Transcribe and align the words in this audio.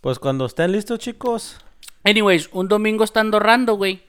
Pues 0.00 0.18
cuando 0.18 0.46
estén 0.46 0.72
listos, 0.72 0.98
chicos. 0.98 1.58
Anyways, 2.04 2.48
un 2.52 2.68
domingo 2.68 3.04
estando 3.04 3.38
rando, 3.38 3.74
güey. 3.74 4.02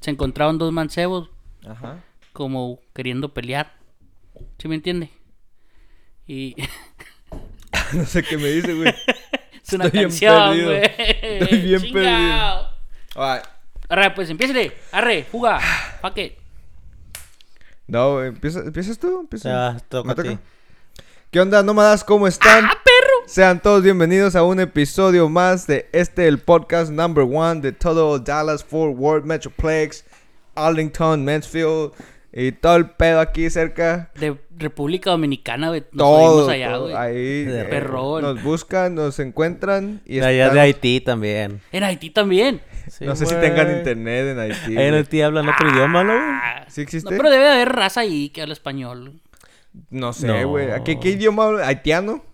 Se 0.00 0.10
encontraron 0.10 0.58
dos 0.58 0.72
mancebos 0.72 1.28
Ajá. 1.66 2.04
como 2.32 2.78
queriendo 2.94 3.34
pelear. 3.34 3.74
¿Sí 4.58 4.68
me 4.68 4.76
entiende? 4.76 5.10
Y 6.26 6.54
No 7.92 8.04
sé 8.04 8.22
qué 8.22 8.36
me 8.36 8.48
dice, 8.48 8.74
güey. 8.74 8.94
es 9.66 9.72
una 9.72 9.86
Estoy 9.86 9.98
bien 10.00 10.10
canción, 10.10 10.48
perdido. 10.50 10.68
güey. 10.68 10.82
Estoy 11.40 11.58
bien 11.62 11.82
Chingao. 11.82 12.68
Ay, 13.16 13.40
Arre, 13.88 14.10
pues 14.12 14.30
empiécele. 14.30 14.72
Arre, 14.92 15.26
juga. 15.32 15.58
Fuck 16.02 16.18
it. 16.18 16.34
No, 17.88 18.12
güey, 18.14 18.28
¿empieza- 18.28 18.60
¿empiezas 18.60 18.98
tú? 18.98 19.20
¿Empieza? 19.20 19.48
Ya, 19.48 19.80
toca 19.88 20.06
¿Me 20.06 20.12
a 20.12 20.36
ti. 20.36 20.38
¿Qué 21.30 21.40
onda, 21.40 21.62
nómadas? 21.62 22.04
¿Cómo 22.04 22.28
están? 22.28 22.66
¡Ah! 22.66 22.74
Sean 23.28 23.60
todos 23.60 23.82
bienvenidos 23.82 24.34
a 24.36 24.42
un 24.42 24.58
episodio 24.58 25.28
más 25.28 25.66
de 25.66 25.86
este, 25.92 26.26
el 26.28 26.38
podcast 26.38 26.90
number 26.90 27.24
one 27.30 27.60
de 27.60 27.72
todo 27.72 28.18
Dallas, 28.18 28.64
Fort 28.64 28.94
Worth, 28.96 29.24
Metroplex, 29.26 30.04
Arlington, 30.54 31.24
Mansfield 31.26 31.92
y 32.32 32.52
todo 32.52 32.76
el 32.76 32.88
pedo 32.90 33.20
aquí 33.20 33.50
cerca. 33.50 34.10
De 34.14 34.34
República 34.56 35.10
Dominicana, 35.10 35.68
güey. 35.68 35.80
Nos 35.92 35.98
todo, 36.06 36.48
allá, 36.48 36.70
todo. 36.72 36.82
güey. 36.84 36.94
ahí 36.96 37.44
De 37.44 37.60
eh, 37.60 37.64
perrón. 37.64 38.22
nos 38.22 38.42
buscan, 38.42 38.94
nos 38.94 39.18
encuentran 39.18 40.00
y 40.06 40.16
De 40.20 40.26
allá 40.26 40.44
están- 40.44 40.54
de 40.54 40.60
Haití 40.60 41.00
también. 41.02 41.60
En 41.70 41.84
Haití 41.84 42.08
también. 42.10 42.62
Sí, 42.88 43.04
no 43.04 43.14
sé 43.14 43.26
si 43.26 43.34
tengan 43.34 43.70
internet 43.76 44.28
en 44.28 44.38
Haití. 44.38 44.78
Ahí 44.78 44.86
en. 44.88 44.94
Haití 44.94 45.20
hablan 45.20 45.46
otro 45.46 45.68
idioma, 45.70 46.02
¿no? 46.02 46.14
güey? 46.14 46.24
Ah, 46.26 46.64
¿Sí 46.68 46.80
existe? 46.80 47.10
No, 47.10 47.16
pero 47.18 47.30
debe 47.30 47.44
de 47.44 47.50
haber 47.50 47.68
raza 47.68 48.00
ahí 48.00 48.30
que 48.30 48.40
habla 48.40 48.54
español. 48.54 49.20
No 49.90 50.14
sé, 50.14 50.26
No. 50.26 50.48
güey. 50.48 50.70
¿A 50.70 50.82
¿Qué, 50.82 50.98
¿Qué 50.98 51.10
idioma 51.10 51.44
habla? 51.44 51.66
¿Haitiano? 51.68 52.24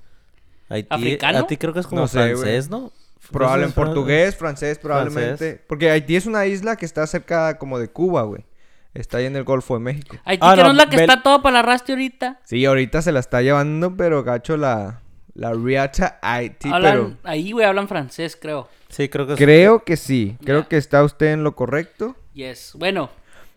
Haití, 0.75 0.89
¿Africano? 0.91 1.47
Creo 1.47 1.73
que 1.73 1.81
es 1.81 1.87
como 1.87 2.03
No 2.03 2.09
sé, 2.09 2.19
güey. 2.19 2.37
francés, 2.37 2.71
¿no? 2.71 2.93
Probable 3.33 3.65
en 3.65 3.73
portugués, 3.73 4.37
francés, 4.37 4.79
probablemente. 4.79 5.37
Francés. 5.39 5.61
Porque 5.67 5.91
Haití 5.91 6.17
es 6.17 6.27
una 6.27 6.45
isla 6.47 6.77
que 6.77 6.85
está 6.85 7.07
cerca 7.07 7.57
como 7.59 7.79
de 7.79 7.89
Cuba, 7.89 8.23
güey. 8.23 8.45
Está 8.93 9.17
ahí 9.19 9.25
en 9.27 9.35
el 9.35 9.45
Golfo 9.45 9.75
de 9.75 9.81
México. 9.81 10.17
Haití 10.25 10.41
Ah, 10.47 10.55
que 10.55 10.63
no 10.63 10.69
no, 10.69 10.71
es 10.73 10.77
la 10.77 10.87
que 10.91 10.97
Bel- 10.99 11.01
está 11.01 11.23
todo 11.23 11.43
para 11.43 11.55
la 11.55 11.63
raste 11.63 11.93
ahorita. 11.93 12.41
Sí, 12.45 12.65
ahorita 12.65 13.03
se 13.03 13.13
la 13.13 13.21
está 13.21 13.41
llevando, 13.43 13.97
pero 13.97 14.23
gacho 14.23 14.57
la, 14.57 15.01
la 15.35 15.53
Riata 15.53 16.19
Haití, 16.23 16.71
hablan, 16.71 17.19
Ahí, 17.25 17.51
güey, 17.53 17.67
hablan 17.67 17.89
francés, 17.89 18.37
creo. 18.41 18.69
Sí, 18.89 19.09
creo 19.09 19.27
que 19.27 19.35
pero... 19.35 19.47
Creo 19.47 19.85
que 19.85 19.97
sí. 19.97 20.37
Creo 20.45 20.69
que 20.69 20.77
está 20.77 21.03
usted 21.03 21.33
en 21.33 21.43
lo 21.43 21.57
correcto. 21.57 22.15
Yes. 22.35 22.73
Bueno, 22.79 23.11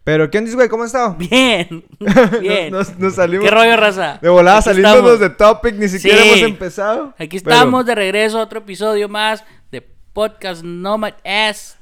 Pero, 0.08 0.32
¿qué 0.32 0.38
onda, 0.38 0.54
güey? 0.54 0.70
¿Cómo 0.70 0.84
has 0.84 0.88
estado? 0.88 1.16
bien. 1.20 1.84
bien. 2.40 2.72
Nos, 2.72 2.88
salimos... 3.14 3.44
¿Qué 3.44 3.52
rollo, 3.52 3.76
raza? 3.76 4.20
De 4.22 4.30
volada, 4.30 4.60
Aquí 4.60 4.70
saliéndonos 4.70 5.00
estamos. 5.16 5.20
de 5.20 5.30
topic, 5.32 5.76
ni 5.76 5.90
siquiera 5.90 6.22
Sí. 6.22 6.30
hemos 6.30 6.42
empezado. 6.44 7.14
Aquí 7.20 7.40
pero- 7.42 7.56
estamos 7.58 7.86
de 7.86 7.94
regreso 7.94 8.40
a 8.40 8.44
otro 8.44 8.60
episodio 8.60 9.10
más 9.10 9.44
de 9.70 9.82
Podcast 10.14 10.64
Nomad 10.64 11.12
S. 11.26 11.76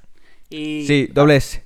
Y... 0.50 0.88
Sí, 0.88 1.08
doble 1.14 1.36
S. 1.36 1.64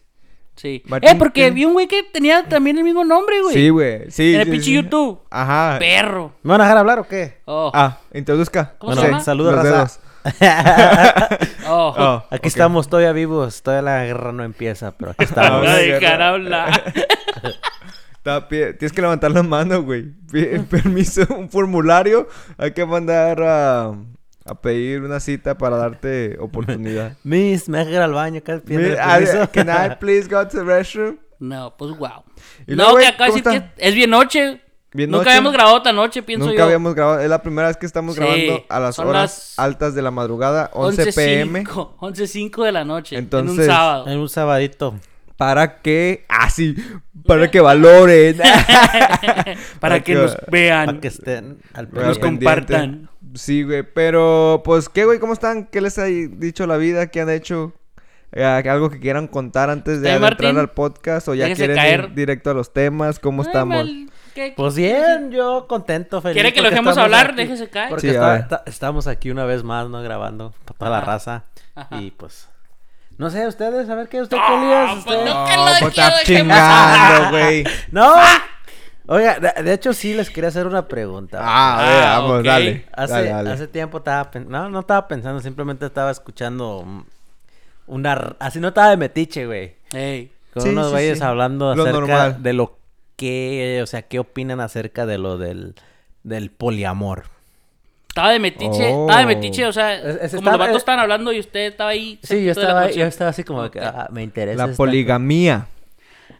Sí. 0.57 0.83
Martín, 0.87 1.11
eh, 1.11 1.15
porque 1.17 1.43
¿qué? 1.45 1.52
vi 1.52 1.63
un 1.63 1.71
güey 1.71 1.87
que 1.87 2.03
tenía 2.03 2.43
también 2.49 2.77
el 2.77 2.83
mismo 2.83 3.05
nombre, 3.05 3.41
güey. 3.41 3.53
Sí, 3.55 3.69
güey. 3.69 4.11
Sí, 4.11 4.33
En 4.35 4.41
el 4.41 4.45
sí, 4.47 4.52
pinche 4.52 4.65
sí. 4.65 4.73
YouTube. 4.73 5.21
Ajá. 5.30 5.77
Perro. 5.80 6.33
¿Me 6.43 6.52
van 6.52 6.59
a 6.59 6.63
dejar 6.65 6.77
hablar 6.80 6.99
o 6.99 7.07
qué? 7.07 7.37
Oh. 7.45 7.71
Ah, 7.73 7.99
introduzca. 8.13 8.75
¿Cómo 8.80 8.89
Bueno, 8.89 9.02
se 9.03 9.07
llama? 9.07 9.23
saludos, 9.23 9.53
Los 9.55 9.63
raza. 9.63 9.75
dedos. 9.77 9.99
Oh. 11.72 11.94
Oh, 11.97 12.23
Aquí 12.31 12.47
estamos 12.47 12.89
todavía 12.89 13.11
vivos, 13.11 13.61
todavía 13.61 13.91
la 13.91 14.05
guerra 14.05 14.31
no 14.31 14.44
empieza, 14.44 14.91
pero 14.97 15.11
aquí 15.11 15.23
estamos. 15.25 15.67
Está 15.67 16.09
pie- 18.49 18.73
Tienes 18.77 18.91
que 18.91 19.02
levantar 19.02 19.31
la 19.31 19.44
mano, 19.44 19.81
güey. 19.83 20.11
Permiso, 20.69 21.25
un 21.36 21.49
formulario. 21.49 22.27
Hay 22.58 22.71
que 22.71 22.86
mandar 22.86 23.41
a, 23.44 23.94
a 24.45 24.61
pedir 24.61 25.02
una 25.03 25.19
cita 25.19 25.58
para 25.58 25.77
darte 25.77 26.38
oportunidad. 26.39 27.14
Miss, 27.23 27.69
me 27.69 27.77
deja 27.80 27.91
ir 27.91 27.97
al 27.99 28.14
baño, 28.14 28.39
acá 28.39 28.61
ah, 28.99 29.19
Can 29.52 29.69
I 29.69 29.95
please 29.99 30.27
go 30.27 30.47
to 30.47 30.58
the 30.58 30.64
restroom? 30.64 31.17
No, 31.39 31.75
pues 31.77 31.95
wow. 31.97 32.23
Y 32.67 32.75
No, 32.75 32.83
luego, 32.83 32.97
que 32.97 33.08
acá 33.08 33.26
¿cómo 33.27 33.37
decir 33.37 33.43
que 33.43 33.55
están? 33.58 33.71
es 33.77 33.95
bien 33.95 34.09
noche. 34.09 34.61
Bien 34.92 35.10
Nunca 35.11 35.26
noche. 35.26 35.30
habíamos 35.32 35.54
grabado 35.54 35.82
tan 35.83 35.95
noche, 35.95 36.23
pienso 36.23 36.45
Nunca 36.48 36.58
yo. 36.60 36.64
habíamos 36.66 36.95
grabado. 36.95 37.20
Es 37.20 37.30
la 37.30 37.42
primera 37.44 37.67
vez 37.67 37.77
que 37.77 37.86
estamos 37.86 38.16
Sí, 38.16 38.22
grabando 38.22 38.64
a 38.70 38.80
las 38.80 38.95
son 38.95 39.08
horas 39.08 39.22
las 39.22 39.60
altas 39.60 39.94
de 39.94 40.02
la 40.02 40.10
madrugada, 40.11 40.72
11 40.73 41.14
pm. 41.14 41.64
11.05 41.64 41.98
11.05 42.00 42.64
de 42.66 42.72
la 42.72 42.86
noche. 42.86 43.16
en 43.16 43.23
Entonces- 43.26 43.60
un 43.60 43.66
sábado. 43.66 44.08
En 44.08 44.17
un 44.20 44.30
sabadito. 44.30 44.95
Para 45.38 45.82
que. 45.82 46.26
Ah, 46.27 46.50
sí. 46.50 46.76
Para 47.26 47.50
que 47.52 47.61
valoren. 47.61 48.38
Para 49.80 50.02
que 50.02 50.16
nos 50.16 50.36
vean. 50.50 50.86
Para 50.88 51.00
que 51.00 51.08
estén 51.08 51.60
al 51.73 51.89
nos 51.94 52.20
compartan. 52.20 53.10
Sí, 53.36 53.64
güey. 53.64 53.83
Pero, 53.83 54.61
pues, 54.66 54.89
¿qué, 54.89 55.06
güey? 55.06 55.20
¿Cómo 55.20 55.33
están? 55.33 55.66
¿Qué 55.67 55.82
les 55.82 55.98
ha 56.00 56.06
dicho 56.06 56.66
la 56.67 56.77
vida? 56.77 57.08
¿Qué 57.08 57.21
han 57.21 57.30
hecho? 57.30 57.73
Eh, 58.32 58.44
¿Algo 58.44 58.89
que 58.89 59.00
quieran 59.00 59.27
contar 59.27 59.70
antes 59.70 60.02
de 60.02 60.11
entrar 60.14 60.58
al 60.58 60.71
podcast? 60.71 61.27
¿O 61.27 61.36
ya 61.36 61.54
quieren 61.54 61.76
caer. 61.76 62.00
ir 62.10 62.14
directo 62.16 62.50
a 62.52 62.54
los 62.54 62.73
temas? 62.73 63.20
¿Cómo 63.20 63.42
Ay, 63.44 63.48
estamos? 63.48 63.76
mal, 63.77 64.10
¿qué- 64.48 64.54
Pues 64.55 64.76
bien, 64.76 65.32
yo 65.32 65.66
contento, 65.67 66.22
feliz. 66.22 66.33
¿Quiere 66.36 66.54
que 66.54 66.61
lo 66.61 66.70
dejemos 66.70 66.98
hablar? 66.98 67.27
aquí. 67.27 67.36
Déjese 67.36 67.70
caer. 67.70 67.89
Porque 67.89 68.08
Sí, 68.10 68.14
está- 68.14 68.38
está- 68.38 68.64
estamos 68.66 69.08
aquí 69.08 69.30
una 69.32 69.45
vez 69.45 69.64
más, 69.64 69.89
¿no? 69.89 70.02
Grabando 70.02 70.54
para 70.66 70.77
toda 70.77 70.92
la 70.92 70.98
Ajá. 70.98 71.05
raza. 71.05 71.44
Ajá. 71.76 71.95
Y 72.02 72.11
pues... 72.11 72.48
No 73.17 73.30
sé, 73.30 73.45
ustedes, 73.48 73.89
a 73.89 73.95
ver 73.95 74.08
qué 74.08 74.22
usted 74.22 74.38
No, 74.38 74.44
qué 74.48 74.86
pues 74.94 74.98
usted? 75.00 75.26
no. 75.26 75.45
que 75.45 75.55
lo 75.58 75.64
pues 75.64 75.77
quiero, 75.77 75.88
está 75.89 76.04
dejemos 76.20 76.23
chingando, 76.23 77.30
güey. 77.32 77.64
No. 77.92 78.14
Oiga, 79.08 79.39
de, 79.39 79.64
de 79.64 79.73
hecho 79.73 79.92
sí 79.92 80.14
les 80.14 80.30
quería 80.30 80.50
hacer 80.50 80.67
una 80.67 80.88
pregunta. 80.88 81.39
Ah, 81.42 81.80
a 81.80 81.82
ver, 81.89 82.04
Ah, 82.04 82.20
vamos, 82.20 82.39
ok. 82.39 82.45
dale. 82.45 82.86
Hace, 82.94 83.14
dale, 83.14 83.30
dale. 83.30 83.52
hace 83.52 83.67
tiempo 83.67 83.98
estaba 83.98 84.30
pen- 84.32 84.45
no, 84.50 84.70
no 84.70 84.80
estaba 84.82 85.08
pensando, 85.08 85.42
simplemente 85.42 85.86
estaba 85.88 86.11
escuchando 86.11 86.86
una 87.88 88.36
así 88.39 88.60
no 88.60 88.67
estaba 88.70 88.92
de 88.92 88.98
metiche, 88.98 89.45
güey. 89.48 89.76
Ey. 89.92 90.32
Con 90.54 90.64
Sí, 90.64 90.70
unos 90.70 90.88
sí, 90.88 90.92
güeyes 90.94 91.17
sí. 91.17 91.23
hablando 91.23 91.76
Lo 91.76 91.82
acerca 91.83 92.00
normal. 92.00 92.44
de 92.44 92.54
lo 92.54 92.78
que, 93.19 93.81
o 93.83 93.85
sea, 93.87 94.03
qué 94.03 94.17
opinan 94.19 94.61
acerca 94.61 95.05
de 95.05 95.17
lo 95.17 95.37
del 95.37 95.75
del 96.23 96.49
poliamor. 96.52 97.25
Estaba 98.07 98.31
de 98.31 98.39
metiche, 98.39 98.91
Oh. 98.93 99.05
estaba 99.07 99.19
de 99.19 99.25
metiche, 99.35 99.65
o 99.65 99.73
sea, 99.73 99.93
Es- 99.95 100.03
es- 100.03 100.31
como 100.31 100.39
estaba- 100.39 100.52
los 100.52 100.59
vatos 100.59 100.75
es- 100.75 100.81
estaban 100.81 100.99
hablando 101.02 101.31
y 101.33 101.39
usted 101.39 101.67
estaba 101.67 101.89
ahí. 101.91 102.19
Sí, 102.23 102.43
yo 102.43 102.52
estaba, 102.52 102.89
yo 102.91 103.05
estaba 103.05 103.29
así 103.29 103.43
como 103.43 103.69
que 103.69 103.79
ah, 103.79 104.08
me 104.11 104.23
interesa 104.23 104.58
La 104.58 104.65
esta- 104.71 104.77
poligamía. 104.77 105.67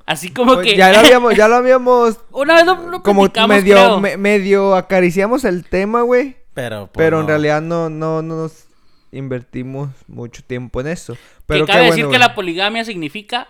Así 0.06 0.32
como 0.34 0.56
Pues 0.56 0.66
que. 0.68 0.76
Ya 0.78 0.92
lo 0.92 1.00
habíamos, 1.00 1.36
ya 1.36 1.48
lo 1.48 1.56
habíamos 1.62 2.18
Una 2.32 2.56
vez 2.56 2.66
lo, 2.66 2.76
lo 2.90 3.04
como 3.04 3.24
medio, 3.48 3.76
creo. 3.76 4.00
me- 4.00 4.18
medio 4.18 4.76
acariciamos 4.76 5.44
el 5.46 5.64
tema, 5.66 6.02
güey. 6.02 6.38
pero 6.54 6.88
pues, 6.88 7.06
Pero 7.06 7.22
en 7.22 7.28
realidad 7.28 7.62
no, 7.62 7.90
no, 7.90 8.22
no 8.22 8.36
nos 8.36 8.66
invertimos 9.12 9.90
mucho 10.08 10.44
tiempo 10.44 10.82
en 10.82 10.88
eso. 10.88 11.16
Pero 11.46 11.66
que 11.66 11.66
qué 11.68 11.72
cabe 11.72 11.88
bueno, 11.88 11.96
decir 11.96 12.12
que 12.12 12.20
la 12.20 12.36
poligamia 12.36 12.84
significa. 12.86 13.48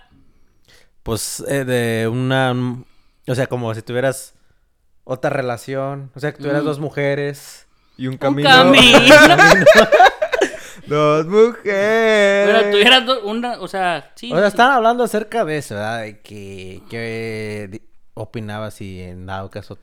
pues 1.04 1.44
eh, 1.48 1.64
de 1.66 2.08
una 2.08 2.54
o 3.30 3.36
sea, 3.36 3.48
como 3.48 3.74
si 3.76 3.82
tuvieras 3.82 4.34
otra 5.06 5.30
relación, 5.30 6.12
o 6.16 6.20
sea, 6.20 6.32
que 6.34 6.40
tuvieras 6.40 6.64
Mm. 6.64 6.66
dos 6.66 6.80
mujeres. 6.80 7.68
Y 7.98 8.08
un 8.08 8.14
Un 8.14 8.18
camino. 8.18 8.50
camino. 8.50 9.00
Dos 10.88 11.28
mujeres. 11.28 12.48
Pero 12.48 12.72
tuvieras 12.72 13.06
do- 13.06 13.24
una. 13.26 13.60
O 13.60 13.68
sea, 13.68 14.12
sí. 14.16 14.32
O 14.32 14.36
sea, 14.36 14.46
sí. 14.46 14.48
están 14.50 14.72
hablando 14.72 15.04
acerca 15.04 15.46
de 15.46 15.58
eso, 15.58 15.76
¿verdad? 15.76 16.02
De 16.02 16.20
que, 16.22 16.82
que 16.90 17.68
di- 17.72 17.82
opinaba 18.16 18.72
si 18.72 19.02
en 19.02 19.26
dado 19.26 19.50
caso 19.50 19.78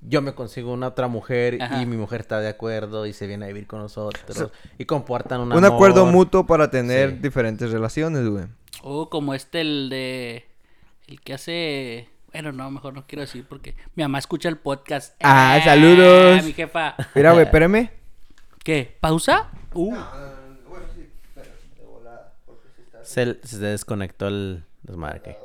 yo 0.00 0.22
me 0.22 0.32
consigo 0.34 0.72
una 0.72 0.88
otra 0.88 1.08
mujer 1.08 1.58
Ajá. 1.60 1.82
y 1.82 1.86
mi 1.86 1.96
mujer 1.96 2.20
está 2.20 2.38
de 2.40 2.48
acuerdo 2.48 3.04
y 3.06 3.12
se 3.12 3.26
viene 3.26 3.44
a 3.46 3.48
vivir 3.48 3.66
con 3.66 3.80
nosotros 3.80 4.50
y 4.78 4.84
comportan 4.84 5.40
un 5.40 5.52
Un 5.52 5.64
acuerdo 5.64 6.06
mutuo 6.06 6.46
para 6.46 6.70
tener 6.70 7.10
Sí. 7.10 7.16
diferentes 7.20 7.70
relaciones, 7.70 8.26
güey. 8.28 8.44
Oh, 8.82 9.10
como 9.10 9.34
este, 9.34 9.60
el 9.60 9.88
de. 9.90 10.46
El 11.06 11.20
que 11.20 11.34
hace. 11.34 12.08
Bueno, 12.32 12.52
no, 12.52 12.70
mejor 12.70 12.94
no 12.94 13.06
quiero 13.06 13.22
decir 13.22 13.46
porque 13.48 13.74
mi 13.94 14.02
mamá 14.02 14.18
escucha 14.18 14.48
el 14.48 14.56
podcast. 14.58 15.14
Ah, 15.22 15.58
Eh, 15.58 15.64
saludos. 15.64 16.44
Mi 16.44 16.52
jefa. 16.52 16.94
Mira, 17.14 17.32
güey, 17.32 17.44
espérame. 17.44 17.90
¿Qué? 18.62 18.96
¿Pausa? 19.00 19.48
Uh. 19.72 19.96
Se, 23.02 23.38
se 23.42 23.58
desconectó 23.58 24.28
el 24.28 24.64
desmadre. 24.82 25.38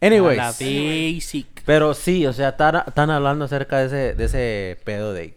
Anyways. 0.00 0.38
La 0.38 0.46
basic. 0.46 1.62
Pero 1.66 1.92
sí, 1.94 2.26
o 2.26 2.32
sea, 2.32 2.50
están, 2.50 2.82
están 2.86 3.10
hablando 3.10 3.44
acerca 3.44 3.78
de 3.78 3.86
ese, 3.86 4.14
de 4.14 4.24
ese 4.24 4.78
pedo 4.84 5.12
de 5.12 5.34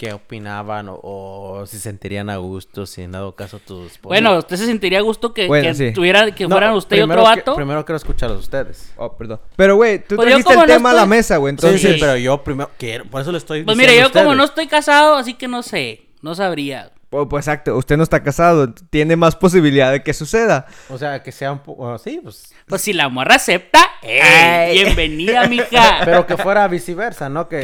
qué 0.00 0.14
opinaban 0.14 0.88
o, 0.88 0.98
o 1.02 1.66
si 1.66 1.78
sentirían 1.78 2.30
a 2.30 2.38
gusto, 2.38 2.86
si 2.86 3.02
en 3.02 3.12
dado 3.12 3.34
caso 3.36 3.58
tus... 3.58 4.00
Bueno, 4.00 4.38
¿usted 4.38 4.56
se 4.56 4.64
sentiría 4.64 5.00
a 5.00 5.02
gusto 5.02 5.34
que, 5.34 5.46
Bueno, 5.46 5.68
que 5.68 5.74
sí. 5.74 5.92
tuviera, 5.92 6.34
que 6.34 6.44
No, 6.44 6.54
fueran 6.54 6.72
usted 6.72 6.96
y 6.96 7.00
otro 7.02 7.16
que- 7.16 7.20
vato? 7.22 7.54
primero 7.54 7.84
quiero 7.84 7.98
escucharlos 7.98 8.38
a 8.38 8.40
ustedes. 8.40 8.94
Oh, 8.96 9.14
perdón. 9.14 9.40
Pero, 9.56 9.76
güey, 9.76 9.98
tú 9.98 10.16
Pues 10.16 10.26
trajiste 10.28 10.54
el 10.54 10.58
no 10.60 10.64
tema 10.64 10.92
a 10.92 10.94
la 10.94 11.04
mesa, 11.04 11.36
güey. 11.36 11.50
Entonces, 11.50 11.82
sí, 11.82 11.98
pero 12.00 12.16
yo 12.16 12.42
primero 12.42 12.70
quiero, 12.78 13.04
por 13.04 13.20
eso 13.20 13.30
le 13.30 13.36
estoy 13.36 13.62
Pues 13.62 13.76
diciendo 13.76 13.92
mire, 13.92 14.02
a 14.02 14.08
yo 14.08 14.12
como 14.24 14.34
no 14.34 14.44
estoy 14.44 14.68
casado, 14.68 15.16
así 15.16 15.34
que 15.34 15.48
no 15.48 15.62
sé. 15.62 16.06
No 16.22 16.34
sabría. 16.34 16.92
Pues, 17.10 17.26
pues, 17.28 17.44
exacto, 17.48 17.76
usted 17.76 17.96
no 17.96 18.04
está 18.04 18.22
casado, 18.22 18.72
tiene 18.72 19.16
más 19.16 19.34
posibilidad 19.34 19.90
de 19.90 20.00
que 20.00 20.14
suceda. 20.14 20.66
O 20.88 20.96
sea, 20.96 21.20
que 21.24 21.32
sea 21.32 21.50
un 21.50 21.58
poco... 21.58 21.98
Sí, 21.98 22.20
pues... 22.22 22.54
Pues 22.68 22.82
si 22.82 22.92
la 22.92 23.08
morra 23.08 23.34
acepta. 23.34 23.80
Ay. 24.00 24.74
bienvenida, 24.84 25.44
mija. 25.48 26.02
Pero 26.04 26.24
que 26.24 26.36
fuera 26.36 26.68
viceversa, 26.68 27.28
¿no? 27.28 27.48
Que, 27.48 27.56
¿Qué? 27.56 27.62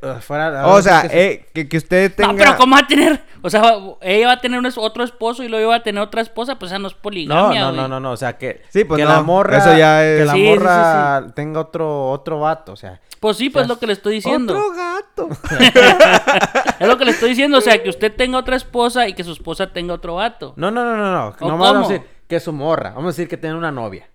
que, 0.00 0.08
eh, 0.10 0.14
fuera... 0.22 0.66
O 0.68 0.80
sea, 0.80 1.02
que 1.02 1.08
se- 1.10 1.26
eh, 1.26 1.46
que, 1.52 1.68
que 1.68 1.76
usted 1.76 2.14
tenga... 2.14 2.32
No, 2.32 2.38
pero 2.38 2.56
¿cómo 2.56 2.74
va 2.74 2.80
a 2.80 2.86
tener? 2.86 3.20
O 3.42 3.50
sea, 3.50 3.62
ella 4.00 4.26
va 4.28 4.32
a 4.32 4.40
tener 4.40 4.58
un 4.58 4.66
otro 4.74 5.04
esposo 5.04 5.42
y 5.42 5.48
luego 5.48 5.68
va 5.68 5.76
a 5.76 5.82
tener 5.82 6.02
otra 6.02 6.22
esposa, 6.22 6.58
pues 6.58 6.72
esa 6.72 6.78
no 6.78 6.88
es 6.88 6.94
poligamia, 6.94 7.60
no, 7.60 7.72
no, 7.72 7.86
no, 7.88 8.00
no, 8.00 8.12
o 8.12 8.16
sea, 8.16 8.38
que, 8.38 8.62
Sí, 8.70 8.84
pues 8.84 8.96
que 8.98 9.04
no, 9.04 9.10
la 9.10 9.22
morra, 9.22 9.58
eso 9.58 9.76
ya 9.76 10.06
es- 10.06 10.20
que 10.20 10.24
la 10.24 10.32
Sí, 10.32 10.38
sí, 10.38 10.44
sí, 10.44 10.50
morra 10.50 11.26
tenga 11.34 11.60
otro, 11.60 12.10
otro 12.10 12.40
vato, 12.40 12.72
o 12.72 12.76
sea, 12.76 12.98
Pues 13.20 13.36
sí, 13.36 13.50
pues 13.50 13.64
es 13.64 13.68
lo 13.68 13.78
que 13.78 13.86
le 13.86 13.92
estoy 13.92 14.14
diciendo. 14.14 14.54
Otro 14.56 14.74
gato. 14.74 15.28
Es 16.80 16.88
lo 16.88 16.96
que 16.96 17.04
le 17.04 17.10
estoy 17.10 17.28
diciendo, 17.30 17.58
o 17.58 17.60
sea, 17.60 17.82
que 17.82 17.90
usted 17.90 18.14
tenga 18.16 18.38
otra 18.38 18.56
esposa 18.56 19.06
y 19.06 19.12
que 19.12 19.22
su 19.22 19.32
esposa 19.32 19.70
tenga 19.72 19.92
otro 19.92 20.14
vato. 20.14 20.54
no, 20.56 20.70
no, 20.70 20.82
no, 20.84 20.96
no, 20.96 21.12
no, 21.12 21.36
¿O 21.38 21.48
no 21.48 21.58
vamos 21.58 21.90
a 21.90 21.92
decir 21.92 22.06
que 22.26 22.36
es 22.36 22.42
su 22.42 22.52
morra, 22.54 22.90
vamos 22.90 23.04
a 23.04 23.08
decir 23.08 23.28
que 23.28 23.36
tiene 23.36 23.54
una 23.56 23.70
novia, 23.70 24.08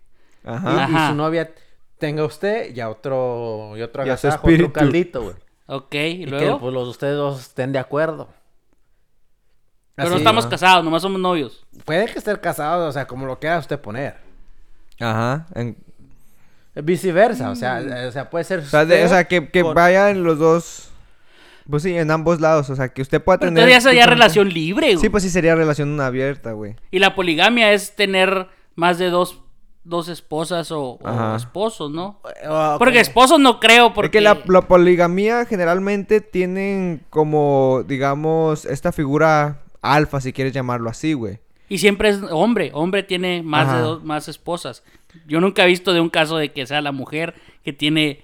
y, 0.43 0.47
Ajá. 0.49 0.87
y 0.89 1.09
su 1.09 1.15
novia 1.15 1.53
tenga 1.99 2.25
usted 2.25 2.75
y 2.75 2.79
a 2.79 2.89
otro, 2.89 3.73
y 3.77 3.81
otro 3.83 4.01
agasajo, 4.01 4.37
otro 4.37 4.49
espíritu. 4.51 4.73
caldito, 4.73 5.21
güey, 5.21 5.35
Ok, 5.67 5.93
y 5.93 5.97
y 5.97 6.25
que 6.25 6.31
luego. 6.31 6.59
pues 6.59 6.73
los 6.73 6.87
ustedes 6.87 7.15
dos 7.15 7.39
estén 7.41 7.71
de 7.71 7.77
acuerdo. 7.79 8.29
Pero 9.95 10.09
no 10.09 10.15
estamos 10.17 10.45
¿no? 10.45 10.49
casados, 10.51 10.83
nomás 10.83 11.01
somos 11.03 11.21
novios. 11.21 11.65
Puede 11.85 12.05
que 12.07 12.17
estén 12.19 12.35
casados, 12.37 12.89
o 12.89 12.91
sea, 12.91 13.05
como 13.07 13.25
lo 13.27 13.39
quiera 13.39 13.59
usted 13.59 13.79
poner. 13.79 14.17
Ajá. 14.99 15.45
en- 15.55 15.77
Viceversa, 16.83 17.49
o 17.51 17.55
sea, 17.55 17.81
eh, 17.81 18.07
o 18.07 18.11
sea, 18.11 18.29
puede 18.29 18.43
ser 18.43 18.59
O 18.59 18.65
sea, 18.65 18.85
de- 18.85 18.95
o 18.95 19.05
usted 19.05 19.09
sea, 19.09 19.23
que, 19.27 19.49
que 19.49 19.61
con- 19.63 19.73
vayan 19.73 20.23
los 20.23 20.37
dos... 20.39 20.89
Pues 21.69 21.81
sí, 21.81 21.97
en 21.97 22.11
ambos 22.11 22.41
lados. 22.41 22.69
O 22.69 22.75
sea, 22.75 22.89
que 22.89 23.01
usted 23.01 23.21
pueda 23.23 23.39
Pero 23.39 23.49
tener... 23.51 23.63
entonces 23.63 23.83
ya 23.83 23.89
sería 23.89 24.05
relación 24.05 24.49
libre, 24.49 24.87
güey. 24.93 24.97
Sí, 24.99 25.09
pues 25.09 25.23
sí 25.23 25.29
sería 25.29 25.55
relación 25.55 25.99
abierta, 25.99 26.51
güey. 26.51 26.75
Y 26.91 26.99
la 26.99 27.15
poligamia 27.15 27.71
es 27.73 27.95
tener 27.95 28.47
más 28.75 28.99
de 28.99 29.09
dos, 29.09 29.41
dos 29.83 30.07
esposas 30.09 30.69
o, 30.71 30.99
o 31.01 31.07
Ajá. 31.07 31.35
esposos, 31.37 31.89
¿no? 31.91 32.19
o- 32.47 32.75
Porque 32.77 32.95
como- 32.95 33.01
esposos 33.01 33.39
no 33.39 33.59
creo, 33.59 33.93
porque... 33.95 34.19
Porque 34.19 34.21
la, 34.21 34.37
la 34.45 34.61
poligamía 34.61 35.45
generalmente 35.45 36.21
tienen 36.21 37.03
como, 37.09 37.83
digamos, 37.87 38.65
esta 38.65 38.91
figura 38.91 39.61
alfa, 39.81 40.21
si 40.21 40.33
quieres 40.33 40.53
llamarlo 40.53 40.89
así, 40.91 41.13
güey. 41.13 41.39
Y 41.69 41.77
siempre 41.79 42.09
es 42.09 42.19
hombre, 42.29 42.71
hombre 42.73 43.03
tiene 43.03 43.41
más 43.43 43.67
Ajá. 43.67 43.77
de 43.77 43.81
dos, 43.83 44.03
más 44.03 44.27
esposas. 44.27 44.83
Yo 45.27 45.39
nunca 45.41 45.63
he 45.63 45.67
visto 45.67 45.93
de 45.93 46.01
un 46.01 46.09
caso 46.09 46.37
de 46.37 46.51
que 46.51 46.65
sea 46.67 46.81
la 46.81 46.91
mujer 46.91 47.33
que 47.63 47.73
tiene 47.73 48.23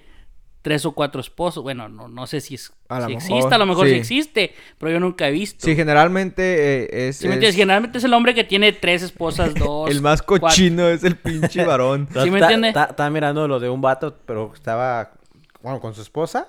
tres 0.62 0.84
o 0.86 0.92
cuatro 0.92 1.20
esposos. 1.20 1.62
Bueno, 1.62 1.88
no, 1.88 2.06
no 2.06 2.26
sé 2.28 2.40
si, 2.40 2.54
es, 2.54 2.72
A 2.88 3.04
si 3.06 3.14
existe, 3.14 3.52
a 3.52 3.58
lo 3.58 3.66
mejor 3.66 3.86
sí. 3.88 3.94
sí. 3.94 3.98
existe, 3.98 4.54
pero 4.78 4.92
yo 4.92 5.00
nunca 5.00 5.26
he 5.28 5.32
visto. 5.32 5.66
Sí, 5.66 5.74
generalmente 5.74 6.84
eh, 6.84 7.08
es, 7.08 7.16
¿Sí 7.16 7.24
me 7.26 7.30
es- 7.30 7.34
entiendes? 7.36 7.56
Generalmente 7.56 7.98
es 7.98 8.04
el 8.04 8.14
hombre 8.14 8.32
que 8.34 8.44
tiene 8.44 8.72
tres 8.72 9.02
esposas, 9.02 9.54
dos. 9.56 9.90
el 9.90 10.00
más 10.02 10.22
cuatro. 10.22 10.46
cochino 10.48 10.86
es 10.88 11.02
el 11.02 11.16
pinche 11.16 11.64
varón. 11.66 12.08
¿Sí 12.22 12.30
me 12.30 12.38
Ta- 12.38 12.44
entiende? 12.46 12.72
ta- 12.72 12.84
Estaba 12.90 13.10
mirando 13.10 13.48
lo 13.48 13.58
de 13.58 13.68
un 13.70 13.80
vato, 13.80 14.18
pero 14.24 14.52
estaba, 14.54 15.14
bueno, 15.62 15.80
con 15.80 15.94
su 15.94 16.02
esposa 16.02 16.46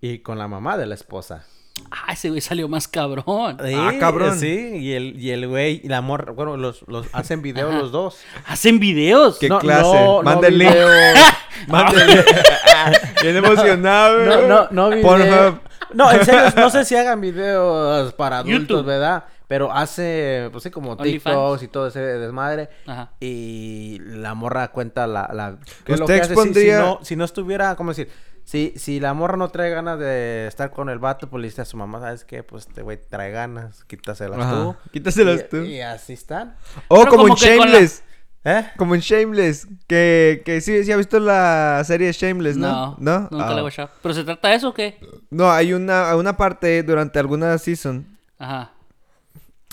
y 0.00 0.18
con 0.18 0.38
la 0.38 0.48
mamá 0.48 0.76
de 0.76 0.86
la 0.86 0.94
esposa. 0.96 1.46
Ah, 1.90 2.12
ese 2.12 2.28
güey 2.30 2.40
salió 2.40 2.68
más 2.68 2.88
cabrón. 2.88 3.58
Ah, 3.60 3.92
cabrón. 3.98 4.38
Sí, 4.38 4.76
y 4.76 4.92
el, 4.94 5.18
y 5.18 5.30
el 5.30 5.46
güey 5.48 5.80
y 5.84 5.88
la 5.88 6.00
morra, 6.00 6.32
bueno, 6.32 6.56
los, 6.56 6.82
los 6.88 7.06
hacen 7.12 7.42
video 7.42 7.68
Ajá. 7.68 7.78
los 7.78 7.92
dos. 7.92 8.18
Hacen 8.46 8.78
videos. 8.80 9.38
¿Qué 9.38 9.48
No, 9.48 9.58
clase? 9.60 9.82
no, 10.04 10.22
Manda 10.22 10.40
no 10.42 10.46
el 10.48 10.58
link. 10.58 10.70
video. 10.72 10.88
Manda 11.68 12.02
el 12.02 12.08
link. 12.10 12.26
Bien 13.22 13.36
emocionado, 13.36 14.18
No, 14.24 14.34
güey. 14.36 14.48
no, 14.48 14.68
no 14.70 14.90
video. 14.90 15.02
Pornhub. 15.02 15.60
No, 15.94 16.10
en 16.12 16.24
serio, 16.24 16.42
no 16.56 16.70
sé 16.70 16.84
si 16.84 16.96
hagan 16.96 17.20
videos 17.20 18.12
para 18.14 18.38
adultos, 18.38 18.60
YouTube. 18.68 18.84
¿verdad? 18.86 19.24
Pero 19.48 19.72
hace, 19.72 20.48
pues 20.50 20.64
sí, 20.64 20.70
como. 20.70 20.96
TikToks 20.96 21.62
y 21.62 21.68
todo 21.68 21.86
ese 21.86 22.00
desmadre. 22.00 22.68
Ajá. 22.86 23.12
Y 23.20 23.98
la 24.00 24.34
morra 24.34 24.68
cuenta 24.72 25.06
la... 25.06 25.30
la 25.32 25.56
que 25.84 25.92
es 25.92 25.98
lo 26.00 26.04
¿Usted 26.06 26.16
que 26.16 26.20
hace 26.22 26.52
si- 26.52 26.70
no, 26.72 26.98
si 27.02 27.14
no 27.16 27.24
estuviera, 27.24 27.76
¿cómo 27.76 27.90
decir? 27.92 28.10
Si, 28.46 28.72
si 28.76 29.00
la 29.00 29.12
morra 29.12 29.36
no 29.36 29.48
trae 29.48 29.70
ganas 29.70 29.98
de 29.98 30.46
estar 30.46 30.70
con 30.70 30.88
el 30.88 31.00
vato, 31.00 31.28
pues 31.28 31.40
le 31.42 31.48
dice 31.48 31.62
a 31.62 31.64
su 31.64 31.76
mamá, 31.76 31.98
¿sabes 31.98 32.24
qué? 32.24 32.44
Pues 32.44 32.68
este 32.68 32.80
güey 32.82 32.96
trae 32.96 33.32
ganas, 33.32 33.82
quítaselas 33.84 34.38
Ajá, 34.38 34.52
tú. 34.54 34.76
quítaselas 34.92 35.40
Y- 35.40 35.48
tú. 35.50 35.56
Y 35.62 35.80
así 35.80 36.12
están. 36.12 36.54
O 36.86 36.98
Pero 37.00 37.10
como, 37.10 37.24
en 37.24 37.30
la- 37.30 37.34
Shameless. 37.36 38.02
¿Eh? 38.44 38.64
Como 38.76 38.94
en 38.94 39.00
Shameless. 39.00 39.66
Que, 39.88 40.42
que 40.44 40.60
sí, 40.60 40.84
sí 40.84 40.92
ha 40.92 40.96
visto 40.96 41.18
la 41.18 41.82
serie 41.84 42.12
Shameless, 42.12 42.56
¿no? 42.56 42.94
No, 43.00 43.22
nunca 43.32 43.48
Ah. 43.48 43.54
la 43.54 43.60
he 43.60 43.64
watchado. 43.64 43.90
¿Pero 44.00 44.14
se 44.14 44.22
trata 44.22 44.46
de 44.50 44.54
eso 44.54 44.68
o 44.68 44.74
qué? 44.74 44.96
No, 45.30 45.50
hay 45.50 45.72
una, 45.72 46.14
una 46.14 46.36
parte 46.36 46.84
durante 46.84 47.18
alguna 47.18 47.58
season. 47.58 48.06
Ajá. 48.38 48.70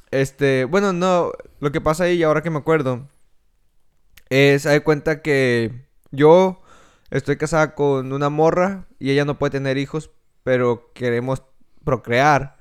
Este, 0.10 0.66
bueno, 0.66 0.94
no, 0.94 1.32
lo 1.60 1.72
que 1.72 1.80
pasa 1.80 2.06
ahí, 2.06 2.24
ahora 2.24 2.42
que 2.42 2.50
me 2.50 2.58
acuerdo, 2.58 3.08
es, 4.30 4.66
hay 4.66 4.80
cuenta 4.80 5.22
que 5.22 5.72
yo 6.10 6.60
estoy 7.18 7.38
casada 7.38 7.76
con 7.76 8.12
una 8.14 8.30
morra 8.30 8.86
y 9.00 9.12
ella 9.12 9.26
no 9.26 9.38
puede 9.40 9.52
tener 9.52 9.78
hijos, 9.78 10.10
pero 10.44 10.92
queremos 10.94 11.44
procrear. 11.84 12.58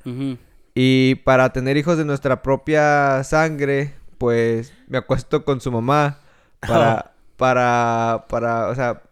Y 0.74 1.16
para 1.16 1.52
tener 1.52 1.76
hijos 1.76 1.98
de 1.98 2.04
nuestra 2.04 2.42
propia 2.42 3.22
sangre, 3.24 3.94
pues 4.18 4.72
me 4.88 4.98
acuesto 4.98 5.44
con 5.44 5.60
su 5.60 5.70
mamá 5.70 6.18
para, 6.60 7.12
para, 7.36 8.26
para, 8.28 8.68
o 8.68 8.74
sea, 8.74 9.02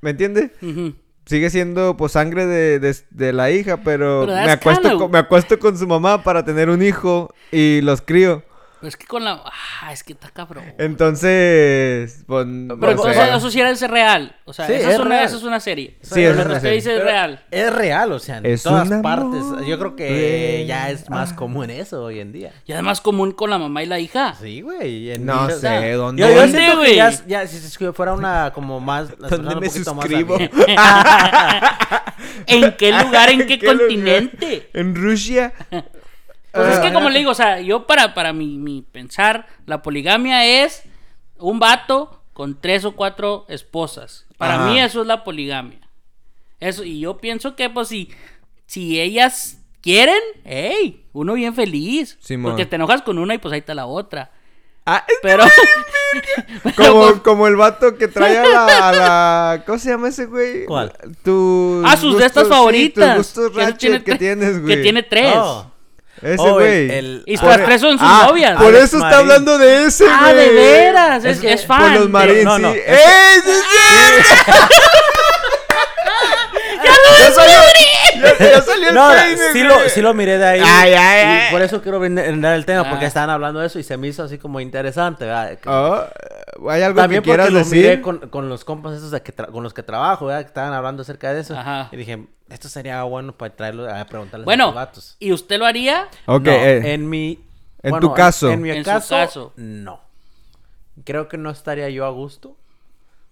¿me 0.00 0.10
entiende? 0.10 0.52
Ujú. 0.62 0.94
Sigue 1.26 1.48
siendo 1.50 1.96
pues 1.96 2.12
sangre 2.12 2.46
de, 2.46 2.78
de- 2.78 2.96
de 3.10 3.32
la 3.32 3.50
hija, 3.50 3.78
pero, 3.78 4.20
Pero 4.26 4.32
me 4.46 4.52
acuesto, 4.52 4.82
con, 4.98 5.10
me 5.10 5.18
acuesto 5.18 5.58
con 5.58 5.78
su 5.78 5.86
mamá 5.86 6.22
para 6.22 6.44
tener 6.44 6.68
un 6.68 6.82
hijo 6.82 7.32
y 7.50 7.80
los 7.80 8.02
crío. 8.02 8.42
Pero 8.84 8.88
es 8.90 8.96
que 8.98 9.06
con 9.06 9.24
la... 9.24 9.42
Ah, 9.80 9.92
es 9.94 10.04
que 10.04 10.12
está 10.12 10.28
cabrón. 10.28 10.62
Entonces, 10.76 12.22
pues, 12.26 12.46
Pero 12.46 12.94
no 12.96 13.10
eso 13.36 13.50
sí 13.50 13.58
era 13.60 13.70
ese 13.70 13.88
real. 13.88 14.36
O 14.44 14.52
sea, 14.52 14.66
Sí, 14.66 14.74
eso, 14.74 14.88
es 14.88 14.94
es 14.94 15.00
una, 15.00 15.08
real. 15.08 15.24
eso 15.24 15.36
es 15.38 15.42
una 15.42 15.58
serie. 15.60 15.96
Sí, 16.02 16.10
Pero 16.16 16.30
es 16.32 16.36
lo 16.36 16.42
una 16.42 16.50
que 16.50 16.56
usted 16.56 16.60
serie. 16.60 16.76
dice 16.76 16.96
es 16.98 17.02
real. 17.02 17.44
Es 17.50 17.72
real, 17.74 18.12
o 18.12 18.18
sea, 18.18 18.36
en 18.38 18.46
Es 18.46 18.62
todas 18.62 18.90
partes. 19.00 19.40
amor 19.40 19.64
Yo 19.64 19.78
creo 19.78 19.96
que 19.96 20.66
ya 20.68 20.90
es 20.90 21.08
más 21.08 21.32
común 21.32 21.70
eso 21.70 22.04
hoy 22.04 22.20
en 22.20 22.32
día. 22.32 22.52
Y 22.66 22.72
además 22.72 23.00
común 23.00 23.32
con 23.32 23.48
la 23.48 23.56
mamá 23.58 23.82
y 23.82 23.86
la 23.86 23.98
hija. 24.00 24.34
Sí, 24.38 24.60
güey. 24.60 25.16
No 25.18 25.48
sé, 25.48 25.92
¿dónde? 25.92 26.20
Yo, 26.22 26.28
yo 26.28 26.40
¿Dónde, 26.42 26.58
siento 26.58 26.76
güey? 26.76 26.90
que 26.90 26.96
ya, 26.96 27.10
ya 27.26 27.46
si 27.46 27.58
si 27.58 27.92
fuera 27.94 28.12
una 28.12 28.52
como 28.52 28.80
más... 28.80 29.08
las 29.18 29.30
¿Dónde 29.30 29.54
personas 29.54 29.54
un 29.54 29.60
me 29.60 29.66
más 29.66 29.84
suscribo? 29.84 30.36
¿En 32.46 32.72
qué 32.76 32.92
lugar? 32.92 33.30
¿En 33.30 33.46
qué, 33.46 33.46
qué 33.58 33.66
lugar? 33.66 33.78
continente? 33.78 34.68
En 34.74 34.94
Rusia. 34.94 35.54
Pues 36.54 36.68
es 36.74 36.78
que 36.78 36.86
Ah. 36.88 36.92
como 36.92 37.10
le 37.10 37.18
digo, 37.18 37.30
o 37.32 37.34
sea, 37.34 37.60
yo 37.60 37.86
para, 37.86 38.14
para 38.14 38.32
mi, 38.32 38.58
mi 38.58 38.82
pensar, 38.82 39.46
la 39.66 39.82
poligamia 39.82 40.44
es 40.64 40.82
un 41.38 41.58
vato 41.58 42.20
con 42.32 42.60
tres 42.60 42.84
o 42.84 42.92
cuatro 42.92 43.44
esposas. 43.48 44.26
Para 44.38 44.54
Ajá. 44.56 44.66
mí 44.68 44.80
eso 44.80 45.00
es 45.02 45.06
la 45.06 45.24
poligamia. 45.24 45.78
Eso, 46.60 46.84
y 46.84 47.00
yo 47.00 47.18
pienso 47.18 47.56
que 47.56 47.68
pues 47.70 47.88
si, 47.88 48.10
si 48.66 49.00
ellas 49.00 49.58
quieren, 49.80 50.20
hey, 50.44 51.04
uno 51.12 51.34
bien 51.34 51.54
feliz. 51.54 52.16
Simón. 52.20 52.52
porque 52.52 52.66
te 52.66 52.76
enojas 52.76 53.02
con 53.02 53.18
una 53.18 53.34
y 53.34 53.38
pues 53.38 53.52
ahí 53.52 53.58
está 53.60 53.74
la 53.74 53.86
otra. 53.86 54.30
Ah, 54.86 55.04
es 55.08 55.16
Pero... 55.22 55.44
pero, 56.62 56.74
como, 56.92 57.00
pues, 57.08 57.20
como 57.22 57.46
el 57.48 57.56
vato 57.56 57.96
que 57.96 58.06
trae 58.06 58.38
a 58.38 58.44
la, 58.46 58.88
a 58.88 58.92
la- 58.92 59.62
¿Cómo 59.66 59.78
se 59.78 59.90
llama 59.90 60.08
ese 60.08 60.26
güey? 60.26 60.64
¿Cuál? 60.66 60.92
Tus 61.24 61.84
ah, 61.86 61.96
sus 61.96 62.18
de 62.18 62.26
estas 62.26 62.44
gustos- 62.44 62.48
sí, 62.48 62.54
favoritas. 62.54 63.16
tus 63.16 63.48
gustos 63.50 63.66
Que 63.66 63.72
tiene 63.74 64.02
que 64.04 64.14
tienes, 64.16 64.62
güey. 64.62 64.76
Que 64.76 64.82
tiene 64.82 65.02
tres. 65.02 65.32
Oh. 65.36 65.70
Ese 66.24 66.36
Oh, 66.38 66.54
güey. 66.54 66.90
el- 66.90 67.22
Y 67.26 67.36
ah, 67.36 67.44
las 67.44 67.64
tres 67.66 67.80
son 67.82 67.98
sus 67.98 68.08
Ah, 68.10 68.24
novias. 68.28 68.56
Por 68.56 68.66
Alex 68.68 68.84
eso 68.84 68.96
está 68.96 69.08
Marín. 69.10 69.18
hablando 69.20 69.58
de 69.58 69.86
ese, 69.86 70.04
güey. 70.04 70.16
Ah, 70.18 70.32
de 70.32 70.48
veras. 70.50 71.24
Es, 71.24 71.38
Es 71.38 71.44
es 71.44 71.62
Por 71.66 71.76
fan. 71.76 71.94
los 71.94 72.02
de- 72.04 72.08
Marín, 72.08 72.44
no, 72.44 72.56
sí. 72.56 72.62
no. 72.62 72.72
¡Ey! 72.72 72.80
¡Sí 73.44 73.50
es 73.50 73.62
cierto! 73.70 74.74
¡Ya 76.84 77.30
salió! 77.32 77.58
¡Ya, 78.38 78.50
ya 78.50 78.62
salió 78.62 78.88
el 78.88 78.94
No, 78.94 79.08
peine, 79.10 79.52
sí 79.52 79.62
lo, 79.62 79.88
sí 79.88 80.00
lo 80.02 80.14
miré 80.14 80.38
de 80.38 80.44
ahí. 80.46 80.60
Ay, 80.64 80.92
ay, 80.94 81.48
y 81.48 81.52
por 81.52 81.62
eso 81.62 81.80
quiero 81.82 82.00
vender 82.00 82.26
el 82.28 82.64
tema, 82.66 82.88
porque 82.88 83.04
Ah. 83.04 83.08
estaban 83.08 83.30
hablando 83.30 83.60
de 83.60 83.66
eso 83.66 83.78
y 83.78 83.82
se 83.82 83.96
me 83.96 84.08
hizo 84.08 84.22
así 84.22 84.38
como 84.38 84.60
interesante, 84.60 85.26
Oh, 85.66 86.02
¿Hay 86.70 86.82
algo 86.82 87.00
También 87.00 87.22
que 87.22 87.30
quieras 87.30 87.48
porque 87.50 87.60
lo 87.64 87.66
miré 87.70 88.00
con, 88.00 88.18
con 88.30 88.48
los 88.48 88.64
compas 88.64 88.94
esos 88.94 89.10
de 89.10 89.22
que 89.22 89.34
tra- 89.34 89.50
con 89.50 89.62
los 89.62 89.74
que 89.74 89.82
trabajo, 89.82 90.26
¿verdad? 90.26 90.42
Que 90.42 90.48
estaban 90.48 90.72
hablando 90.72 91.02
acerca 91.02 91.32
de 91.32 91.40
eso. 91.40 91.56
Ajá. 91.58 91.88
Y 91.90 91.96
dije, 91.96 92.26
esto 92.48 92.68
sería 92.68 93.02
bueno 93.02 93.32
para 93.36 93.54
traerlo 93.56 93.92
a 93.92 94.04
preguntarles 94.04 94.44
a 94.44 94.46
Bueno, 94.46 94.66
los 94.66 94.74
vatos. 94.74 95.16
¿y 95.18 95.32
usted 95.32 95.58
lo 95.58 95.66
haría? 95.66 96.08
Ok, 96.26 96.44
No, 96.44 96.52
eh, 96.52 96.94
en 96.94 97.08
mi... 97.08 97.40
en 97.82 97.98
tu 98.00 98.14
caso. 98.14 98.50
En, 98.50 98.62
mi 98.62 98.70
En 98.70 98.84
su 98.84 98.90
caso, 98.90 99.14
caso. 99.16 99.52
no. 99.56 100.00
Creo 101.04 101.28
que 101.28 101.36
no 101.38 101.50
estaría 101.50 101.88
yo 101.90 102.06
a 102.06 102.10
gusto. 102.10 102.56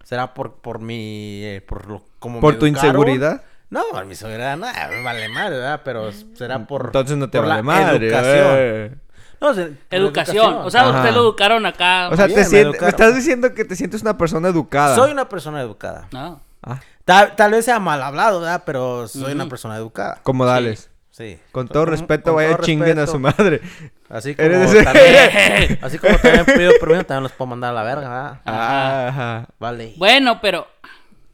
¿Será 0.02 0.34
por, 0.34 0.54
por 0.54 0.80
mi... 0.80 1.44
eh, 1.44 1.60
por 1.66 1.86
lo, 1.86 2.02
como 2.18 2.36
me 2.36 2.40
¿Por 2.40 2.58
tu 2.58 2.66
educaron? 2.66 2.88
inseguridad? 2.90 3.42
No, 3.72 4.04
mi 4.04 4.10
inseguridad, 4.10 4.56
nada, 4.56 4.88
me 4.88 5.02
vale 5.02 5.28
madre, 5.30 5.56
¿verdad? 5.56 5.80
Pero 5.82 6.12
será 6.34 6.66
por... 6.66 6.86
Entonces 6.86 7.16
no 7.16 7.30
te 7.30 7.38
por 7.38 7.48
vale 7.48 7.58
la 7.58 7.62
madre. 7.62 8.06
Educación. 8.08 8.46
eh. 8.58 8.94
No, 9.40 9.54
se- 9.54 9.72
Educación. 9.90 10.54
O 10.62 10.70
sea, 10.70 10.82
Ajá. 10.88 10.98
usted 11.00 11.14
lo 11.14 11.20
educaron 11.22 11.64
acá. 11.66 12.10
O 12.10 12.16
sea, 12.16 12.26
Bien, 12.26 12.38
te 12.38 12.44
me 12.44 12.50
sientes- 12.50 12.80
me 12.82 12.88
estás 12.88 13.14
diciendo 13.14 13.54
que 13.54 13.64
te 13.64 13.74
sientes 13.74 14.02
una 14.02 14.16
persona 14.18 14.48
educada. 14.48 14.94
Soy 14.94 15.10
una 15.10 15.28
persona 15.28 15.60
educada. 15.62 16.06
no. 16.12 16.40
Ah, 16.62 16.78
Tal, 17.04 17.34
tal 17.34 17.50
vez 17.50 17.64
sea 17.64 17.80
mal 17.80 18.00
hablado, 18.02 18.38
¿verdad? 18.40 18.62
Pero 18.64 19.08
soy 19.08 19.32
una 19.32 19.48
persona 19.48 19.74
educada. 19.76 20.20
como 20.22 20.44
dales. 20.44 20.90
Sí. 21.10 21.38
Con 21.50 21.66
todo 21.66 21.84
Con- 21.84 21.90
respeto, 21.92 22.24
con 22.26 22.36
vaya 22.36 22.54
todo 22.56 22.64
chinguen 22.66 22.98
a 23.00 23.06
su 23.06 23.18
madre. 23.18 23.60
Así 24.08 24.34
como, 24.36 24.46
Eres 24.48 24.70
ese- 24.72 24.84
también, 24.84 25.78
así 25.82 25.98
como 25.98 26.16
también 26.18 26.44
pido 26.46 26.72
permiso, 26.78 27.04
también 27.04 27.22
los 27.24 27.32
puedo 27.32 27.48
mandar 27.48 27.70
a 27.70 27.74
la 27.74 27.82
verga, 27.82 28.08
¿verdad? 28.08 28.40
Ajá. 28.44 29.08
Ajá. 29.08 29.46
Vale. 29.58 29.94
Bueno, 29.96 30.38
pero 30.40 30.68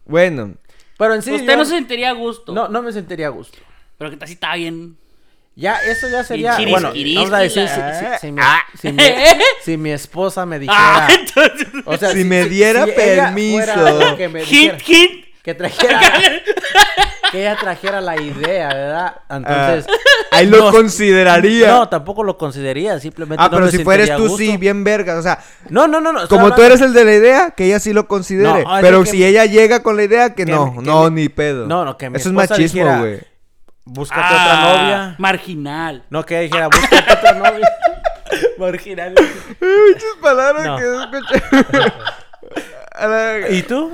Bueno, 0.06 0.54
Pero 0.98 1.14
en 1.14 1.22
sí, 1.22 1.32
usted 1.32 1.46
yo- 1.46 1.56
no 1.56 1.64
se 1.64 1.70
sentiría 1.76 2.10
a 2.10 2.12
gusto. 2.12 2.52
no, 2.52 2.68
no 2.68 2.82
me 2.82 2.92
sentiría 2.92 3.28
a 3.28 3.30
gusto. 3.30 3.58
Pero 3.96 4.10
que 4.18 4.26
si 4.26 4.34
está 4.34 4.54
bien. 4.56 4.96
Ya, 5.56 5.76
eso 5.78 6.08
ya 6.08 6.22
sería. 6.22 6.56
chiris, 6.56 6.70
Bueno, 6.70 6.92
chiris, 6.92 7.16
vamos 7.16 7.32
a 7.32 7.38
decir, 7.38 7.66
si, 7.68 7.80
la- 7.80 8.18
si- 8.18 8.26
si 8.26 8.32
mi, 8.32 8.40
Ah. 8.44 8.60
si 8.80 8.92
mi- 8.92 9.02
si 9.64 9.76
mi 9.76 9.90
esposa 9.90 10.44
me 10.46 10.58
dijera. 10.60 10.78
Ah, 10.78 11.08
entonces. 11.18 11.68
o 11.84 11.96
sea, 11.96 12.10
Si 12.10 12.22
me 12.24 12.44
diera 12.44 12.84
permiso. 12.86 14.16
que 14.16 14.28
me 14.28 14.40
dijera- 14.44 14.74
Hint, 14.78 14.88
hint. 14.88 15.24
que 15.42 15.54
trajera. 15.54 16.00
que 17.30 17.40
ella 17.40 17.56
trajera 17.60 18.00
la 18.00 18.20
idea, 18.20 18.68
¿verdad? 18.68 19.16
Entonces. 19.30 19.86
ah, 19.88 20.36
ahí 20.36 20.46
lo 20.46 20.58
no- 20.58 20.70
consideraría. 20.72 21.68
No, 21.68 21.88
tampoco 21.88 22.22
lo 22.24 22.38
consideraría, 22.38 22.98
simplemente. 23.00 23.42
ah, 23.42 23.46
no 23.48 23.56
pero 23.56 23.66
me 23.66 23.70
si 23.72 23.84
fueres 23.84 24.14
tú, 24.16 24.36
sí, 24.36 24.56
bien 24.56 24.84
vergas. 24.84 25.18
O 25.18 25.22
sea, 25.22 25.38
No, 25.68 25.86
no, 25.88 26.00
no, 26.00 26.12
no. 26.12 26.26
como 26.28 26.54
tú 26.54 26.62
eres 26.62 26.80
el 26.80 26.92
de 26.92 27.04
la 27.04 27.12
idea, 27.14 27.50
que 27.50 27.66
ella 27.66 27.80
sí 27.80 27.92
lo 27.92 28.08
considere. 28.08 28.64
No, 28.64 28.70
pero 28.80 29.04
si 29.04 29.24
ella 29.24 29.44
llega 29.46 29.82
con 29.82 29.96
la 29.96 30.04
idea, 30.04 30.30
que, 30.34 30.44
que 30.44 30.52
no, 30.52 30.72
que 30.74 30.82
no, 30.82 31.10
ni 31.10 31.28
pedo. 31.28 31.66
No, 31.66 31.84
no, 31.84 31.96
que 31.96 32.08
mi 32.10 32.16
Eso 32.16 32.28
es 32.30 32.34
machismo, 32.34 32.98
güey. 33.00 33.20
Búscate 33.84 34.20
Ah, 34.22 34.68
otra 34.70 34.82
novia. 34.82 35.14
Marginal. 35.18 36.04
No, 36.10 36.24
que 36.26 36.34
ella 36.34 36.42
dijera, 36.42 36.68
búscate 36.68 37.12
otra 37.12 37.32
novia. 37.32 37.68
Marginal. 38.58 39.14
Muchas 39.14 40.16
palabras 40.20 40.66
No. 40.66 40.76
que 40.76 41.18
escuché. 41.18 41.92
¿Y 43.58 43.62
tú? 43.62 43.92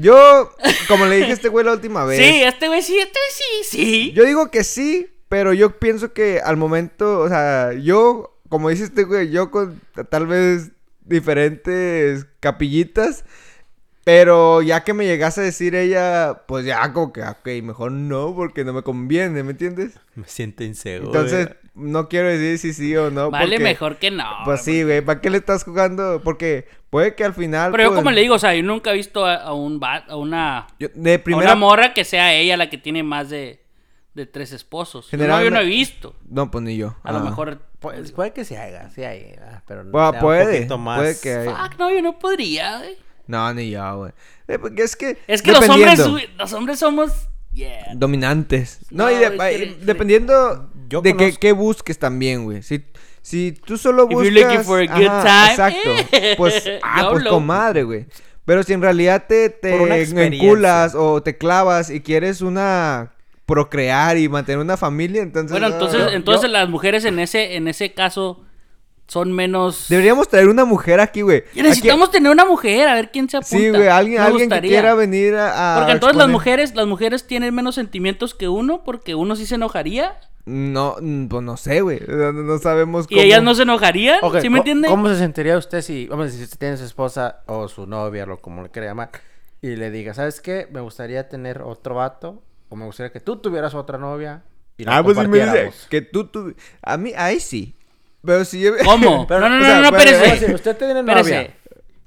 Yo, 0.00 0.52
como 0.88 1.06
le 1.06 1.16
dije 1.16 1.30
a 1.30 1.34
este 1.34 1.48
güey 1.48 1.64
la 1.64 1.72
última 1.72 2.04
vez. 2.04 2.18
Sí, 2.18 2.42
este 2.42 2.68
güey 2.68 2.82
sí, 2.82 2.98
este 2.98 3.18
güey 3.18 3.32
sí, 3.32 3.76
sí. 3.76 4.12
Yo 4.12 4.24
digo 4.24 4.50
que 4.50 4.64
sí, 4.64 5.08
pero 5.28 5.52
yo 5.52 5.78
pienso 5.78 6.12
que 6.12 6.40
al 6.40 6.56
momento, 6.56 7.20
o 7.20 7.28
sea, 7.28 7.72
yo, 7.72 8.38
como 8.48 8.70
dice 8.70 8.84
este 8.84 9.04
güey, 9.04 9.30
yo 9.30 9.50
con 9.50 9.80
tal 10.10 10.26
vez 10.26 10.70
diferentes 11.04 12.26
capillitas, 12.40 13.24
pero 14.04 14.62
ya 14.62 14.84
que 14.84 14.94
me 14.94 15.04
llegase 15.04 15.40
a 15.40 15.44
decir 15.44 15.74
ella, 15.74 16.42
pues 16.46 16.64
ya 16.64 16.92
como 16.92 17.12
que, 17.12 17.22
ok, 17.22 17.48
mejor 17.64 17.90
no, 17.90 18.34
porque 18.36 18.64
no 18.64 18.72
me 18.72 18.82
conviene, 18.82 19.42
¿me 19.42 19.50
entiendes? 19.50 19.94
Me 20.14 20.28
siento 20.28 20.62
inseguro. 20.62 21.12
Entonces, 21.12 21.48
no 21.76 22.08
quiero 22.08 22.28
decir 22.28 22.58
si 22.58 22.72
sí 22.72 22.96
o 22.96 23.10
no. 23.10 23.30
vale 23.30 23.56
porque, 23.56 23.62
mejor 23.62 23.96
que 23.98 24.10
no. 24.10 24.24
Pues 24.44 24.62
sí, 24.62 24.82
güey, 24.82 25.00
¿para 25.02 25.20
qué 25.20 25.30
le 25.30 25.38
estás 25.38 25.62
jugando? 25.64 26.20
Porque 26.24 26.66
puede 26.90 27.14
que 27.14 27.22
al 27.24 27.34
final... 27.34 27.70
Pero 27.70 27.84
yo 27.84 27.88
pues, 27.90 27.98
como 27.98 28.10
le 28.10 28.20
digo, 28.22 28.34
o 28.34 28.38
sea, 28.38 28.54
yo 28.54 28.62
nunca 28.62 28.90
he 28.90 28.94
visto 28.94 29.24
a, 29.26 29.34
a 29.36 29.52
un 29.52 29.80
a 29.84 30.16
una, 30.16 30.66
yo- 30.78 30.88
de 30.94 31.14
a 31.14 31.22
primera... 31.22 31.46
una 31.52 31.54
morra 31.54 31.92
que 31.94 32.04
sea 32.04 32.32
ella 32.34 32.56
la 32.56 32.70
que 32.70 32.78
tiene 32.78 33.02
más 33.02 33.28
de, 33.30 33.62
de 34.14 34.26
tres 34.26 34.52
esposos. 34.52 35.12
No, 35.12 35.42
yo 35.42 35.50
no 35.50 35.60
he 35.60 35.64
visto. 35.66 36.16
No, 36.28 36.50
pues 36.50 36.64
ni 36.64 36.76
yo. 36.76 36.96
A 37.02 37.12
lo 37.12 37.18
Ah. 37.18 37.22
mejor... 37.24 37.60
Pues, 37.78 38.10
puede 38.12 38.32
que 38.32 38.44
se 38.44 38.56
haga, 38.58 38.90
sí 38.90 39.04
hay, 39.04 39.34
ah, 39.40 39.62
pero 39.68 39.84
no 39.84 39.90
Bueno, 39.92 40.18
puede, 40.18 40.72
un 40.72 40.80
más. 40.82 40.98
puede 40.98 41.20
que 41.20 41.34
haya. 41.34 41.54
Fuck, 41.56 41.78
no, 41.78 41.90
yo 41.94 42.00
no 42.02 42.18
podría, 42.18 42.78
güey. 42.78 42.96
No, 43.26 43.52
ni 43.52 43.70
yo, 43.70 43.98
güey. 43.98 44.12
Eh, 44.48 44.58
porque 44.58 44.82
Es 44.82 44.96
que... 44.96 45.18
Es 45.26 45.42
que 45.42 45.52
los 45.52 45.68
hombres, 45.68 46.00
los 46.38 46.52
hombres 46.54 46.78
somos... 46.78 47.28
Yeah. 47.52 47.94
Dominantes. 47.94 48.80
No, 48.90 49.04
No, 49.04 49.10
y 49.10 49.14
de- 49.16 49.24
es 49.24 49.30
que- 49.30 49.42
ay, 49.42 49.54
es 49.54 49.60
que- 49.74 49.84
dependiendo 49.86 50.70
Yo 50.88 51.00
de 51.02 51.12
qué, 51.16 51.24
conozco- 51.30 51.38
qué 51.40 51.52
busques 51.52 51.98
también, 51.98 52.44
güey. 52.44 52.62
Si, 52.62 52.84
si 53.22 53.52
tú 53.52 53.76
solo 53.76 54.04
If 54.04 54.10
you're 54.10 54.30
buscas... 54.30 54.42
looking 54.52 54.64
for 54.64 54.80
a 54.80 54.86
good 54.86 55.22
time, 55.22 55.50
Exacto. 55.50 55.90
eh, 56.12 56.34
Pues, 56.36 56.64
ah, 56.82 57.08
pues 57.12 57.24
comadre, 57.26 57.82
güey. 57.84 58.06
Pero 58.44 58.62
si 58.62 58.72
en 58.72 58.82
realidad 58.82 59.24
te, 59.28 59.48
te 59.50 60.02
enculas 60.26 60.94
o 60.94 61.22
te 61.22 61.36
clavas 61.36 61.90
y 61.90 62.00
quieres 62.00 62.40
una... 62.40 63.12
Procrear 63.46 64.18
y 64.18 64.28
mantener 64.28 64.58
una 64.58 64.76
familia, 64.76 65.22
entonces... 65.22 65.52
Bueno, 65.52 65.66
ah, 65.68 65.70
entonces, 65.70 66.00
yo- 66.00 66.08
entonces 66.10 66.50
las 66.50 66.68
mujeres 66.68 67.04
en 67.04 67.20
ese, 67.20 67.54
en 67.54 67.68
ese 67.68 67.92
caso 67.92 68.44
son 69.06 69.30
menos... 69.32 69.86
Deberíamos 69.88 70.28
traer 70.28 70.48
una 70.48 70.64
mujer 70.64 70.98
aquí, 70.98 71.20
güey. 71.20 71.44
Necesitamos 71.54 72.10
tener 72.10 72.32
una 72.32 72.44
mujer, 72.44 72.88
a 72.88 72.94
ver 72.94 73.12
quién 73.12 73.28
se 73.30 73.36
apunta. 73.36 73.56
Sí, 73.56 73.70
güey, 73.70 73.86
alguien, 73.86 74.20
Me 74.20 74.26
alguien 74.26 74.50
que 74.50 74.60
quiera 74.62 74.94
venir 74.94 75.36
a... 75.36 75.76
a 75.76 75.78
Porque 75.78 75.92
entonces 75.92 76.16
las 76.16 76.28
mujeres, 76.28 76.74
las 76.74 76.88
mujeres 76.88 77.24
tienen 77.28 77.54
menos 77.54 77.76
sentimientos 77.76 78.34
que 78.34 78.48
uno, 78.48 78.82
porque 78.84 79.14
uno 79.14 79.36
sí 79.36 79.46
se 79.46 79.54
enojaría. 79.54 80.18
No, 80.46 80.96
mm, 81.00 81.26
pues 81.26 81.42
no 81.42 81.56
sé, 81.56 81.80
güey. 81.80 82.00
No, 82.06 82.32
no 82.32 82.58
sabemos 82.58 83.06
Y 83.10 83.14
cómo... 83.16 83.20
ellas 83.22 83.42
no 83.42 83.54
se 83.54 83.62
enojarían, 83.64 84.20
Ok, 84.22 84.38
¿sí 84.40 84.48
me 84.48 84.58
co- 84.58 84.60
entiende? 84.62 84.88
¿Cómo 84.88 85.08
se 85.08 85.16
sentiría 85.18 85.58
usted 85.58 85.82
si, 85.82 86.06
vamos 86.06 86.22
a 86.22 86.26
decir, 86.26 86.38
si 86.38 86.44
usted 86.44 86.58
tiene 86.58 86.76
su 86.76 86.84
esposa 86.84 87.40
o 87.46 87.66
su 87.68 87.86
novia, 87.86 88.26
lo 88.26 88.40
como 88.40 88.62
le 88.62 88.70
quiera 88.70 88.86
llamar, 88.88 89.10
y 89.60 89.74
le 89.74 89.90
diga, 89.90 90.14
¿sabes 90.14 90.40
qué? 90.40 90.68
Me 90.70 90.80
gustaría 90.80 91.28
tener 91.28 91.62
otro 91.62 91.96
vato, 91.96 92.42
o 92.68 92.76
me 92.76 92.84
gustaría 92.86 93.10
que 93.12 93.18
tú 93.20 93.36
tuvieras 93.38 93.74
otra 93.74 93.98
novia 93.98 94.42
y 94.78 94.84
Ah, 94.86 95.02
pues 95.02 95.16
sí 95.18 95.26
me 95.26 95.36
dice 95.36 95.44
compartiéramos". 95.46 95.86
que 95.90 96.00
tú, 96.02 96.26
tú... 96.28 96.54
A 96.82 96.96
mí, 96.96 97.12
ahí 97.16 97.40
sí. 97.40 97.74
Pero 98.24 98.44
si 98.44 98.60
yo... 98.60 98.72
¿Cómo? 98.84 99.26
Pero, 99.28 99.40
no, 99.40 99.48
no, 99.48 99.56
o 99.56 99.58
no, 99.58 99.64
sea, 99.64 99.80
no, 99.80 99.86
a 99.86 99.98
espérese. 100.00 100.30
decir, 100.32 100.54
usted 100.54 100.76
tiene 100.76 101.00
Espérese. 101.00 101.30
novia 101.34 101.54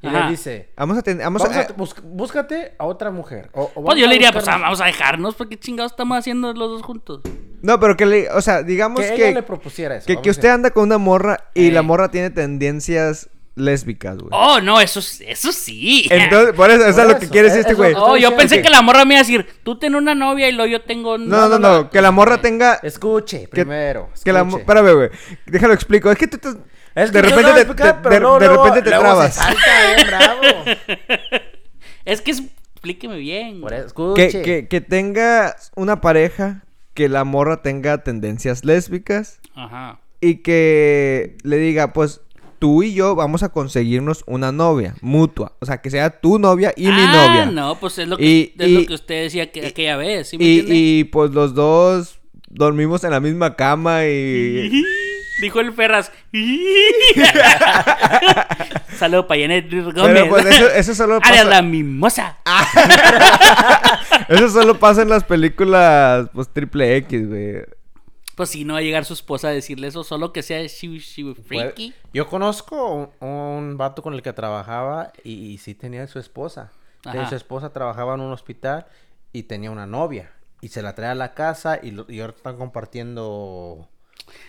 y 0.01 0.07
Ajá. 0.07 0.23
le 0.25 0.31
dice, 0.31 0.69
Vamos 0.77 0.97
a 0.97 1.01
tener... 1.01 1.23
Vamos 1.25 1.41
vamos 1.41 1.57
a... 1.57 1.61
a, 1.61 1.73
bus- 1.73 1.95
búscate 2.03 2.73
a 2.77 2.85
otra 2.85 3.11
mujer. 3.11 3.49
O, 3.53 3.69
o 3.75 3.83
Pues 3.83 3.97
yo 3.99 4.07
le 4.07 4.13
diría, 4.13 4.31
pues 4.31 4.45
buscar- 4.45 4.59
ah, 4.59 4.63
vamos 4.63 4.79
a 4.79 4.85
dejarnos, 4.85 5.35
porque 5.35 5.59
chingados 5.59 5.91
estamos 5.91 6.17
haciendo 6.17 6.53
los 6.53 6.69
dos 6.69 6.83
juntos. 6.83 7.21
No, 7.61 7.79
pero 7.79 7.95
que 7.97 8.05
le... 8.05 8.29
O 8.31 8.41
sea, 8.41 8.63
digamos 8.63 9.01
que, 9.01 9.07
que... 9.15 9.27
ella 9.29 9.31
le 9.39 9.43
propusiera 9.43 9.95
eso. 9.97 10.05
Que, 10.21 10.29
usted 10.29 10.49
anda 10.49 10.71
con 10.71 10.83
una 10.83 10.97
morra 10.97 11.49
y 11.53 11.67
Eh. 11.67 11.71
la 11.71 11.81
morra 11.81 12.09
tiene 12.11 12.29
tendencias 12.29 13.29
lésbicas, 13.55 14.17
güey. 14.17 14.29
Oh, 14.31 14.61
no, 14.61 14.79
eso, 14.79 14.99
eso 14.99 15.51
sí. 15.51 16.07
Entonces, 16.09 16.53
por 16.55 16.69
eso, 16.71 16.85
eso 16.85 16.93
Por 16.95 17.07
es 17.07 17.13
lo 17.13 17.19
que 17.19 17.27
quiere 17.27 17.47
decir 17.49 17.61
este 17.61 17.73
güey. 17.73 17.93
Oh, 17.97 18.15
yo 18.15 18.35
pensé 18.37 18.61
que 18.61 18.69
la 18.69 18.81
morra 18.81 19.03
me 19.03 19.15
iba 19.15 19.19
a 19.19 19.23
decir, 19.23 19.45
tú 19.63 19.77
ten 19.77 19.95
una 19.95 20.15
novia 20.15 20.47
y 20.47 20.53
luego 20.53 20.71
yo 20.71 20.81
tengo... 20.83 21.17
No, 21.17 21.49
no, 21.49 21.59
no, 21.59 21.89
que 21.89 22.01
la 22.01 22.11
morra 22.11 22.39
tenga... 22.39 22.75
Escuche, 22.83 23.47
primero. 23.49 24.09
Que 24.23 24.31
la... 24.31 24.41
Espérame, 24.41 24.93
güey. 24.95 25.09
Déjalo 25.45 25.73
explico. 25.73 26.09
Es 26.09 26.17
que 26.17 26.27
tú... 26.27 26.37
te- 26.37 26.57
Es 26.95 27.11
de 27.11 27.21
que 27.21 27.29
yo 27.29 27.35
repente 27.35 27.53
te 27.53 27.59
explicar, 27.61 28.01
te- 28.01 28.09
pero 28.09 28.39
de, 28.39 28.47
luego- 28.47 28.63
de 28.65 28.69
repente 28.69 28.81
te 28.81 28.89
luego 28.91 29.03
trabas. 29.03 29.33
Se 29.35 29.41
salta, 29.41 29.95
bien 29.95 30.07
bravo. 30.07 30.41
Es 32.05 32.21
que 32.21 32.31
es- 32.31 32.43
explíqueme 32.75 33.17
bien. 33.17 33.59
Por 33.59 33.73
eso, 33.73 33.87
escuche. 33.87 34.29
Que, 34.31 34.41
que, 34.41 34.67
que 34.69 34.79
tenga 34.81 35.55
una 35.75 35.99
pareja 35.99 36.63
que 36.99 37.07
la 37.07 37.23
morra 37.23 37.61
tenga 37.61 38.03
tendencias 38.03 38.65
lésbicas 38.65 39.39
Ajá. 39.55 40.01
y 40.19 40.35
que 40.43 41.37
le 41.43 41.55
diga, 41.55 41.93
pues 41.93 42.19
tú 42.59 42.83
y 42.83 42.93
yo 42.93 43.15
vamos 43.15 43.41
a 43.41 43.47
conseguirnos 43.53 44.25
una 44.27 44.51
novia 44.51 44.95
mutua. 44.99 45.53
O 45.61 45.65
sea, 45.65 45.77
que 45.81 45.89
sea 45.89 46.19
tu 46.19 46.39
novia 46.39 46.73
y 46.75 46.87
mi 46.87 46.91
Ah, 46.93 47.27
novia. 47.29 47.45
no, 47.45 47.79
pues 47.79 47.97
es 47.99 48.07
lo 48.09 48.17
que, 48.17 48.25
Y- 48.25 48.53
es 48.59 48.67
y- 48.67 48.73
lo 48.73 48.85
que 48.85 48.93
usted 48.95 49.23
decía 49.23 49.49
que, 49.49 49.65
aquella 49.65 49.95
vez, 49.95 50.27
¿sí 50.27 50.37
me 50.37 50.43
y, 50.43 50.59
entiende? 50.59 50.75
y 50.75 51.03
pues 51.05 51.31
los 51.31 51.53
dos 51.53 52.19
dormimos 52.49 53.01
en 53.05 53.11
la 53.11 53.21
misma 53.21 53.55
cama 53.55 54.05
y... 54.05 54.83
Dijo 55.41 55.59
el 55.59 55.73
Ferraz. 55.73 56.11
Saludos 58.97 59.25
para 59.25 59.41
Janet 59.41 59.69
Gómez. 59.71 59.93
Pero 60.13 60.29
pues 60.29 60.45
eso, 60.45 60.69
eso 60.69 60.95
solo 60.95 61.19
Arias 61.23 61.45
la 61.45 61.51
pasa... 61.51 61.61
mimosa. 61.61 62.37
Eso 64.29 64.49
solo 64.49 64.77
pasa 64.77 65.01
en 65.01 65.09
las 65.09 65.23
películas 65.23 66.29
pues 66.33 66.49
triple 66.49 66.97
X, 66.97 67.27
güey. 67.27 67.63
Pues 68.35 68.49
si 68.51 68.63
no 68.63 68.73
va 68.73 68.79
a 68.79 68.83
llegar 68.83 69.03
su 69.05 69.13
esposa 69.13 69.47
a 69.47 69.51
decirle 69.51 69.87
eso, 69.87 70.03
solo 70.03 70.31
que 70.31 70.43
sea 70.43 70.59
Puede- 70.59 71.35
freaky. 71.43 71.93
Yo 72.13 72.27
conozco 72.27 73.09
un, 73.19 73.27
un 73.27 73.77
vato 73.77 74.01
con 74.03 74.13
el 74.13 74.21
que 74.21 74.31
trabajaba 74.33 75.11
y, 75.23 75.33
y 75.33 75.57
sí 75.57 75.73
tenía 75.73 76.05
su 76.07 76.19
esposa. 76.19 76.71
Ajá. 77.05 77.27
Su 77.27 77.35
esposa 77.35 77.73
trabajaba 77.73 78.13
en 78.13 78.21
un 78.21 78.31
hospital 78.31 78.85
y 79.33 79.43
tenía 79.43 79.71
una 79.71 79.87
novia. 79.87 80.31
Y 80.61 80.67
se 80.69 80.81
la 80.81 80.93
trae 80.95 81.09
a 81.09 81.15
la 81.15 81.33
casa 81.33 81.79
y, 81.81 81.91
lo- 81.91 82.05
y 82.07 82.19
ahora 82.21 82.33
están 82.35 82.57
compartiendo 82.57 83.87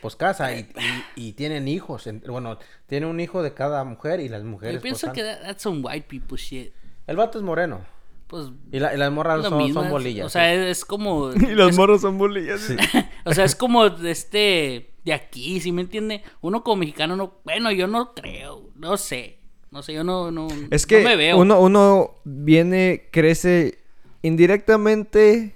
pues 0.02 0.16
casa 0.16 0.54
y, 0.54 0.68
y- 1.16 1.28
y 1.28 1.32
tienen 1.32 1.68
hijos. 1.68 2.06
En- 2.06 2.22
Bueno, 2.26 2.58
tiene 2.86 3.06
un 3.06 3.20
hijo 3.20 3.42
de 3.42 3.54
cada 3.54 3.84
mujer 3.84 4.20
y 4.20 4.28
las 4.28 4.42
mujeres. 4.44 4.74
Yo 4.74 4.80
pues, 4.80 4.82
pienso 4.82 5.06
están- 5.06 5.14
que 5.14 5.22
that- 5.22 5.42
that's 5.46 5.62
some 5.62 5.80
white 5.80 6.06
people 6.08 6.36
shit. 6.36 6.72
El 7.06 7.16
vato 7.16 7.38
es 7.38 7.44
moreno. 7.44 7.80
Pues 8.26 8.46
Y, 8.70 8.78
la- 8.78 8.94
y 8.94 8.96
las 8.96 9.10
morras 9.10 9.44
son, 9.44 9.58
mismo. 9.58 9.74
son 9.80 9.86
es- 9.86 9.90
bolillas. 9.92 10.26
O 10.26 10.28
sea, 10.28 10.52
sí. 10.54 10.60
es, 10.60 10.66
es 10.78 10.84
como. 10.84 11.32
Y 11.32 11.54
los 11.54 11.70
es- 11.70 11.76
morros 11.76 12.00
son 12.00 12.16
bolillas. 12.18 12.60
O 13.24 13.34
sea, 13.34 13.44
es 13.44 13.54
como 13.56 13.88
de 13.90 14.10
este. 14.10 14.86
De 15.04 15.12
aquí, 15.14 15.60
¿sí 15.60 15.72
me 15.72 15.80
entiende? 15.82 16.22
Uno 16.42 16.62
como 16.62 16.76
mexicano 16.76 17.16
no. 17.16 17.34
Bueno, 17.44 17.70
yo 17.72 17.86
no 17.86 18.14
creo. 18.14 18.70
No 18.76 18.96
sé. 18.96 19.38
No 19.70 19.82
sé, 19.82 19.94
yo 19.94 20.04
no. 20.04 20.30
no 20.30 20.48
Es 20.70 20.84
que 20.86 21.02
no 21.02 21.08
me 21.08 21.16
veo. 21.16 21.38
uno, 21.38 21.60
uno 21.60 22.16
viene, 22.24 23.08
crece 23.12 23.78
indirectamente 24.22 25.54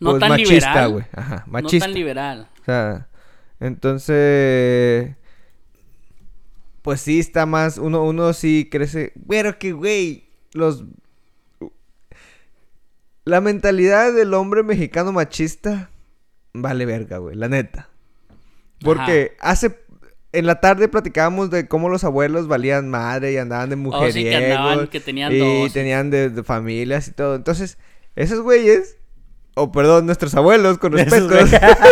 No 0.00 0.10
pues, 0.10 0.20
tan 0.20 0.28
machista, 0.30 0.54
liberal. 0.54 0.92
güey. 0.92 1.04
Ajá, 1.12 1.42
No 1.46 1.52
machista. 1.52 1.86
tan 1.86 1.94
liberal. 1.94 2.48
O 2.60 2.64
sea, 2.64 3.08
entonces 3.62 5.14
pues 6.82 7.00
sí 7.00 7.20
está 7.20 7.46
más 7.46 7.78
uno 7.78 8.02
uno 8.02 8.32
sí 8.32 8.68
crece, 8.70 9.12
pero 9.28 9.58
que 9.58 9.72
güey, 9.72 10.24
los 10.52 10.84
la 13.24 13.40
mentalidad 13.40 14.12
del 14.12 14.34
hombre 14.34 14.64
mexicano 14.64 15.12
machista 15.12 15.90
vale 16.52 16.86
verga, 16.86 17.18
güey, 17.18 17.36
la 17.36 17.48
neta. 17.48 17.88
Porque 18.82 19.36
hace 19.38 19.78
en 20.32 20.46
la 20.46 20.60
tarde 20.60 20.88
platicábamos 20.88 21.50
de 21.50 21.68
cómo 21.68 21.88
los 21.88 22.02
abuelos 22.02 22.48
valían 22.48 22.90
madre 22.90 23.32
y 23.32 23.36
andaban 23.36 23.70
de 23.70 23.76
Oh, 23.76 24.10
sí, 24.10 24.24
que 24.24 24.34
andaban, 24.34 24.62
mujeriegos 24.62 24.90
que 24.90 25.00
tenían 25.00 25.32
y 25.32 25.38
dos. 25.38 25.72
tenían 25.72 26.10
de, 26.10 26.30
de 26.30 26.42
familias 26.42 27.06
y 27.06 27.12
todo. 27.12 27.36
Entonces, 27.36 27.78
esos 28.16 28.40
güeyes 28.40 28.96
o 29.54 29.70
perdón, 29.70 30.06
nuestros 30.06 30.34
abuelos 30.34 30.78
con 30.78 30.98
Esos 30.98 31.30
respeto. 31.30 31.66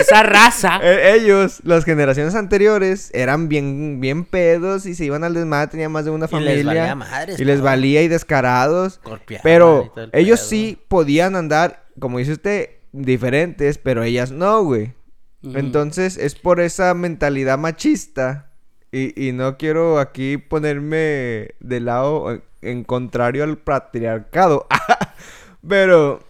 esa 0.00 0.22
raza. 0.22 0.80
Eh, 0.82 1.14
ellos, 1.14 1.60
las 1.64 1.84
generaciones 1.84 2.34
anteriores, 2.34 3.10
eran 3.14 3.48
bien, 3.48 4.00
bien 4.00 4.24
pedos 4.24 4.86
y 4.86 4.94
se 4.94 5.04
iban 5.04 5.24
al 5.24 5.34
desmadre, 5.34 5.68
tenían 5.68 5.92
más 5.92 6.04
de 6.04 6.10
una 6.10 6.26
Y 6.26 6.28
familia. 6.28 6.54
les 6.54 6.64
valía 6.66 6.94
madres, 6.94 7.40
y 7.40 7.44
les 7.44 7.60
valía 7.60 8.02
y 8.02 8.08
descarados. 8.08 9.00
Pero 9.42 9.92
el 9.96 10.10
ellos 10.12 10.40
pedo. 10.40 10.48
sí 10.48 10.78
podían 10.88 11.36
andar, 11.36 11.84
como 11.98 12.18
dice 12.18 12.32
usted, 12.32 12.70
diferentes, 12.92 13.78
pero 13.78 14.02
ellas 14.02 14.30
no, 14.32 14.62
güey. 14.64 14.94
Ujú. 15.42 15.58
Entonces 15.58 16.16
es 16.16 16.34
por 16.34 16.60
esa 16.60 16.92
mentalidad 16.94 17.58
machista. 17.58 18.50
Y, 18.92 19.28
y 19.28 19.32
no 19.32 19.58
quiero 19.58 19.98
aquí 19.98 20.38
ponerme 20.38 21.50
de 21.60 21.80
lado 21.80 22.30
en, 22.32 22.42
en 22.62 22.84
contrario 22.84 23.44
al 23.44 23.58
patriarcado. 23.58 24.66
pero, 25.68 26.20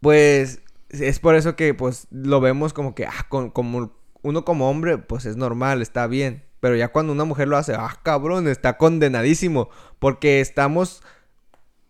pues, 0.00 0.60
es 0.92 1.18
por 1.18 1.34
eso 1.34 1.56
que 1.56 1.74
pues 1.74 2.06
lo 2.10 2.40
vemos 2.40 2.72
como 2.72 2.94
que, 2.94 3.06
ah, 3.06 3.26
con- 3.28 3.50
como 3.50 3.92
uno 4.22 4.44
como 4.44 4.70
hombre, 4.70 4.98
pues 4.98 5.24
es 5.26 5.36
normal, 5.36 5.82
está 5.82 6.06
bien. 6.06 6.44
Pero 6.60 6.76
ya 6.76 6.88
cuando 6.88 7.12
una 7.12 7.24
mujer 7.24 7.48
lo 7.48 7.56
hace, 7.56 7.74
ah, 7.74 7.98
cabrón, 8.04 8.46
está 8.46 8.76
condenadísimo. 8.78 9.68
Porque 9.98 10.40
estamos, 10.40 11.02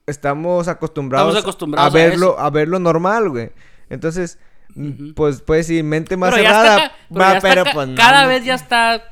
estamos 0.06 0.68
acostumbrados, 0.68 1.28
Estamos 1.28 1.44
acostumbrados 1.44 1.94
a 1.94 1.98
a 1.98 2.00
verlo, 2.00 2.38
a, 2.38 2.50
verlo 2.50 2.78
normal, 2.78 3.28
güey. 3.28 3.50
Entonces, 3.90 4.38
mm, 4.74 4.88
Ujú. 4.88 5.14
pues 5.14 5.42
puedes 5.42 5.68
decir, 5.68 5.84
mente 5.84 6.16
más 6.16 6.30
Pero 6.30 6.42
ya 6.42 6.48
cerrada. 6.50 6.76
está, 6.78 6.92
pero 7.08 7.20
va, 7.20 7.30
ya 7.32 7.36
está 7.36 7.48
pero, 7.48 7.64
pues, 7.72 7.88
cada 7.96 8.22
no. 8.22 8.28
vez 8.28 8.44
ya 8.44 8.54
está. 8.54 9.02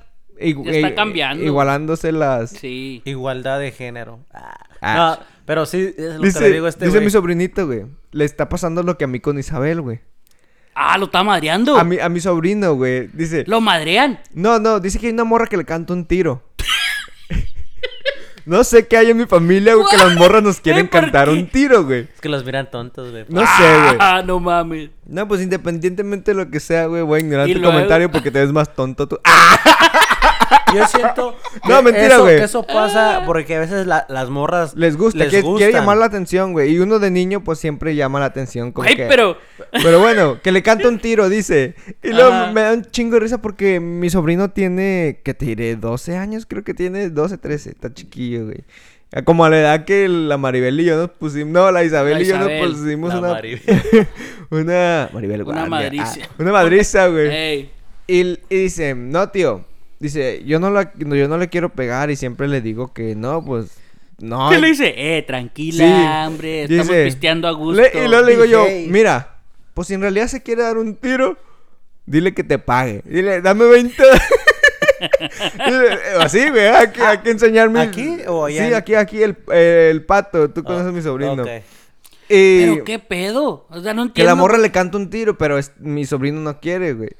Igu- 0.41 0.65
ya 0.65 0.71
está 0.73 0.95
cambiando. 0.95 1.45
Igualándose 1.45 2.13
las... 2.13 2.51
Sí. 2.51 3.03
Igualdad 3.05 3.59
de 3.61 3.73
género. 3.73 4.21
Ah. 4.33 4.57
Ah. 4.81 5.21
Pero 5.47 5.67
sí, 5.67 5.95
es 5.97 6.15
lo 6.17 6.21
Dice, 6.23 6.39
que 6.39 6.45
le 6.47 6.53
digo 6.53 6.67
a 6.67 6.69
este 6.69 6.85
dice 6.85 6.99
güey. 6.99 7.05
mi 7.07 7.11
sobrinito, 7.11 7.67
güey. 7.67 7.87
Le 8.13 8.25
está 8.25 8.49
pasando 8.49 8.83
lo 8.83 8.97
que 8.99 9.05
a 9.05 9.09
mí 9.09 9.21
con 9.21 9.39
Isabel, 9.39 9.81
güey. 9.81 10.01
Ah, 10.75 10.97
lo 10.99 11.07
está 11.07 11.23
madreando. 11.25 11.77
A 11.77 11.85
mi, 11.85 11.99
a 11.99 12.09
mi 12.09 12.21
sobrino, 12.21 12.75
güey. 12.75 13.09
Dice... 13.13 13.45
Lo 13.47 13.61
madrean. 13.61 14.21
No, 14.33 14.59
no, 14.61 14.79
dice 14.81 14.99
que 14.99 15.09
hay 15.09 15.13
una 15.13 15.25
morra 15.25 15.47
que 15.47 15.57
le 15.57 15.65
canta 15.65 15.93
un 15.93 16.05
tiro. 16.07 16.43
no 18.47 18.65
sé 18.65 18.87
qué 18.87 18.97
hay 18.97 19.11
en 19.11 19.17
mi 19.17 19.27
familia, 19.27 19.75
güey, 19.75 19.87
que 19.91 19.97
las 19.97 20.15
morras 20.17 20.43
nos 20.43 20.61
quieren 20.61 20.89
¿por 20.89 21.01
cantar 21.01 21.27
qué? 21.29 21.35
un 21.35 21.47
tiro, 21.49 21.85
güey. 21.85 22.09
Es 22.15 22.21
que 22.21 22.29
los 22.29 22.45
miran 22.45 22.71
tontos, 22.71 23.11
güey. 23.11 23.25
No 23.29 23.41
sé, 23.41 23.47
güey. 23.83 23.97
Ah, 23.99 24.23
no 24.27 24.41
mames. 24.41 24.91
No, 25.07 25.27
pues 25.29 25.41
independientemente 25.43 26.31
de 26.33 26.37
lo 26.45 26.51
que 26.51 26.61
sea, 26.61 26.87
güey, 26.87 27.03
voy 27.03 27.19
a 27.21 27.25
ignorar 27.25 27.47
tu 27.49 27.55
luego- 27.55 27.73
comentario 27.73 28.11
porque 28.11 28.31
te 28.31 28.39
ves 28.41 28.53
más 28.53 28.75
tonto 28.75 29.07
tú. 29.09 29.19
¡Ah! 29.25 29.59
Yo 30.75 30.87
siento. 30.87 31.37
No, 31.69 31.79
que 31.79 31.83
mentira, 31.83 32.07
eso- 32.15 32.23
güey. 32.23 32.37
Que 32.39 32.45
eso 32.45 32.63
pasa 32.67 33.23
porque 33.27 33.57
a 33.57 33.61
veces 33.61 33.87
la- 33.87 34.07
las 34.09 34.31
morras. 34.31 34.75
Les 34.77 34.97
gusta, 34.97 35.19
les 35.19 35.43
quiere, 35.45 35.73
llamar 35.73 35.97
la 35.99 36.07
atención, 36.07 36.53
güey. 36.53 36.73
Y 36.73 36.79
uno 36.79 36.99
de 36.99 37.11
niño, 37.11 37.43
pues 37.45 37.59
siempre 37.59 37.95
llama 37.95 38.21
la 38.21 38.27
atención. 38.27 38.73
Como 38.73 38.89
que... 38.89 39.07
pero. 39.07 39.37
Pero 39.73 39.99
bueno, 40.01 40.41
que 40.43 40.53
le 40.53 40.63
canta 40.63 40.89
un 40.89 40.99
tiro, 40.99 41.29
dice. 41.29 41.75
Y 42.03 42.09
luego 42.09 42.31
Ajá. 42.33 42.53
me 42.53 42.61
da 42.63 42.73
un 42.75 42.85
chingo 42.85 43.15
de 43.15 43.21
risa 43.21 43.39
porque 43.43 43.81
mi 43.81 44.09
sobrino 44.11 44.51
tiene, 44.51 45.21
que 45.25 45.35
te 45.35 45.47
diré, 45.47 45.77
12 45.77 46.17
años, 46.17 46.47
creo 46.47 46.63
que 46.65 46.75
tiene 46.75 47.11
12, 47.11 47.39
13. 47.39 47.71
Está 47.71 47.93
chiquillo, 47.93 48.47
güey. 48.47 48.65
Ah, 49.13 49.23
Como 49.23 49.45
a 49.45 49.51
la 49.51 49.59
edad 49.59 49.85
que 49.85 50.09
la 50.09 50.39
Maribel 50.39 50.79
y 50.81 50.85
yo 50.85 50.97
nos 50.97 51.11
pusimos. 51.11 51.53
No, 51.53 51.71
la 51.73 51.83
Isabel 51.85 52.15
La 52.15 52.21
y 52.23 52.27
yo 52.27 52.39
nos 52.39 52.49
pusimos 52.49 53.13
la 53.13 53.19
una. 53.21 53.29
Maribel. 53.31 53.61
una. 54.51 55.09
Maribel, 55.13 55.43
Una 55.43 55.67
guardia. 55.67 55.69
madriza. 55.69 56.21
Ah, 56.23 56.35
una 56.39 56.53
madriza, 56.53 57.07
güey. 57.09 57.29
Ey. 57.35 57.71
Y, 58.07 58.21
y 58.49 58.57
dice, 58.63 58.95
no, 58.95 59.29
tío. 59.29 59.65
Dice, 60.01 60.43
yo 60.45 60.59
no, 60.59 60.71
la, 60.71 60.93
no, 60.97 61.15
yo 61.15 61.29
no 61.29 61.37
le 61.39 61.49
quiero 61.49 61.69
pegar 61.69 62.11
y 62.11 62.17
siempre 62.17 62.49
le 62.49 62.61
digo 62.61 62.93
que 62.93 63.15
no, 63.15 63.45
pues. 63.45 63.77
No. 64.19 64.51
¿Qué 64.51 64.59
le 64.59 64.69
dice? 64.69 64.93
Eh, 64.97 65.23
tranquila, 65.23 65.85
Sí. 65.85 66.27
hombre. 66.29 66.63
Estamos 66.65 66.89
Dice, 66.89 67.05
pisteando 67.05 67.47
a 67.49 67.53
gusto. 67.53 67.81
Le- 67.81 67.91
y 68.05 68.09
luego 68.09 68.25
le 68.27 68.33
digo 68.33 68.45
yo, 68.45 68.67
mira, 68.89 69.37
pues 69.75 69.89
si 69.89 69.95
en 69.95 70.01
realidad 70.03 70.27
se 70.27 70.43
quiere 70.43 70.63
dar 70.63 70.77
un 70.79 70.97
tiro, 70.97 71.37
dile 72.07 72.35
que 72.35 72.43
te 72.45 72.59
pague. 72.59 73.03
Dile, 73.05 73.41
dame 73.41 73.65
20. 73.67 73.95
Dile, 75.67 75.95
eh, 75.95 75.99
Así, 76.21 76.49
güey, 76.51 76.67
hay 76.67 76.89
que, 76.91 77.03
hay 77.03 77.19
que 77.19 77.31
enseñarme. 77.31 77.81
¿Aquí 77.81 78.19
o 78.27 78.45
allá 78.47 78.69
Sí, 78.69 78.75
aquí, 78.75 78.95
aquí, 78.95 79.23
el, 79.23 79.37
el 79.53 80.05
pato. 80.05 80.51
Tú 80.51 80.63
conoces 80.65 80.89
a 80.89 80.93
mi 80.93 81.03
sobrino. 81.03 81.43
Ok. 81.43 81.49
Y 82.29 82.61
Pero 82.61 82.85
qué 82.85 82.99
pedo. 82.99 83.67
O 83.71 83.81
sea, 83.81 83.93
no 83.95 84.03
que 84.05 84.09
entiendo. 84.09 84.31
la 84.31 84.35
morra 84.37 84.59
le 84.59 84.71
canta 84.71 84.97
un 84.99 85.11
tiro, 85.11 85.37
pero 85.37 85.59
es- 85.59 85.73
mi 85.79 86.05
sobrino 86.05 86.41
no 86.41 86.61
quiere, 86.61 86.93
güey. 86.93 87.11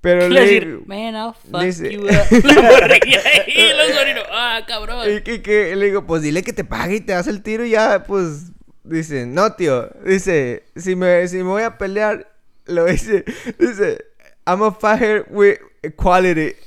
Pero 0.00 0.20
¿Qué 0.22 0.28
le 0.30 0.40
decir? 0.40 0.80
Man, 0.86 1.14
I'll 1.14 1.34
fuck 1.34 1.60
dice- 1.60 1.92
you 1.92 2.00
up. 2.04 2.08
Ahí, 2.90 4.14
los. 4.14 4.24
Ah, 4.32 4.60
cabrón. 4.66 5.10
Y 5.10 5.20
que, 5.22 5.42
que 5.42 5.76
le 5.76 5.86
digo, 5.86 6.06
pues 6.06 6.22
dile 6.22 6.42
que 6.42 6.52
te 6.52 6.64
pague 6.64 6.96
y 6.96 7.00
te 7.00 7.12
das 7.12 7.26
el 7.26 7.42
tiro 7.42 7.64
y 7.64 7.70
ya, 7.70 8.04
pues. 8.04 8.52
Dice, 8.82 9.26
no, 9.26 9.52
tío. 9.52 9.90
Dice, 10.06 10.64
si 10.74 10.96
me, 10.96 11.28
si 11.28 11.36
me 11.36 11.42
voy 11.44 11.62
a 11.62 11.76
pelear, 11.76 12.32
lo 12.64 12.86
dice. 12.86 13.24
Dice, 13.58 13.98
I'm 14.46 14.62
a 14.62 14.72
fighter 14.72 15.26
with 15.28 15.58
equality. 15.82 16.54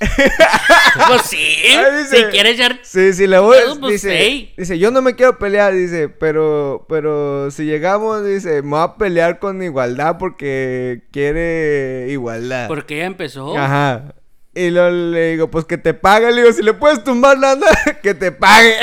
Pues 1.08 1.22
sí. 1.22 1.36
Dice- 1.36 2.16
si 2.16 2.24
quieres 2.26 2.54
echar. 2.54 2.78
sí, 2.82 3.12
sí, 3.12 3.26
le 3.26 3.38
voy. 3.40 3.56
Pues, 3.64 3.78
pues, 3.78 3.92
dice, 3.94 4.16
hey. 4.16 4.54
dice, 4.56 4.78
yo 4.78 4.92
no 4.92 5.02
me 5.02 5.16
quiero 5.16 5.38
pelear, 5.40 5.74
dice, 5.74 6.08
pero, 6.08 6.86
pero 6.88 7.50
si 7.50 7.64
llegamos, 7.64 8.24
dice, 8.24 8.62
me 8.62 8.70
voy 8.70 8.80
a 8.82 8.94
pelear 8.94 9.40
con 9.40 9.60
igualdad 9.60 10.18
porque 10.18 11.02
quiere 11.10 12.06
igualdad. 12.10 12.68
Porque 12.68 12.98
ya 12.98 13.06
empezó. 13.06 13.58
Ajá. 13.58 14.14
Y 14.54 14.70
luego 14.70 14.90
le 14.90 15.30
digo, 15.32 15.50
pues 15.50 15.64
que 15.64 15.78
te 15.78 15.94
pague, 15.94 16.30
le 16.30 16.42
digo, 16.42 16.52
si 16.52 16.62
le 16.62 16.74
puedes 16.74 17.02
tumbar 17.02 17.36
nada, 17.38 17.66
que 18.02 18.14
te 18.14 18.30
pague. 18.30 18.76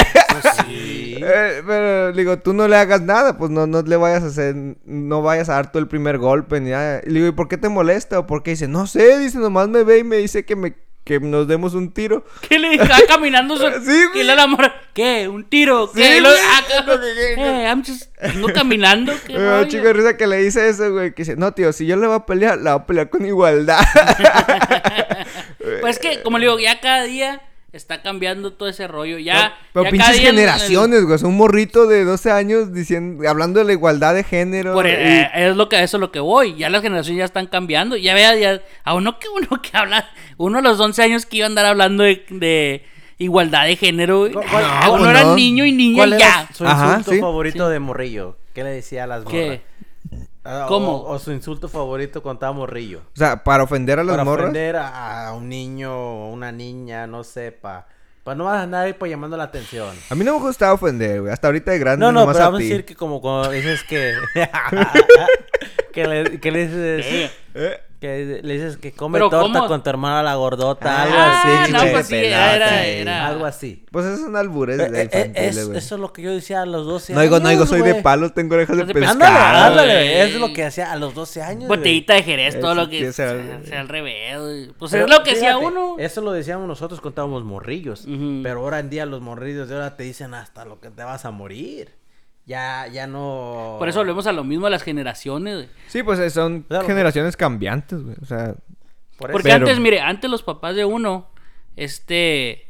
Sí. 0.67 1.00
Eh, 1.23 1.63
pero 1.65 2.11
le 2.11 2.17
digo, 2.17 2.39
tú 2.39 2.53
no 2.53 2.67
le 2.67 2.75
hagas 2.75 3.01
nada, 3.01 3.37
pues 3.37 3.51
no, 3.51 3.67
no 3.67 3.81
le 3.81 3.95
vayas 3.97 4.23
a 4.23 4.27
hacer, 4.27 4.55
no 4.85 5.21
vayas 5.21 5.49
a 5.49 5.53
dar 5.53 5.71
tú 5.71 5.79
el 5.79 5.87
primer 5.87 6.17
golpe 6.17 6.59
ni 6.59 6.71
nada. 6.71 7.01
Y 7.05 7.09
le 7.09 7.19
digo, 7.19 7.27
¿y 7.27 7.31
por 7.31 7.47
qué 7.47 7.57
te 7.57 7.69
molesta? 7.69 8.19
¿O 8.19 8.27
por 8.27 8.43
qué? 8.43 8.51
Dice, 8.51 8.67
no 8.67 8.87
sé, 8.87 9.19
dice, 9.19 9.39
nomás 9.39 9.69
me 9.69 9.83
ve 9.83 9.99
y 9.99 10.03
me 10.03 10.17
dice 10.17 10.45
que 10.45 10.55
me 10.55 10.75
que 11.03 11.19
nos 11.19 11.47
demos 11.47 11.73
un 11.73 11.91
tiro. 11.91 12.25
¿Qué 12.49 12.59
le 12.59 12.75
está 12.75 12.97
caminando? 13.07 13.57
Su... 13.57 13.63
Sí, 13.83 14.05
güey. 14.11 14.21
Y 14.21 14.23
la 14.23 14.47
morra. 14.47 14.73
¿Qué? 14.93 15.27
¿Un 15.27 15.45
tiro? 15.45 15.91
¿Qué? 15.91 16.01
Sí, 16.21 16.25
ah, 16.25 16.63
cabrón. 16.67 17.01
Eh, 17.03 17.65
I'm 17.67 17.83
just. 17.83 18.11
Ando 18.21 18.53
caminando. 18.53 19.13
¿Qué 19.25 19.33
Me 19.33 19.39
da 19.39 19.49
un 19.49 19.57
rollo? 19.59 19.69
chico 19.69 19.83
de 19.85 19.93
risa 19.93 20.17
que 20.17 20.27
le 20.27 20.37
dice 20.37 20.69
eso, 20.69 20.91
güey, 20.91 21.13
que 21.13 21.23
dice, 21.23 21.35
no, 21.35 21.53
tío, 21.53 21.73
si 21.73 21.85
yo 21.85 21.95
le 21.95 22.07
voy 22.07 22.15
a 22.15 22.25
pelear, 22.25 22.59
la 22.59 22.75
voy 22.75 22.83
a 22.83 22.85
pelear 22.85 23.09
con 23.09 23.25
igualdad. 23.25 23.79
Pues 25.81 25.99
que, 25.99 26.21
como 26.21 26.37
le 26.37 26.45
digo, 26.45 26.59
ya 26.59 26.79
cada 26.79 27.03
día 27.03 27.41
está 27.73 28.01
cambiando 28.01 28.53
todo 28.53 28.67
ese 28.69 28.87
rollo. 28.87 29.17
Ya. 29.17 29.57
Pero 29.73 29.85
ya 29.85 29.91
pinches 29.91 30.19
generaciones, 30.19 31.05
güey, 31.05 31.17
sea, 31.19 31.27
un 31.27 31.37
morrito 31.37 31.87
de 31.87 32.03
12 32.03 32.31
años 32.31 32.73
diciendo, 32.73 33.27
hablando 33.29 33.59
de 33.59 33.65
la 33.65 33.71
igualdad 33.73 34.13
de 34.13 34.23
género. 34.23 34.73
Por, 34.73 34.85
y- 34.87 34.89
eh, 34.91 35.29
es 35.33 35.55
lo 35.55 35.69
que 35.69 35.81
eso 35.81 35.97
es 35.97 36.01
lo 36.01 36.11
que 36.11 36.19
voy. 36.19 36.55
Ya 36.55 36.69
las 36.69 36.81
generaciones 36.81 37.19
ya 37.19 37.25
están 37.25 37.47
cambiando. 37.47 37.95
Ya 37.95 38.13
vea, 38.13 38.35
ya, 38.35 38.61
a 38.83 38.93
uno 38.95 39.19
que 39.19 39.27
uno 39.29 39.47
que 39.61 39.77
habla, 39.77 40.09
uno 40.37 40.59
a 40.59 40.61
los 40.61 40.79
11 40.79 41.01
años 41.03 41.25
que 41.25 41.37
iba 41.37 41.45
a 41.45 41.49
andar 41.49 41.65
hablando 41.65 42.03
de, 42.03 42.25
de 42.29 42.85
igualdad 43.17 43.65
de 43.65 43.75
género. 43.77 44.19
güey. 44.19 44.33
¿Cu- 44.33 44.41
cuál- 44.51 44.63
Ah, 44.65 44.83
pues 44.87 45.01
uno 45.01 45.09
era 45.09 45.23
no. 45.23 45.35
niño 45.35 45.65
y 45.65 45.71
niña 45.71 45.97
¿Cuál 45.97 46.09
y 46.09 46.13
era 46.15 46.19
ya. 46.47 46.49
su 46.53 46.65
Ajá, 46.67 46.87
insulto 46.97 47.11
sí. 47.11 47.19
favorito 47.19 47.69
de 47.69 47.79
morrillo? 47.79 48.37
¿Qué 48.53 48.63
le 48.63 48.71
decía 48.71 49.05
a 49.05 49.07
las 49.07 49.23
morras? 49.23 49.59
Ah, 50.43 50.65
¿Cómo? 50.67 50.95
O, 50.97 51.11
o 51.13 51.19
su 51.19 51.31
insulto 51.31 51.67
favorito 51.69 52.21
cuando 52.23 52.37
estaba 52.37 52.53
morrillo. 52.53 53.01
O 53.13 53.17
sea, 53.17 53.43
para 53.43 53.63
ofender 53.63 53.99
a 53.99 54.03
las 54.03 54.13
Para 54.13 54.23
morras. 54.23 54.45
ofender 54.45 54.75
a, 54.75 55.27
a 55.27 55.33
un 55.33 55.47
niño 55.49 55.93
o 55.95 56.31
una 56.31 56.51
niña, 56.51 57.05
no 57.07 57.23
sé, 57.23 57.51
pa... 57.51 57.87
Para 58.23 58.35
no 58.35 58.45
vas 58.45 58.59
a 58.59 58.63
andar 58.63 58.85
ahí 58.85 58.93
pues 58.93 59.09
llamando 59.09 59.35
la 59.35 59.45
atención. 59.45 59.95
A 60.09 60.13
mí 60.15 60.23
no 60.23 60.35
me 60.35 60.41
gustaba 60.41 60.73
ofender, 60.73 61.21
güey. 61.21 61.33
Hasta 61.33 61.47
ahorita 61.47 61.71
de 61.71 61.79
grande. 61.79 62.05
No, 62.05 62.11
no, 62.11 62.19
nomás 62.21 62.35
pero 62.35 62.45
a 62.45 62.47
vamos 62.49 62.59
a 62.61 62.63
decir 62.63 62.85
que 62.85 62.95
como 62.95 63.19
cuando 63.19 63.49
dices 63.49 63.83
que... 63.83 64.13
que, 65.93 66.07
le, 66.07 66.39
que 66.39 66.51
le 66.51 66.67
dices... 66.67 67.31
Eh, 67.55 67.81
Que 68.01 68.41
le 68.41 68.53
dices 68.55 68.77
que 68.77 68.93
come 68.93 69.17
Pero 69.19 69.29
torta 69.29 69.59
¿cómo? 69.59 69.67
con 69.67 69.83
tu 69.83 69.89
hermana 69.91 70.23
la 70.23 70.33
gordota, 70.33 70.89
Ah, 70.91 71.03
algo 71.03 71.15
así. 71.19 71.71
no, 71.71 71.91
pues 71.91 72.07
sí, 72.07 72.13
Pelota, 72.15 72.55
era- 72.55 72.85
era- 72.87 73.27
Algo 73.27 73.45
así. 73.45 73.85
Pues 73.91 74.07
esos 74.07 74.21
son 74.21 74.35
albures 74.35 74.79
Eh, 74.79 74.89
de 74.89 75.01
eh, 75.03 75.09
eh, 75.11 75.19
infantiles, 75.27 75.57
es- 75.57 75.69
eso 75.85 75.95
es 75.95 76.01
lo 76.01 76.11
que 76.11 76.23
yo 76.23 76.31
decía 76.33 76.63
a 76.63 76.65
los 76.65 76.87
12 76.87 77.13
No 77.13 77.19
años. 77.19 77.29
digo, 77.29 77.39
no 77.43 77.49
digo, 77.49 77.67
soy 77.67 77.83
de 77.83 77.91
güey. 77.91 78.01
palos, 78.03 78.33
tengo 78.33 78.55
orejas 78.55 78.75
de 78.75 78.85
de 78.85 78.93
pescado. 78.95 79.13
Ándale, 79.13 79.37
ándale. 79.37 80.23
Es 80.23 80.33
lo 80.33 80.51
que 80.51 80.65
hacía 80.65 80.91
a 80.91 80.95
los 80.95 81.13
12 81.13 81.43
años. 81.43 81.67
Botellita 81.67 82.15
de 82.15 82.23
Jerez, 82.23 82.59
todo 82.59 82.71
Eso 82.71 82.81
lo 82.81 82.89
que 82.89 83.13
sea, 83.13 83.29
sea, 83.39 83.61
sea 83.65 83.79
al 83.81 83.87
revés. 83.87 84.71
Pues 84.79 84.91
Pero 84.91 85.05
es 85.05 85.11
lo 85.11 85.21
que 85.21 85.31
hacía 85.33 85.59
uno. 85.59 85.95
Eso 85.99 86.21
lo 86.21 86.31
decíamos 86.31 86.67
nosotros 86.67 87.01
cuando 87.01 87.11
estábamos 87.11 87.43
morrillos. 87.43 88.05
Ujú. 88.07 88.39
Pero 88.41 88.61
ahora 88.61 88.79
en 88.79 88.89
día 88.89 89.05
los 89.05 89.21
morrillos 89.21 89.69
de 89.69 89.75
ahora 89.75 89.95
te 89.95 90.01
dicen 90.01 90.33
hasta 90.33 90.65
lo 90.65 90.79
que 90.79 90.89
te 90.89 91.03
vas 91.03 91.23
a 91.25 91.29
morir. 91.29 92.00
Ya, 92.51 92.87
ya 92.87 93.07
no. 93.07 93.77
Por 93.79 93.87
eso 93.87 93.99
volvemos 93.99 94.27
a 94.27 94.33
lo 94.33 94.43
mismo 94.43 94.67
a 94.67 94.69
las 94.69 94.83
generaciones. 94.83 95.55
güey. 95.55 95.69
Sí, 95.87 96.03
pues 96.03 96.19
eh, 96.19 96.29
son 96.29 96.63
Claro. 96.63 96.85
generaciones 96.85 97.37
cambiantes, 97.37 98.03
güey. 98.03 98.15
O 98.21 98.25
sea, 98.25 98.55
Por 99.17 99.29
eso. 99.29 99.33
Porque 99.37 99.43
Pero- 99.49 99.65
antes, 99.67 99.79
mire, 99.79 100.01
antes 100.01 100.29
los 100.29 100.43
papás 100.43 100.75
de 100.75 100.83
uno, 100.83 101.29
este, 101.77 102.67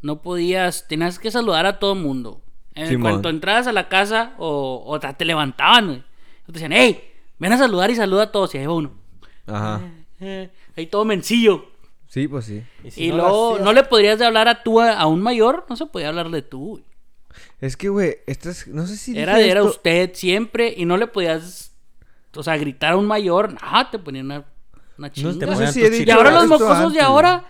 no 0.00 0.22
podías, 0.22 0.88
tenías 0.88 1.18
que 1.18 1.30
saludar 1.30 1.66
a 1.66 1.78
todo 1.78 1.94
mundo. 1.94 2.40
En 2.74 2.88
Simón. 2.88 3.02
cuanto 3.12 3.28
entrabas 3.28 3.66
a 3.66 3.72
la 3.72 3.88
casa 3.88 4.32
o, 4.38 4.82
o 4.86 4.98
te 4.98 5.24
levantaban, 5.24 5.86
güey. 5.86 6.02
Te 6.46 6.52
decían, 6.52 6.72
hey, 6.72 7.02
ven 7.38 7.52
a 7.52 7.58
saludar 7.58 7.90
y 7.90 7.94
saluda 7.94 8.24
a 8.24 8.32
todos. 8.32 8.54
Y 8.54 8.58
ahí 8.58 8.66
va 8.66 8.74
uno. 8.74 8.92
ajá. 9.46 9.80
Eh, 10.20 10.50
ahí 10.76 10.86
todo 10.86 11.04
mencillo. 11.04 11.66
Sí, 12.06 12.28
pues 12.28 12.44
sí. 12.46 12.62
si 12.90 13.04
y 13.06 13.10
no 13.10 13.16
luego, 13.18 13.52
hacías- 13.54 13.64
no 13.64 13.72
le 13.72 13.82
podrías 13.84 14.18
de 14.18 14.26
hablar 14.26 14.48
a 14.48 14.62
tú 14.62 14.80
a, 14.80 14.92
a 14.92 15.06
un 15.06 15.20
mayor, 15.22 15.64
no 15.68 15.76
se 15.76 15.86
podía 15.86 16.08
hablar 16.08 16.30
de 16.30 16.42
tú. 16.42 16.68
güey. 16.70 16.84
Es 17.62 17.76
que, 17.78 17.88
güey, 17.88 18.18
esto 18.26 18.50
es. 18.50 18.66
No 18.68 18.86
sé 18.86 18.96
si. 18.98 19.16
Era, 19.18 19.40
era 19.40 19.60
esto- 19.60 19.70
usted 19.70 20.10
siempre 20.14 20.74
y 20.76 20.84
no 20.84 20.96
le 20.98 21.06
podías, 21.06 21.72
o 22.36 22.42
sea, 22.42 22.56
gritar 22.58 22.92
a 22.92 22.96
un 22.98 23.06
mayor. 23.06 23.54
Ah, 23.62 23.88
te 23.90 23.98
ponían 23.98 24.30
a 24.32 24.44
Una 24.98 25.08
No 25.08 25.08
chinga. 25.08 25.38
te 25.38 25.46
No 25.46 25.56
sé 25.56 25.68
si 25.72 25.82
he 25.82 25.88
dicho 25.88 26.04
y 26.06 26.10
ahora 26.10 26.30
los 26.32 26.46
mocosos 26.48 26.92
de 26.92 27.00
ahora, 27.00 27.44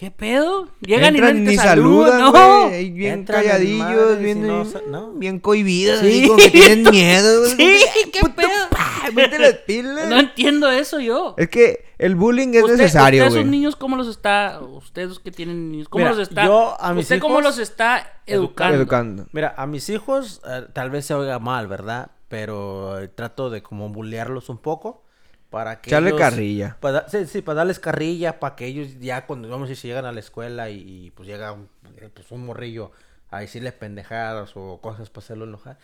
¿qué 0.00 0.10
pedo? 0.10 0.66
Llegan 0.80 1.14
Entran 1.14 1.36
y 1.36 1.40
no 1.40 1.50
ni 1.50 1.56
te 1.58 1.62
saludan. 1.62 2.20
saludan, 2.20 2.32
no. 2.32 2.70
Bien 2.94 3.12
Entran 3.18 3.42
calladillos, 3.42 4.18
bien, 4.18 4.46
no 4.46 4.64
no. 4.88 5.12
bien 5.12 5.38
cohibidos. 5.40 6.00
Sí. 6.00 6.24
como 6.26 6.38
que 6.38 6.48
tienen 6.50 6.82
miedo. 6.90 7.44
Sí, 7.44 7.80
qué 8.10 8.20
"Puto, 8.20 8.34
pedo". 8.36 8.48
pa, 8.70 9.10
Mete 9.12 9.38
las 9.38 9.52
pilas. 9.66 10.08
No 10.08 10.18
entiendo 10.18 10.70
eso 10.70 11.00
yo. 11.00 11.34
Es 11.36 11.50
que 11.50 11.84
el 11.98 12.16
bullying 12.16 12.48
es 12.54 12.62
Usted- 12.62 12.78
necesario, 12.78 13.28
güey. 13.28 13.42
sus 13.42 13.50
niños, 13.50 13.76
¿cómo 13.76 13.96
los 13.96 14.08
está? 14.08 14.58
Ustedes 14.62 15.18
que 15.18 15.30
tienen 15.30 15.70
niños, 15.70 15.90
¿cómo 15.90 16.02
Mira, 16.04 16.16
los 16.16 16.26
está? 16.28 16.46
yo 16.46 16.80
a 16.80 16.94
mis 16.94 17.02
¿Usted 17.04 17.18
cómo 17.20 17.34
hijos 17.34 17.44
los 17.44 17.58
está 17.58 18.22
educando? 18.24 18.76
Educando. 18.78 19.26
Mira, 19.32 19.52
a 19.54 19.66
mis 19.66 19.86
hijos 19.90 20.40
eh, 20.48 20.62
tal 20.72 20.88
vez 20.88 21.04
se 21.04 21.12
oiga 21.12 21.38
mal, 21.40 21.66
¿verdad? 21.68 22.10
Pero 22.28 22.98
eh, 23.00 23.08
trato 23.08 23.50
de 23.50 23.62
como 23.62 23.90
bullearlos 23.90 24.48
un 24.48 24.56
poco 24.56 25.02
para 25.50 25.80
que 25.80 25.90
Echarle 25.90 26.10
ellos- 26.10 26.20
carrilla. 26.20 26.76
Para, 26.80 27.08
sí, 27.08 27.26
sí, 27.26 27.42
para 27.42 27.56
darles 27.56 27.78
carrilla, 27.80 28.38
para 28.40 28.56
que 28.56 28.66
ellos 28.66 28.98
ya 29.00 29.26
cuando, 29.26 29.48
vamos 29.48 29.68
a 29.70 29.74
si 29.74 29.88
llegan 29.88 30.04
a 30.06 30.12
la 30.12 30.20
escuela 30.20 30.70
y, 30.70 30.78
y, 31.06 31.10
pues 31.10 31.28
llega 31.28 31.52
un, 31.52 31.68
pues, 32.14 32.30
un 32.30 32.46
morrillo 32.46 32.92
a 33.30 33.40
decirles 33.40 33.72
pendejadas 33.72 34.52
o 34.54 34.80
cosas 34.80 35.10
para 35.10 35.24
hacerlo 35.24 35.44
enojar, 35.44 35.78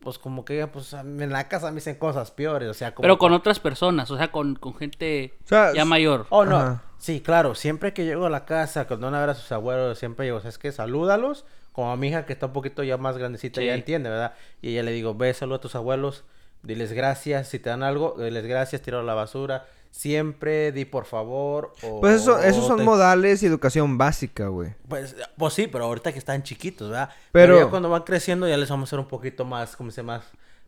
pues 0.00 0.18
como 0.18 0.44
que 0.44 0.66
pues 0.66 0.92
en 0.92 1.30
la 1.30 1.48
casa 1.48 1.70
me 1.70 1.76
dicen 1.76 1.94
cosas 1.96 2.30
peores, 2.30 2.68
o 2.68 2.74
sea, 2.74 2.94
como... 2.94 3.02
Pero 3.02 3.16
con 3.18 3.32
otras 3.32 3.58
personas, 3.58 4.10
o 4.10 4.18
sea, 4.18 4.30
con, 4.30 4.54
con 4.56 4.74
gente 4.76 5.34
O 5.44 5.48
sea, 5.48 5.72
ya 5.72 5.84
mayor. 5.86 6.26
Oh, 6.30 6.44
no. 6.44 6.56
Ajá. 6.58 6.82
Sí, 6.98 7.20
claro. 7.20 7.54
Siempre 7.54 7.92
que 7.94 8.04
llego 8.04 8.26
a 8.26 8.30
la 8.30 8.44
casa, 8.44 8.86
cuando 8.86 9.06
van 9.06 9.14
a 9.14 9.20
ver 9.20 9.30
a 9.30 9.34
sus 9.34 9.50
abuelos, 9.52 9.98
siempre 9.98 10.26
digo, 10.26 10.40
¿sabes 10.40 10.58
qué? 10.58 10.72
Salúdalos. 10.72 11.44
Como 11.72 11.90
a 11.90 11.96
mi 11.96 12.08
hija 12.08 12.24
que 12.26 12.32
está 12.32 12.46
un 12.46 12.52
poquito 12.52 12.82
ya 12.82 12.96
más 12.98 13.16
grandecita, 13.18 13.60
Sí. 13.60 13.66
ya 13.66 13.74
entiende, 13.74 14.08
¿verdad? 14.10 14.34
Y 14.62 14.70
ella 14.70 14.82
le 14.84 14.92
digo, 14.92 15.14
ve, 15.14 15.32
saluda 15.34 15.56
a 15.56 15.60
tus 15.60 15.74
abuelos, 15.74 16.24
diles 16.64 16.92
gracias. 16.92 17.48
Si 17.48 17.58
te 17.58 17.70
dan 17.70 17.82
algo, 17.82 18.16
diles 18.18 18.46
gracias, 18.46 18.82
tira 18.82 19.00
a 19.00 19.02
la 19.02 19.14
basura. 19.14 19.66
Siempre 19.90 20.72
di 20.72 20.84
por 20.84 21.04
favor. 21.04 21.72
O, 21.84 22.00
Pues 22.00 22.22
eso, 22.22 22.40
esos 22.42 22.66
son 22.66 22.78
te- 22.78 22.82
modales 22.82 23.42
y 23.42 23.46
educación 23.46 23.96
básica, 23.96 24.48
güey. 24.48 24.74
Pues, 24.88 25.14
pues 25.38 25.54
sí, 25.54 25.68
pero 25.68 25.84
ahorita 25.84 26.12
que 26.12 26.18
están 26.18 26.42
chiquitos, 26.42 26.90
¿verdad? 26.90 27.10
Pero- 27.30 27.54
Pero, 27.54 27.64
ya 27.66 27.70
cuando 27.70 27.88
van 27.90 28.02
creciendo 28.02 28.48
ya 28.48 28.56
les 28.56 28.68
vamos 28.68 28.88
a 28.88 28.90
hacer 28.90 28.98
un 28.98 29.06
poquito 29.06 29.44
más, 29.44 29.76
¿cómo 29.76 29.92
se 29.92 29.98
llama? 30.02 30.22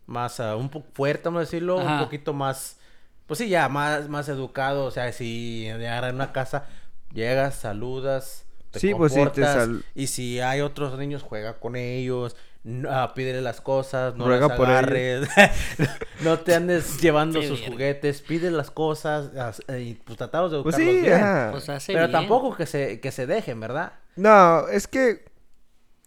Más, 0.07 0.39
ah, 0.39 0.55
un 0.55 0.69
poco 0.69 0.87
fuerte, 0.93 1.23
vamos 1.25 1.39
a 1.39 1.41
decirlo, 1.41 1.81
Ajá. 1.81 1.95
un 1.95 2.05
poquito 2.05 2.33
más, 2.33 2.77
pues 3.27 3.39
sí, 3.39 3.49
ya 3.49 3.69
más, 3.69 4.09
más 4.09 4.29
educado, 4.29 4.85
o 4.85 4.91
sea, 4.93 5.13
si 5.13 5.63
llegar 5.65 6.05
en 6.05 6.15
una 6.15 6.33
casa, 6.33 6.67
llegas, 7.13 7.57
saludas, 7.57 8.45
te 8.71 8.79
Sí, 8.79 8.95
pues 8.95 9.13
sí, 9.13 9.19
te 9.19 9.25
comportas, 9.25 9.55
sal- 9.57 9.85
y 9.97 10.07
si 10.07 10.39
hay 10.41 10.61
otros 10.61 10.97
niños, 10.97 11.25
juega 11.25 11.55
con 11.55 11.75
ellos, 11.75 12.37
ah, 12.89 13.13
pídele 13.15 13.41
las 13.43 13.61
cosas, 13.61 14.15
no 14.17 14.27
Ruega 14.27 14.49
las 14.49 14.59
agarres, 14.61 15.29
no 16.25 16.39
te 16.41 16.55
andes 16.55 17.01
llevando 17.01 17.43
sus 17.43 17.59
bien. 17.61 17.73
juguetes, 17.73 18.23
pide 18.23 18.51
las 18.51 18.71
cosas, 18.71 19.35
as- 19.37 19.63
eh, 19.69 19.81
y 19.83 19.95
pues 19.95 20.19
tratarlos 20.19 20.53
de 20.53 20.63
Pues 20.63 20.77
educarlos 20.77 20.97
sí, 20.97 21.03
bien. 21.03 21.15
ajá. 21.23 21.49
Pues 21.53 21.69
hace 21.69 21.93
Pero 21.93 22.07
bien. 22.09 22.13
tampoco 22.13 22.57
que 22.57 22.67
se, 22.67 23.01
que 23.01 23.13
se 23.13 23.27
dejen, 23.27 23.61
¿verdad? 23.61 23.93
No, 24.17 24.67
es 24.69 24.87
que 24.89 25.25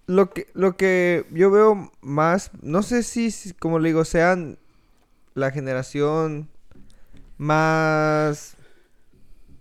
lo 0.07 0.31
que 0.31 0.47
lo 0.53 0.75
que 0.75 1.25
yo 1.31 1.51
veo 1.51 1.91
más, 2.01 2.51
no 2.61 2.81
sé 2.81 3.03
si, 3.03 3.31
si, 3.31 3.53
como 3.53 3.79
le 3.79 3.89
digo, 3.89 4.03
sean 4.05 4.57
la 5.35 5.51
generación 5.51 6.49
más 7.37 8.57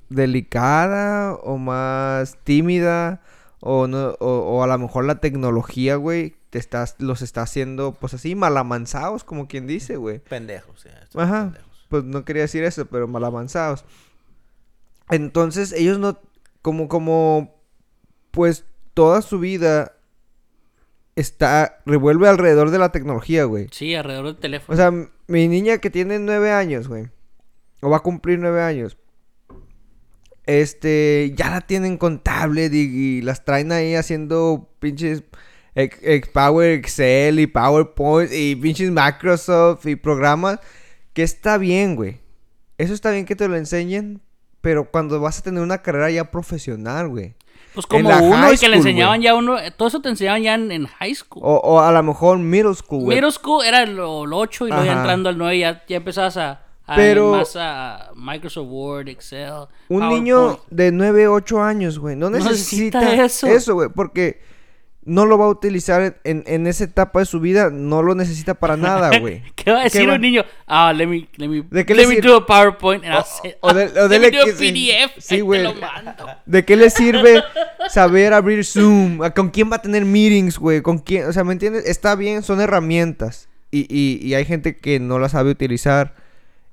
delicada 0.08 1.34
o 1.34 1.58
más 1.58 2.38
tímida 2.44 3.20
o 3.60 3.86
no 3.86 4.16
o, 4.20 4.26
o 4.38 4.62
a 4.62 4.66
lo 4.66 4.78
mejor 4.78 5.04
la 5.04 5.16
tecnología, 5.20 5.96
güey, 5.96 6.34
te 6.50 6.58
estás 6.58 6.96
los 6.98 7.22
está 7.22 7.42
haciendo 7.42 7.92
pues 7.92 8.14
así 8.14 8.34
malamanzados, 8.34 9.24
como 9.24 9.48
quien 9.48 9.66
dice, 9.66 9.96
güey. 9.96 10.20
Pendejos, 10.20 10.84
ya, 10.84 11.20
Ajá. 11.20 11.44
pendejos. 11.44 11.68
Pues 11.88 12.04
no 12.04 12.24
quería 12.24 12.42
decir 12.42 12.64
eso, 12.64 12.86
pero 12.86 13.08
mal 13.08 13.24
avanzados. 13.24 13.84
Entonces, 15.10 15.72
ellos 15.72 15.98
no. 15.98 16.18
Como, 16.62 16.88
como. 16.88 17.54
Pues 18.30 18.64
toda 18.94 19.22
su 19.22 19.38
vida. 19.38 19.96
Está. 21.16 21.80
Revuelve 21.86 22.28
alrededor 22.28 22.70
de 22.70 22.78
la 22.78 22.92
tecnología, 22.92 23.44
güey. 23.44 23.68
Sí, 23.72 23.94
alrededor 23.94 24.26
del 24.26 24.36
teléfono. 24.36 24.74
O 24.74 24.76
sea, 24.76 24.90
mi 25.26 25.48
niña 25.48 25.78
que 25.78 25.90
tiene 25.90 26.18
nueve 26.18 26.52
años, 26.52 26.88
güey. 26.88 27.08
O 27.80 27.90
va 27.90 27.98
a 27.98 28.02
cumplir 28.02 28.38
nueve 28.38 28.62
años. 28.62 28.98
Este. 30.44 31.32
Ya 31.36 31.50
la 31.50 31.62
tienen 31.62 31.96
con 31.96 32.18
tablet 32.22 32.72
y, 32.74 32.78
y 32.80 33.22
las 33.22 33.44
traen 33.44 33.72
ahí 33.72 33.94
haciendo 33.94 34.70
pinches. 34.78 35.22
Power 36.32 36.70
Excel 36.72 37.40
y 37.40 37.46
PowerPoint 37.46 38.30
y 38.32 38.56
pinches 38.56 38.90
Microsoft 38.90 39.86
y 39.86 39.96
programas. 39.96 40.58
Que 41.12 41.22
está 41.22 41.58
bien, 41.58 41.96
güey. 41.96 42.20
Eso 42.78 42.94
está 42.94 43.10
bien 43.10 43.24
que 43.26 43.36
te 43.36 43.48
lo 43.48 43.56
enseñen. 43.56 44.20
Pero 44.60 44.90
cuando 44.90 45.20
vas 45.20 45.38
a 45.38 45.42
tener 45.42 45.62
una 45.62 45.82
carrera 45.82 46.10
ya 46.10 46.30
profesional, 46.32 47.08
güey. 47.08 47.34
pues 47.74 47.86
en 47.90 48.02
como 48.02 48.08
la 48.10 48.18
uno 48.20 48.36
high 48.38 48.54
y 48.54 48.58
que 48.58 48.68
le 48.68 48.76
enseñaban 48.78 49.20
ya 49.22 49.34
uno, 49.36 49.56
todo 49.76 49.86
eso 49.86 50.00
te 50.02 50.08
enseñaban 50.08 50.42
ya 50.42 50.54
en, 50.54 50.72
en 50.72 50.86
high 50.86 51.14
school. 51.14 51.42
O, 51.44 51.56
o 51.58 51.80
a 51.80 51.92
lo 51.92 52.02
mejor 52.02 52.38
middle 52.38 52.74
school, 52.74 53.04
güey. 53.04 53.16
Middle 53.16 53.30
school 53.30 53.64
era 53.64 53.86
lo, 53.86 54.26
lo 54.26 54.36
8 54.38 54.66
y 54.66 54.70
luego 54.70 54.84
ya 54.84 54.94
entrando 54.94 55.28
al 55.28 55.38
9 55.38 55.58
ya, 55.60 55.84
ya 55.88 55.96
empezabas 55.98 56.36
a, 56.38 56.62
a 56.86 56.96
Pero- 56.96 57.30
más 57.36 57.54
a 57.54 58.10
Microsoft 58.16 58.66
Word, 58.68 59.08
Excel. 59.08 59.52
Un 59.88 60.00
PowerPoint. 60.00 60.12
niño 60.24 60.60
de 60.70 60.90
9, 60.90 61.28
8 61.28 61.62
años, 61.62 61.98
güey. 62.00 62.16
No 62.16 62.28
No 62.30 62.38
necesita, 62.38 63.00
necesita 63.00 63.24
eso. 63.24 63.46
eso. 63.46 63.74
güey. 63.74 63.88
Porque 63.90 64.40
no 65.08 65.26
lo 65.26 65.38
va 65.38 65.46
a 65.46 65.48
utilizar 65.48 66.18
en, 66.24 66.44
en 66.46 66.66
esa 66.66 66.84
etapa 66.84 67.18
de 67.20 67.26
su 67.26 67.40
vida. 67.40 67.70
No 67.70 68.02
lo 68.02 68.14
necesita 68.14 68.54
para 68.54 68.76
nada, 68.76 69.18
güey. 69.18 69.42
¿Qué 69.56 69.70
va 69.72 69.80
a 69.80 69.84
decir 69.84 70.08
va- 70.08 70.14
un 70.14 70.20
niño? 70.20 70.44
Ah, 70.66 70.92
let 70.92 71.06
me, 71.06 71.28
let 71.36 71.48
me, 71.48 71.64
¿De 71.70 71.84
qué 71.86 71.94
let 71.94 72.02
le 72.06 72.14
me 72.16 72.20
do 72.20 72.36
a 72.36 72.46
PowerPoint 72.46 73.04
and 73.04 73.14
I'll 73.14 73.20
O- 73.22 73.42
say- 73.42 73.54
o 73.60 73.72
de- 73.74 73.84
o 74.00 74.08
let 74.08 74.08
dele 74.08 74.30
me 74.30 74.36
do 74.36 74.42
a. 74.42 74.46
PDF. 74.46 75.12
Sí, 75.18 75.34
ahí 75.34 75.38
te 75.38 75.42
güey. 75.42 75.62
lo 75.62 75.74
mando. 75.74 76.12
¿De 76.46 76.64
qué 76.64 76.76
le 76.76 76.90
sirve 76.90 77.42
saber 77.88 78.32
abrir 78.34 78.64
Zoom? 78.64 79.22
¿A 79.22 79.30
¿Con 79.30 79.50
quién 79.50 79.70
va 79.72 79.76
a 79.76 79.82
tener 79.82 80.04
meetings, 80.04 80.58
güey? 80.58 80.82
¿Con 80.82 80.98
quién? 80.98 81.26
O 81.26 81.32
sea, 81.32 81.44
¿me 81.44 81.52
entiendes? 81.52 81.86
Está 81.86 82.14
bien, 82.14 82.42
son 82.42 82.60
herramientas. 82.60 83.48
Y, 83.70 83.86
y, 83.90 84.24
y 84.26 84.34
hay 84.34 84.44
gente 84.44 84.76
que 84.76 84.98
no 85.00 85.18
las 85.18 85.32
sabe 85.32 85.50
utilizar. 85.50 86.14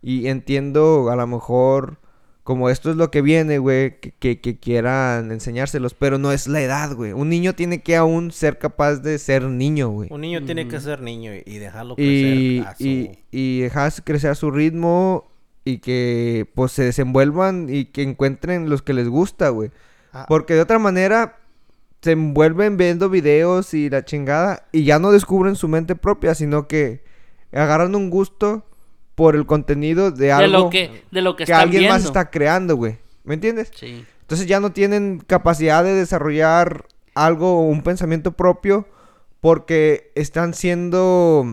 Y 0.02 0.28
entiendo, 0.28 1.10
a 1.10 1.16
lo 1.16 1.26
mejor, 1.28 1.98
como 2.46 2.70
esto 2.70 2.92
es 2.92 2.96
lo 2.96 3.10
que 3.10 3.24
viene, 3.24 3.58
güey, 3.58 4.00
que, 4.00 4.12
que, 4.12 4.40
que 4.40 4.60
quieran 4.60 5.32
enseñárselos. 5.32 5.96
Pero 5.96 6.20
no 6.20 6.32
es 6.32 6.48
la 6.48 6.62
edad, 6.62 6.94
güey. 6.96 7.12
Un 7.12 7.28
niño 7.28 7.56
tiene 7.56 7.82
que 7.82 7.96
aún 7.96 8.32
ser 8.32 8.60
capaz 8.60 8.98
de 8.98 9.18
ser 9.18 9.46
niño, 9.46 9.90
güey. 9.90 10.10
Un 10.12 10.22
niño 10.22 10.46
tiene 10.46 10.68
que 10.68 10.80
ser 10.80 11.02
niño 11.02 11.34
y, 11.34 11.42
y 11.44 11.58
dejarlo 11.58 11.96
crecer 11.96 12.38
Y, 12.38 12.60
a 12.60 12.76
su... 12.76 12.84
y, 12.84 13.20
y 13.32 13.62
dejar 13.62 13.92
crecer 14.04 14.30
a 14.30 14.36
su 14.36 14.52
ritmo 14.52 15.26
y 15.64 15.80
que 15.80 16.48
pues 16.54 16.72
se 16.72 16.84
desenvuelvan 16.84 17.66
y 17.68 17.86
que 17.86 18.04
encuentren 18.04 18.70
los 18.70 18.84
que 18.84 18.94
les 18.94 19.10
gusta, 19.10 19.50
güey. 19.50 19.72
Ah, 20.14 20.28
Porque 20.30 20.54
de 20.54 20.62
otra 20.62 20.78
manera 20.78 21.40
se 22.04 22.12
envuelven 22.12 22.78
viendo 22.78 23.10
videos 23.10 23.74
y 23.74 23.90
la 23.90 24.06
chingada 24.06 24.68
y 24.72 24.84
ya 24.84 25.00
no 25.00 25.12
descubren 25.12 25.56
su 25.56 25.68
mente 25.68 25.96
propia, 25.96 26.36
sino 26.36 26.68
que 26.68 27.04
agarran 27.52 27.96
un 27.96 28.12
gusto 28.12 28.64
por 29.16 29.36
el 29.36 29.46
contenido 29.46 30.12
de 30.12 30.26
De 30.28 30.32
algo 30.32 30.58
lo 30.66 30.70
que, 30.70 31.04
de 31.12 31.22
lo 31.22 31.36
que, 31.36 31.46
que 31.46 31.52
están 31.52 31.62
alguien 31.62 31.82
viendo. 31.82 31.96
más 31.96 32.06
está 32.06 32.30
creando, 32.30 32.76
güey. 32.76 32.98
¿Me 33.24 33.34
entiendes? 33.36 33.72
Sí. 33.76 34.06
Entonces 34.22 34.46
ya 34.48 34.60
no 34.60 34.72
tienen 34.72 35.20
capacidad 35.26 35.84
de 35.84 35.94
desarrollar 35.94 36.86
algo 37.14 37.60
o 37.60 37.62
un 37.68 37.82
pensamiento 37.82 38.34
propio 38.34 38.88
porque 39.40 40.12
están 40.16 40.54
siendo, 40.54 41.46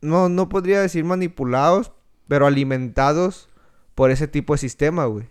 no, 0.00 0.28
no 0.28 0.48
podría 0.48 0.80
decir 0.80 1.04
manipulados, 1.04 1.92
pero 2.28 2.46
alimentados 2.46 3.48
por 3.94 4.10
ese 4.10 4.28
tipo 4.28 4.54
de 4.54 4.58
sistema, 4.58 5.06
güey. 5.06 5.26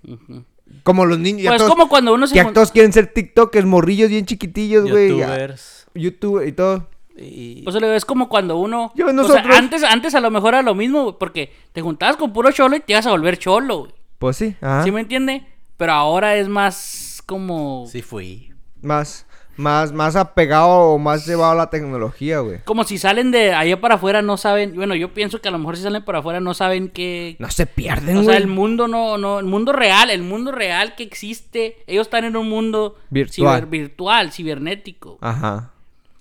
Como 0.84 1.06
los 1.06 1.19
niños, 1.19 1.47
Pues 1.47 1.58
todos, 1.60 1.69
como 1.71 1.88
cuando 1.89 2.13
uno 2.13 2.26
se... 2.28 2.41
mon- 2.43 2.54
todos 2.54 2.71
quieren 2.71 2.91
ser 2.93 3.08
TikTokers, 3.13 3.65
morrillos 3.65 4.10
bien 4.10 4.26
chiquitillos, 4.26 4.89
güey. 4.89 5.17
ya- 5.17 5.28
youtubers 5.28 5.88
YouTube 5.93 6.45
y 6.47 6.52
todo. 6.52 6.88
Y... 7.17 7.62
Pues 7.63 7.76
es 7.76 8.06
como 8.06 8.28
cuando 8.30 8.58
uno... 8.58 8.91
Yo, 8.95 9.06
o 9.06 9.08
sea, 9.10 9.13
nosotros- 9.15 9.56
antes, 9.58 9.84
antes 9.84 10.15
a 10.15 10.19
lo 10.19 10.32
mejor 10.32 10.54
era 10.54 10.63
lo 10.63 10.76
mismo, 10.76 11.17
porque 11.19 11.54
te 11.71 11.82
juntabas 11.82 12.17
con 12.17 12.34
puro 12.34 12.52
cholo 12.52 12.76
y 12.76 12.80
te 12.80 12.93
ibas 12.93 13.06
a 13.06 13.12
volver 13.12 13.38
cholo, 13.38 13.80
güey. 13.80 13.91
Pues 14.19 14.38
sí, 14.38 14.56
ajá. 14.62 14.84
¿Sí 14.84 14.91
me 14.91 15.02
entiende? 15.02 15.45
Pero 15.78 15.91
ahora 15.93 16.36
es 16.38 16.47
más 16.47 17.21
como... 17.26 17.86
sí 17.88 18.02
fui. 18.02 18.52
Más, 18.82 19.26
más, 19.58 19.91
más 19.91 20.15
apegado 20.15 20.69
o 20.69 20.97
más 20.97 21.26
llevado 21.28 21.52
a 21.52 21.56
la 21.56 21.69
tecnología, 21.69 22.39
güey. 22.39 22.60
Como 22.65 22.84
si 22.84 22.97
salen 22.97 23.32
de 23.32 23.54
allá 23.54 23.80
para 23.80 23.95
afuera 23.95 24.21
no 24.21 24.38
saben... 24.38 24.76
Bueno, 24.76 24.95
yo 24.95 25.13
pienso 25.13 25.39
que 25.41 25.47
a 25.49 25.52
lo 25.52 25.60
mejor 25.60 25.78
si 25.78 25.84
salen 25.84 26.04
para 26.04 26.19
afuera 26.19 26.39
no 26.39 26.54
saben 26.54 26.89
que... 26.89 27.36
No 27.39 27.49
se 27.49 27.65
pierden, 27.65 28.17
O 28.17 28.21
güey. 28.23 28.26
sea, 28.36 28.38
el 28.38 28.47
mundo 28.47 28.88
no, 28.88 29.17
no, 29.17 29.39
el 29.39 29.45
mundo 29.45 29.71
real, 29.73 30.10
el 30.10 30.23
mundo 30.23 30.52
real 30.52 30.95
que 30.95 31.04
existe, 31.04 31.78
ellos 31.86 32.08
están 32.08 32.23
en 32.23 32.36
un 32.38 32.49
mundo 32.49 32.95
Virtual. 33.10 33.63
ciber- 33.63 33.69
virtual, 33.69 34.32
cibernético. 34.32 35.17
Ajá. 35.21 35.72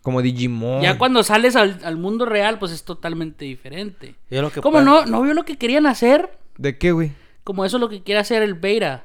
Como 0.03 0.21
Digimon. 0.21 0.83
Ya 0.83 0.99
cuando 0.99 1.23
sales 1.23 1.55
al, 1.57 1.79
al 1.85 1.97
mundo 1.97 2.27
real, 2.27 2.59
pues 2.59 2.73
es 2.73 2.85
totalmente 2.85 3.45
diferente. 3.45 4.17
Y 4.31 4.37
es 4.37 4.43
lo 4.43 4.51
que 4.51 4.61
¿Cómo 4.61 4.79
pasa- 4.79 4.85
no? 4.85 5.07
¿No 5.07 5.23
vio 5.23 5.33
lo 5.35 5.45
que 5.45 5.57
querían 5.57 5.87
hacer? 5.87 6.37
¿De 6.59 6.77
qué, 6.77 6.93
güey? 6.93 7.13
Como 7.45 7.65
eso 7.65 7.77
es 7.77 7.81
lo 7.81 7.89
que 7.89 8.03
quiere 8.03 8.21
hacer 8.21 8.43
el 8.43 8.55
beta. 8.55 9.05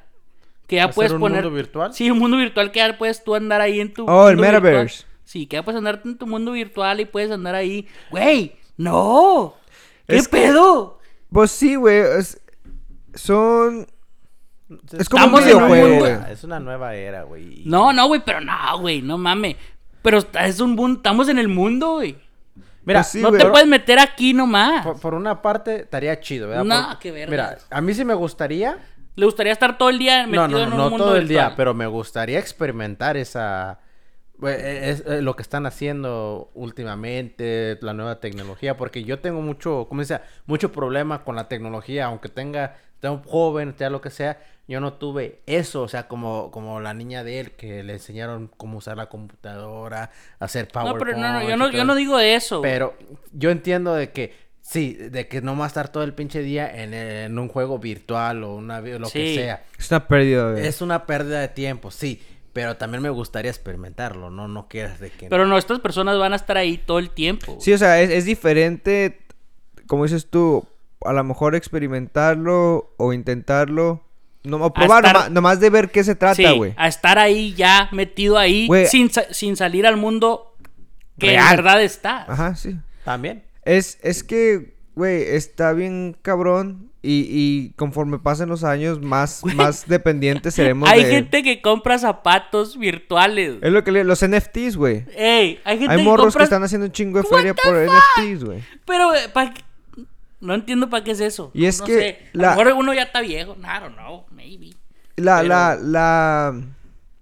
Que 0.66 0.76
ya 0.76 0.84
¿Hacer 0.84 0.94
puedes 0.94 1.12
un 1.12 1.20
poner... 1.20 1.44
mundo 1.44 1.56
virtual? 1.56 1.94
Sí, 1.94 2.10
un 2.10 2.18
mundo 2.18 2.36
virtual 2.36 2.70
que 2.72 2.80
ya 2.80 2.98
puedes 2.98 3.22
tú 3.24 3.34
andar 3.34 3.60
ahí 3.60 3.80
en 3.80 3.94
tu... 3.94 4.04
Oh, 4.06 4.28
el 4.28 4.36
virtual. 4.36 4.60
metaverse. 4.60 5.04
Sí, 5.24 5.46
que 5.46 5.56
ya 5.56 5.62
puedes 5.62 5.78
andar 5.78 6.02
en 6.04 6.18
tu 6.18 6.26
mundo 6.26 6.52
virtual 6.52 7.00
y 7.00 7.04
puedes 7.04 7.30
andar 7.30 7.54
ahí. 7.54 7.86
Güey, 8.10 8.56
no. 8.76 9.54
¿Qué 10.06 10.16
Es 10.16 10.28
que- 10.28 10.36
pedo? 10.38 10.98
Pues 11.32 11.50
sí, 11.52 11.74
güey. 11.76 11.98
es- 12.18 12.40
Son. 13.14 13.86
Es 14.92 15.08
como 15.08 15.24
un 15.24 15.30
Estamos 15.38 15.46
en 15.46 15.56
un 15.56 15.70
videojuego, 15.72 15.98
güey. 16.00 16.32
Es 16.32 16.44
una 16.44 16.60
nueva 16.60 16.94
era, 16.94 17.22
güey. 17.22 17.62
No, 17.64 17.92
no, 17.92 18.06
güey, 18.08 18.20
pero 18.24 18.40
no, 18.42 18.78
güey, 18.80 19.00
no 19.00 19.16
mames. 19.16 19.56
Pero 20.02 20.18
es 20.40 20.60
un 20.60 20.74
mundo, 20.74 20.98
estamos 20.98 21.28
en 21.28 21.38
el 21.38 21.48
mundo, 21.48 21.94
güey. 21.94 22.16
Mira, 22.84 23.00
Pues 23.00 23.08
sí, 23.08 23.20
no 23.20 23.28
güey. 23.28 23.38
te 23.38 23.44
pero- 23.44 23.52
puedes 23.52 23.68
meter 23.68 23.98
aquí 23.98 24.32
nomás. 24.32 24.84
por, 24.86 24.98
por 25.00 25.14
una 25.14 25.42
parte 25.42 25.80
estaría 25.80 26.18
chido, 26.20 26.48
¿verdad? 26.48 26.64
No, 26.64 26.88
Por- 26.88 26.98
qué 27.00 27.10
verga. 27.12 27.30
Mira, 27.30 27.58
a 27.70 27.80
mí 27.80 27.92
sí 27.94 28.04
me 28.04 28.14
gustaría. 28.14 28.78
Le 29.16 29.26
gustaría 29.26 29.52
estar 29.52 29.76
todo 29.76 29.90
el 29.90 29.98
día 29.98 30.26
metido 30.26 30.46
No, 30.46 30.58
no, 30.58 30.62
en 30.62 30.72
un 30.72 30.78
no 30.78 30.90
mundo 30.90 31.04
todo 31.06 31.16
el 31.16 31.26
día, 31.28 31.38
virtual. 31.40 31.56
pero 31.56 31.74
me 31.74 31.86
gustaría 31.86 32.38
experimentar 32.38 33.16
esa. 33.16 33.80
eh, 34.46 34.80
Es, 34.92 35.04
eh, 35.06 35.20
lo 35.20 35.34
que 35.34 35.42
están 35.42 35.66
haciendo 35.66 36.50
últimamente, 36.54 37.78
la 37.82 37.92
nueva 37.92 38.20
tecnología, 38.20 38.76
porque 38.76 39.02
yo 39.04 39.18
tengo 39.18 39.40
mucho, 39.42 39.86
¿cómo 39.88 40.04
se 40.04 40.14
dice? 40.14 40.24
Mucho 40.46 40.70
problema 40.72 41.24
con 41.24 41.34
la 41.36 41.48
tecnología, 41.48 42.06
aunque 42.06 42.28
tenga, 42.28 42.76
tenga 43.00 43.20
joven, 43.26 43.74
sea 43.76 43.90
lo 43.90 44.00
que 44.00 44.10
sea, 44.10 44.38
yo 44.68 44.80
no 44.80 44.92
tuve 44.92 45.40
eso, 45.46 45.82
o 45.82 45.88
sea, 45.88 46.06
como, 46.08 46.50
como 46.50 46.80
la 46.80 46.92
niña 46.94 47.24
de 47.24 47.40
él, 47.40 47.52
que 47.52 47.82
le 47.82 47.94
enseñaron 47.94 48.48
cómo 48.56 48.78
usar 48.78 48.96
la 48.98 49.06
computadora, 49.08 50.10
hacer 50.38 50.66
No, 50.74 50.80
PowerPoint. 50.82 51.04
pero 51.04 51.18
no, 51.18 51.32
no, 51.32 51.48
yo 51.48 51.56
no, 51.56 51.70
yo 51.70 51.84
no 51.84 51.94
digo 51.94 52.18
de 52.18 52.34
eso. 52.34 52.60
pero 52.62 52.94
yo 53.32 53.50
entiendo 53.50 53.94
de 53.94 54.10
que, 54.12 54.34
sí, 54.60 54.92
de 54.92 55.26
que 55.26 55.40
no 55.40 55.56
va 55.56 55.64
a 55.64 55.68
estar 55.68 55.88
todo 55.90 56.02
el 56.04 56.12
pinche 56.14 56.42
día 56.42 56.70
en, 56.82 56.92
en 56.94 57.38
un 57.38 57.48
juego 57.48 57.78
virtual 57.78 58.44
o 58.44 58.54
una, 58.56 58.80
lo 58.80 59.08
que 59.10 59.26
Sí. 59.28 59.34
sea. 59.36 59.64
Es 59.78 59.90
una 59.90 60.06
pérdida, 60.06 60.50
güey. 60.52 60.66
Es 60.66 60.82
una 60.82 61.06
pérdida 61.06 61.40
de 61.40 61.48
tiempo, 61.48 61.90
sí. 61.90 62.22
Pero 62.52 62.76
también 62.76 63.02
me 63.02 63.10
gustaría 63.10 63.50
experimentarlo, 63.50 64.30
no, 64.30 64.48
no 64.48 64.68
quieras 64.68 64.98
de 65.00 65.10
que... 65.10 65.28
Pero 65.28 65.46
no, 65.46 65.56
estas 65.58 65.78
personas 65.80 66.18
van 66.18 66.32
a 66.32 66.36
estar 66.36 66.56
ahí 66.56 66.76
todo 66.76 66.98
el 66.98 67.10
tiempo. 67.10 67.56
Sí, 67.60 67.72
o 67.72 67.78
sea, 67.78 68.00
es, 68.00 68.10
es 68.10 68.24
diferente, 68.24 69.20
como 69.86 70.04
dices 70.04 70.26
tú, 70.28 70.66
a 71.04 71.12
lo 71.12 71.22
mejor 71.24 71.54
experimentarlo 71.54 72.92
o 72.96 73.12
intentarlo. 73.12 74.02
No, 74.44 74.56
o 74.58 74.72
probar, 74.72 75.04
estar- 75.04 75.14
nomás, 75.14 75.30
nomás 75.30 75.60
de 75.60 75.70
ver 75.70 75.90
qué 75.90 76.04
se 76.04 76.14
trata, 76.14 76.52
güey. 76.52 76.72
a 76.76 76.88
estar 76.88 77.18
ahí 77.18 77.54
ya 77.54 77.88
metido 77.92 78.38
ahí 78.38 78.66
Güey. 78.66 78.86
sin, 78.86 79.10
sin 79.30 79.56
salir 79.56 79.86
al 79.86 79.96
mundo 79.96 80.54
que 81.18 81.28
Real. 81.32 81.50
en 81.50 81.56
verdad 81.56 81.82
está. 81.82 82.24
Ajá, 82.28 82.54
sí. 82.54 82.76
También. 83.04 83.42
Es, 83.64 83.98
es 84.02 84.22
que, 84.22 84.74
güey, 84.94 85.22
está 85.22 85.72
bien 85.72 86.16
cabrón 86.22 86.90
y, 87.02 87.26
y 87.28 87.70
conforme 87.76 88.18
pasen 88.18 88.48
los 88.48 88.64
años, 88.64 89.00
más, 89.02 89.42
más 89.54 89.86
dependientes 89.88 90.54
seremos 90.54 90.88
Hay 90.90 91.04
de... 91.04 91.10
gente 91.10 91.42
que 91.42 91.60
compra 91.60 91.98
zapatos 91.98 92.78
virtuales. 92.78 93.56
Es 93.60 93.72
lo 93.72 93.82
que 93.84 93.92
le... 93.92 94.04
Los 94.04 94.24
NFTs, 94.26 94.76
güey. 94.76 95.04
Ey, 95.16 95.60
hay 95.64 95.78
gente 95.78 95.92
Hay 95.92 95.98
que 95.98 96.04
morros 96.04 96.26
compra... 96.26 96.38
que 96.40 96.44
están 96.44 96.62
haciendo 96.62 96.86
un 96.86 96.92
chingo 96.92 97.20
de 97.22 97.24
feria 97.28 97.54
por 97.54 97.74
NFTs, 97.74 98.44
güey. 98.44 98.60
Pero, 98.86 99.14
eh, 99.14 99.28
¿pa' 99.32 99.52
qué? 99.52 99.62
No 100.40 100.54
entiendo 100.54 100.88
para 100.88 101.02
qué 101.04 101.10
es 101.12 101.20
eso. 101.20 101.50
Y 101.54 101.66
es 101.66 101.80
No 101.80 101.86
que 101.86 101.92
sé. 101.98 102.18
la- 102.32 102.52
A 102.52 102.56
lo 102.56 102.64
mejor 102.64 102.80
uno 102.80 102.94
ya 102.94 103.02
está 103.02 103.20
viejo. 103.20 103.56
I 103.58 103.80
don't 103.80 103.96
know, 103.96 104.24
maybe. 104.30 104.70
La, 105.16 105.38
Pero- 105.38 105.48
la, 105.48 105.78
la 105.80 106.60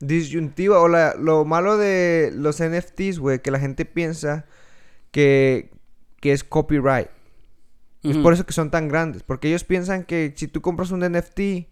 disyuntiva 0.01 0.81
o 0.81 0.89
la, 0.89 1.15
lo 1.19 1.45
malo 1.45 1.77
de 1.79 2.31
los 2.35 2.61
NFTs, 2.61 3.19
güey, 3.19 3.41
que 3.41 3.51
la 3.51 3.59
gente 3.59 3.85
piensa 3.87 4.45
que, 5.11 5.71
que 6.21 6.33
es 6.33 6.45
copyright. 6.45 7.09
Es 8.03 8.17
por 8.19 8.33
eso 8.33 8.47
que 8.47 8.53
son 8.53 8.71
tan 8.71 8.87
grandes. 8.87 9.25
Porque 9.25 9.49
ellos 9.49 9.65
piensan 9.65 10.05
que 10.05 10.33
si 10.37 10.47
tú 10.47 10.61
compras 10.61 10.93
un 10.93 11.01
NFT, 11.01 11.67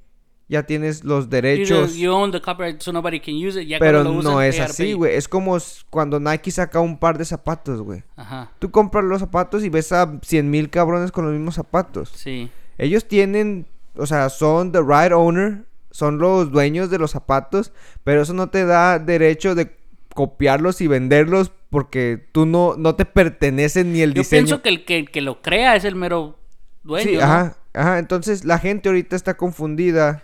ya 0.49 0.63
tienes 0.65 1.05
los 1.05 1.31
derechos. 1.31 1.95
you 1.97 2.13
own 2.13 2.31
the 2.31 2.41
copyright 2.41 2.81
so 2.83 2.93
nobody 2.93 3.19
can 3.21 3.35
use 3.35 3.61
it. 3.61 3.67
Ya 3.69 3.79
pero 3.79 4.03
lo 4.05 4.13
usan, 4.13 4.33
no 4.33 4.43
es 4.43 4.61
así, 4.61 4.93
güey. 4.93 5.15
Es 5.15 5.27
como 5.29 5.57
cuando 5.91 6.21
Nike 6.21 6.51
saca 6.51 6.81
un 6.81 6.99
par 6.99 7.17
de 7.19 7.25
zapatos, 7.25 7.81
güey. 7.81 8.03
Ajá, 8.17 8.51
Tú 8.59 8.71
compras 8.71 9.05
los 9.05 9.21
zapatos 9.21 9.65
y 9.65 9.69
ves 9.69 9.93
a 9.93 10.19
100 10.23 10.51
mil 10.51 10.71
cabrones 10.71 11.13
con 11.13 11.25
los 11.25 11.33
mismos 11.35 11.55
zapatos. 11.55 12.11
sí. 12.15 12.51
Ellos 12.77 13.07
tienen, 13.07 13.67
o 13.97 14.05
sea, 14.05 14.29
son 14.29 14.73
the 14.73 14.81
right 14.81 15.13
owner, 15.13 15.63
son 15.93 16.19
los 16.19 16.51
dueños 16.51 16.91
de 16.91 16.99
los 16.99 17.13
zapatos, 17.13 17.73
pero 18.03 18.23
eso 18.23 18.35
no 18.35 18.51
te 18.51 18.65
da 18.65 18.99
derecho 18.99 19.55
de 19.55 19.77
copiarlos 20.13 20.81
y 20.81 20.89
venderlos 20.89 21.53
porque 21.71 22.27
tú 22.33 22.47
no, 22.47 22.75
no 22.77 22.97
te 22.97 23.05
pertenecen 23.05 23.93
ni 23.93 24.01
el 24.01 24.13
Yo 24.13 24.23
diseño. 24.23 24.41
pienso 24.47 24.63
que 24.63 24.69
el 24.71 24.85
que, 24.85 25.05
que 25.05 25.21
lo 25.21 25.41
crea 25.41 25.77
es 25.77 25.85
el 25.85 25.95
mero 25.95 26.37
dueño. 26.83 27.09
Sí, 27.11 27.17
¿no? 27.17 27.23
ajá, 27.23 27.57
ajá. 27.75 27.99
Entonces 28.01 28.45
la 28.45 28.59
gente 28.59 28.89
ahorita 28.89 29.15
está 29.15 29.37
confundida 29.37 30.23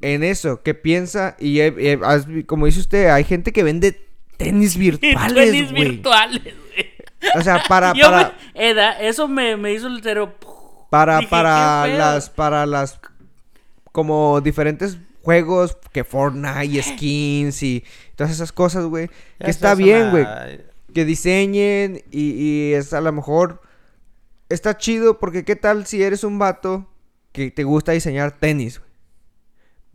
en 0.00 0.22
eso, 0.24 0.62
que 0.62 0.74
piensa 0.74 1.36
y 1.38 1.60
has 1.60 2.26
vi- 2.26 2.44
como 2.44 2.66
dice 2.66 2.80
usted, 2.80 3.08
hay 3.08 3.24
gente 3.24 3.52
que 3.52 3.62
vende 3.62 4.00
tenis 4.36 4.76
virtuales, 4.78 5.34
Tenis 5.50 5.70
güey. 5.70 5.90
virtuales, 5.90 6.42
güey. 6.42 6.86
O 7.38 7.42
sea, 7.42 7.62
para 7.68 7.92
Yo 7.94 8.10
para 8.10 8.36
me- 8.54 8.68
Eda, 8.70 9.00
eso 9.00 9.26
me, 9.28 9.56
me 9.56 9.72
hizo 9.72 9.86
el 9.86 10.02
cerebro. 10.02 10.34
para 10.90 11.18
Dije, 11.18 11.30
para 11.30 11.86
las 11.88 12.30
para 12.30 12.66
las 12.66 13.00
como 13.92 14.40
diferentes 14.40 14.98
juegos 15.22 15.76
que 15.92 16.04
Fortnite 16.04 16.66
y 16.66 16.82
skins 16.82 17.62
y 17.62 17.84
todas 18.14 18.32
esas 18.32 18.52
cosas, 18.52 18.84
güey. 18.84 19.08
Que 19.40 19.50
está 19.50 19.72
es 19.72 19.78
bien, 19.78 20.02
una- 20.02 20.10
güey. 20.10 20.26
Que 20.94 21.04
diseñen 21.04 22.02
y, 22.10 22.30
y 22.32 22.72
es 22.74 22.92
a 22.92 23.00
lo 23.00 23.12
mejor 23.12 23.60
está 24.48 24.76
chido 24.78 25.18
porque 25.18 25.44
qué 25.44 25.56
tal 25.56 25.86
si 25.86 26.02
eres 26.02 26.22
un 26.24 26.38
vato 26.38 26.88
que 27.32 27.50
te 27.50 27.64
gusta 27.64 27.92
diseñar 27.92 28.32
tenis, 28.32 28.78
güey. 28.78 28.85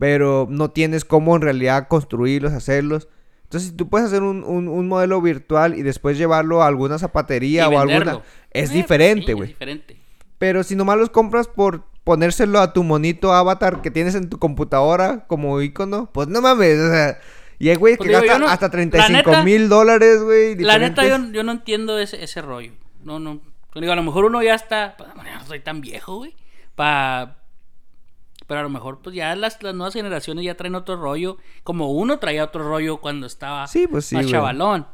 Pero 0.02 0.48
no 0.50 0.72
tienes 0.72 1.04
cómo 1.04 1.36
en 1.36 1.42
realidad 1.42 1.86
construirlos, 1.86 2.52
hacerlos. 2.52 3.06
Entonces, 3.44 3.70
si 3.70 3.76
tú 3.76 3.88
puedes 3.88 4.08
hacer 4.08 4.22
un, 4.24 4.42
un- 4.42 4.66
un 4.66 4.88
modelo 4.88 5.20
virtual 5.22 5.78
y 5.78 5.82
después 5.82 6.18
llevarlo 6.18 6.60
a 6.60 6.66
alguna 6.66 6.98
zapatería 6.98 7.62
y 7.62 7.66
o 7.66 7.70
venderlo. 7.78 8.10
alguna... 8.10 8.26
Es 8.50 8.70
Eh, 8.70 8.74
diferente, 8.74 9.26
sí, 9.26 9.32
güey. 9.32 9.50
Es 9.50 9.54
diferente. 9.54 9.96
Pero 10.38 10.64
si 10.64 10.74
nomás 10.74 10.98
los 10.98 11.08
compras 11.10 11.46
por 11.46 11.84
ponérselo 12.02 12.58
a 12.58 12.72
tu 12.72 12.82
monito 12.82 13.32
avatar 13.32 13.80
que 13.80 13.92
tienes 13.92 14.16
en 14.16 14.28
tu 14.28 14.40
computadora 14.40 15.24
como 15.28 15.60
icono, 15.60 16.10
pues 16.12 16.26
no 16.26 16.40
mames, 16.42 16.80
o 16.80 16.90
sea... 16.90 17.18
Y 17.60 17.68
hay 17.68 17.76
güey 17.76 17.92
que 17.94 17.98
Pues 17.98 18.08
digo, 18.08 18.20
gasta 18.22 18.38
no- 18.40 18.48
hasta 18.48 18.66
la 18.66 18.70
35 18.72 19.30
neta- 19.30 19.44
mil 19.44 19.68
dólares, 19.68 20.20
güey. 20.24 20.56
La 20.56 20.78
neta, 20.80 21.06
yo, 21.06 21.16
yo 21.30 21.44
no 21.44 21.52
entiendo 21.52 21.96
ese, 22.00 22.24
ese 22.24 22.42
rollo. 22.42 22.72
No, 23.04 23.20
no. 23.20 23.40
Digo, 23.76 23.92
a 23.92 23.96
lo 23.96 24.02
mejor 24.02 24.24
uno 24.24 24.42
ya 24.42 24.56
está. 24.56 24.96
Pues, 24.98 25.10
no 25.14 25.46
soy 25.46 25.60
tan 25.60 25.80
viejo, 25.80 26.16
güey. 26.16 26.34
Pa... 26.74 27.36
Pero 28.52 28.60
a 28.60 28.64
lo 28.64 28.68
mejor, 28.68 28.98
pues 29.00 29.16
ya 29.16 29.34
las, 29.34 29.62
las 29.62 29.74
nuevas 29.74 29.94
generaciones 29.94 30.44
ya 30.44 30.54
traen 30.58 30.74
otro 30.74 30.96
rollo. 30.96 31.38
Como 31.64 31.90
uno 31.90 32.18
traía 32.18 32.44
otro 32.44 32.68
rollo 32.68 32.98
cuando 32.98 33.26
estaba 33.26 33.66
Sí, 33.66 33.86
pues 33.86 34.04
sí, 34.04 34.14
más 34.14 34.24
güey. 34.24 34.32
chavalón. 34.32 34.86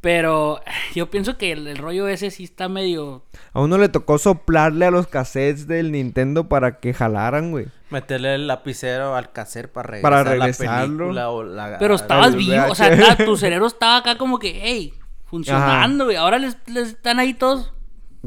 Pero 0.00 0.60
yo 0.96 1.10
pienso 1.10 1.38
que 1.38 1.52
el, 1.52 1.68
el 1.68 1.76
rollo 1.76 2.08
ese 2.08 2.32
sí 2.32 2.42
está 2.42 2.68
medio. 2.68 3.22
A 3.52 3.60
uno 3.60 3.78
le 3.78 3.88
tocó 3.88 4.18
soplarle 4.18 4.86
a 4.86 4.90
los 4.90 5.06
cassettes 5.06 5.68
del 5.68 5.92
Nintendo 5.92 6.48
para 6.48 6.80
que 6.80 6.92
jalaran, 6.92 7.52
güey. 7.52 7.66
Meterle 7.90 8.34
el 8.34 8.48
lapicero 8.48 9.14
al 9.14 9.30
cassette 9.30 9.68
para 9.70 9.86
regresar 9.90 10.10
Para 10.10 10.24
la 10.24 10.30
regresarlo. 10.30 10.96
película 11.04 11.30
o 11.30 11.44
la... 11.44 11.76
Pero 11.78 11.94
la- 11.94 12.00
estabas 12.00 12.34
vivo, 12.34 12.64
o 12.68 12.74
sea, 12.74 13.16
tu 13.24 13.36
cerebro 13.36 13.68
estaba 13.68 13.98
acá 13.98 14.18
como 14.18 14.40
que, 14.40 14.58
hey, 14.60 14.92
funcionando, 15.26 16.06
güey. 16.06 16.16
Ahora 16.16 16.40
les, 16.40 16.56
les 16.66 16.88
están 16.88 17.20
ahí 17.20 17.34
todos. 17.34 17.72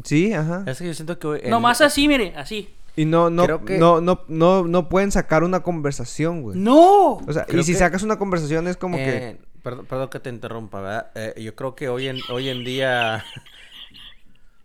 Sí, 0.05 0.31
ajá. 0.33 0.63
Es 0.65 0.77
que 0.79 0.85
yo 0.87 0.93
siento 0.93 1.19
que... 1.19 1.43
el- 1.45 1.49
Nomás 1.49 1.81
así, 1.81 2.07
mire, 2.07 2.33
así. 2.37 2.73
Y 2.95 3.05
no, 3.05 3.29
no, 3.29 3.65
que- 3.65 3.77
no, 3.77 4.01
no, 4.01 4.23
no, 4.27 4.63
no 4.67 4.89
pueden 4.89 5.11
sacar 5.11 5.43
una 5.43 5.61
conversación, 5.61 6.41
güey. 6.43 6.57
¡No! 6.57 7.13
O 7.15 7.33
sea, 7.33 7.45
Creo 7.45 7.61
y 7.61 7.63
si 7.63 7.73
que- 7.73 7.79
sacas 7.79 8.03
una 8.03 8.17
conversación 8.19 8.67
es 8.67 8.77
como 8.77 8.97
que... 8.97 9.17
Eh, 9.29 9.37
perdón, 9.63 9.85
perdón 9.87 10.09
que 10.09 10.19
te 10.19 10.29
interrumpa, 10.29 10.79
¿verdad? 10.81 11.11
Eh, 11.15 11.41
yo 11.41 11.55
creo 11.55 11.73
que 11.75 11.89
hoy 11.89 12.07
en, 12.07 12.19
hoy 12.29 12.49
en 12.49 12.63
día... 12.63 13.23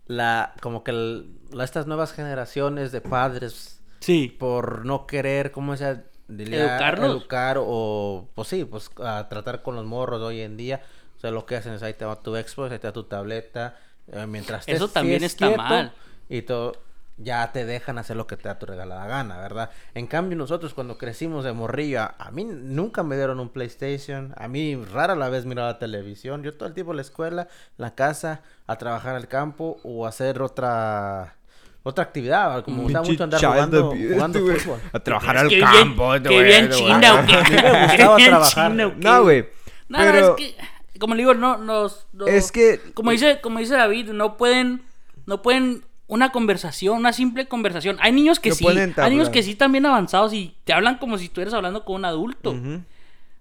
La, 0.07 0.53
como 0.61 0.83
que 0.83 0.91
el- 0.91 1.29
la- 1.51 1.63
estas 1.63 1.85
nuevas 1.87 2.13
generaciones 2.13 2.91
de 2.91 3.01
padres 3.01 3.79
Sí. 3.99 4.35
por 4.39 4.85
no 4.85 5.05
querer, 5.05 5.51
¿cómo 5.51 5.75
se 5.77 6.03
Educarlos. 6.29 7.09
Educar 7.11 7.57
o, 7.59 8.29
pues 8.35 8.47
sí, 8.47 8.63
pues 8.63 8.89
a 9.03 9.27
tratar 9.29 9.63
con 9.63 9.75
los 9.75 9.85
morros 9.85 10.19
de 10.19 10.25
hoy 10.27 10.41
en 10.41 10.57
día. 10.57 10.81
O 11.17 11.19
sea, 11.19 11.31
lo 11.31 11.45
que 11.47 11.55
hacen 11.55 11.73
es 11.73 11.81
ahí 11.83 11.93
te 11.95 12.05
va 12.05 12.19
tu 12.21 12.35
Xbox, 12.35 12.71
ahí 12.71 12.77
te 12.79 12.87
va 12.87 12.93
tu 12.93 13.03
tableta. 13.05 13.77
eh, 14.11 14.25
mientras 14.27 14.67
Eso 14.67 14.87
también 14.89 15.23
está 15.23 15.47
quieto, 15.47 15.61
mal. 15.61 15.91
Y 16.29 16.43
todo, 16.43 16.73
ya 17.21 17.51
te 17.51 17.65
dejan 17.65 17.97
hacer 17.97 18.15
lo 18.15 18.27
que 18.27 18.37
te 18.37 18.47
da 18.47 18.57
tu 18.57 18.65
regalada 18.65 19.05
gana, 19.05 19.37
¿verdad? 19.39 19.69
En 19.93 20.07
cambio, 20.07 20.37
nosotros 20.37 20.73
cuando 20.73 20.97
crecimos 20.97 21.43
de 21.43 21.51
morrillo, 21.51 22.01
a, 22.01 22.15
a 22.17 22.31
mí 22.31 22.45
nunca 22.45 23.03
me 23.03 23.17
dieron 23.17 23.39
un 23.41 23.49
PlayStation. 23.49 24.33
A 24.37 24.47
mí 24.47 24.75
rara 24.75 25.15
la 25.15 25.27
vez 25.29 25.45
miraba 25.45 25.79
televisión. 25.79 26.43
Yo 26.43 26.53
todo 26.53 26.67
el 26.69 26.73
tiempo 26.73 26.93
en 26.93 26.95
la 26.97 27.01
escuela, 27.01 27.47
la 27.77 27.93
casa, 27.93 28.41
a 28.67 28.77
trabajar 28.77 29.15
al 29.15 29.27
campo 29.27 29.79
o 29.83 30.05
a 30.05 30.09
hacer 30.09 30.41
otra... 30.41 31.35
Otra 31.81 32.03
actividad, 32.03 32.61
como 32.65 32.77
me 32.77 32.83
gustaba 32.83 33.05
mucho 33.05 33.23
andar 33.23 33.39
jugando, 33.43 33.85
abuse, 33.85 34.13
jugando 34.13 34.39
fútbol. 34.39 34.79
A 34.91 34.99
trabajar 34.99 35.37
al 35.37 35.47
que 35.47 35.55
bien- 35.55 35.65
campo. 35.71 36.11
bien 36.19 36.67
güey. 36.67 36.77
china, 36.77 37.15
¿o 37.21 37.25
qué? 37.25 37.33
A 37.33 37.43
mí 37.43 37.49
me 37.51 37.87
gustaba 37.87 38.15
bien 38.17 38.29
trabajar. 38.29 38.71
No, 38.71 39.23
güey. 39.23 39.45
No, 39.87 39.97
pero 39.97 40.11
no, 40.11 40.17
es 40.17 40.29
que, 40.35 40.55
como 40.99 41.15
le 41.15 41.21
digo, 41.21 41.33
no, 41.35 41.57
nos, 41.57 42.05
no- 42.11 42.27
es 42.27 42.51
que... 42.51 42.81
como 42.93 43.11
dice, 43.11 43.39
como 43.41 43.59
dice 43.59 43.75
David, 43.75 44.09
no 44.11 44.35
pueden, 44.35 44.83
no 45.25 45.41
pueden 45.41 45.83
una 46.09 46.31
conversación, 46.31 46.97
una 46.97 47.13
simple 47.13 47.47
conversación. 47.47 47.97
Hay 48.01 48.11
niños 48.11 48.39
que 48.39 48.51
sí, 48.51 48.67
hay 48.67 49.11
niños 49.11 49.29
que 49.29 49.43
sí 49.43 49.55
bien 49.69 49.85
avanzados 49.85 50.33
y 50.33 50.55
te 50.63 50.73
hablan 50.73 50.97
como 50.97 51.17
si 51.19 51.25
estuvieras 51.25 51.53
hablando 51.53 51.85
con 51.85 51.97
un 51.97 52.05
adulto. 52.05 52.55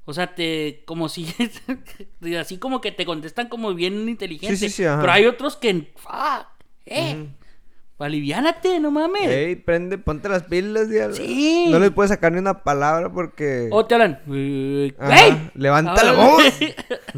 O 0.05 0.15
sea, 0.15 0.35
te, 0.35 0.83
como 0.87 1.09
si, 1.09 1.27
así 2.41 2.59
como 2.59 2.81
que 2.81 2.93
te 2.93 3.05
contestan 3.05 3.49
como 3.49 3.75
bien 3.75 4.09
inteligente. 4.09 4.57
Sí, 4.57 4.69
sí, 4.69 4.75
sí, 4.75 4.85
ajá. 4.85 5.01
Pero 5.01 5.13
hay 5.13 5.27
otros 5.27 5.57
que, 5.57 5.93
fuck, 5.97 6.47
eh. 6.87 7.27
Aliviánate, 7.99 8.79
no 8.81 8.91
mames. 8.91 9.29
Ey, 9.29 9.57
prende, 9.57 9.99
ponte 9.99 10.29
las 10.29 10.45
pilas, 10.45 10.89
ya. 10.89 11.13
Sí. 11.13 11.67
No 11.71 11.79
les 11.81 11.91
puedes 11.91 12.11
sacar 12.11 12.33
ni 12.33 12.39
una 12.39 12.63
palabra 12.63 13.13
porque. 13.13 13.69
O 13.73 13.85
te 13.87 13.95
hablan. 13.97 14.21
"Eh, 14.33 14.95
Ajá, 14.99 15.27
¡Ey! 15.27 15.51
Levanta 15.55 16.03
la 16.05 16.11
Ahora- 16.11 16.25
voz. 16.27 16.45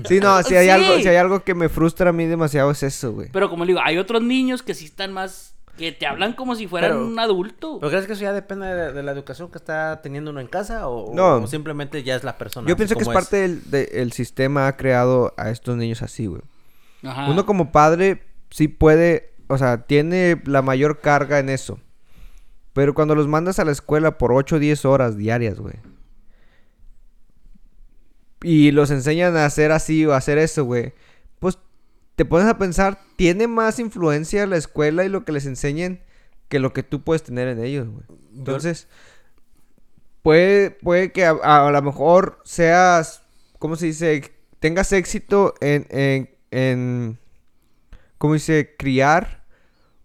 Sí, 0.09 0.21
no, 0.21 0.43
si 0.43 0.55
hay 0.57 0.65
Sí. 0.67 0.71
algo, 0.71 0.95
si 0.99 1.09
hay 1.09 1.17
algo 1.17 1.45
que 1.45 1.55
me 1.55 1.69
frustra 1.69 2.11
a 2.11 2.13
mí 2.13 2.25
demasiado 2.27 2.71
es 2.71 2.83
eso, 2.83 3.13
güey. 3.13 3.29
Pero 3.31 3.51
como 3.51 3.65
le 3.65 3.73
digo, 3.73 3.81
hay 3.85 3.99
otros 3.99 4.23
niños 4.23 4.63
que 4.63 4.75
sí 4.75 4.87
están 4.87 5.13
más. 5.13 5.55
que 5.79 5.93
te 5.93 6.07
hablan 6.07 6.35
como 6.35 6.57
si 6.57 6.67
fueran 6.67 6.91
Pero- 6.91 7.07
un 7.07 7.19
adulto. 7.19 7.79
¿Pero 7.81 7.89
crees 7.91 8.07
que 8.07 8.13
eso 8.13 8.21
ya 8.21 8.35
depende 8.35 8.67
de, 8.67 8.93
de 8.93 9.03
la 9.03 9.13
educación 9.13 9.51
que 9.51 9.57
está 9.57 10.03
teniendo 10.03 10.31
uno 10.31 10.41
en 10.41 10.47
casa 10.47 10.87
o, 10.89 11.11
o- 11.11 11.15
No. 11.15 11.37
o 11.37 11.47
simplemente 11.47 12.03
ya 12.03 12.17
es 12.17 12.23
la 12.25 12.37
persona? 12.37 12.69
Yo 12.69 12.77
pienso 12.77 12.97
que 12.97 13.03
es 13.03 13.09
parte 13.09 13.37
del 13.39 13.71
de- 13.71 13.89
el 13.95 14.13
sistema 14.13 14.67
ha 14.67 14.77
creado 14.77 15.33
a 15.39 15.49
estos 15.49 15.79
niños 15.79 16.03
así, 16.03 16.27
güey. 16.27 16.43
Ajá. 17.03 17.31
Uno 17.31 17.47
como 17.47 17.73
padre 17.73 18.23
sí 18.51 18.69
puede, 18.69 19.30
o 19.51 19.59
sea, 19.59 19.83
tiene 19.85 20.41
la 20.45 20.63
mayor 20.63 21.01
carga 21.01 21.41
en 21.41 21.49
eso. 21.49 21.81
Pero 22.73 22.95
cuando 22.95 23.17
los 23.17 23.27
mandas 23.27 23.59
a 23.59 23.65
la 23.65 23.73
escuela 23.73 24.17
por 24.17 24.33
8 24.33 24.57
o 24.57 24.59
10 24.61 24.85
horas 24.85 25.17
diarias, 25.17 25.59
güey. 25.59 25.75
Y 28.43 28.71
los 28.71 28.93
enseñan 28.93 29.37
a 29.37 29.45
hacer 29.45 29.73
así 29.73 30.07
o 30.07 30.15
a 30.15 30.19
hacer 30.19 30.39
eso, 30.39 30.65
güey. 30.65 30.95
Pues 31.41 31.59
te 32.15 32.25
pones 32.25 32.47
a 32.47 32.59
pensar, 32.59 33.01
tiene 33.17 33.49
más 33.49 33.81
influencia 33.81 34.47
la 34.47 34.57
escuela 34.57 35.05
y 35.05 35.09
lo 35.09 35.25
que 35.25 35.33
les 35.33 35.47
enseñen 35.47 36.01
que 36.49 36.61
lo 36.61 36.73
que 36.73 36.85
tú 36.85 37.03
puedes 37.03 37.25
tener 37.25 37.49
en 37.49 37.63
ellos, 37.63 37.89
güey. 37.89 38.05
Entonces, 38.33 38.87
puede, 40.23 40.71
puede 40.71 41.11
que 41.11 41.25
a, 41.25 41.33
a 41.43 41.71
lo 41.73 41.83
mejor 41.83 42.39
seas, 42.45 43.23
¿cómo 43.59 43.75
se 43.75 43.87
dice? 43.87 44.33
Tengas 44.61 44.93
éxito 44.93 45.55
en, 45.61 45.87
en, 45.91 46.31
en 46.53 47.19
¿cómo 48.17 48.35
dice? 48.35 48.77
Criar 48.79 49.40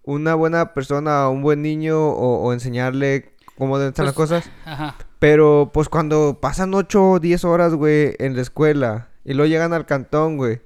una 0.06 0.36
buena 0.36 0.74
persona, 0.74 1.30
un 1.30 1.42
buen 1.42 1.62
niño 1.62 2.00
o, 2.10 2.44
o 2.44 2.54
enseñarle 2.54 3.34
cómo 3.58 3.78
deben 3.78 3.90
estar 3.90 4.06
las 4.06 4.14
Pues, 4.14 4.30
cosas. 4.30 4.52
Ajá. 4.66 4.96
Pero 5.20 5.72
pues 5.74 5.90
cuando 5.90 6.40
pasan 6.42 6.74
8 6.74 7.12
o 7.12 7.20
10 7.20 7.44
horas, 7.46 7.74
güey, 7.74 8.16
en 8.20 8.36
la 8.36 8.42
escuela 8.42 9.10
y 9.24 9.34
luego 9.34 9.50
llegan 9.50 9.74
al 9.74 9.86
cantón, 9.86 10.38
güey. 10.38 10.62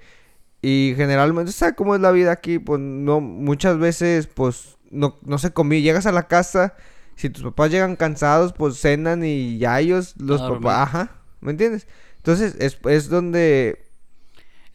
Y 0.61 0.93
generalmente, 0.97 1.51
¿sabes 1.53 1.75
cómo 1.77 1.95
es 1.95 2.01
la 2.01 2.11
vida 2.11 2.31
aquí? 2.33 2.59
Pues 2.59 2.79
no, 2.81 3.21
muchas 3.21 3.77
veces, 3.77 4.27
pues 4.27 4.77
no, 4.91 5.17
no 5.23 5.37
se 5.37 5.53
comí. 5.53 5.81
Llegas 5.81 6.05
a 6.05 6.11
la 6.11 6.27
casa, 6.27 6.75
si 7.15 7.29
tus 7.29 7.43
papás 7.43 7.71
llegan 7.71 7.95
cansados, 7.95 8.51
pues 8.53 8.77
cenan 8.81 9.23
y 9.23 9.57
ya 9.57 9.79
ellos, 9.79 10.15
los 10.17 10.41
papás, 10.41 10.79
ajá, 10.89 11.11
¿me 11.39 11.51
entiendes? 11.51 11.87
Entonces 12.17 12.55
es, 12.59 12.77
es 12.85 13.07
donde, 13.09 13.85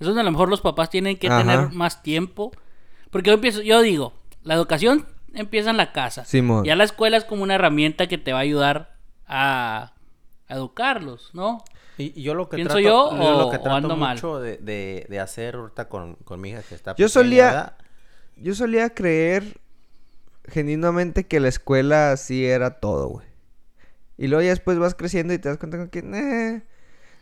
Es 0.01 0.07
donde 0.07 0.23
a 0.23 0.25
lo 0.25 0.31
mejor 0.31 0.49
los 0.49 0.63
papás 0.63 0.89
tienen 0.89 1.19
que 1.19 1.27
Ajá. 1.27 1.39
tener 1.39 1.73
más 1.73 2.03
tiempo. 2.03 2.53
Porque 3.11 3.31
yo, 3.31 3.39
yo 3.63 3.83
digo, 3.83 4.15
la 4.45 4.55
educación 4.55 5.07
empieza 5.35 5.71
en 5.71 5.77
la 5.77 5.93
casa. 5.93 6.25
Simón. 6.25 6.65
Ya 6.65 6.77
la 6.77 6.85
escuela 6.85 7.17
es 7.17 7.25
como 7.25 7.43
una 7.43 7.57
herramienta 7.57 8.07
que 8.07 8.19
te 8.19 8.33
va 8.33 8.39
a 8.39 8.43
ayudar 8.43 8.97
a, 9.27 9.93
a 10.49 10.55
educarlos, 10.55 11.31
¿no? 11.35 11.65
Y, 11.99 12.13
y 12.19 12.23
yo 12.23 12.35
lo 12.35 12.49
que 12.49 12.57
¿Pienso 12.57 12.75
trato, 12.75 12.85
yo 12.85 13.11
lo 13.19 13.47
o- 13.49 13.51
que 13.51 13.57
o 13.57 13.61
trato 13.63 13.97
mucho 13.97 14.41
de, 14.41 14.57
de, 14.59 15.07
de 15.09 15.21
hacer 15.21 15.55
ahorita 15.57 15.89
con, 15.89 16.15
con 16.25 16.41
mi 16.41 16.51
hija 16.51 16.63
que 16.69 16.75
está 16.75 16.95
Yo 16.97 17.09
solía- 17.09 17.77
yo 18.37 18.55
solía 18.55 18.91
creer 18.95 19.59
genuinamente 20.49 21.27
que 21.27 21.41
la 21.41 21.49
escuela 21.49 22.17
sí 22.17 22.45
era 22.45 22.81
todo, 22.81 23.09
güey. 23.09 23.27
Y 24.17 24.27
luego 24.29 24.43
ya 24.43 24.51
después 24.51 24.79
vas 24.79 24.95
creciendo 24.95 25.33
y 25.35 25.39
te 25.39 25.49
das 25.49 25.59
cuenta 25.59 25.77
con 25.79 25.89
que, 25.89 26.03
"Nah". 26.03 26.61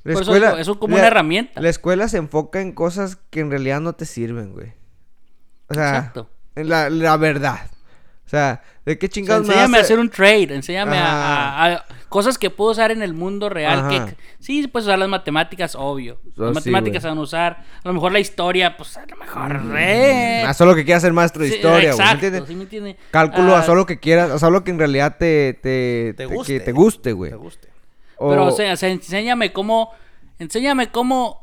La 0.04 0.14
Por 0.14 0.58
eso 0.58 0.80
como 0.80 0.96
una 0.96 1.06
herramienta. 1.06 1.60
La 1.60 1.68
escuela 1.68 2.08
se 2.08 2.16
enfoca 2.16 2.60
en 2.60 2.72
cosas 2.72 3.16
que 3.30 3.40
en 3.40 3.50
realidad 3.50 3.80
no 3.80 3.92
te 3.94 4.04
sirven, 4.04 4.52
güey. 4.52 4.72
O 5.68 5.74
sea, 5.74 5.96
Exacto. 5.98 6.28
En 6.56 6.68
la, 6.68 6.90
la 6.90 7.16
verdad. 7.16 7.60
O 8.26 8.28
sea, 8.32 8.62
¿de 8.86 8.96
qué 8.98 9.06
O 9.06 9.08
sea, 9.08 9.12
chingados 9.12 9.46
me 9.46 9.52
enséñame 9.52 9.78
a 9.78 9.80
hacer 9.82 9.98
un 9.98 10.08
trade, 10.08 10.54
enséñame 10.54 10.96
a, 10.96 11.02
Ajá. 11.02 11.64
a- 11.64 11.74
a 11.74 11.84
cosas 12.08 12.38
que 12.38 12.48
puedo 12.48 12.70
usar 12.70 12.90
en 12.90 13.02
el 13.02 13.12
mundo 13.12 13.50
real. 13.50 13.80
Ajá. 13.80 14.06
Que, 14.06 14.16
sí, 14.38 14.66
puedes 14.68 14.86
usar 14.86 14.98
las 14.98 15.08
matemáticas, 15.10 15.74
obvio. 15.74 16.18
Oh, 16.38 16.44
Las 16.44 16.48
sí, 16.64 16.70
matemáticas 16.70 17.02
se 17.02 17.08
güey. 17.08 17.10
van 17.16 17.18
a 17.18 17.22
usar. 17.22 17.52
A 17.84 17.88
lo 17.88 17.92
mejor 17.94 18.12
la 18.12 18.20
historia, 18.20 18.74
pues 18.76 18.96
a 18.96 19.04
lo 19.06 19.16
mejor. 19.16 19.60
eh. 19.78 20.44
A 20.46 20.54
solo 20.54 20.74
que 20.74 20.84
quieras 20.84 21.02
ser 21.02 21.12
maestro 21.12 21.42
de 21.42 21.50
Sí, 21.50 21.56
historia, 21.56 21.74
güey. 21.76 21.84
¿me 21.88 21.90
exacto, 22.04 22.12
entiendes? 22.26 22.44
¿sí 22.48 22.54
me 22.54 22.62
entiende? 22.62 22.96
Cálculo 23.10 23.54
Ah, 23.54 23.58
a 23.60 23.62
solo 23.64 23.84
que 23.84 23.98
quieras, 24.00 24.30
a 24.30 24.38
solo 24.38 24.64
que 24.64 24.70
en 24.70 24.78
realidad 24.78 25.16
te, 25.18 25.52
te, 25.62 26.14
Te 26.16 26.26
te- 26.26 26.26
guste. 26.26 26.52
que 26.58 26.60
te 26.64 26.72
guste, 26.72 27.12
güey. 27.12 27.30
Te 27.32 27.36
guste. 27.36 27.68
Pero, 28.18 28.44
O 28.44 28.46
o 28.46 28.50
sea, 28.52 28.72
o 28.72 28.76
sea, 28.76 28.88
enséñame 28.88 29.52
cómo. 29.52 29.90
Enséñame 30.38 30.90
cómo. 30.90 31.41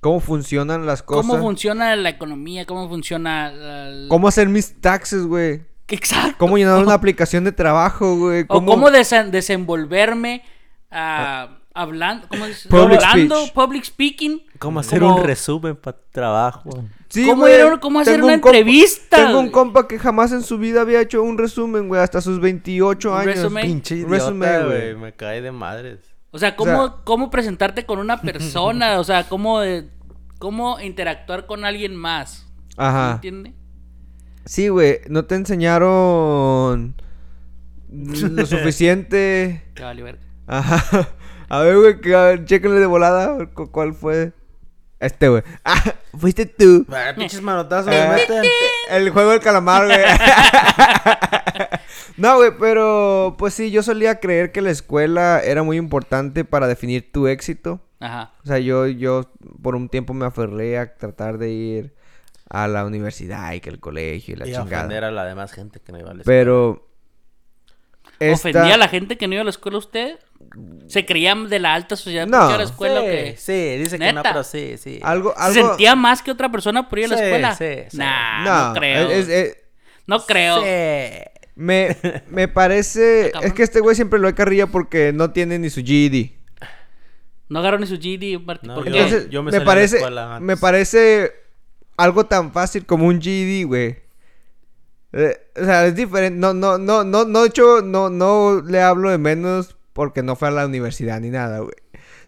Cómo 0.00 0.20
funcionan 0.20 0.86
las 0.86 1.02
cosas. 1.02 1.26
Cómo 1.26 1.42
funciona 1.42 1.94
la 1.96 2.08
economía, 2.10 2.64
cómo 2.66 2.88
funciona. 2.88 3.50
la- 3.52 4.08
Cómo 4.08 4.28
hacer 4.28 4.48
mis 4.48 4.80
taxes, 4.80 5.24
güey. 5.26 5.62
Exacto. 5.88 6.36
Cómo 6.38 6.58
llenar 6.58 6.82
una 6.82 6.94
aplicación 6.94 7.44
de 7.44 7.52
trabajo, 7.52 8.16
güey. 8.16 8.44
O 8.48 8.64
cómo 8.64 8.88
desen- 8.90 9.30
desenvolverme 9.30 10.42
ah, 10.90 11.58
hablando. 11.74 12.28
¿Cómo 12.28 12.44
es? 12.46 12.66
Public 12.68 13.00
hablando, 13.02 13.36
speech. 13.40 13.52
public 13.54 13.84
speaking. 13.84 14.42
¿Cómo 14.58 14.80
hacer 14.80 15.00
Como- 15.00 15.16
un 15.16 15.24
resumen 15.24 15.76
para 15.76 15.96
trabajo? 16.10 16.70
Sí, 17.08 17.24
¿Cómo 17.26 17.42
güey. 17.42 17.54
era 17.54 17.78
cómo 17.80 18.00
hacer 18.00 18.14
Tengo 18.16 18.26
una 18.26 18.34
un 18.34 18.40
compa- 18.42 18.48
entrevista, 18.48 19.16
Tengo 19.16 19.40
un 19.40 19.50
compa 19.50 19.88
que 19.88 19.98
jamás 19.98 20.30
en 20.32 20.42
su 20.42 20.58
vida 20.58 20.82
había 20.82 21.00
hecho 21.00 21.22
un 21.22 21.38
resumen, 21.38 21.88
güey. 21.88 22.02
Hasta 22.02 22.20
sus 22.20 22.38
28 22.38 23.10
Un 23.12 23.16
años. 23.18 23.34
resumen. 23.36 23.64
Pinche 23.66 23.94
Un 23.94 24.00
idiota, 24.00 24.14
resumen, 24.16 24.66
güey. 24.66 24.78
güey. 24.92 24.96
Me 24.96 25.12
cae 25.14 25.40
de 25.40 25.50
madres. 25.52 26.00
O 26.30 26.38
sea, 26.38 26.56
cómo, 26.56 26.82
O 26.82 26.86
sea- 26.88 26.96
cómo 27.04 27.30
presentarte 27.30 27.86
con 27.86 27.98
una 27.98 28.20
persona. 28.22 28.98
o 29.00 29.04
sea, 29.04 29.24
cómo, 29.28 29.62
eh, 29.62 29.88
cómo 30.38 30.78
interactuar 30.80 31.46
con 31.46 31.64
alguien 31.64 31.96
más. 31.96 32.46
¿Me 32.76 32.84
Ajá. 32.84 33.12
entiende? 33.14 33.54
Sí, 34.44 34.68
güey. 34.68 35.00
No 35.08 35.24
te 35.24 35.34
enseñaron 35.34 36.94
lo 37.90 38.46
suficiente. 38.46 39.64
Que 39.74 39.82
vale 39.82 40.02
verga. 40.02 40.22
Ajá. 40.46 41.08
A 41.50 41.60
ver, 41.60 41.76
güey, 41.76 42.00
que, 42.00 42.42
chéquenle 42.44 42.78
de 42.80 42.86
volada. 42.86 43.46
¿Cuál 43.54 43.94
fue? 43.94 44.32
Este, 45.00 45.28
güey. 45.28 45.42
Ah, 45.64 45.82
fuiste 46.18 46.44
tú. 46.46 46.84
Ah, 46.90 47.12
Pinches 47.16 47.40
manotazos 47.40 47.92
Eh. 47.92 48.26
El 48.90 49.10
juego 49.10 49.30
del 49.30 49.40
calamar, 49.40 49.86
güey. 49.86 49.98
no, 52.18 52.36
güey, 52.36 52.50
pero 52.58 53.34
pues 53.38 53.54
sí, 53.54 53.70
yo 53.70 53.82
solía 53.82 54.20
creer 54.20 54.52
que 54.52 54.60
la 54.60 54.70
escuela 54.70 55.40
era 55.42 55.62
muy 55.62 55.76
importante 55.76 56.44
para 56.44 56.66
definir 56.66 57.10
tu 57.12 57.26
éxito. 57.28 57.80
Ajá. 58.00 58.32
O 58.44 58.46
sea, 58.46 58.58
yo, 58.58 58.86
yo 58.86 59.30
por 59.62 59.74
un 59.74 59.88
tiempo 59.88 60.14
me 60.14 60.26
aferré 60.26 60.78
a 60.78 60.94
tratar 60.96 61.38
de 61.38 61.50
ir 61.50 61.94
a 62.50 62.68
la 62.68 62.84
universidad 62.84 63.52
y 63.52 63.60
que 63.60 63.70
el 63.70 63.80
colegio 63.80 64.34
y 64.34 64.36
la 64.38 64.46
Y 64.46 64.54
a 64.54 64.62
ofender 64.62 64.80
chingada. 64.88 65.08
a 65.08 65.10
la 65.10 65.24
demás 65.24 65.52
gente 65.52 65.80
que 65.80 65.92
no 65.92 65.98
iba 65.98 66.10
a 66.10 66.14
la 66.14 66.20
escuela. 66.20 66.40
Pero... 66.40 66.88
esta- 68.20 68.48
¿Ofendía 68.48 68.74
a 68.74 68.78
la 68.78 68.88
gente 68.88 69.16
que 69.16 69.26
no 69.28 69.34
iba 69.34 69.42
a 69.42 69.44
la 69.44 69.50
escuela 69.50 69.78
usted? 69.78 70.18
¿Se 70.86 71.04
creía 71.04 71.34
de 71.34 71.58
la 71.58 71.74
alta 71.74 71.96
sociedad 71.96 72.26
No. 72.26 72.36
iba 72.46 72.54
a 72.54 72.58
la 72.58 72.64
escuela 72.64 73.00
o 73.00 73.04
sí, 73.04 73.08
qué? 73.10 73.34
sí, 73.36 73.76
dice 73.78 73.98
que 73.98 74.06
no, 74.12 74.20
¿Neta? 74.20 74.30
pero 74.32 74.44
sí, 74.44 74.76
sí. 74.78 74.98
Algo, 75.02 75.34
¿Se 75.36 75.42
algo... 75.42 75.68
sentía 75.68 75.94
más 75.96 76.22
que 76.22 76.30
otra 76.30 76.50
persona 76.50 76.88
por 76.88 76.98
ir 77.00 77.06
a 77.06 77.08
la 77.08 77.16
Sí, 77.16 77.22
escuela? 77.24 77.54
sí, 77.54 77.74
sí. 77.90 77.96
Nah, 77.98 78.68
no, 78.72 78.74
creo. 78.78 79.10
es- 79.10 79.28
es- 79.28 79.56
No 80.06 80.20
creo. 80.24 80.62
Sí. 80.62 80.68
Me, 81.58 81.96
me 82.30 82.46
parece... 82.46 83.32
Es 83.42 83.52
que 83.52 83.64
este 83.64 83.80
güey 83.80 83.96
siempre 83.96 84.18
lo 84.20 84.28
he 84.28 84.34
carrilla 84.34 84.68
porque 84.68 85.12
no 85.12 85.32
tiene 85.32 85.58
ni 85.58 85.68
su 85.70 85.82
GED. 85.84 86.30
No 87.48 87.58
agarró 87.58 87.78
ni 87.78 87.86
su 87.86 87.96
GD, 87.96 88.40
Martín. 88.44 88.68
No, 88.68 88.74
¿Por 88.76 88.84
yo- 88.86 88.92
qué? 88.92 88.98
Entonces, 89.02 89.30
yo 89.30 89.42
me 89.42 89.50
me, 89.50 89.60
parece, 89.62 89.98
me 90.40 90.56
parece 90.56 91.32
algo 91.96 92.26
tan 92.26 92.52
fácil 92.52 92.84
como 92.86 93.06
un 93.06 93.20
GED, 93.20 93.66
güey. 93.66 93.96
Eh, 95.12 95.36
o 95.60 95.64
sea, 95.64 95.86
es 95.86 95.96
diferente. 95.96 96.38
No, 96.38 96.52
no, 96.52 96.78
no, 96.78 97.02
no, 97.04 97.24
no, 97.24 97.44
hecho, 97.44 97.80
no, 97.82 98.10
no 98.10 98.62
le 98.64 98.80
hablo 98.82 99.10
de 99.10 99.18
menos 99.18 99.76
porque 99.94 100.22
no 100.22 100.36
fue 100.36 100.48
a 100.48 100.50
la 100.52 100.66
universidad 100.66 101.20
ni 101.20 101.30
nada, 101.30 101.60
güey. 101.60 101.74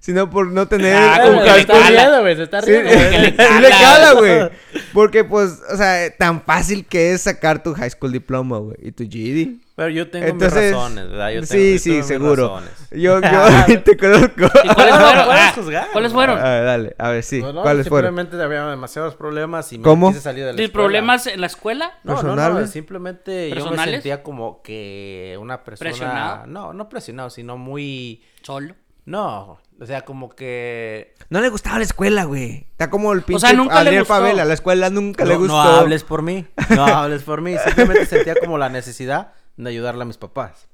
Sino 0.00 0.30
por 0.30 0.46
no 0.50 0.66
tener 0.66 0.94
Ah, 0.96 1.18
un 1.26 1.30
como 1.32 1.42
que 1.44 1.50
high 1.50 1.58
le 1.58 1.64
school- 1.66 1.82
cala. 1.94 2.20
güey, 2.20 2.36
se 2.36 2.42
está 2.44 2.60
riendo. 2.62 2.90
sí 2.90 2.96
le 3.60 3.68
cala, 3.68 4.12
güey. 4.14 4.50
Porque, 4.94 5.24
pues, 5.24 5.60
o 5.70 5.76
sea, 5.76 6.10
tan 6.16 6.40
fácil 6.42 6.86
que 6.86 7.12
es 7.12 7.20
sacar 7.22 7.62
tu 7.62 7.74
high 7.74 7.90
school 7.90 8.10
diploma, 8.10 8.56
güey. 8.58 8.76
Y 8.80 8.92
tu 8.92 9.04
GED. 9.04 9.56
Pero 9.76 9.90
yo 9.90 10.08
tengo 10.10 10.26
Entonces, 10.26 10.62
mis 10.62 10.72
razones, 10.72 11.08
¿verdad? 11.10 11.28
Yo 11.30 11.40
tengo, 11.42 11.46
sí, 11.52 11.72
yo 11.74 11.78
sí, 11.78 12.02
seguro. 12.02 12.48
razones. 12.48 12.70
Yo, 12.92 13.20
yo 13.68 13.82
te 13.84 13.96
conozco. 13.98 14.44
¿Y 14.64 14.68
cuáles 14.74 14.94
No, 14.94 15.00
no 15.00 15.06
fueron? 15.06 15.26
Ah, 15.30 15.88
¿Cuáles 15.92 16.12
fueron? 16.12 16.38
A 16.38 16.44
ver, 16.50 16.64
dale, 16.64 16.94
a 16.98 17.08
ver, 17.10 17.22
sí. 17.22 17.40
No, 17.42 17.52
no, 17.52 17.62
¿Cuáles 17.62 17.86
fueron? 17.88 18.08
Simplemente 18.16 18.42
había 18.42 18.66
demasiados 18.70 19.14
problemas 19.16 19.70
y 19.74 19.78
me 19.78 19.84
¿Cómo? 19.84 20.08
quise 20.08 20.22
salir 20.22 20.44
de 20.44 20.52
la 20.52 20.56
¿Tienes 20.56 20.70
escuela. 20.70 20.84
problemas 20.86 21.26
en 21.26 21.40
la 21.42 21.46
escuela? 21.46 21.92
No, 22.04 22.14
no, 22.14 22.22
no, 22.22 22.34
¿Personales? 22.36 22.70
simplemente 22.70 23.48
yo 23.50 23.54
me 23.56 23.60
¿Personales? 23.62 23.94
sentía 23.96 24.22
como 24.22 24.62
que 24.62 25.36
una 25.40 25.62
persona... 25.62 25.90
¿Presionado? 25.90 26.46
No, 26.46 26.72
no 26.72 26.88
presionado, 26.88 27.28
sino 27.30 27.56
muy... 27.58 28.22
Solo. 28.42 28.74
No, 29.10 29.58
o 29.80 29.86
sea, 29.86 30.02
como 30.02 30.30
que... 30.30 31.14
No 31.30 31.40
le 31.40 31.48
gustaba 31.48 31.78
la 31.78 31.84
escuela, 31.84 32.24
güey. 32.24 32.66
Está 32.70 32.90
como 32.90 33.12
el 33.12 33.22
pinche 33.22 33.46
sea, 33.46 33.56
nunca 33.56 33.74
le 33.82 33.88
Adrián 33.88 34.02
gustó. 34.02 34.14
Favela. 34.14 34.44
La 34.44 34.54
escuela 34.54 34.88
nunca 34.88 35.24
le 35.24 35.36
gustó. 35.36 35.52
no 35.52 35.60
hables 35.60 36.04
por 36.04 36.22
mí, 36.22 36.46
no 36.70 36.84
hables 36.84 37.24
por 37.24 37.40
mí. 37.40 37.56
Simplemente 37.64 38.06
sentía 38.06 38.36
como 38.36 38.56
la 38.56 38.68
necesidad 38.68 39.32
de 39.56 39.68
ayudarle 39.68 40.02
a 40.02 40.06
mis 40.06 40.16
papás. 40.16 40.68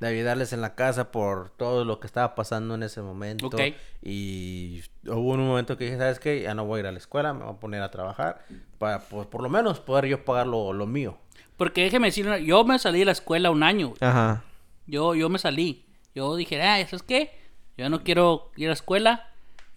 de 0.00 0.06
ayudarles 0.06 0.52
en 0.52 0.60
la 0.60 0.74
casa 0.76 1.10
por 1.10 1.50
todo 1.50 1.84
lo 1.84 1.98
que 1.98 2.06
estaba 2.06 2.34
pasando 2.36 2.76
en 2.76 2.84
ese 2.84 3.02
momento. 3.02 3.48
Ok. 3.48 3.60
Y 4.02 4.82
hubo 5.06 5.32
un 5.32 5.46
momento 5.46 5.76
que 5.76 5.86
dije, 5.86 5.98
¿sabes 5.98 6.20
qué? 6.20 6.42
Ya 6.42 6.54
no 6.54 6.64
voy 6.64 6.78
a 6.78 6.80
ir 6.80 6.86
a 6.86 6.92
la 6.92 6.98
escuela, 6.98 7.32
me 7.34 7.44
voy 7.44 7.54
a 7.54 7.58
poner 7.58 7.82
a 7.82 7.90
trabajar 7.90 8.44
para, 8.78 9.00
pues, 9.00 9.26
por 9.26 9.42
lo 9.42 9.48
menos 9.48 9.80
poder 9.80 10.06
yo 10.06 10.24
pagar 10.24 10.46
lo, 10.46 10.72
lo 10.72 10.86
mío. 10.86 11.18
Porque 11.56 11.82
déjeme 11.82 12.06
decir, 12.08 12.32
yo 12.44 12.64
me 12.64 12.78
salí 12.78 13.00
de 13.00 13.06
la 13.06 13.12
escuela 13.12 13.50
un 13.50 13.64
año. 13.64 13.94
Ajá. 14.00 14.44
Yo, 14.86 15.16
yo 15.16 15.28
me 15.28 15.40
salí. 15.40 15.84
Yo 16.14 16.36
dije, 16.36 16.62
ah, 16.62 16.76
¿sabes 16.86 17.02
qué? 17.02 17.32
Yo 17.78 17.88
no 17.88 18.02
quiero 18.02 18.50
ir 18.56 18.66
a 18.66 18.70
la 18.70 18.74
escuela 18.74 19.28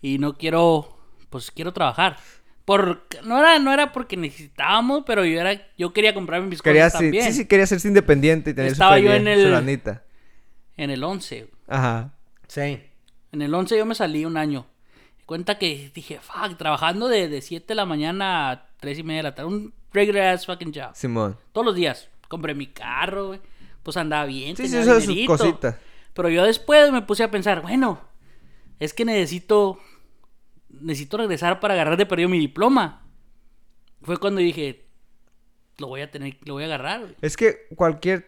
y 0.01 0.17
no 0.17 0.33
quiero, 0.37 0.97
pues 1.29 1.51
quiero 1.51 1.71
trabajar. 1.71 2.17
Por, 2.65 3.07
no 3.23 3.37
era, 3.39 3.59
no 3.59 3.71
era 3.71 3.91
porque 3.91 4.17
necesitábamos, 4.17 5.03
pero 5.05 5.23
yo 5.23 5.39
era, 5.39 5.61
yo 5.77 5.93
quería 5.93 6.13
comprarme 6.13 6.47
mis 6.47 6.61
Quería 6.61 6.85
cosas 6.85 6.99
sí, 6.99 7.05
también. 7.05 7.25
sí, 7.25 7.33
sí, 7.33 7.45
quería 7.47 7.67
ser 7.67 7.79
independiente 7.85 8.49
y 8.51 8.53
tener 8.53 8.71
Estaba 8.71 8.97
su, 8.97 9.03
yo 9.03 9.13
en 9.13 9.27
el-. 9.27 9.53
En 10.77 10.89
el 10.89 11.03
11. 11.03 11.39
güey. 11.41 11.51
Ajá. 11.67 12.13
Sí. 12.47 12.81
En 13.31 13.41
el 13.41 13.53
11 13.53 13.77
yo 13.77 13.85
me 13.85 13.95
salí 13.95 14.25
un 14.25 14.35
año. 14.37 14.65
Cuenta 15.25 15.57
que 15.57 15.91
dije, 15.93 16.19
fuck, 16.21 16.57
trabajando 16.57 17.07
de, 17.07 17.29
de 17.29 17.41
7 17.41 17.67
de 17.67 17.75
la 17.75 17.85
mañana 17.85 18.51
a 18.51 18.67
3 18.79 18.99
y 18.99 19.03
media 19.03 19.19
de 19.19 19.23
la 19.23 19.35
tarde. 19.35 19.49
Un 19.49 19.73
regular 19.93 20.33
ass 20.33 20.45
fucking 20.45 20.73
job. 20.73 20.91
Simón. 20.95 21.37
Todos 21.51 21.65
los 21.65 21.75
días. 21.75 22.09
Compré 22.27 22.53
mi 22.55 22.67
carro, 22.67 23.27
güey. 23.27 23.39
Pues 23.83 23.95
andaba 23.97 24.25
bien. 24.25 24.55
Sí, 24.57 24.67
sí, 24.67 24.77
eso 24.77 24.99
sus 25.01 25.25
cositas. 25.25 25.75
Pero 26.13 26.29
yo 26.29 26.43
después 26.43 26.91
me 26.91 27.01
puse 27.01 27.23
a 27.23 27.31
pensar, 27.31 27.61
bueno, 27.61 27.99
es 28.79 28.93
que 28.93 29.05
necesito. 29.05 29.79
Necesito 30.69 31.17
regresar 31.17 31.59
para 31.59 31.73
agarrar 31.73 31.97
de 31.97 32.05
perdido 32.05 32.29
mi 32.29 32.39
diploma. 32.39 33.05
Fue 34.01 34.17
cuando 34.17 34.39
dije, 34.39 34.87
lo 35.77 35.87
voy 35.87 36.01
a 36.01 36.09
tener, 36.09 36.37
lo 36.45 36.53
voy 36.53 36.63
a 36.63 36.67
agarrar. 36.67 37.15
Es 37.21 37.35
que 37.35 37.67
cualquier 37.75 38.25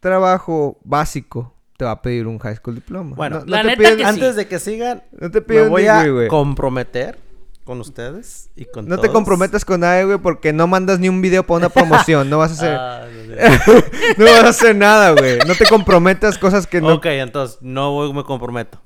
trabajo 0.00 0.78
básico 0.84 1.54
te 1.76 1.84
va 1.84 1.92
a 1.92 2.02
pedir 2.02 2.26
un 2.26 2.38
high 2.38 2.56
school 2.56 2.74
diploma. 2.74 3.16
Bueno, 3.16 3.40
no, 3.40 3.46
no 3.46 3.50
la 3.50 3.62
te 3.62 3.68
neta 3.68 3.78
piden, 3.78 3.96
que 3.96 4.04
sí. 4.04 4.08
Antes 4.08 4.36
de 4.36 4.46
que 4.46 4.58
sigan, 4.58 5.02
no 5.12 5.30
te 5.30 5.40
me 5.40 5.46
piden 5.46 5.70
voy 5.70 5.82
ni 5.82 5.88
a 5.88 6.28
comprometer 6.28 7.18
con 7.66 7.80
ustedes 7.80 8.48
y 8.56 8.64
con 8.64 8.88
No 8.88 8.98
te 8.98 9.10
comprometas 9.10 9.64
con 9.66 9.80
nadie, 9.80 10.04
güey, 10.04 10.18
porque 10.18 10.54
no 10.54 10.66
mandas 10.66 10.98
ni 11.00 11.10
un 11.10 11.20
video 11.20 11.44
para 11.46 11.58
una 11.58 11.68
promoción. 11.68 12.30
No 12.30 12.38
vas 12.38 12.52
a 12.52 12.54
hacer, 12.54 12.74
Ah, 12.80 13.06
no, 14.16 14.24
vas 14.24 14.44
a 14.44 14.48
hacer 14.48 14.74
nada, 14.76 15.10
güey. 15.10 15.38
No 15.46 15.54
te 15.54 15.66
comprometas 15.66 16.38
cosas 16.38 16.66
que 16.66 16.80
no. 16.80 16.94
Ok, 16.94 17.06
entonces 17.06 17.58
no 17.60 17.92
voy- 17.92 18.12
me 18.14 18.24
comprometo. 18.24 18.80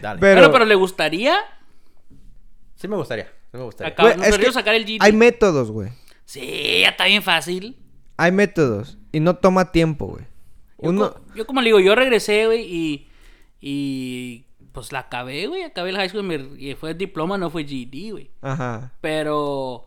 Dale. 0.00 0.20
Pero- 0.20 0.36
Bueno, 0.42 0.52
pero 0.52 0.64
le 0.66 0.74
gustaría 0.76 1.34
Sí 2.76 2.88
me 2.88 2.96
gustaría, 2.96 3.24
sí 3.24 3.56
me 3.58 3.64
gustaría. 3.64 3.92
acabar, 3.92 4.14
Güey, 4.16 4.24
es 4.28 4.30
perdido 4.32 4.50
que 4.50 4.54
sacar 4.54 4.74
el 4.74 4.84
GD. 4.84 4.98
Hay 5.00 5.12
métodos, 5.12 5.70
güey. 5.70 5.90
Sí, 6.24 6.80
ya 6.82 6.90
está 6.90 7.06
bien 7.06 7.22
fácil. 7.22 7.76
Hay 8.16 8.32
métodos. 8.32 8.96
Y 9.12 9.20
no 9.20 9.36
toma 9.36 9.72
tiempo, 9.72 10.06
güey. 10.06 10.24
Yo, 10.78 10.90
Uno. 10.90 11.12
co- 11.12 11.20
yo 11.34 11.46
como 11.46 11.60
le 11.60 11.66
digo, 11.66 11.80
yo 11.80 11.94
regresé, 11.94 12.46
güey, 12.46 12.62
y, 12.64 13.08
y 13.60 14.46
pues 14.72 14.92
la 14.92 15.00
acabé, 15.00 15.46
güey. 15.46 15.62
Acabé 15.62 15.90
el 15.90 15.96
high 15.96 16.08
school 16.08 16.56
y, 16.58 16.74
fue 16.74 16.94
diploma, 16.94 17.38
no 17.38 17.50
fue 17.50 17.64
GD, 17.64 18.12
güey. 18.12 18.30
Ajá. 18.42 18.92
Pero, 19.00 19.86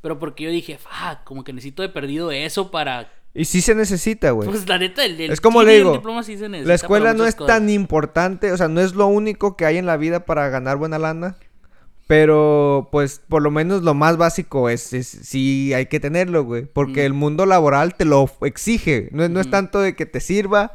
pero 0.00 0.18
porque 0.18 0.44
yo 0.44 0.50
dije, 0.50 0.78
fuck, 0.78 1.24
como 1.24 1.44
que 1.44 1.52
necesito 1.52 1.82
de 1.82 1.88
perdido 1.88 2.30
eso 2.30 2.70
para... 2.70 3.12
Y 3.36 3.46
sí 3.46 3.60
se 3.60 3.74
necesita, 3.74 4.30
güey. 4.30 4.48
Pues 4.48 4.68
la 4.68 4.78
neta, 4.78 5.04
el, 5.04 5.20
el 5.20 5.32
Es 5.32 5.40
como 5.40 5.62
le 5.64 5.72
el 5.72 5.78
digo, 5.78 5.92
diploma 5.94 6.22
sí 6.22 6.38
se 6.38 6.48
necesita 6.48 6.68
La 6.68 6.74
escuela 6.74 7.14
no 7.14 7.26
es 7.26 7.34
cosas. 7.34 7.56
tan 7.56 7.68
importante, 7.68 8.52
o 8.52 8.56
sea, 8.56 8.68
no 8.68 8.80
es 8.80 8.94
lo 8.94 9.06
único 9.08 9.56
que 9.56 9.66
hay 9.66 9.76
en 9.76 9.86
la 9.86 9.96
vida 9.96 10.24
para 10.24 10.48
ganar 10.50 10.76
buena 10.76 10.98
lana. 11.00 11.36
Pero, 12.06 12.90
pues, 12.92 13.22
por 13.28 13.42
lo 13.42 13.50
menos 13.50 13.82
lo 13.82 13.94
más 13.94 14.18
básico 14.18 14.68
es, 14.68 14.92
es 14.92 15.08
sí 15.08 15.72
hay 15.72 15.86
que 15.86 16.00
tenerlo, 16.00 16.44
güey. 16.44 16.66
Porque 16.66 17.02
Mm. 17.02 17.06
el 17.06 17.12
mundo 17.14 17.46
laboral 17.46 17.94
te 17.94 18.04
lo 18.04 18.30
exige. 18.42 19.08
No, 19.10 19.26
no 19.28 19.40
es 19.40 19.50
tanto 19.50 19.80
de 19.80 19.96
que 19.96 20.04
te 20.06 20.20
sirva. 20.20 20.72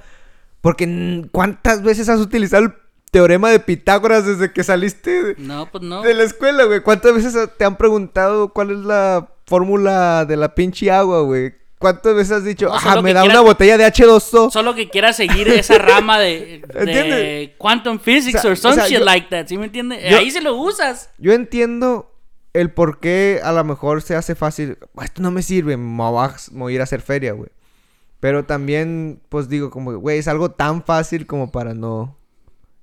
Porque, 0.61 1.27
¿cuántas 1.31 1.83
veces 1.83 2.09
has 2.09 2.19
utilizado 2.19 2.63
el 2.65 2.73
teorema 3.11 3.49
de 3.49 3.59
Pitágoras 3.59 4.25
desde 4.25 4.51
que 4.53 4.63
saliste 4.63 5.23
de, 5.23 5.35
No, 5.37 5.69
pues 5.71 5.83
no. 5.83 6.01
de 6.01 6.13
la 6.13 6.23
escuela, 6.23 6.65
güey? 6.65 6.81
¿Cuántas 6.81 7.13
veces 7.15 7.35
te 7.57 7.65
han 7.65 7.77
preguntado 7.77 8.49
cuál 8.53 8.71
es 8.71 8.77
la 8.79 9.29
fórmula 9.45 10.25
de 10.25 10.37
la 10.37 10.53
pinche 10.55 10.91
agua, 10.91 11.21
güey? 11.21 11.53
¿Cuántas 11.79 12.13
veces 12.13 12.31
has 12.33 12.43
dicho, 12.43 12.67
No, 12.67 12.73
ah, 12.75 13.01
me 13.01 13.13
da 13.13 13.23
una 13.23 13.39
botella 13.39 13.77
de 13.77 13.85
H2O? 13.85 14.51
Solo 14.51 14.75
que 14.75 14.89
quiera 14.89 15.13
seguir 15.13 15.47
esa 15.47 15.77
rama 15.77 16.19
de, 16.19 16.61
de 16.73 17.55
quantum 17.57 17.99
physics 17.99 18.39
O 18.39 18.41
sea, 18.41 18.51
or 18.51 18.57
some 18.57 18.73
o 18.73 18.75
sea, 18.75 18.87
shit 18.87 18.99
yo- 18.99 19.05
like 19.05 19.27
that, 19.29 19.47
¿sí 19.47 19.57
me 19.57 19.65
entiendes? 19.65 20.13
Ahí 20.13 20.29
se 20.29 20.41
lo 20.41 20.55
usas. 20.55 21.09
Yo 21.17 21.31
entiendo 21.31 22.11
el 22.51 22.69
por 22.71 22.99
qué 22.99 23.39
a 23.43 23.53
lo 23.53 23.63
mejor 23.63 24.01
se 24.01 24.15
hace 24.15 24.35
fácil. 24.35 24.77
"Ah, 24.97 25.05
Esto 25.05 25.21
no 25.21 25.31
me 25.31 25.41
sirve, 25.41 25.77
me 25.77 26.03
voy 26.03 26.73
a 26.73 26.75
ir 26.75 26.81
a 26.81 26.83
hacer 26.83 27.01
feria, 27.01 27.31
güey. 27.31 27.49
Pero 28.19 28.43
también, 28.43 29.21
pues 29.29 29.47
digo, 29.47 29.69
como, 29.69 29.95
güey, 29.97 30.17
es 30.19 30.27
algo 30.27 30.51
tan 30.51 30.83
fácil 30.83 31.25
como 31.25 31.51
para 31.53 31.73
no. 31.73 32.17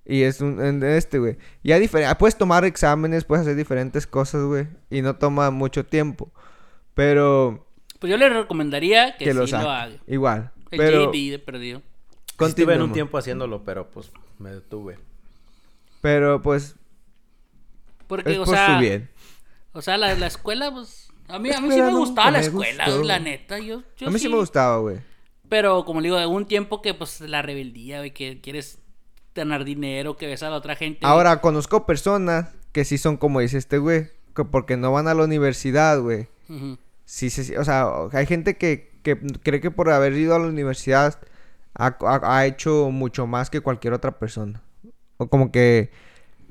Y 0.09 0.23
es 0.23 0.41
un, 0.41 0.65
en 0.65 0.83
este, 0.85 1.19
güey. 1.19 1.37
Ya 1.65 1.79
diferente. 1.79 2.15
Puedes 2.15 2.39
tomar 2.39 2.65
exámenes, 2.65 3.25
puedes 3.25 3.43
hacer 3.43 3.57
diferentes 3.57 4.07
cosas, 4.07 4.45
güey. 4.45 4.69
Y 4.89 5.03
no 5.03 5.17
toma 5.17 5.51
mucho 5.51 5.85
tiempo. 5.85 6.31
Pero 6.95 7.67
Pues 7.99 8.11
yo 8.11 8.17
le 8.17 8.29
recomendaría 8.29 9.17
que, 9.17 9.25
que, 9.25 9.33
sí 9.33 9.37
lo 9.37 9.59
haga. 9.59 9.91
Igual. 10.07 10.53
El 10.71 10.79
pero 10.79 11.13
JD 11.13 11.31
de 11.33 11.39
perdido. 11.39 11.83
Estuve 12.39 12.75
en 12.75 12.83
un 12.83 12.93
tiempo 12.93 13.19
haciéndolo, 13.19 13.65
pero 13.65 13.91
pues 13.91 14.11
me 14.39 14.51
detuve. 14.51 14.99
Pero 16.01 16.41
pues 16.43 16.77
Porque, 18.07 18.33
es 18.33 18.39
o 18.39 18.45
por 18.45 18.55
sea, 18.55 18.75
su 18.77 18.81
bien. 18.81 19.11
o 19.73 19.83
sea, 19.83 19.97
la, 19.97 20.15
la 20.15 20.27
escuela, 20.27 20.71
pues, 20.71 21.09
a 21.29 21.39
mí, 21.39 21.51
a 21.51 21.61
mí 21.61 21.73
sí 21.73 21.81
me 21.81 21.91
gustaba 21.95 22.31
la 22.31 22.39
me 22.39 22.45
escuela, 22.45 22.85
gustó. 22.85 22.99
güey, 22.99 23.09
la 23.09 23.19
neta. 23.19 23.59
Yo, 23.59 23.83
yo 23.97 24.09
A 24.09 24.11
mí 24.11 24.19
sí 24.19 24.29
me 24.29 24.37
gustaba, 24.37 24.79
güey. 24.79 24.99
Pero 25.49 25.85
como 25.85 26.01
le 26.01 26.09
digo, 26.09 26.19
de 26.19 26.27
un 26.27 26.47
tiempo 26.47 26.83
que, 26.83 26.93
pues, 26.95 27.21
la 27.23 27.43
rebeldía, 27.43 27.99
güey, 27.99 28.13
que 28.13 28.41
quieres 28.41 28.79
ganar 29.41 29.65
dinero, 29.65 30.17
que 30.17 30.27
ves 30.27 30.43
a 30.43 30.51
la 30.51 30.57
otra 30.57 30.77
gente. 30.77 31.01
Ahora, 31.07 31.41
conozco 31.41 31.87
personas 31.87 32.49
que 32.73 32.85
sí 32.85 32.99
son 32.99 33.17
como 33.17 33.41
dice 33.41 33.59
este 33.59 33.79
güey, 33.79 34.09
que 34.35 34.45
porque 34.45 34.77
no 34.77 34.93
van 34.93 35.09
a 35.09 35.15
la 35.15 35.25
universidad, 35.25 36.01
güey. 36.01 36.29
Sí, 37.05 37.31
sí, 37.31 37.45
sí, 37.45 37.57
o 37.57 37.65
sea, 37.65 37.89
hay 38.13 38.27
gente 38.27 38.57
que, 38.57 38.91
que 39.03 39.17
cree 39.43 39.61
que 39.61 39.71
por 39.71 39.91
haber 39.91 40.13
ido 40.15 40.35
a 40.35 40.39
la 40.39 40.47
universidad 40.47 41.19
ha, 41.75 41.97
ha- 42.01 42.37
ha 42.39 42.47
hecho 42.47 42.91
mucho 42.91 43.27
más 43.27 43.49
que 43.51 43.61
cualquier 43.61 43.93
otra 43.95 44.19
persona. 44.19 44.63
O 45.19 45.29
como 45.29 45.51
que, 45.53 45.91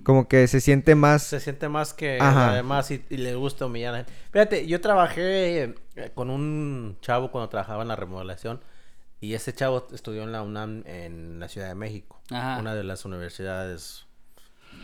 como 0.03 0.27
que 0.27 0.47
se 0.47 0.61
siente 0.61 0.95
más... 0.95 1.23
Se 1.23 1.39
siente 1.39 1.67
más 1.69 1.93
que 1.93 2.17
además 2.19 2.89
y, 2.91 3.03
y 3.09 3.17
le 3.17 3.35
gusta 3.35 3.65
humillar 3.65 3.89
a 3.89 3.97
la 3.99 4.03
gente. 4.05 4.13
Fíjate, 4.31 4.67
yo 4.67 4.81
trabajé 4.81 5.63
eh, 5.95 6.11
con 6.15 6.29
un 6.29 6.97
chavo 7.01 7.31
cuando 7.31 7.49
trabajaba 7.49 7.81
en 7.83 7.87
la 7.89 7.95
remodelación 7.95 8.59
y 9.21 9.33
ese 9.33 9.53
chavo 9.53 9.87
estudió 9.93 10.23
en 10.23 10.31
la 10.31 10.41
UNAM 10.41 10.83
en 10.85 11.39
la 11.39 11.47
Ciudad 11.47 11.67
de 11.69 11.75
México, 11.75 12.14
Ajá. 12.31 12.57
una 12.59 12.73
de 12.75 12.83
las 12.83 13.05
universidades 13.05 14.05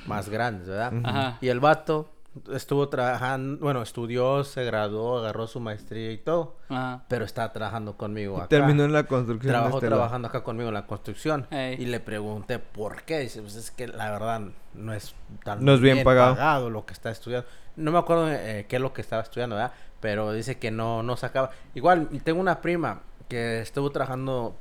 más 0.06 0.30
grandes, 0.30 0.68
¿verdad? 0.68 0.94
Ajá. 1.04 1.38
Y 1.42 1.48
el 1.50 1.60
vato 1.60 2.10
estuvo 2.54 2.88
trabajando, 2.88 3.58
bueno, 3.62 3.82
estudió, 3.82 4.44
se 4.46 4.64
graduó, 4.64 5.18
agarró 5.20 5.48
su 5.48 5.60
maestría 5.60 6.12
y 6.12 6.18
todo, 6.18 6.56
Ajá. 6.70 7.04
pero 7.10 7.26
está 7.26 7.52
trabajando 7.52 7.98
conmigo 7.98 8.38
acá. 8.38 8.48
Terminó 8.48 8.86
en 8.86 8.94
la 8.94 9.04
construcción. 9.04 9.52
Trabajó 9.52 9.78
este 9.78 9.90
lado. 9.90 10.00
trabajando 10.00 10.28
acá 10.30 10.42
conmigo 10.44 10.70
en 10.70 10.76
la 10.76 10.86
construcción. 10.88 11.46
Ey. 11.52 11.76
Y 11.82 11.86
le 11.88 12.00
pregunté 12.00 12.60
por 12.60 13.04
qué. 13.04 13.20
Dice, 13.20 13.42
pues 13.42 13.56
es 13.56 13.70
que 13.72 13.88
la 13.88 14.12
verdad 14.12 14.42
no 14.74 14.94
es 14.94 15.14
tan 15.44 15.64
No 15.66 15.74
es 15.74 15.82
bien 15.82 16.04
pagado. 16.06 16.70
lo 16.70 16.86
que 16.86 16.94
está 16.94 17.12
estudiando. 17.12 17.48
No 17.76 17.92
me 17.92 18.00
acuerdo 18.00 18.30
eh, 18.32 18.66
qué 18.70 18.78
es 18.78 18.82
lo 18.82 18.94
que 18.94 19.02
estaba 19.02 19.22
estudiando, 19.24 19.56
¿verdad? 19.58 19.74
Pero 20.00 20.32
dice 20.32 20.58
que 20.58 20.72
no, 20.72 21.04
no 21.04 21.18
sacaba. 21.18 21.52
Igual, 21.76 22.08
tengo 22.24 22.40
una 22.40 22.62
prima 22.62 23.02
que 23.28 23.60
estuvo 23.62 23.92
trabajando, 23.92 24.56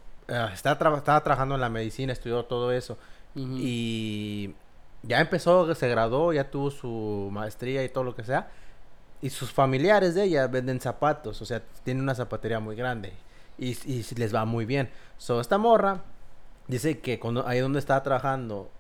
está 0.53 0.79
traba- 0.79 0.99
estaba 0.99 1.23
trabajando 1.23 1.55
en 1.55 1.61
la 1.61 1.69
medicina, 1.69 2.13
estudió 2.13 2.45
todo 2.45 2.73
eso. 2.73 2.99
Y 3.35 4.55
ya 5.03 5.21
empezó, 5.21 5.75
se 5.75 5.89
graduó, 5.89 6.33
ya 6.33 6.51
tuvo 6.51 6.71
su 6.71 7.29
maestría 7.33 7.85
y 7.85 7.89
todo 7.89 8.05
lo 8.05 8.15
que 8.15 8.25
sea. 8.25 8.51
Y 9.23 9.31
sus 9.31 9.53
familiares 9.53 10.15
de 10.15 10.25
ella 10.25 10.47
venden 10.47 10.81
zapatos, 10.81 11.43
o 11.43 11.45
sea, 11.45 11.63
tiene 11.85 12.01
una 12.01 12.15
zapatería 12.15 12.61
muy 12.61 12.75
grande. 12.77 13.13
Y, 13.59 13.77
y 13.91 14.05
les 14.17 14.35
va 14.35 14.45
muy 14.47 14.65
bien. 14.65 14.91
So, 15.19 15.41
esta 15.41 15.59
morra 15.59 16.03
dice 16.69 17.01
que 17.01 17.19
cuando 17.21 17.47
ahí 17.47 17.61
donde 17.61 17.79
estaba 17.79 18.03
trabajando 18.03 18.71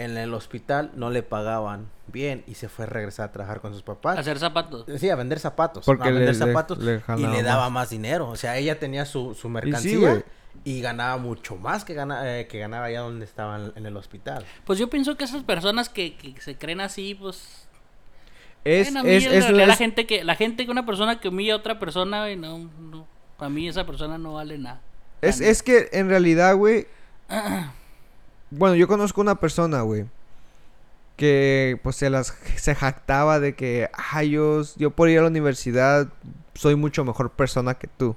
en 0.00 0.16
el 0.16 0.32
hospital 0.32 0.92
no 0.94 1.10
le 1.10 1.22
pagaban 1.22 1.90
bien 2.06 2.42
y 2.46 2.54
se 2.54 2.70
fue 2.70 2.86
a 2.86 2.88
regresar 2.88 3.28
a 3.28 3.32
trabajar 3.32 3.60
con 3.60 3.74
sus 3.74 3.82
papás. 3.82 4.18
Hacer 4.18 4.38
zapatos. 4.38 4.86
Sí, 4.98 5.10
a 5.10 5.14
vender 5.14 5.38
zapatos. 5.38 5.84
Porque 5.84 6.08
a 6.08 6.10
vender 6.10 6.30
le- 6.30 6.34
zapatos 6.34 6.78
le 6.78 7.02
y 7.18 7.26
le 7.26 7.42
daba 7.42 7.64
más. 7.64 7.72
más 7.72 7.90
dinero. 7.90 8.30
O 8.30 8.36
sea, 8.36 8.56
ella 8.56 8.78
tenía 8.78 9.04
su, 9.04 9.34
su 9.34 9.50
mercancía 9.50 10.24
y 10.64 10.80
ganaba 10.80 11.18
mucho 11.18 11.56
más 11.56 11.84
que, 11.84 11.92
gana, 11.92 12.40
eh, 12.40 12.46
que 12.46 12.58
ganaba 12.58 12.86
allá 12.86 13.00
donde 13.00 13.26
estaban 13.26 13.74
en 13.76 13.84
el 13.84 13.94
hospital. 13.94 14.46
Pues 14.64 14.78
yo 14.78 14.88
pienso 14.88 15.18
que 15.18 15.24
esas 15.24 15.42
personas 15.42 15.90
que, 15.90 16.16
que 16.16 16.40
se 16.40 16.56
creen 16.56 16.80
así, 16.80 17.14
pues... 17.14 17.68
Es, 18.64 18.96
a 18.96 19.02
mí 19.02 19.10
es, 19.10 19.26
en 19.26 19.34
es, 19.34 19.44
realidad 19.44 19.68
la 19.68 19.76
gente 19.76 20.06
que... 20.06 20.24
La 20.24 20.34
gente 20.34 20.64
que 20.64 20.70
una 20.70 20.86
persona 20.86 21.20
que 21.20 21.28
humilla 21.28 21.52
a 21.52 21.56
otra 21.58 21.78
persona, 21.78 22.20
güey, 22.22 22.36
no, 22.36 22.58
no... 22.58 23.06
Para 23.36 23.50
mí 23.50 23.68
esa 23.68 23.84
persona 23.84 24.16
no 24.16 24.34
vale 24.34 24.56
nada. 24.56 24.80
Es, 25.20 25.42
es 25.42 25.62
que 25.62 25.90
en 25.92 26.08
realidad, 26.08 26.56
güey. 26.56 26.86
bueno, 28.50 28.74
yo 28.74 28.88
conozco 28.88 29.20
una 29.20 29.36
persona, 29.36 29.82
güey. 29.82 30.06
Que 31.16 31.78
pues 31.82 31.96
se 31.96 32.10
las 32.10 32.34
se 32.56 32.74
jactaba 32.74 33.40
de 33.40 33.54
que, 33.54 33.90
ay, 33.92 34.30
yo, 34.30 34.62
yo 34.76 34.90
por 34.90 35.08
ir 35.08 35.18
a 35.18 35.22
la 35.22 35.28
universidad 35.28 36.08
soy 36.54 36.76
mucho 36.76 37.04
mejor 37.04 37.30
persona 37.30 37.74
que 37.74 37.86
tú. 37.86 38.16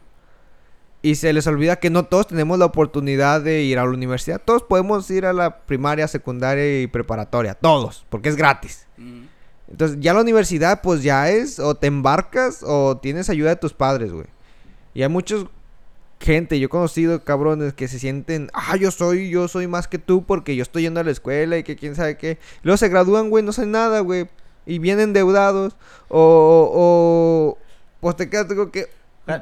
Y 1.01 1.15
se 1.15 1.33
les 1.33 1.45
olvida 1.47 1.75
que 1.77 1.89
no 1.89 2.05
todos 2.05 2.27
tenemos 2.27 2.57
la 2.57 2.65
oportunidad 2.65 3.41
de 3.41 3.61
ir 3.63 3.77
a 3.77 3.83
la 3.83 3.89
universidad. 3.89 4.41
Todos 4.43 4.63
podemos 4.63 5.09
ir 5.11 5.25
a 5.25 5.33
la 5.33 5.65
primaria, 5.65 6.07
secundaria 6.07 6.81
y 6.81 6.87
preparatoria. 6.87 7.55
Todos, 7.55 8.05
porque 8.09 8.29
es 8.29 8.37
gratis. 8.37 8.87
Mm. 8.97 9.23
Entonces, 9.69 9.97
ya 9.99 10.13
la 10.13 10.21
universidad, 10.21 10.81
pues 10.81 11.03
ya 11.03 11.29
es, 11.29 11.59
o 11.59 11.75
te 11.75 11.87
embarcas 11.87 12.63
o 12.63 12.97
tienes 12.97 13.29
ayuda 13.29 13.49
de 13.49 13.55
tus 13.57 13.73
padres, 13.73 14.13
güey. 14.13 14.27
Y 14.93 15.03
hay 15.03 15.09
muchos 15.09 15.47
gente, 16.23 16.59
yo 16.59 16.67
he 16.67 16.69
conocido 16.69 17.23
cabrones 17.23 17.73
que 17.73 17.87
se 17.87 17.99
sienten, 17.99 18.49
ah, 18.53 18.77
yo 18.77 18.91
soy, 18.91 19.29
yo 19.29 19.47
soy 19.47 19.67
más 19.67 19.87
que 19.87 19.99
tú 19.99 20.25
porque 20.25 20.55
yo 20.55 20.63
estoy 20.63 20.83
yendo 20.83 20.99
a 20.99 21.03
la 21.03 21.11
escuela 21.11 21.57
y 21.57 21.63
que 21.63 21.75
quién 21.75 21.95
sabe 21.95 22.17
qué. 22.17 22.39
Luego 22.63 22.77
se 22.77 22.89
gradúan, 22.89 23.29
güey, 23.29 23.43
no 23.43 23.51
saben 23.51 23.71
nada, 23.71 23.99
güey. 23.99 24.29
Y 24.65 24.79
vienen 24.79 25.09
endeudados. 25.09 25.75
O, 26.07 26.71
o, 26.73 27.57
pues 27.99 28.15
te 28.15 28.29
quedas 28.29 28.45
como 28.47 28.71
que, 28.71 28.87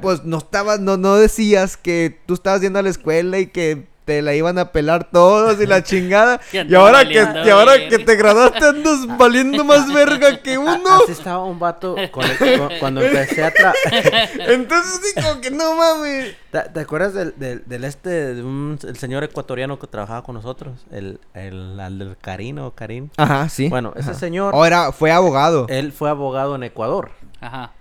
pues 0.00 0.24
no 0.24 0.38
estabas, 0.38 0.80
no, 0.80 0.96
no 0.96 1.16
decías 1.16 1.76
que 1.76 2.18
tú 2.26 2.34
estabas 2.34 2.60
yendo 2.60 2.80
a 2.80 2.82
la 2.82 2.90
escuela 2.90 3.38
y 3.38 3.46
que 3.46 3.86
te 4.04 4.20
la 4.22 4.34
iban 4.34 4.58
a 4.58 4.72
pelar 4.72 5.08
todos 5.10 5.60
y 5.60 5.66
la 5.66 5.82
chingada. 5.84 6.40
Y 6.52 6.74
ahora 6.74 7.06
que, 7.06 7.14
y 7.14 7.50
ahora 7.50 7.72
verga. 7.72 7.88
que 7.88 7.98
te 8.04 8.16
graduaste 8.16 8.64
andas 8.64 9.06
valiendo 9.18 9.64
más 9.64 9.92
verga 9.92 10.38
que 10.42 10.58
uno. 10.58 11.02
Así 11.02 11.12
estaba 11.12 11.44
un 11.44 11.58
vato 11.58 11.94
con 12.10 12.24
el- 12.24 12.58
con- 12.58 12.78
cuando 12.80 13.00
empecé 13.02 13.44
a 13.44 13.50
tra... 13.52 13.72
Entonces 14.46 15.00
sí, 15.14 15.20
como 15.22 15.40
que 15.40 15.50
no 15.50 15.76
mames. 15.76 16.34
¿Te, 16.50 16.60
te 16.68 16.80
acuerdas 16.80 17.14
del, 17.14 17.34
del, 17.36 17.62
del 17.66 17.84
este, 17.84 18.34
de 18.34 18.42
un, 18.42 18.78
el 18.86 18.96
señor 18.98 19.24
ecuatoriano 19.24 19.78
que 19.78 19.86
trabajaba 19.86 20.22
con 20.22 20.34
nosotros? 20.34 20.80
El, 20.90 21.20
el, 21.34 21.78
el 21.80 21.98
del 21.98 22.16
Karim 22.20 22.58
o 22.58 22.72
Karim. 22.72 23.08
Ajá, 23.16 23.48
sí. 23.48 23.68
Bueno, 23.68 23.92
ese 23.96 24.10
Ajá. 24.10 24.18
señor, 24.18 24.52
O 24.54 24.66
era, 24.66 24.92
fue 24.92 25.12
abogado. 25.12 25.66
él 25.68 25.92
fue 25.92 26.10
abogado 26.10 26.54
en 26.56 26.64
Ecuador. 26.64 27.10
Ajá. 27.40 27.72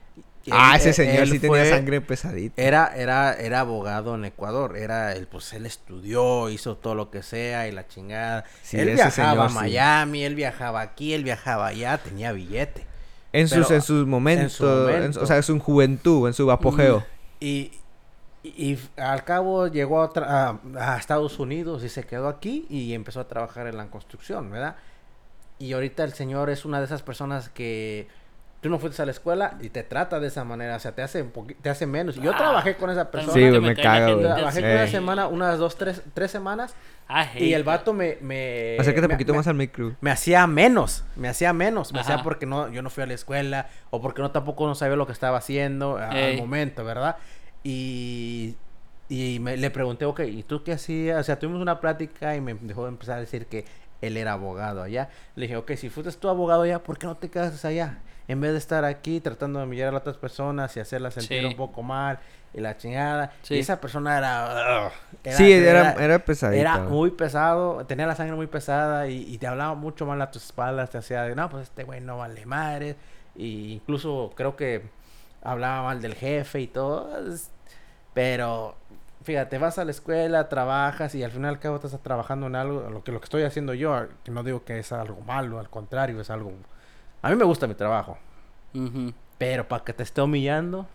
Ah, 0.49 0.75
ese 0.75 0.93
señor 0.93 1.27
sí 1.27 1.37
fue- 1.39 1.59
tenía 1.59 1.75
sangre 1.75 2.01
pesadita. 2.01 2.59
Era, 2.61 2.91
era, 2.95 3.33
era 3.33 3.59
abogado 3.59 4.15
en 4.15 4.25
Ecuador. 4.25 4.75
Era, 4.77 5.13
él, 5.13 5.27
pues 5.27 5.53
él 5.53 5.65
estudió, 5.65 6.49
hizo 6.49 6.77
todo 6.77 6.95
lo 6.95 7.11
que 7.11 7.21
sea 7.21 7.67
y 7.67 7.71
la 7.71 7.87
chingada. 7.87 8.45
Sí, 8.63 8.79
él 8.79 8.93
viajaba 8.95 9.45
a 9.45 9.49
sí. 9.49 9.55
Miami, 9.55 10.23
él 10.23 10.33
viajaba 10.35 10.81
aquí, 10.81 11.13
él 11.13 11.23
viajaba 11.23 11.67
allá, 11.67 11.97
tenía 11.99 12.31
billete. 12.31 12.85
En 13.33 13.47
sus, 13.47 13.69
en 13.71 13.81
sus 13.81 14.07
momentos. 14.07 14.59
en- 14.61 14.65
momento. 14.95 15.21
o 15.21 15.25
sea, 15.25 15.37
en 15.37 15.43
su 15.43 15.59
juventud, 15.59 16.27
en 16.27 16.33
su 16.33 16.49
apogeo. 16.51 17.05
Y, 17.39 17.71
y, 18.43 18.49
y 18.73 18.79
al 18.97 19.23
cabo 19.23 19.67
llegó 19.67 20.01
a, 20.01 20.11
a- 20.15 20.59
a 20.93 20.97
Estados 20.97 21.37
Unidos 21.39 21.83
y 21.83 21.89
se 21.89 22.03
quedó 22.03 22.27
aquí 22.27 22.65
y 22.69 22.93
empezó 22.93 23.19
a 23.19 23.27
trabajar 23.27 23.67
en 23.67 23.77
la 23.77 23.85
construcción, 23.87 24.49
¿verdad? 24.49 24.75
Y 25.59 25.73
ahorita 25.73 26.03
el 26.03 26.13
señor 26.13 26.49
es 26.49 26.65
una 26.65 26.79
de 26.79 26.85
esas 26.85 27.03
personas 27.03 27.49
que 27.49 28.07
tú 28.61 28.69
no 28.69 28.77
fuiste 28.79 29.01
a 29.01 29.05
la 29.05 29.11
escuela 29.11 29.57
y 29.59 29.69
te 29.69 29.81
trata 29.83 30.19
de 30.19 30.27
esa 30.27 30.43
manera, 30.43 30.75
o 30.75 30.79
sea, 30.79 30.91
te 30.93 31.01
hace 31.01 31.23
te 31.61 31.69
hace 31.69 31.87
menos. 31.87 32.15
Yo 32.15 32.31
Ah, 32.31 32.37
trabajé 32.37 32.75
con 32.77 32.89
esa 32.91 33.09
persona. 33.09 33.33
Sí, 33.33 33.39
me 33.39 33.59
güey. 33.59 33.75
Trabajé 33.75 34.61
con 34.61 34.69
una 34.71 34.83
Ey. 34.83 34.91
semana, 34.91 35.27
unas 35.27 35.57
dos, 35.57 35.75
tres, 35.77 36.01
tres 36.13 36.29
semanas. 36.31 36.75
Ah, 37.09 37.25
Y 37.37 37.53
el 37.53 37.63
vato 37.63 37.91
me... 37.91 38.17
me 38.21 38.77
Acércate 38.79 39.05
un 39.05 39.09
me- 39.09 39.15
poquito 39.15 39.33
me- 39.33 39.37
más 39.39 39.47
al 39.47 39.55
micro. 39.55 39.95
me 39.99 40.11
hacía 40.11 40.45
menos, 40.47 41.03
me 41.15 41.27
hacía 41.27 41.51
menos, 41.53 41.91
me 41.91 41.99
hacía 41.99 42.21
porque 42.23 42.45
no, 42.45 42.69
yo 42.71 42.81
no 42.81 42.89
fui 42.89 43.03
a 43.03 43.07
la 43.07 43.13
escuela 43.15 43.67
o 43.89 43.99
porque 44.01 44.21
no 44.21 44.31
tampoco 44.31 44.65
no 44.67 44.75
sabía 44.75 44.95
lo 44.95 45.07
que 45.07 45.11
estaba 45.13 45.37
haciendo 45.39 45.97
a- 45.97 46.09
al 46.09 46.15
Ey. 46.17 46.37
momento, 46.37 46.85
¿verdad? 46.85 47.17
Y, 47.63 48.55
y 49.09 49.39
me, 49.39 49.57
le 49.57 49.71
pregunté, 49.71 50.05
ok, 50.05 50.21
¿y 50.21 50.43
tú 50.43 50.63
qué 50.63 50.73
hacías? 50.73 51.19
O 51.19 51.23
sea, 51.23 51.37
tuvimos 51.39 51.61
una 51.61 51.79
plática 51.79 52.35
y 52.35 52.41
me 52.41 52.53
dejó 52.53 52.87
empezar 52.87 53.17
a 53.17 53.21
decir 53.21 53.45
que 53.47 53.65
él 54.01 54.17
era 54.17 54.33
abogado 54.33 54.81
allá. 54.81 55.09
Le 55.35 55.43
dije, 55.43 55.57
ok, 55.57 55.71
si 55.75 55.89
fuiste 55.89 56.11
tú 56.13 56.29
abogado 56.29 56.63
allá, 56.63 56.79
¿por 56.83 56.97
qué 56.97 57.07
no 57.07 57.15
te 57.17 57.29
quedas 57.29 57.63
allá? 57.65 57.99
En 58.31 58.41
vez 58.41 58.51
de 58.53 58.57
estar 58.57 58.85
aquí 58.85 59.19
tratando 59.19 59.59
de 59.59 59.65
humillar 59.65 59.89
a 59.89 59.91
las 59.91 60.01
otras 60.01 60.17
personas 60.17 60.75
y 60.77 60.79
hacerlas 60.79 61.13
sentir 61.13 61.39
Sí. 61.41 61.45
un 61.45 61.55
poco 61.55 61.83
mal 61.83 62.19
y 62.53 62.59
la 62.61 62.75
chingada. 62.77 63.31
Sí. 63.43 63.55
Y 63.55 63.59
esa 63.59 63.79
persona 63.81 64.17
era... 64.17 64.87
ugh, 64.87 64.91
sí, 65.33 65.51
era, 65.51 65.93
era 65.93 66.23
era 66.53 66.77
güey. 66.77 66.89
muy 66.89 67.11
pesado, 67.11 67.85
tenía 67.85 68.05
la 68.07 68.15
sangre 68.15 68.35
muy 68.35 68.47
pesada 68.47 69.07
y, 69.07 69.23
y 69.33 69.37
te 69.37 69.47
hablaba 69.47 69.73
mucho 69.75 70.05
mal 70.05 70.21
a 70.21 70.31
tus 70.31 70.43
espaldas, 70.45 70.89
te 70.89 70.97
hacía 70.97 71.23
de, 71.23 71.35
no, 71.35 71.49
pues 71.49 71.63
este 71.63 71.83
güey 71.83 72.01
no 72.01 72.17
vale 72.17 72.45
madre. 72.45 72.95
Y 73.35 73.73
incluso 73.73 74.31
creo 74.35 74.55
que 74.55 74.83
hablaba 75.43 75.83
mal 75.83 76.01
del 76.01 76.15
jefe 76.15 76.59
y 76.61 76.67
todo. 76.67 77.09
Pero, 78.13 78.75
fíjate, 79.23 79.57
vas 79.57 79.77
a 79.79 79.85
la 79.85 79.91
escuela, 79.91 80.49
trabajas 80.49 81.15
y 81.15 81.23
al 81.23 81.31
final 81.31 81.51
y 81.51 81.55
al 81.55 81.59
cabo 81.59 81.75
estás 81.77 81.97
trabajando 82.01 82.47
en 82.47 82.55
algo, 82.55 82.89
lo 82.89 83.03
que, 83.03 83.11
lo 83.11 83.19
que 83.19 83.25
estoy 83.25 83.43
haciendo 83.43 83.73
yo, 83.73 84.07
que 84.23 84.31
no 84.31 84.43
digo 84.43 84.63
que 84.65 84.79
es 84.79 84.91
algo 84.91 85.21
malo, 85.21 85.59
al 85.59 85.69
contrario, 85.69 86.19
es 86.21 86.29
algo... 86.29 86.51
A 87.21 87.29
mí 87.29 87.35
me 87.35 87.43
gusta 87.45 87.67
mi 87.67 87.75
trabajo, 87.75 88.17
pero 89.37 89.67
para 89.67 89.83
que 89.83 89.93
te 89.93 90.03
esté 90.03 90.21
humillando, 90.21 90.87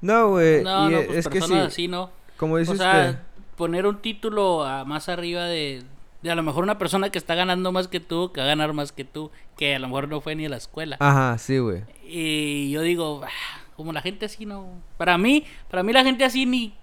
No, 0.00 0.28
güey. 0.30 0.62
No, 0.62 0.90
y 0.90 0.92
no, 0.94 1.02
pues 1.02 1.18
es 1.18 1.28
que 1.28 1.34
sí. 1.34 1.40
personas 1.40 1.66
así, 1.68 1.88
¿no? 1.88 2.10
Como 2.36 2.58
dices 2.58 2.74
O 2.74 2.76
sea, 2.76 3.22
poner 3.56 3.86
un 3.86 3.98
título 4.02 4.64
a- 4.64 4.84
más 4.84 5.08
arriba 5.08 5.44
de, 5.44 5.82
de 6.22 6.30
a 6.30 6.34
lo 6.34 6.42
mejor 6.42 6.64
una 6.64 6.76
persona 6.78 7.10
que 7.10 7.16
está 7.18 7.34
ganando 7.34 7.72
más 7.72 7.88
que 7.88 8.00
tú, 8.00 8.30
que 8.32 8.40
va 8.40 8.44
a 8.44 8.48
ganar 8.48 8.72
más 8.74 8.92
que 8.92 9.04
tú, 9.04 9.30
que 9.56 9.74
a 9.74 9.78
lo 9.78 9.86
mejor 9.88 10.08
no 10.08 10.20
fue 10.20 10.34
ni 10.34 10.44
a 10.46 10.48
la 10.50 10.56
escuela. 10.58 10.96
Ajá, 11.00 11.38
sí, 11.38 11.58
güey. 11.58 11.82
Y 12.06 12.70
yo 12.72 12.82
digo, 12.82 13.22
"Ah, 13.24 13.28
como 13.76 13.92
la 13.92 14.02
gente 14.02 14.26
así 14.26 14.44
no. 14.44 14.68
Para 14.98 15.16
mí, 15.16 15.44
para 15.70 15.82
mí 15.82 15.92
la 15.92 16.04
gente 16.04 16.24
así 16.24 16.44
ni, 16.44 16.74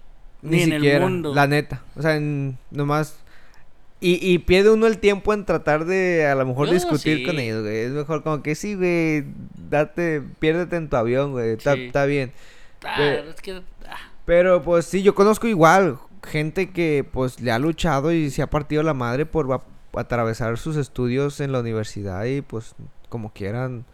ni, 0.42 0.56
Ni, 0.56 0.62
en 0.64 0.72
el 0.84 1.00
mundo. 1.00 1.32
La 1.34 1.46
neta. 1.46 1.82
O 1.94 2.02
sea, 2.02 2.16
en- 2.16 2.58
nomás. 2.70 3.16
Y, 4.02 4.18
y 4.20 4.38
pierde 4.40 4.70
uno 4.70 4.86
el 4.88 4.98
tiempo 4.98 5.32
en 5.32 5.44
tratar 5.44 5.84
de 5.84 6.26
a 6.26 6.34
lo 6.34 6.44
mejor 6.44 6.66
No, 6.66 6.74
discutir 6.74 7.18
sí. 7.18 7.24
con 7.24 7.38
ellos, 7.38 7.62
güey. 7.62 7.76
Es 7.78 7.92
mejor 7.92 8.22
como 8.24 8.42
que 8.42 8.54
sí, 8.56 8.74
güey. 8.74 9.24
Date, 9.70 10.22
piérdete 10.40 10.74
en 10.76 10.88
tu 10.88 10.96
avión, 10.96 11.30
güey. 11.30 11.50
Está 11.52 11.74
Sí. 11.74 11.90
bien. 12.08 12.32
Ah, 12.84 12.94
Pero- 12.96 13.30
es 13.30 13.40
que 13.40 13.52
ah, 13.88 14.10
Pero 14.26 14.62
pues 14.62 14.86
sí, 14.86 15.02
yo 15.02 15.14
conozco 15.14 15.46
igual 15.46 15.98
gente 16.24 16.70
que 16.70 17.04
pues 17.10 17.40
le 17.40 17.52
ha 17.52 17.58
luchado 17.58 18.12
y 18.12 18.30
se 18.30 18.42
ha 18.42 18.48
partido 18.50 18.82
la 18.82 18.94
madre 18.94 19.24
por 19.26 19.60
atravesar 19.94 20.58
sus 20.58 20.76
estudios 20.76 21.40
en 21.40 21.52
la 21.52 21.60
universidad 21.60 22.24
y 22.24 22.40
pues 22.40 22.74
como 23.08 23.32
quieran 23.32 23.84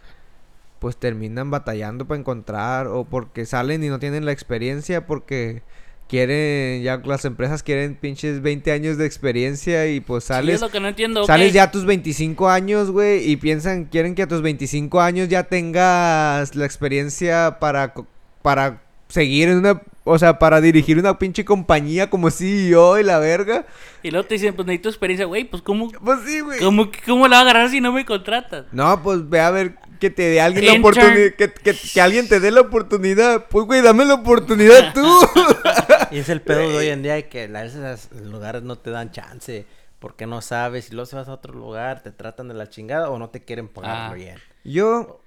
pues 0.78 0.96
terminan 0.96 1.50
batallando 1.50 2.06
para 2.06 2.20
encontrar 2.20 2.86
o 2.86 3.04
porque 3.04 3.44
salen 3.46 3.82
y 3.82 3.88
no 3.88 3.98
tienen 3.98 4.24
la 4.24 4.32
experiencia 4.32 5.06
porque 5.06 5.62
quieren 6.08 6.82
ya 6.82 7.00
las 7.04 7.24
empresas 7.24 7.62
quieren 7.62 7.94
pinches 7.94 8.40
20 8.42 8.72
años 8.72 8.96
de 8.96 9.06
experiencia 9.06 9.86
y 9.86 10.00
pues 10.00 10.24
sí, 10.24 10.28
sales 10.28 10.56
es 10.56 10.60
lo 10.60 10.70
que 10.70 10.80
no 10.80 10.88
entiendo. 10.88 11.24
Sales 11.26 11.52
ya 11.52 11.64
a 11.64 11.70
tus 11.70 11.84
25 11.84 12.48
años, 12.48 12.90
güey, 12.90 13.30
y 13.30 13.36
piensan, 13.36 13.84
quieren 13.84 14.14
que 14.14 14.22
a 14.22 14.28
tus 14.28 14.42
25 14.42 15.00
años 15.00 15.28
ya 15.28 15.44
tengas 15.44 16.54
la 16.56 16.64
experiencia 16.64 17.58
para, 17.60 17.94
para 18.42 18.82
seguir 19.08 19.48
en 19.48 19.58
una, 19.58 19.82
o 20.04 20.18
sea, 20.18 20.38
para 20.38 20.60
dirigir 20.60 20.98
una 20.98 21.18
pinche 21.18 21.44
compañía 21.44 22.08
como 22.10 22.30
CEO 22.30 22.98
y 22.98 23.02
la 23.02 23.18
verga. 23.18 23.66
Y 24.02 24.10
luego 24.10 24.26
te 24.26 24.34
dicen, 24.34 24.54
pues 24.54 24.66
necesito 24.66 24.88
experiencia, 24.88 25.26
güey, 25.26 25.44
pues 25.44 25.62
¿cómo, 25.62 25.90
Pues 25.90 26.20
sí, 26.26 26.40
güey. 26.40 26.58
cómo, 26.58 26.90
cómo 27.06 27.28
la 27.28 27.36
va 27.36 27.40
a 27.40 27.42
agarrar 27.42 27.70
si 27.70 27.80
no 27.80 27.92
me 27.92 28.04
contratas? 28.04 28.64
No, 28.72 29.02
pues 29.02 29.28
ve 29.28 29.40
a 29.40 29.50
ver 29.50 29.74
que 29.98 30.10
te 30.10 30.22
dé 30.22 30.40
alguien 30.40 30.64
la 30.64 30.78
oportunidad, 30.78 31.34
que, 31.34 31.52
que, 31.52 31.74
que 31.74 32.00
alguien 32.00 32.28
te 32.28 32.40
dé 32.40 32.50
la 32.50 32.60
oportunidad. 32.60 33.46
Pues, 33.48 33.66
güey, 33.66 33.82
dame 33.82 34.04
la 34.04 34.14
oportunidad 34.14 34.94
tú. 34.94 35.02
Y 36.12 36.18
es 36.18 36.28
el 36.28 36.40
pedo 36.42 36.60
de 36.60 36.76
hoy 36.76 36.86
en 36.88 37.02
día 37.02 37.14
de 37.14 37.28
que 37.28 37.44
a 37.44 37.62
veces 37.62 38.08
los 38.12 38.22
lugares 38.26 38.62
no 38.62 38.76
te 38.76 38.90
dan 38.90 39.10
chance 39.10 39.66
porque 39.98 40.26
no 40.26 40.40
sabes 40.40 40.90
y 40.90 40.94
luego 40.94 41.06
si 41.06 41.16
vas 41.16 41.28
a 41.28 41.32
otro 41.32 41.52
lugar 41.54 42.02
te 42.02 42.12
tratan 42.12 42.48
de 42.48 42.54
la 42.54 42.68
chingada 42.68 43.10
o 43.10 43.18
no 43.18 43.30
te 43.30 43.44
quieren 43.44 43.68
pagar 43.68 44.12
Ah. 44.12 44.14
bien. 44.14 44.38
Yo 44.64 45.20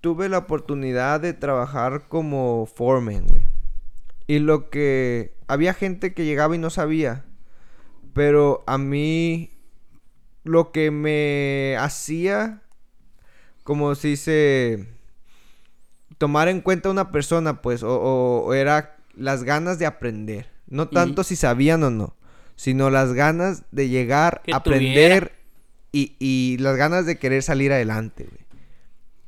tuve 0.00 0.28
la 0.28 0.38
oportunidad 0.38 1.20
de 1.20 1.32
trabajar 1.32 2.08
como 2.08 2.66
foreman, 2.66 3.26
güey. 3.26 3.42
Y 4.26 4.38
lo 4.38 4.68
que... 4.70 5.34
Había 5.48 5.74
gente 5.74 6.14
que 6.14 6.24
llegaba 6.24 6.54
y 6.54 6.58
no 6.58 6.70
sabía. 6.70 7.24
Pero 8.12 8.64
a 8.66 8.78
mí... 8.78 9.50
Lo 10.44 10.72
que 10.72 10.90
me 10.90 11.76
hacía... 11.78 12.60
Como 13.64 13.94
si 13.94 14.16
se... 14.16 14.86
Tomar 16.18 16.48
en 16.48 16.60
cuenta 16.60 16.88
a 16.88 16.92
una 16.92 17.10
persona, 17.12 17.60
pues. 17.62 17.82
O, 17.82 17.88
o- 18.00 18.44
o 18.46 18.54
era 18.54 18.93
las 19.16 19.44
ganas 19.44 19.78
de 19.78 19.86
aprender. 19.86 20.48
No 20.66 20.88
tanto 20.88 21.24
si 21.24 21.36
sabían 21.36 21.82
o 21.82 21.90
no. 21.90 22.16
Sino 22.56 22.90
las 22.90 23.12
ganas 23.12 23.64
de 23.72 23.88
llegar, 23.88 24.42
Que 24.44 24.54
aprender 24.54 25.32
y, 25.92 26.16
y 26.18 26.56
las 26.58 26.76
ganas 26.76 27.06
de 27.06 27.18
querer 27.18 27.42
salir 27.42 27.72
adelante, 27.72 28.24
güey. 28.24 28.44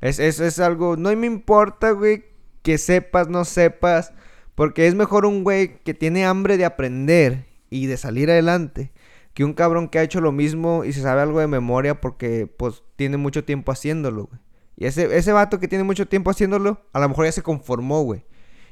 Es, 0.01 0.19
es, 0.19 0.41
es 0.41 0.59
algo, 0.59 0.97
no 0.97 1.15
me 1.17 1.27
importa, 1.27 1.93
güey, 1.93 2.25
que 2.63 2.79
sepas, 2.79 3.29
no 3.29 3.45
sepas, 3.45 4.13
porque 4.55 4.87
es 4.87 4.95
mejor 4.95 5.27
un 5.27 5.43
güey 5.43 5.79
que 5.85 5.95
tiene 5.95 6.27
hambre 6.27 6.57
de 6.57 6.65
aprender 6.65 7.47
y 7.71 7.87
de 7.87 7.97
salir 7.97 8.31
adelante, 8.31 8.93
que 9.35 9.45
un 9.45 9.55
cabrón 9.55 9.89
que 9.89 9.99
ha 9.99 10.03
hecho 10.03 10.21
lo 10.21 10.33
mismo 10.33 10.85
y 10.85 10.93
se 10.93 11.03
sabe 11.03 11.23
algo 11.23 11.41
de 11.41 11.47
memoria 11.47 12.01
porque, 12.01 12.47
pues, 12.47 12.83
tiene 12.97 13.17
mucho 13.17 13.45
tiempo 13.45 13.73
haciéndolo, 13.73 14.27
güey. 14.27 14.41
Y 14.77 14.87
ese, 14.87 15.17
ese 15.17 15.33
vato 15.33 15.59
que 15.59 15.69
tiene 15.69 15.85
mucho 15.85 16.07
tiempo 16.07 16.31
haciéndolo, 16.31 16.83
a 16.93 17.01
lo 17.01 17.09
mejor 17.09 17.25
ya 17.25 17.33
se 17.33 17.43
conformó, 17.43 18.03
güey. 18.03 18.25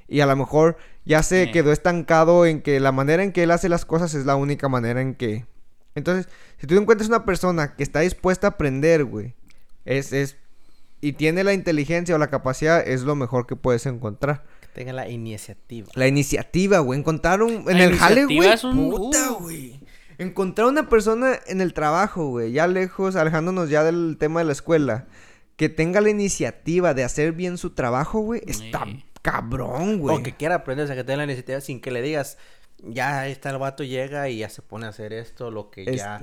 Y 0.07 0.21
a 0.21 0.27
lo 0.27 0.37
mejor 0.37 0.77
ya 1.05 1.23
se 1.23 1.47
Sí. 1.47 1.53
quedó 1.53 1.73
estancado 1.73 2.47
en 2.47 2.63
que 2.63 2.81
la 2.81 2.93
manera 2.93 3.23
en 3.23 3.33
que 3.33 3.43
él 3.43 3.51
hace 3.51 3.69
las 3.69 3.85
cosas 3.85 4.15
es 4.15 4.25
la 4.27 4.37
única 4.37 4.69
manera 4.69 5.01
en 5.01 5.15
que... 5.15 5.47
Entonces, 5.95 6.29
si 6.59 6.67
tú 6.67 6.75
encuentras 6.77 7.09
una 7.09 7.25
persona 7.25 7.77
que 7.77 7.83
está 7.83 8.01
dispuesta 8.01 8.47
a 8.49 8.51
aprender, 8.51 9.05
güey, 9.05 9.35
es, 9.85 10.13
es... 10.13 10.37
Y 11.01 11.13
tiene 11.13 11.45
la 11.45 11.53
inteligencia 11.53 12.15
o 12.15 12.19
la 12.19 12.31
capacidad, 12.31 12.87
es 12.87 13.03
lo 13.03 13.15
mejor 13.15 13.47
que 13.47 13.57
puedes 13.57 13.85
encontrar. 13.87 14.45
Tengan 14.73 14.97
la 14.97 15.09
iniciativa. 15.09 15.89
La 15.95 16.09
iniciativa, 16.09 16.79
güey. 16.79 16.99
Encontraron 16.99 17.51
en 17.69 17.79
La 17.79 17.85
el 17.85 17.97
jale, 17.97 18.25
güey. 18.25 18.49
es 18.49 18.65
un- 18.65 18.91
Puta, 18.91 19.33
uh. 19.33 19.35
güey. 19.41 19.81
Encontrar 20.17 20.67
una 20.69 20.89
persona 20.89 21.39
en 21.47 21.61
el 21.61 21.75
trabajo, 21.75 22.29
güey. 22.29 22.53
Ya 22.53 22.67
lejos, 22.67 23.17
alejándonos 23.17 23.69
ya 23.69 23.85
del 23.85 24.17
tema 24.19 24.41
de 24.41 24.47
la 24.47 24.53
escuela. 24.53 25.07
Que 25.57 25.69
tenga 25.69 26.01
la 26.01 26.09
iniciativa 26.09 26.95
de 26.95 27.05
hacer 27.05 27.33
bien 27.33 27.59
su 27.59 27.71
trabajo, 27.71 28.21
güey. 28.21 28.41
Está 28.47 28.85
Sí. 28.87 29.05
Cabrón, 29.25 30.01
güey. 30.01 30.18
O 30.18 30.22
que 30.22 30.37
quiera 30.37 30.57
aprender, 30.57 30.85
o 30.85 30.87
sea, 30.87 30.95
que 30.95 31.03
tenga 31.03 31.16
la 31.16 31.25
iniciativa 31.25 31.59
sin 31.62 31.81
que 31.81 31.91
le 31.91 32.03
digas, 32.03 32.37
ya 32.83 33.20
ahí 33.20 33.33
está 33.33 33.49
el 33.49 33.59
vato, 33.59 33.83
llega 33.83 34.29
y 34.29 34.39
ya 34.39 34.51
se 34.51 34.61
pone 34.61 34.85
a 34.85 34.91
hacer 34.91 35.14
esto, 35.14 35.51
lo 35.51 35.70
que 35.70 35.97
ya... 35.97 36.20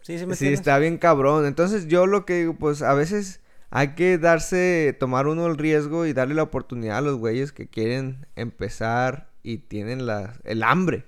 Sí, 0.00 0.18
sí, 0.18 0.26
me 0.26 0.36
Sí, 0.36 0.46
está 0.48 0.78
bien 0.78 0.98
cabrón. 0.98 1.44
Entonces 1.44 1.88
yo 1.88 2.06
lo 2.06 2.24
que 2.24 2.40
digo, 2.40 2.54
pues 2.54 2.82
a 2.82 2.94
veces 2.94 3.40
hay 3.70 3.94
que 3.94 4.16
darse, 4.16 4.96
tomar 5.00 5.26
uno 5.26 5.46
el 5.48 5.58
riesgo 5.58 6.06
y 6.06 6.12
darle 6.12 6.34
la 6.34 6.44
oportunidad 6.44 6.98
a 6.98 7.00
los 7.00 7.16
güeyes 7.16 7.50
que 7.50 7.66
quieren 7.66 8.26
empezar 8.36 9.30
y 9.42 9.58
tienen 9.58 10.06
la, 10.06 10.38
el 10.44 10.62
hambre. 10.62 11.06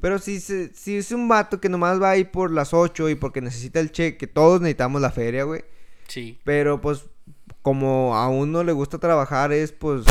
Pero 0.00 0.18
si, 0.18 0.40
si 0.40 0.96
es 0.96 1.12
un 1.12 1.28
vato 1.28 1.60
que 1.60 1.68
nomás 1.68 2.00
va 2.00 2.08
ahí 2.08 2.24
por 2.24 2.50
las 2.50 2.72
8 2.72 3.10
y 3.10 3.16
porque 3.16 3.42
necesita 3.42 3.80
el 3.80 3.92
cheque, 3.92 4.26
todos 4.26 4.62
necesitamos 4.62 5.02
la 5.02 5.10
feria, 5.10 5.44
güey. 5.44 5.62
Sí. 6.06 6.38
Pero 6.42 6.80
pues 6.80 7.04
como 7.60 8.16
a 8.16 8.28
uno 8.28 8.64
le 8.64 8.72
gusta 8.72 8.96
trabajar 8.96 9.52
es 9.52 9.72
pues 9.72 10.06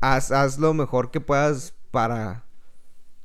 haz, 0.00 0.32
haz 0.32 0.58
lo 0.58 0.74
mejor 0.74 1.10
que 1.10 1.20
puedas 1.20 1.74
para 1.90 2.44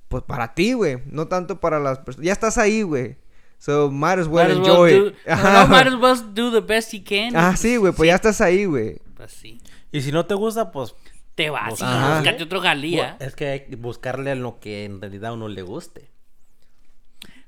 pues 0.08 0.24
para 0.24 0.54
ti, 0.54 0.74
güey, 0.74 1.02
no 1.08 1.28
tanto 1.28 1.60
para 1.60 1.80
las 1.80 1.98
personas. 1.98 2.28
Ya 2.28 2.34
estás 2.34 2.60
ahí, 2.60 2.84
güey. 2.84 3.18
So 3.58 3.90
might 3.90 4.20
as 4.20 4.28
well 4.28 4.48
Might 4.48 4.52
as 4.52 4.58
well 4.58 4.88
enjoy 4.88 4.92
do-. 4.92 5.12
No, 5.26 5.34
Ajá. 5.34 5.64
no, 5.64 5.68
might 5.76 5.88
as 5.88 5.96
well 5.96 6.34
do 6.34 6.52
the 6.52 6.62
best 6.62 6.94
you 6.94 7.04
can. 7.04 7.36
Ah, 7.36 7.56
sí, 7.56 7.78
güey, 7.78 7.94
pues 7.94 8.08
ya 8.08 8.16
estás 8.16 8.40
ahí, 8.40 8.66
güey. 8.66 9.00
Pues 9.16 9.32
sí. 9.32 9.60
Y 9.92 10.02
si 10.02 10.12
no 10.12 10.26
te 10.26 10.36
gusta, 10.36 10.72
pues... 10.72 10.94
Te 11.34 11.50
vas 11.50 11.80
y 11.82 12.44
otro 12.44 12.62
galía. 12.62 13.18
Es 13.20 13.36
que 13.36 13.48
hay 13.48 13.60
que 13.62 13.76
buscarle 13.76 14.30
a 14.30 14.36
lo 14.36 14.60
que 14.60 14.86
en 14.86 15.02
realidad 15.02 15.32
a 15.32 15.34
uno 15.34 15.48
le 15.48 15.64
guste. 15.64 16.12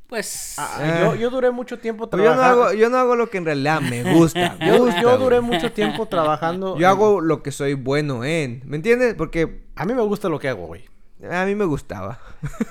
Pues. 0.08 0.56
Ah, 0.58 0.78
Eh. 0.82 1.00
yo, 1.02 1.16
yo 1.16 1.30
duré 1.32 1.50
mucho 1.52 1.80
tiempo 1.80 2.10
Pues 2.10 2.22
yo 2.24 2.30
no 2.30 2.36
trabajando. 2.36 2.64
hago 2.66 2.74
yo 2.74 2.90
no 2.90 2.98
hago 2.98 3.16
lo 3.16 3.30
que 3.30 3.38
en 3.40 3.46
realidad 3.46 3.82
me 3.82 4.04
gusta. 4.14 4.56
me 4.60 4.68
Yo, 4.68 4.78
gusta, 4.86 5.02
yo 5.02 5.18
duré 5.18 5.42
mucho 5.42 5.72
tiempo 5.72 6.06
trabajando. 6.08 6.78
Yo 6.78 6.88
hago 6.88 7.22
lo 7.22 7.42
que 7.42 7.52
soy 7.52 7.74
bueno 7.74 8.24
en, 8.24 8.62
¿me 8.66 8.76
entiendes? 8.78 9.16
Porque 9.16 9.64
A 9.76 9.86
mí 9.86 9.94
me 9.94 10.04
gusta 10.04 10.30
lo 10.30 10.40
que 10.40 10.50
hago, 10.50 10.68
güey. 10.68 10.86
a 11.32 11.46
mí 11.46 11.56
me 11.56 11.66
gustaba. 11.66 12.20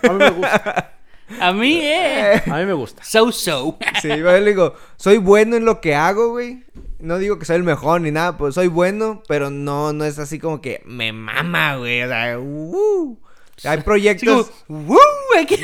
A 0.03 0.13
mí 0.13 0.19
me 0.19 0.31
gusta. 0.31 0.91
A 1.41 1.53
mí, 1.55 1.81
eh. 1.83 2.43
A 2.51 2.59
mí 2.59 2.67
me 2.67 2.75
gusta. 2.75 3.03
So 3.03 3.33
so. 3.33 3.79
Sí, 4.03 4.09
yo 4.09 4.17
le 4.17 4.45
digo, 4.45 4.75
soy 4.97 5.17
bueno 5.17 5.57
en 5.57 5.65
lo 5.65 5.81
que 5.81 5.95
hago, 5.95 6.29
güey. 6.31 6.65
No 6.99 7.17
digo 7.19 7.39
que 7.39 7.47
soy 7.47 7.57
el 7.57 7.63
mejor 7.65 8.03
ni 8.03 8.11
nada, 8.11 8.37
pues 8.37 8.55
soy 8.55 8.69
bueno, 8.69 9.23
pero 9.27 9.49
no, 9.51 9.93
no 9.95 10.05
es 10.05 10.19
así 10.19 10.39
como 10.39 10.61
que 10.61 10.83
me 10.85 11.13
mama, 11.15 11.77
güey. 11.77 12.03
O 12.03 12.09
sea, 12.09 12.39
uh. 12.39 13.19
Hay 13.63 13.81
proyectos. 13.83 14.51
No 14.69 14.97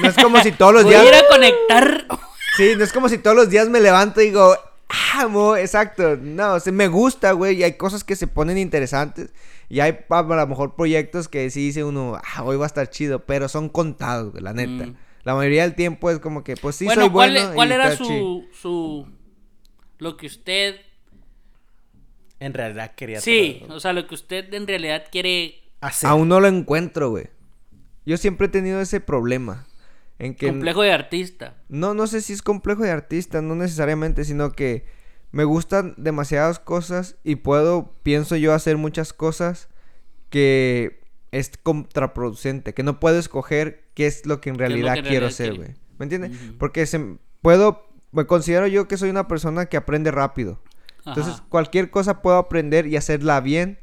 es 0.08 0.14
como 0.14 0.40
si 0.42 0.52
todos 0.52 0.74
los 0.74 0.84
Voy 0.84 0.92
días. 0.92 1.04
a 1.04 1.08
ir 1.08 1.14
a 1.14 1.28
conectar. 1.28 2.06
Sí, 2.56 2.72
no 2.76 2.84
es 2.84 2.92
como 2.92 3.08
si 3.08 3.18
todos 3.18 3.36
los 3.36 3.50
días 3.50 3.68
me 3.68 3.80
levanto 3.80 4.20
y 4.20 4.26
digo, 4.26 4.54
amo, 5.14 5.56
exacto. 5.56 6.16
No, 6.16 6.54
o 6.54 6.60
sea, 6.60 6.72
me 6.72 6.88
gusta, 6.88 7.32
güey. 7.32 7.56
Y 7.58 7.62
hay 7.64 7.74
cosas 7.74 8.04
que 8.04 8.16
se 8.16 8.26
ponen 8.26 8.58
interesantes. 8.58 9.30
Y 9.68 9.80
hay 9.80 9.98
a 10.08 10.22
lo 10.22 10.46
mejor 10.46 10.74
proyectos 10.74 11.28
que 11.28 11.48
sí 11.50 11.66
dice 11.66 11.84
uno, 11.84 12.18
ah, 12.22 12.42
hoy 12.42 12.56
va 12.56 12.64
a 12.64 12.66
estar 12.66 12.90
chido, 12.90 13.20
pero 13.24 13.48
son 13.48 13.68
contados, 13.68 14.32
güey, 14.32 14.42
la 14.42 14.52
neta. 14.52 14.86
Mm. 14.86 14.96
La 15.22 15.34
mayoría 15.34 15.62
del 15.62 15.74
tiempo 15.74 16.10
es 16.10 16.18
como 16.18 16.42
que, 16.42 16.56
pues 16.56 16.76
sí, 16.76 16.86
bueno, 16.86 17.02
soy 17.02 17.10
¿cuál, 17.10 17.32
bueno. 17.32 17.54
cuál 17.54 17.68
y 17.68 17.72
era 17.72 17.96
su, 17.96 18.46
su. 18.52 19.06
Lo 19.98 20.16
que 20.16 20.26
usted. 20.26 20.76
En 22.40 22.54
realidad 22.54 22.94
quería 22.96 23.20
Sí, 23.20 23.62
o 23.68 23.78
sea, 23.80 23.92
lo 23.92 24.06
que 24.06 24.14
usted 24.14 24.52
en 24.54 24.66
realidad 24.66 25.04
quiere. 25.12 25.60
hacer. 25.82 26.08
Aún 26.08 26.28
no 26.28 26.40
lo 26.40 26.48
encuentro, 26.48 27.10
güey. 27.10 27.28
Yo 28.10 28.16
siempre 28.16 28.48
he 28.48 28.50
tenido 28.50 28.80
ese 28.80 28.98
problema. 28.98 29.68
En 30.18 30.34
que 30.34 30.48
Complejo 30.48 30.82
de 30.82 30.92
artista. 30.92 31.54
no, 31.68 31.94
no 31.94 32.08
sé 32.08 32.20
si 32.22 32.32
es 32.32 32.42
complejo 32.42 32.82
de 32.82 32.90
artista, 32.90 33.40
no 33.40 33.54
necesariamente, 33.54 34.24
sino 34.24 34.50
que 34.50 34.84
me 35.30 35.44
gustan 35.44 35.94
demasiadas 35.96 36.58
cosas 36.58 37.14
y 37.22 37.36
puedo, 37.36 37.94
pienso 38.02 38.34
yo, 38.34 38.52
hacer 38.52 38.78
muchas 38.78 39.12
cosas 39.12 39.68
que 40.28 41.04
es 41.30 41.52
contraproducente, 41.62 42.74
que 42.74 42.82
no 42.82 42.98
puedo 42.98 43.16
escoger 43.16 43.84
qué 43.94 44.08
es 44.08 44.26
lo 44.26 44.40
que 44.40 44.50
en 44.50 44.58
realidad 44.58 44.94
que 44.94 44.98
en 44.98 45.04
quiero 45.04 45.28
realidad 45.28 45.32
hacer, 45.32 45.54
güey. 45.54 45.74
¿Me 45.96 46.06
entiendes? 46.06 46.32
Porque 46.58 46.86
se, 46.86 47.16
puedo, 47.42 47.86
me 48.10 48.26
considero 48.26 48.66
yo 48.66 48.88
que 48.88 48.96
soy 48.96 49.10
una 49.10 49.28
persona 49.28 49.66
que 49.66 49.76
aprende 49.76 50.10
rápido. 50.10 50.60
Entonces, 51.06 51.44
cualquier 51.48 51.90
cosa 51.90 52.22
puedo 52.22 52.38
aprender 52.38 52.88
y 52.88 52.96
hacerla 52.96 53.40
bien, 53.40 53.78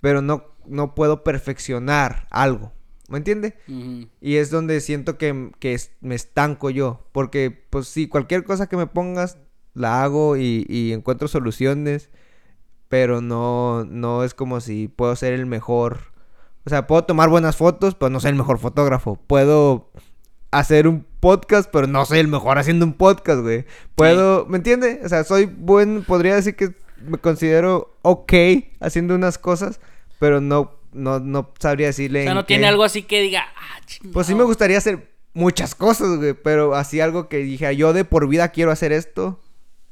pero 0.00 0.20
no, 0.20 0.46
no 0.66 0.96
puedo 0.96 1.22
perfeccionar 1.22 2.26
algo. 2.32 2.72
¿Me 3.08 3.18
entiendes? 3.18 3.54
Ujú. 3.68 4.06
Y 4.20 4.36
es 4.36 4.50
donde 4.50 4.80
siento 4.80 5.18
que, 5.18 5.50
que 5.58 5.74
es- 5.74 5.92
me 6.00 6.14
estanco 6.14 6.70
yo. 6.70 7.06
Porque, 7.12 7.50
pues 7.70 7.88
sí, 7.88 8.06
cualquier 8.08 8.44
cosa 8.44 8.68
que 8.68 8.76
me 8.76 8.86
pongas, 8.86 9.38
la 9.74 10.02
hago 10.04 10.36
y, 10.36 10.66
y 10.68 10.92
encuentro 10.92 11.26
soluciones. 11.28 12.10
Pero 12.88 13.20
no, 13.20 13.84
no 13.84 14.24
es 14.24 14.32
como 14.34 14.60
si 14.60 14.88
puedo 14.88 15.14
ser 15.16 15.32
el 15.34 15.46
mejor. 15.46 15.98
O 16.64 16.70
sea, 16.70 16.86
puedo 16.86 17.04
tomar 17.04 17.28
buenas 17.28 17.56
fotos, 17.56 17.94
pero 17.94 18.10
no 18.10 18.20
soy 18.20 18.30
el 18.30 18.36
mejor 18.36 18.58
fotógrafo. 18.58 19.16
Puedo 19.26 19.90
hacer 20.50 20.88
un 20.88 21.04
podcast, 21.20 21.68
pero 21.70 21.86
no 21.86 22.04
soy 22.06 22.18
el 22.20 22.28
mejor 22.28 22.58
haciendo 22.58 22.86
un 22.86 22.94
podcast, 22.94 23.40
güey. 23.42 23.66
Puedo, 23.94 24.46
¿me 24.46 24.56
entiendes? 24.58 25.00
O 25.04 25.08
sea, 25.08 25.24
soy 25.24 25.44
buen, 25.46 26.02
podría 26.04 26.34
decir 26.34 26.56
que 26.56 26.74
me 27.06 27.18
considero 27.18 27.94
ok 28.02 28.32
haciendo 28.80 29.14
unas 29.14 29.36
cosas, 29.38 29.80
pero 30.18 30.40
no, 30.40 30.72
no, 30.92 31.20
no 31.20 31.52
sabría 31.58 31.88
decirle. 31.88 32.20
O 32.20 32.24
sea, 32.24 32.34
no 32.34 32.44
tiene 32.44 32.62
qué. 32.62 32.68
algo 32.68 32.84
así 32.84 33.02
que 33.02 33.20
diga. 33.22 33.46
Ah, 33.56 33.78
Pues 34.12 34.26
sí 34.26 34.32
me 34.32 34.38
chingado". 34.38 34.46
gustaría 34.46 34.78
hacer 34.78 35.10
muchas 35.34 35.74
cosas, 35.74 36.16
güey, 36.18 36.34
pero 36.34 36.74
así 36.74 37.00
algo 37.00 37.28
que 37.28 37.38
dije, 37.38 37.76
yo 37.76 37.92
de 37.92 38.04
por 38.04 38.28
vida 38.28 38.48
quiero 38.48 38.70
hacer 38.72 38.92
esto, 38.92 39.40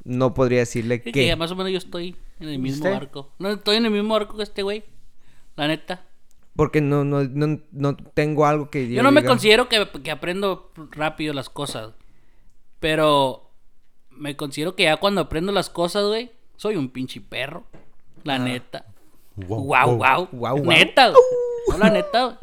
no 0.05 0.34
podría 0.34 0.61
decirle 0.61 0.97
Sí, 1.05 1.12
qué. 1.12 1.26
que 1.26 1.36
más 1.36 1.51
o 1.51 1.57
menos 1.57 1.72
yo 1.72 1.78
estoy 1.78 2.16
en 2.40 2.49
el 2.49 2.59
mismo 2.59 2.78
¿Usted? 2.84 2.92
barco. 2.92 3.30
No, 3.38 3.51
estoy 3.51 3.76
en 3.76 3.86
el 3.86 3.90
mismo 3.92 4.14
barco 4.14 4.36
que 4.36 4.42
este 4.42 4.62
güey. 4.62 4.84
La 5.57 5.68
neta. 5.68 6.05
Porque 6.55 6.80
no, 6.80 7.05
no, 7.05 7.22
no, 7.24 7.61
no 7.72 7.97
tengo 7.97 8.47
algo 8.47 8.70
que 8.70 8.88
Yo 8.88 9.03
no 9.03 9.11
me 9.12 9.24
considero 9.24 9.68
que, 9.68 9.86
que 10.03 10.11
aprendo 10.11 10.72
rápido 10.92 11.34
las 11.34 11.51
cosas. 11.51 11.92
Pero 12.80 13.51
me 14.11 14.36
considero 14.36 14.74
que 14.74 14.84
ya 14.84 14.97
cuando 14.97 15.20
aprendo 15.22 15.53
las 15.53 15.70
cosas, 15.70 16.05
güey, 16.07 16.30
soy 16.57 16.76
un 16.76 16.88
pinche 16.90 17.20
perro. 17.20 17.64
La 18.24 18.38
neta. 18.38 18.86
Wow, 19.37 19.64
wow. 19.64 19.97
Guau, 19.97 20.28
guau. 20.32 20.64
Neta, 20.64 21.09
güey. 21.11 21.20
No, 21.70 21.78
la 21.78 21.91
neta. 21.91 22.39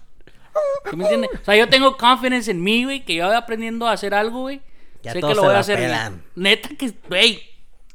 ¿Sí 0.89 0.96
me 0.96 1.04
entiendes? 1.06 1.30
O 1.41 1.46
sea, 1.46 1.56
yo 1.56 1.68
tengo 1.68 1.98
confidence 1.98 2.52
en 2.52 2.62
mí, 2.62 2.84
güey, 2.84 3.04
que 3.04 3.16
yo 3.16 3.26
voy 3.28 3.36
aprendiendo 3.36 3.88
a 3.88 3.94
hacer 3.94 4.14
algo, 4.14 4.41
güey. 4.41 4.62
Ya 5.02 5.12
sé 5.12 5.18
que 5.18 5.22
todos 5.22 5.36
lo 5.36 5.41
se 5.41 5.46
voy 5.48 5.52
a 5.52 5.54
la 5.54 5.60
hacer 5.60 5.78
pelan. 5.80 6.12
bien. 6.14 6.24
Neta 6.36 6.70
que, 6.78 6.94
güey. 7.10 7.41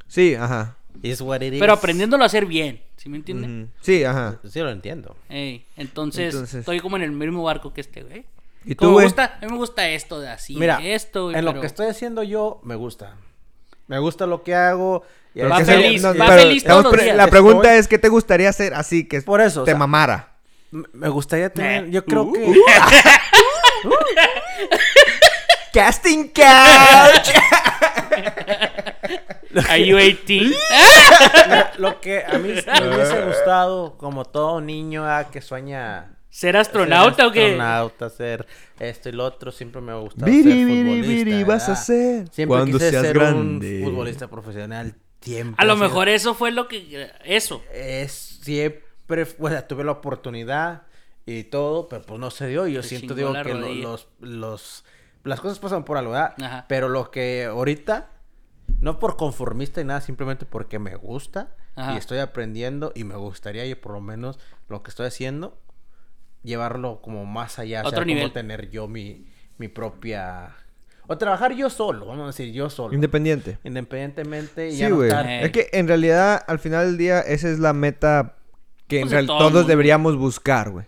Sí, 0.08 0.34
ajá. 0.34 0.76
Is 1.02 1.20
what 1.20 1.40
it 1.42 1.52
is. 1.54 1.60
Pero 1.60 1.72
aprendiéndolo 1.72 2.24
a 2.24 2.26
hacer 2.26 2.44
bien. 2.46 2.82
¿Sí 2.96 3.08
me 3.08 3.18
entiendes? 3.18 3.48
Ujú. 3.48 3.70
Sí, 3.80 4.02
ajá. 4.02 4.40
Sí, 4.48 4.58
lo 4.58 4.70
entiendo. 4.70 5.16
Ey, 5.28 5.64
entonces, 5.76 6.34
Entonces- 6.34 6.60
estoy 6.60 6.80
como 6.80 6.96
en 6.96 7.02
el 7.02 7.12
mismo 7.12 7.44
barco 7.44 7.72
que 7.72 7.80
este, 7.80 8.02
güey. 8.02 8.24
¿Y 8.64 8.74
Como 8.74 8.76
tú, 8.76 8.86
me 8.88 8.92
güey? 8.94 9.06
gusta, 9.06 9.38
a 9.40 9.44
mí 9.46 9.52
me 9.52 9.56
gusta 9.56 9.88
esto 9.88 10.18
de 10.20 10.28
así, 10.28 10.56
Mira, 10.56 10.80
esto, 10.82 11.24
güey, 11.26 11.36
en 11.36 11.44
lo 11.44 11.52
pero- 11.52 11.60
que 11.60 11.66
estoy 11.68 11.86
haciendo 11.86 12.24
yo, 12.24 12.60
me 12.64 12.74
gusta. 12.74 13.16
Me 13.88 13.98
gusta 13.98 14.26
lo 14.26 14.42
que 14.44 14.54
hago. 14.54 15.02
y 15.34 15.40
Va 15.42 15.64
feliz, 15.64 16.04
va 16.04 16.12
pero 16.12 16.32
feliz 16.42 16.62
todos 16.64 16.84
los 16.84 17.02
días. 17.02 17.16
La 17.16 17.26
pregunta 17.26 17.68
Estoy- 17.74 17.78
es, 17.80 17.88
¿qué 17.88 17.98
te 17.98 18.08
gustaría 18.08 18.48
hacer 18.50 18.74
así 18.74 19.08
que 19.08 19.20
Por 19.22 19.40
eso, 19.40 19.62
o 19.62 19.64
te 19.64 19.72
sea, 19.72 19.78
mamara? 19.78 20.34
Me 20.70 21.08
gustaría 21.08 21.50
tener, 21.52 21.88
yo 21.90 22.04
creo 22.04 22.22
Uh, 22.24 22.32
que 22.32 22.42
Casting 25.72 26.28
couch. 26.28 27.30
Are 29.68 29.84
you 29.84 29.96
18? 29.96 30.54
lo 31.78 32.00
que 32.00 32.24
a 32.24 32.38
mí 32.38 32.48
me 32.52 32.88
hubiese 32.94 33.22
gustado, 33.26 33.96
como 33.98 34.24
todo 34.24 34.60
niño 34.60 35.04
ah, 35.06 35.28
que 35.30 35.40
sueña 35.40 36.10
¿Ser 36.38 36.56
astronauta 36.56 37.16
ser 37.16 37.26
o 37.26 37.32
qué? 37.32 37.44
astronauta, 37.46 38.10
ser 38.10 38.46
esto 38.78 39.08
y 39.08 39.12
lo 39.12 39.24
otro, 39.24 39.50
siempre 39.50 39.80
me 39.80 39.90
ha 39.90 39.96
gustado 39.96 40.30
Biri, 40.30 40.44
ser 40.44 40.52
biri, 40.66 40.82
futbolista. 40.82 41.24
biri, 41.30 41.42
vas 41.42 41.68
a 41.68 41.74
ser 41.74 42.28
Siempre 42.30 42.56
cuando 42.56 42.78
quise 42.78 42.90
seas 42.90 43.02
ser 43.02 43.18
grande. 43.18 43.78
un 43.82 43.90
futbolista 43.90 44.28
profesional 44.28 44.94
tiempo. 45.18 45.56
A 45.58 45.64
lo 45.64 45.72
así. 45.72 45.82
mejor 45.82 46.08
eso 46.08 46.34
fue 46.34 46.52
lo 46.52 46.68
que... 46.68 47.10
Eso. 47.24 47.60
es 47.74 48.38
siempre, 48.42 49.26
o 49.36 49.48
sea, 49.48 49.66
tuve 49.66 49.82
la 49.82 49.90
oportunidad 49.90 50.82
y 51.26 51.42
todo, 51.42 51.88
pero 51.88 52.02
pues 52.02 52.20
no 52.20 52.30
se 52.30 52.46
dio. 52.46 52.68
Y 52.68 52.74
yo 52.74 52.82
Te 52.82 52.86
siento, 52.88 53.16
digo, 53.16 53.32
que 53.42 53.54
los, 53.54 54.06
los, 54.20 54.84
las 55.24 55.40
cosas 55.40 55.58
pasan 55.58 55.84
por 55.84 55.96
algo, 55.98 56.12
¿verdad? 56.12 56.34
Ajá. 56.40 56.66
Pero 56.68 56.88
lo 56.88 57.10
que 57.10 57.46
ahorita, 57.46 58.10
no 58.80 59.00
por 59.00 59.16
conformista 59.16 59.80
y 59.80 59.84
nada, 59.84 60.00
simplemente 60.00 60.46
porque 60.46 60.78
me 60.78 60.94
gusta 60.94 61.56
Ajá. 61.74 61.94
y 61.94 61.96
estoy 61.96 62.18
aprendiendo 62.18 62.92
y 62.94 63.02
me 63.02 63.16
gustaría, 63.16 63.66
y 63.66 63.74
por 63.74 63.90
lo 63.90 64.00
menos 64.00 64.38
lo 64.68 64.84
que 64.84 64.90
estoy 64.90 65.06
haciendo, 65.08 65.58
llevarlo 66.42 67.00
como 67.02 67.24
más 67.26 67.58
allá, 67.58 67.80
o 67.80 67.82
sea, 67.82 67.88
Otro 67.90 68.00
como 68.02 68.14
nivel. 68.14 68.32
tener 68.32 68.70
yo 68.70 68.88
mi, 68.88 69.26
mi 69.58 69.68
propia... 69.68 70.50
O 71.10 71.16
trabajar 71.16 71.54
yo 71.54 71.70
solo, 71.70 72.04
vamos 72.06 72.24
a 72.24 72.26
decir, 72.26 72.52
yo 72.52 72.68
solo. 72.68 72.92
Independiente. 72.94 73.56
Independientemente 73.64 74.68
y 74.68 74.72
Sí, 74.72 74.78
ya 74.78 74.88
no 74.90 75.02
estar... 75.02 75.26
Es 75.28 75.50
que 75.52 75.68
en 75.72 75.88
realidad, 75.88 76.42
al 76.46 76.58
final 76.58 76.84
del 76.86 76.98
día, 76.98 77.20
esa 77.20 77.48
es 77.48 77.58
la 77.58 77.72
meta 77.72 78.36
que 78.88 78.96
en 79.00 79.02
Pues 79.04 79.10
de 79.12 79.16
real- 79.16 79.26
todo 79.26 79.38
todos 79.50 79.66
deberíamos 79.66 80.16
buscar, 80.16 80.68
güey. 80.70 80.84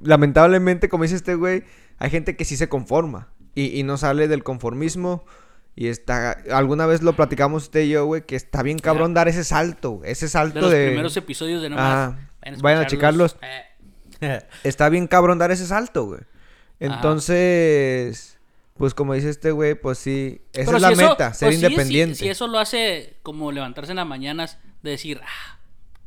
Lamentablemente, 0.00 0.88
como 0.88 1.02
dice 1.04 1.16
este 1.16 1.34
güey, 1.34 1.64
hay 1.98 2.10
gente 2.10 2.36
que 2.36 2.44
sí 2.44 2.56
se 2.56 2.68
conforma 2.68 3.28
y, 3.54 3.78
y 3.78 3.82
no 3.82 3.96
sale 3.96 4.28
del 4.28 4.42
conformismo. 4.44 5.24
Y 5.76 5.88
está, 5.88 6.38
alguna 6.52 6.86
vez 6.86 7.02
lo 7.02 7.14
platicamos 7.14 7.64
usted 7.64 7.80
y 7.82 7.88
yo, 7.90 8.06
güey, 8.06 8.22
que 8.22 8.36
está 8.36 8.62
bien 8.62 8.78
cabrón 8.78 9.12
dar 9.12 9.26
ese 9.26 9.42
salto, 9.42 10.00
ese 10.04 10.26
De 10.26 10.30
salto 10.30 10.60
los 10.60 10.70
de... 10.70 10.86
primeros 10.86 11.16
episodios 11.16 11.60
de 11.62 11.68
Ah, 11.76 12.16
nomás. 12.44 12.62
vayan 12.62 12.80
a 12.82 12.86
checarlos. 12.86 13.36
Eh, 13.42 13.62
Está 14.64 14.88
bien 14.88 15.06
cabrón 15.06 15.38
dar 15.38 15.50
ese 15.50 15.66
salto, 15.66 16.06
güey. 16.06 16.20
Entonces, 16.80 18.38
pues 18.76 18.94
como 18.94 19.14
dice 19.14 19.30
este 19.30 19.50
güey, 19.50 19.74
pues 19.74 19.98
sí, 19.98 20.40
esa 20.52 20.64
pero 20.66 20.76
es 20.76 20.82
la 20.82 20.90
eso- 20.92 21.08
meta, 21.10 21.34
ser 21.34 21.46
pues 21.48 21.56
sí, 21.56 21.60
si- 21.60 21.66
independiente. 21.66 22.14
Si, 22.16 22.28
eso 22.28 22.46
lo 22.46 22.58
hace 22.58 23.16
como 23.22 23.52
levantarse 23.52 23.92
en 23.92 23.96
las 23.96 24.06
mañanas, 24.06 24.58
de 24.82 24.90
decir, 24.90 25.20
ah, 25.22 25.58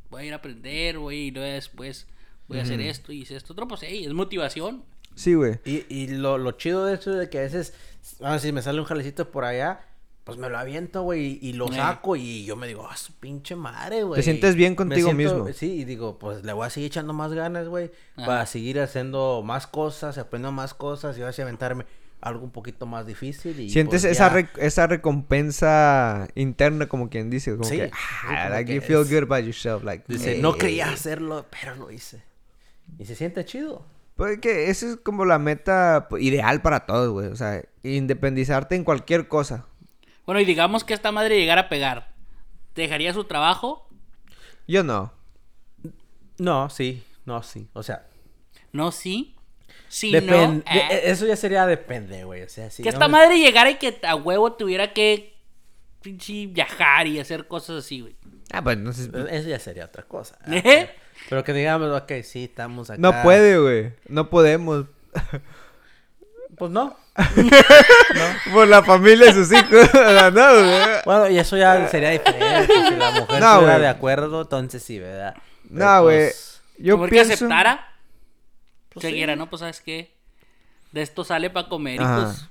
voy 0.10 0.24
a 0.24 0.26
ir 0.26 0.34
a 0.34 0.38
aprender, 0.38 0.98
voy 1.00 1.16
y 1.28 1.32
luego 1.32 1.50
después 1.52 2.08
voy 2.48 2.60
a 2.60 2.64
hacer 2.64 2.80
esto 2.82 3.12
y 3.12 3.24
esto 3.24 3.54
otro, 3.54 3.68
pues 3.68 3.82
hey, 3.84 4.06
es 4.06 4.14
motivación. 4.14 4.84
Sí, 5.16 5.34
güey. 5.34 5.60
Y, 5.66 5.86
y 5.90 6.08
lo, 6.08 6.38
lo 6.38 6.52
chido 6.52 6.86
de 6.86 6.94
eso 6.96 7.12
es 7.14 7.18
de 7.20 7.30
que 7.30 7.40
a 7.40 7.42
veces, 7.42 7.74
vamos 8.20 8.42
si 8.42 8.52
me 8.52 8.62
sale 8.62 8.80
un 8.80 8.86
jalecito 8.86 9.32
por 9.32 9.46
allá, 9.46 9.82
pues 10.28 10.38
me 10.38 10.48
lo 10.50 10.58
aviento, 10.60 11.02
güey, 11.02 11.40
y 11.42 11.54
lo 11.54 11.72
Eh. 11.72 11.76
saco 11.76 12.16
y 12.16 12.46
yo 12.46 12.56
me 12.56 12.68
digo, 12.68 12.88
ah, 12.88 12.96
su 12.96 13.14
pinche 13.14 13.56
madre, 13.56 14.04
güey. 14.04 14.20
Te 14.20 14.24
sientes 14.24 14.54
bien 14.56 14.76
contigo 14.76 15.12
mismo. 15.14 15.48
Sí, 15.54 15.72
y 15.82 15.86
digo, 15.86 16.20
pues 16.20 16.44
le 16.44 16.54
voy 16.54 16.68
a 16.68 16.70
seguir 16.70 16.88
echando 16.88 17.14
más 17.14 17.34
ganas, 17.34 17.68
güey, 17.68 17.90
Ajá. 18.18 18.26
para 18.28 18.46
seguir 18.46 18.80
haciendo 18.80 19.42
más 19.44 19.66
cosas, 19.66 20.18
aprendiendo 20.20 20.52
más 20.52 20.74
cosas 20.76 21.18
y 21.18 21.24
así 21.24 21.42
aventarme 21.42 21.86
algo 22.22 22.44
un 22.44 22.52
poquito 22.52 22.86
más 22.86 23.06
difícil. 23.08 23.60
Y, 23.60 23.70
Sientes 23.70 24.02
pues, 24.02 24.12
esa, 24.12 24.28
ya- 24.28 24.34
re- 24.34 24.50
esa 24.58 24.88
recompensa 24.88 26.28
interna, 26.36 26.88
como 26.88 27.10
quien 27.10 27.30
dice, 27.30 27.52
como 27.52 27.64
Sí, 27.64 27.78
que, 27.78 27.92
ah, 27.94 28.26
como 28.28 28.50
like 28.50 28.66
que 28.66 28.76
you 28.76 28.82
feel 28.82 29.02
es- 29.02 29.10
good 29.12 29.24
about 29.32 29.44
yourself, 29.46 29.84
like, 29.84 30.04
Dice, 30.08 30.34
hey. 30.36 30.40
no 30.42 30.56
quería 30.58 30.90
hacerlo, 30.90 31.46
pero 31.50 31.76
lo 31.76 31.92
hice. 31.92 32.22
Y 33.00 33.06
se 33.06 33.16
siente 33.16 33.46
chido. 33.46 33.86
Pues 34.16 34.40
que 34.40 34.70
esa 34.72 34.88
es 34.88 34.98
como 34.98 35.26
la 35.26 35.38
meta 35.38 36.08
pues, 36.10 36.24
ideal 36.24 36.62
para 36.64 36.88
todos, 36.88 37.12
güey, 37.12 37.28
o 37.28 37.36
sea, 37.36 37.64
independizarte 37.84 38.76
en 38.76 38.84
cualquier 38.84 39.28
cosa. 39.28 39.66
Bueno, 40.28 40.40
y 40.42 40.46
digamos 40.46 40.84
que 40.84 40.94
esta 40.94 41.12
madre 41.12 41.40
llegara 41.40 41.62
a 41.62 41.70
pegar. 41.70 42.14
¿Dejaría 42.76 43.12
su 43.14 43.24
trabajo? 43.24 43.90
Yo 44.68 44.84
no. 44.84 45.12
No, 46.38 46.70
sí, 46.70 47.04
no, 47.26 47.42
sí. 47.42 47.68
O 47.74 47.82
sea, 47.82 48.06
No, 48.72 48.92
sí. 48.92 49.34
Sí, 49.90 50.12
depende. 50.12 50.64
no. 50.66 50.72
eh. 50.72 51.02
Eso 51.06 51.26
ya 51.26 51.36
sería 51.38 51.66
depende, 51.66 52.24
güey. 52.26 52.44
O 52.44 52.50
sea, 52.50 52.70
sí. 52.70 52.84
que 52.84 52.90
no 52.90 52.94
esta 52.94 53.08
me- 53.08 53.14
madre 53.14 53.40
llegara 53.40 53.72
y 53.72 53.76
que 53.78 54.00
a 54.04 54.16
huevo 54.16 54.54
tuviera 54.54 54.94
que 54.94 55.34
pinche 56.02 56.46
viajar 56.48 57.08
y 57.08 57.20
hacer 57.20 57.48
cosas 57.48 57.86
así, 57.86 58.02
güey. 58.02 58.16
Ah, 58.52 58.62
pues 58.62 58.78
entonces... 58.78 59.10
Eso 59.32 59.50
ya 59.50 59.60
sería 59.60 59.86
otra 59.86 60.04
cosa. 60.04 60.38
¿Eh? 60.52 60.90
Pero 61.30 61.44
que 61.44 61.54
digamos, 61.54 61.90
ok, 62.02 62.12
sí, 62.24 62.44
estamos 62.44 62.90
acá. 62.90 63.00
No 63.02 63.24
puede, 63.24 63.58
güey. 63.60 63.94
No 64.10 64.30
podemos. 64.30 64.86
Pues 66.58 66.72
no. 66.72 66.96
Por 68.54 68.68
la 68.68 68.84
familia 68.84 69.30
y 69.30 69.34
sus 69.34 69.52
hijos. 69.52 69.90
no. 70.34 70.46
Bueno, 71.06 71.30
y 71.30 71.38
eso 71.40 71.58
ya 71.58 71.88
sería 71.88 72.12
diferente. 72.12 72.74
Si 72.90 72.96
la 72.96 73.12
mujer 73.20 73.40
No, 73.40 73.54
estuviera 73.54 73.80
de 73.80 73.88
acuerdo, 73.88 74.42
entonces 74.42 74.84
sí, 74.84 75.00
¿verdad? 75.00 75.36
Pero, 75.64 75.86
No, 75.86 76.04
güey. 76.04 76.18
pues, 76.18 76.62
Yo 76.78 77.02
que 77.04 77.10
pienso... 77.10 77.34
aceptara. 77.34 77.88
Pues 78.94 79.06
sí. 79.06 79.26
no, 79.36 79.50
pues 79.50 79.60
sabes 79.60 79.82
qué. 79.82 80.16
De 80.92 81.02
esto 81.02 81.24
sale 81.24 81.50
para 81.50 81.68
comer 81.70 82.02
Ajá. 82.02 82.20
y 82.20 82.24
pues. 82.24 82.50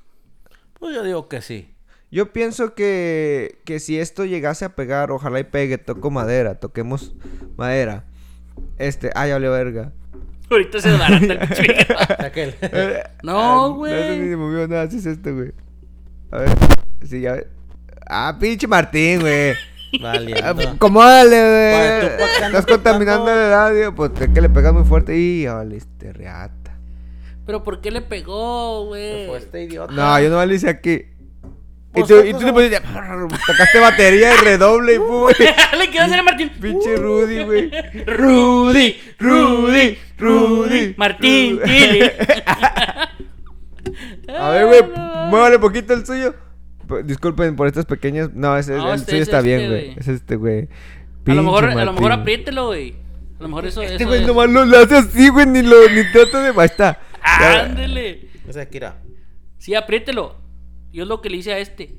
pues 0.78 0.94
yo 0.94 1.02
digo 1.02 1.28
que 1.28 1.42
sí. 1.42 1.72
Yo 2.10 2.32
pienso 2.32 2.74
que, 2.74 3.58
que 3.64 3.80
si 3.80 3.98
esto 3.98 4.24
llegase 4.24 4.64
a 4.64 4.74
pegar, 4.76 5.10
ojalá 5.10 5.40
y 5.40 5.44
pegue, 5.44 5.76
toco 5.78 6.10
madera, 6.10 6.60
toquemos 6.60 7.14
madera. 7.56 8.04
Este, 8.78 9.10
ay, 9.14 9.32
vale 9.32 9.48
verga. 9.48 9.92
Ahorita 10.50 10.80
se 10.80 10.90
desbarata 10.90 11.24
el 11.32 11.38
pinche. 11.38 11.86
Aquel. 12.18 12.54
Eh, 12.62 13.02
No, 13.22 13.64
ah, 13.64 13.68
güey. 13.68 13.92
No 13.92 14.00
se 14.00 14.16
me 14.18 14.36
movió 14.36 14.68
nada, 14.68 14.82
así 14.82 14.98
es 14.98 15.06
esto, 15.06 15.34
güey. 15.34 15.52
A 16.30 16.38
ver, 16.38 16.50
sí, 17.04 17.20
ya. 17.20 17.36
Ah, 18.08 18.36
pinche 18.38 18.66
Martín, 18.68 19.20
güey. 19.20 19.54
Vale. 20.00 20.34
Ah, 20.42 20.54
Acomódale, 20.74 21.36
Para, 21.72 22.00
¿tú 22.00 22.16
güey. 22.16 22.46
Estás 22.46 22.66
contaminando 22.66 23.30
el 23.32 23.50
radio, 23.50 23.94
pues 23.94 24.12
es 24.20 24.28
que 24.28 24.40
le 24.40 24.48
pegas 24.48 24.72
muy 24.72 24.84
fuerte 24.84 25.16
y 25.16 25.42
ya 25.44 25.54
valiste 25.54 26.12
reata. 26.12 26.78
Pero 27.46 27.62
¿por 27.62 27.80
qué 27.80 27.90
le 27.90 28.02
pegó, 28.02 28.86
güey? 28.86 29.28
Fue 29.28 29.38
este 29.38 29.62
idiota. 29.64 29.92
No, 29.92 30.20
yo 30.20 30.28
no 30.30 30.44
le 30.44 30.54
hice 30.54 30.68
aquí. 30.68 31.06
Y 31.96 32.02
tú, 32.02 32.22
¿qué 32.22 32.28
y 32.28 32.32
tú 32.34 32.40
le 32.42 32.52
pusiste, 32.52 32.80
tocaste 33.46 33.80
batería 33.80 34.34
y 34.34 34.36
redoble 34.44 34.94
y 34.94 34.98
pum, 34.98 35.22
güey. 35.22 35.34
le 35.78 35.90
quedó 35.90 36.02
hacer 36.02 36.18
a 36.18 36.22
Martín. 36.22 36.50
Pinche 36.60 36.96
Rudy, 36.96 37.44
güey. 37.44 37.70
Rudy, 38.06 39.00
Rudy, 39.18 39.98
Rudy. 40.18 40.94
Martín. 40.96 41.60
Tilly. 41.64 42.10
A 44.38 44.50
ver, 44.50 44.66
güey, 44.66 44.82
muévale 45.30 45.58
poquito 45.58 45.94
el 45.94 46.04
suyo. 46.04 46.34
Disculpen 47.04 47.56
por 47.56 47.66
estas 47.66 47.86
pequeñas. 47.86 48.30
No, 48.34 48.56
ese, 48.56 48.74
No, 48.76 48.92
el 48.92 49.00
este 49.00 49.12
suyo 49.12 49.22
es 49.22 49.28
está 49.28 49.38
este, 49.38 49.48
bien, 49.48 49.70
güey. 49.70 49.84
güey. 49.86 49.98
Es 49.98 50.08
este, 50.08 50.36
güey. 50.36 50.68
A 51.26 51.34
lo 51.34 51.42
mejor, 51.42 51.64
Pinche 51.66 51.80
a 51.80 51.84
lo 51.84 51.92
mejor 51.92 52.12
apriételo, 52.12 52.66
güey. 52.66 52.94
A 53.38 53.42
lo 53.42 53.48
mejor 53.48 53.66
eso, 53.66 53.82
Este 53.82 54.04
güey 54.04 54.20
es. 54.20 54.26
nomás 54.26 54.48
lo, 54.48 54.64
lo 54.64 54.78
hace 54.78 54.96
así, 54.96 55.28
güey, 55.28 55.46
ni 55.46 55.62
lo 55.62 55.88
ni 55.88 56.10
trata 56.12 56.42
de. 56.42 56.60
Ahí 56.60 56.66
está. 56.66 57.00
Ándele. 57.22 58.28
Ese 58.48 58.60
de 58.60 58.68
Kira. 58.68 58.96
Sí, 59.58 59.74
apriételo. 59.74 60.36
Yo 60.96 61.02
es 61.02 61.08
lo 61.10 61.20
que 61.20 61.28
le 61.28 61.36
hice 61.36 61.52
a 61.52 61.58
este. 61.58 61.94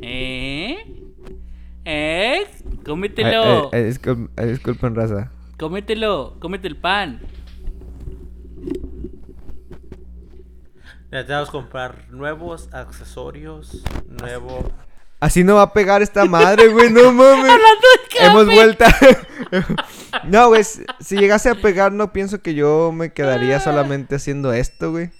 ¿Eh? 0.00 0.76
¿Eh? 1.84 2.46
Cómetelo. 2.84 3.70
Ay, 3.72 3.80
ay, 3.80 3.90
discul- 3.90 4.30
ay, 4.36 4.48
disculpen, 4.50 4.94
raza. 4.94 5.32
Cómetelo. 5.58 6.36
Cómete 6.38 6.68
el 6.68 6.76
pan. 6.76 7.20
Necesitamos 11.10 11.50
comprar 11.50 12.06
nuevos 12.12 12.72
accesorios, 12.72 13.82
nuevo... 14.08 14.70
Así 15.20 15.44
no 15.44 15.56
va 15.56 15.62
a 15.62 15.72
pegar 15.74 16.00
esta 16.00 16.24
madre, 16.24 16.68
güey, 16.68 16.90
no 16.90 17.12
mames. 17.12 17.50
Hablando 17.50 17.60
de 17.60 18.08
que 18.08 18.24
Hemos 18.24 18.46
vuelto. 18.46 18.84
no, 20.24 20.48
güey, 20.48 20.64
si 20.64 21.16
llegase 21.16 21.50
a 21.50 21.54
pegar, 21.54 21.92
no 21.92 22.12
pienso 22.12 22.40
que 22.40 22.54
yo 22.54 22.90
me 22.90 23.12
quedaría 23.12 23.60
solamente 23.60 24.16
haciendo 24.16 24.52
esto, 24.52 24.90
güey. 24.92 25.10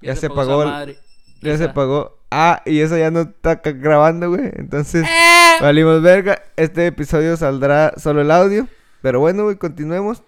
Ya 0.00 0.16
se 0.16 0.28
madre. 0.28 0.98
Ya 1.40 1.56
se 1.56 1.64
Esa. 1.64 1.72
apagó. 1.72 2.18
Ah, 2.30 2.62
y 2.64 2.80
eso 2.80 2.96
ya 2.96 3.10
no 3.10 3.20
está 3.22 3.56
grabando, 3.56 4.30
güey. 4.30 4.50
Entonces, 4.56 5.04
¡Eh! 5.04 5.56
valimos 5.60 6.00
verga. 6.00 6.40
Este 6.56 6.86
episodio 6.86 7.36
saldrá 7.36 7.94
solo 7.96 8.20
el 8.20 8.30
audio. 8.30 8.68
Pero 9.02 9.20
bueno, 9.20 9.44
güey, 9.44 9.56
continuemos. 9.56 10.22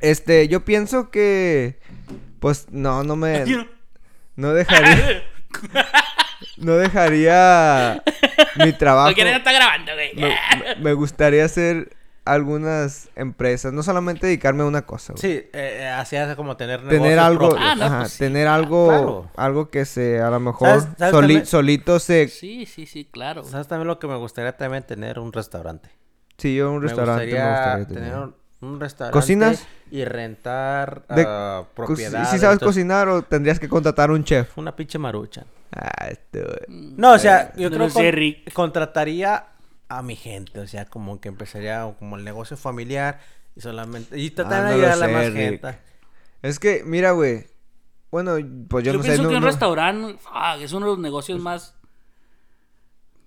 Este, 0.00 0.48
yo 0.48 0.64
pienso 0.64 1.10
que. 1.10 1.78
Pues 2.40 2.66
no, 2.70 3.04
no 3.04 3.16
me. 3.16 3.44
No 4.36 4.54
dejaría. 4.54 5.22
No 6.60 6.74
dejaría 6.74 8.02
mi 8.56 8.72
trabajo. 8.78 9.08
Porque 9.08 9.24
no 9.24 9.30
está 9.30 9.52
grabando, 9.52 9.92
güey. 9.94 10.12
Me, 10.80 10.92
gustaría 10.92 11.44
hacer 11.44 11.96
algunas 12.24 13.08
empresas. 13.16 13.72
No 13.72 13.82
solamente 13.82 14.26
dedicarme 14.26 14.62
a 14.62 14.66
una 14.66 14.82
cosa, 14.82 15.14
güey. 15.14 15.20
Sí, 15.20 15.28
eh, 15.30 15.50
eh, 15.80 15.86
así 15.88 16.16
hace 16.16 16.36
como 16.36 16.56
tener 16.56 16.86
Tener 16.88 17.18
algo. 17.18 17.56
Ah, 17.58 17.74
no, 17.74 17.84
ajá, 17.84 17.98
pues 18.00 18.12
sí. 18.12 18.18
tener 18.18 18.46
algo, 18.48 18.88
Claro. 18.88 19.30
algo 19.36 19.70
que 19.70 19.84
se, 19.84 20.20
a 20.20 20.28
lo 20.30 20.40
mejor, 20.40 20.68
¿Sabes- 20.68 20.84
sabes 20.98 21.14
soli- 21.14 21.20
también? 21.34 21.46
solito 21.46 21.98
se, 21.98 22.28
Sí, 22.28 22.66
sí, 22.66 22.86
sí, 22.86 23.06
claro. 23.10 23.44
¿Sabes 23.44 23.66
también 23.68 23.86
lo 23.88 23.98
que 23.98 24.06
me 24.08 24.16
gustaría 24.16 24.56
también 24.56 24.82
tener? 24.82 25.18
Un 25.18 25.32
restaurante. 25.32 25.88
sí, 26.36 26.54
yo 26.54 26.70
un 26.70 26.82
restaurante 26.82 27.26
me 27.26 27.30
gustaría 27.32 27.86
tener. 27.86 28.02
tener 28.04 28.14
un, 28.16 28.34
un 28.60 28.80
restaurante. 28.80 29.12
¿Cocinas? 29.18 29.66
Y 29.90 30.04
rentar 30.04 31.06
De- 31.08 31.24
ah, 31.26 31.64
propiedades. 31.74 32.28
Si 32.28 32.38
sabes 32.38 32.54
entonces, 32.54 32.66
cocinar 32.82 33.08
o 33.08 33.22
tendrías 33.22 33.58
que 33.60 33.68
contratar 33.68 34.10
un 34.10 34.24
chef. 34.24 34.56
Una 34.58 34.74
pinche 34.74 34.98
marucha. 34.98 35.44
Ah, 35.74 36.08
este, 36.10 36.42
güey. 36.42 36.58
No, 36.96 37.12
o 37.12 37.18
sea, 37.18 37.52
yo 37.56 37.70
No 37.70 37.76
creo 37.76 37.90
sé, 37.90 38.10
que 38.12 38.44
contrataría 38.52 39.46
a 39.88 40.02
mi 40.02 40.16
gente. 40.16 40.60
O 40.60 40.66
sea, 40.66 40.84
como 40.86 41.20
que 41.20 41.28
empezaría 41.28 41.94
como 41.98 42.16
el 42.16 42.24
negocio 42.24 42.56
familiar 42.56 43.20
y 43.54 43.60
solamente... 43.60 44.18
Y 44.18 44.30
tratar 44.30 44.64
Ah, 44.64 44.64
de 44.64 44.68
no 44.70 44.74
ayudar 44.74 44.92
a 44.92 44.96
la 44.96 45.06
sé, 45.06 45.12
más 45.12 45.26
Rick. 45.26 45.34
gente. 45.36 45.78
Es 46.42 46.58
que, 46.58 46.82
mira, 46.84 47.12
güey. 47.12 47.46
Bueno, 48.10 48.32
pues 48.68 48.84
yo, 48.84 48.92
Yo, 48.92 48.98
no 48.98 49.02
sé. 49.02 49.08
pienso 49.10 49.22
no- 49.24 49.28
que 49.28 49.34
un 49.36 49.40
no- 49.42 49.46
restaurante 49.46 50.18
es 50.60 50.72
uno 50.72 50.86
de 50.86 50.92
los 50.92 50.98
negocios 50.98 51.38
más. 51.40 51.74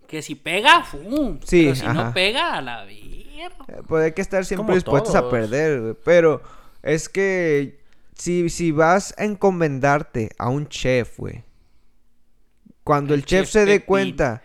Que 0.07 0.21
si 0.21 0.35
pega, 0.35 0.83
¡fum! 0.83 1.39
Sí, 1.43 1.63
Pero 1.63 1.75
si 1.75 1.85
ajá. 1.85 1.93
no 1.93 2.13
pega, 2.13 2.55
a 2.55 2.61
la 2.61 2.83
mierda. 3.31 3.57
Eh, 3.67 3.81
Pues 3.87 4.03
hay 4.05 4.11
que 4.13 4.21
estar 4.21 4.45
siempre 4.45 4.75
dispuestos 4.75 5.15
a 5.15 5.29
perder, 5.29 5.81
güey. 5.81 5.95
Pero 6.03 6.41
es 6.83 7.09
que 7.09 7.79
si, 8.15 8.49
si 8.49 8.71
vas 8.71 9.13
a 9.17 9.23
encomendarte 9.25 10.29
a 10.37 10.49
un 10.49 10.67
chef, 10.67 11.17
güey. 11.17 11.43
Cuando 12.83 13.13
el, 13.13 13.21
El 13.21 13.25
chef, 13.25 13.41
chef 13.43 13.49
se 13.51 13.59
dé 13.65 13.65
Pepín. 13.79 13.85
cuenta 13.85 14.41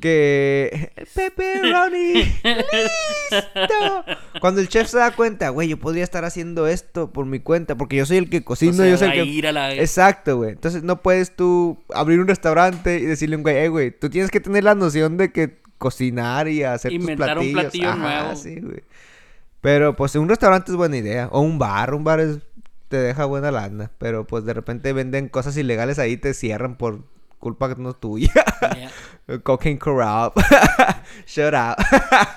que... 0.00 0.90
Pepperoni. 1.14 2.14
listo. 2.14 4.04
Cuando 4.40 4.60
el 4.60 4.68
chef 4.68 4.88
se 4.88 4.98
da 4.98 5.14
cuenta, 5.14 5.50
güey, 5.50 5.68
yo 5.68 5.78
podría 5.78 6.02
estar 6.02 6.24
haciendo 6.24 6.66
esto 6.66 7.12
por 7.12 7.24
mi 7.24 7.38
cuenta. 7.38 7.76
Porque 7.76 7.96
yo 7.96 8.04
soy 8.06 8.16
el 8.16 8.28
que 8.28 8.42
cocino, 8.42 8.72
No 8.72 8.78
se 8.78 8.90
yo 8.90 8.98
soy 8.98 9.08
el 9.08 9.14
que... 9.14 9.24
ir 9.24 9.46
a 9.46 9.52
la- 9.52 9.74
Exacto, 9.74 10.38
güey. 10.38 10.50
Entonces 10.50 10.82
no 10.82 11.02
puedes 11.02 11.36
tú 11.36 11.78
abrir 11.94 12.18
un 12.18 12.26
restaurante 12.28 12.98
y 12.98 13.04
decirle 13.06 13.36
a 13.36 13.38
un 13.38 13.42
güey, 13.44 13.56
eh, 13.58 13.68
güey, 13.68 13.90
tú 13.92 14.10
tienes 14.10 14.30
que 14.32 14.40
tener 14.40 14.64
la 14.64 14.74
noción 14.74 15.16
de 15.16 15.30
que 15.30 15.61
cocinar 15.82 16.46
y 16.48 16.62
hacer 16.62 16.92
tus 16.92 17.00
Inventar 17.00 17.38
un 17.38 17.52
platillos. 17.52 17.60
platillo 17.60 17.88
Ajá, 17.90 17.98
nuevo. 18.22 18.36
sí, 18.36 18.60
güey. 18.60 18.84
Pero 19.60 19.96
pues 19.96 20.14
un 20.16 20.28
restaurante 20.28 20.70
es 20.70 20.76
buena 20.76 20.96
idea. 20.96 21.28
O 21.32 21.40
un 21.40 21.58
bar, 21.58 21.92
un 21.94 22.04
bar 22.04 22.20
es- 22.20 22.38
te 22.88 22.96
deja 22.98 23.24
buena 23.24 23.50
lana. 23.50 23.90
Pero 23.98 24.24
pues 24.26 24.44
de 24.44 24.54
repente 24.54 24.92
venden 24.92 25.28
cosas 25.28 25.56
ilegales 25.56 25.98
ahí 25.98 26.12
y 26.12 26.16
te 26.16 26.34
cierran 26.34 26.76
por 26.76 27.04
culpa 27.38 27.74
no 27.76 27.92
tuya. 27.94 28.32
Yeah. 29.26 29.40
Cocaine 29.42 29.78
corrupt. 29.78 30.38
Shut 31.26 31.54
up. 31.54 31.76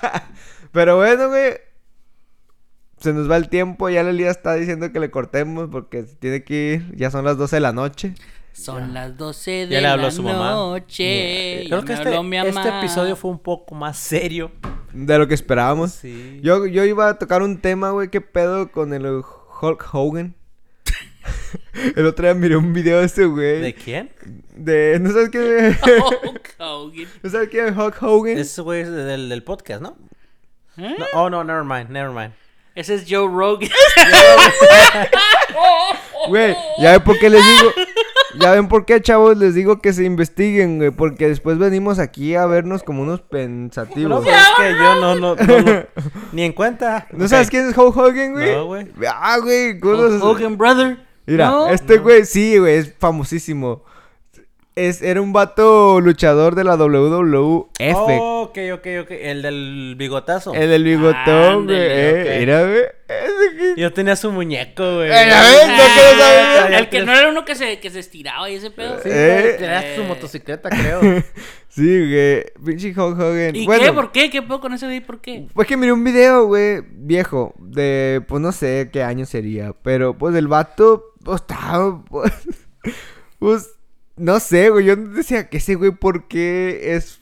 Pero 0.72 0.96
bueno, 0.96 1.28
güey. 1.28 1.54
Se 2.98 3.12
nos 3.12 3.30
va 3.30 3.36
el 3.36 3.48
tiempo. 3.48 3.88
Ya 3.90 4.02
Lelia 4.02 4.30
está 4.30 4.54
diciendo 4.54 4.90
que 4.92 5.00
le 5.00 5.10
cortemos 5.10 5.68
porque 5.70 6.02
tiene 6.04 6.42
que 6.44 6.74
ir. 6.74 6.96
Ya 6.96 7.10
son 7.10 7.24
las 7.24 7.36
12 7.36 7.56
de 7.56 7.60
la 7.60 7.72
noche. 7.72 8.14
Son 8.56 8.94
las 8.94 9.16
12 9.16 9.50
de 9.50 9.68
Ya 9.68 9.80
le 9.80 9.86
habló 9.88 10.02
la 10.02 10.08
a 10.08 10.10
su 10.12 10.22
mamá. 10.22 10.50
noche. 10.52 11.64
Creo 11.66 11.80
ya 11.80 11.84
que 11.84 11.92
este, 11.92 12.48
este 12.48 12.68
episodio 12.78 13.14
fue 13.16 13.30
un 13.30 13.38
poco 13.38 13.74
más 13.74 13.98
serio. 13.98 14.50
De 14.92 15.18
lo 15.18 15.28
que 15.28 15.34
esperábamos. 15.34 15.92
Sí. 15.92 16.40
Yo, 16.42 16.66
yo 16.66 16.84
iba 16.84 17.08
a 17.08 17.18
tocar 17.18 17.42
un 17.42 17.60
tema, 17.60 17.90
güey. 17.90 18.08
¿Qué 18.08 18.20
pedo 18.22 18.72
con 18.72 18.94
el 18.94 19.04
Hulk 19.06 19.88
Hogan? 19.92 20.34
el 21.96 22.06
otro 22.06 22.24
día 22.24 22.34
miré 22.34 22.56
un 22.56 22.72
video 22.72 23.00
de 23.00 23.06
ese 23.06 23.26
güey. 23.26 23.60
¿De 23.60 23.74
quién? 23.74 24.10
De... 24.54 24.98
¿No 25.00 25.10
sabes 25.12 25.28
quién 25.28 25.44
es? 25.64 25.76
Hulk 26.24 26.54
Hogan. 26.58 27.06
¿No 27.22 27.30
sabes 27.30 27.48
quién 27.50 27.66
es 27.66 27.76
Hulk 27.76 28.02
Hogan? 28.02 28.38
Ese 28.38 28.62
güey 28.62 28.80
es 28.82 28.90
del, 28.90 29.28
del 29.28 29.42
podcast, 29.42 29.82
¿no? 29.82 29.98
¿Eh? 30.78 30.94
No, 30.98 31.04
Oh, 31.12 31.28
no, 31.30 31.44
never 31.44 31.64
mind, 31.64 31.90
never 31.90 32.10
mind. 32.10 32.32
Ese 32.74 32.94
es 32.94 33.04
Joe 33.08 33.26
Rogan. 33.28 33.70
Güey, 36.28 36.56
ya 36.78 36.92
ven 36.92 37.02
por 37.02 37.18
qué 37.18 37.30
les 37.30 37.40
digo. 37.44 37.72
Ya 38.40 38.52
ven 38.52 38.68
por 38.68 38.84
qué, 38.84 39.00
chavos, 39.00 39.36
les 39.36 39.54
digo 39.54 39.80
que 39.80 39.92
se 39.92 40.04
investiguen, 40.04 40.78
güey. 40.78 40.90
Porque 40.90 41.28
después 41.28 41.58
venimos 41.58 41.98
aquí 41.98 42.34
a 42.34 42.46
vernos 42.46 42.82
como 42.82 43.02
unos 43.02 43.20
No, 43.20 43.26
pensativos. 43.28 44.24
pues 44.24 44.36
es 44.36 44.46
que 44.56 44.70
yo 44.72 44.94
no, 45.00 45.14
no, 45.14 45.34
no, 45.36 45.58
lo- 45.58 45.86
ni 46.32 46.42
en 46.42 46.52
cuenta. 46.52 47.06
¿No 47.12 47.26
sabes 47.28 47.48
quién 47.50 47.68
es 47.68 47.76
Hulk 47.76 47.96
Hogan, 47.96 48.32
güey? 48.32 48.54
No, 48.54 48.66
güey. 48.66 48.86
Ah, 49.08 49.38
güey. 49.42 49.78
¿cómo 49.80 49.94
Hulk 49.94 50.12
no- 50.20 50.24
Hogan, 50.30 50.56
brother. 50.58 50.98
Mira, 51.26 51.46
No. 51.48 51.68
este 51.68 51.98
güey, 51.98 52.24
sí, 52.24 52.56
güey, 52.58 52.76
es 52.76 52.94
famosísimo. 52.98 53.82
Es, 54.78 55.00
era 55.00 55.22
un 55.22 55.32
vato 55.32 56.02
luchador 56.02 56.54
de 56.54 56.62
la 56.62 56.76
WWF. 56.76 57.70
Oh, 57.94 58.42
ok, 58.42 58.58
ok, 58.74 58.86
ok. 59.04 59.10
El 59.10 59.40
del 59.40 59.94
bigotazo. 59.96 60.52
El 60.52 60.68
del 60.68 60.84
bigotón, 60.84 61.64
güey. 61.64 61.78
Eh, 61.80 62.22
ok. 62.34 62.40
Mira, 62.40 62.62
güey. 62.62 63.74
Yo 63.78 63.90
tenía 63.94 64.16
su 64.16 64.30
muñeco, 64.30 64.96
güey. 64.96 65.10
Eh, 65.10 65.26
no 65.30 65.34
que 65.34 65.66
no 65.66 65.82
sabía. 65.88 66.68
Ya 66.70 66.78
El 66.78 66.88
que 66.90 67.02
no 67.06 67.12
era 67.14 67.30
uno 67.30 67.46
que 67.46 67.54
se, 67.54 67.80
que 67.80 67.88
se 67.88 68.00
estiraba 68.00 68.50
y 68.50 68.56
ese 68.56 68.70
pedo. 68.70 68.98
Sí, 69.02 69.08
Eh. 69.10 69.38
güey, 69.42 69.56
tenías 69.56 69.94
su 69.94 70.02
Eh. 70.02 70.06
motocicleta, 70.08 70.68
creo. 70.68 71.00
Sí, 71.68 71.82
güey. 72.10 72.44
Pinche 72.64 72.88
Hulk 72.88 73.18
Hogan. 73.18 73.56
¿Y 73.56 73.64
bueno, 73.64 73.82
qué? 73.84 73.92
¿Por 73.92 74.12
qué? 74.12 74.30
¿Qué 74.30 74.42
puedo 74.42 74.60
con 74.60 74.74
ese 74.74 74.84
güey? 74.86 75.00
¿Por 75.00 75.20
qué? 75.22 75.46
Pues 75.54 75.66
que 75.66 75.76
miré 75.78 75.92
un 75.92 76.04
video, 76.04 76.46
güey, 76.46 76.82
viejo, 76.90 77.54
de, 77.58 78.22
pues 78.28 78.40
no 78.42 78.50
sé 78.52 78.88
qué 78.92 79.02
año 79.02 79.24
sería, 79.26 79.74
pero 79.82 80.16
pues 80.16 80.34
el 80.36 80.48
vato, 80.48 81.14
pues 81.22 81.42
estaba, 81.42 82.02
pues, 82.10 82.32
pues, 83.38 83.75
no 84.16 84.40
sé, 84.40 84.70
güey, 84.70 84.86
yo 84.86 84.96
decía 84.96 85.48
que 85.48 85.58
ese 85.58 85.74
güey, 85.74 85.90
¿por 85.90 86.28
qué 86.28 86.94
es, 86.96 87.20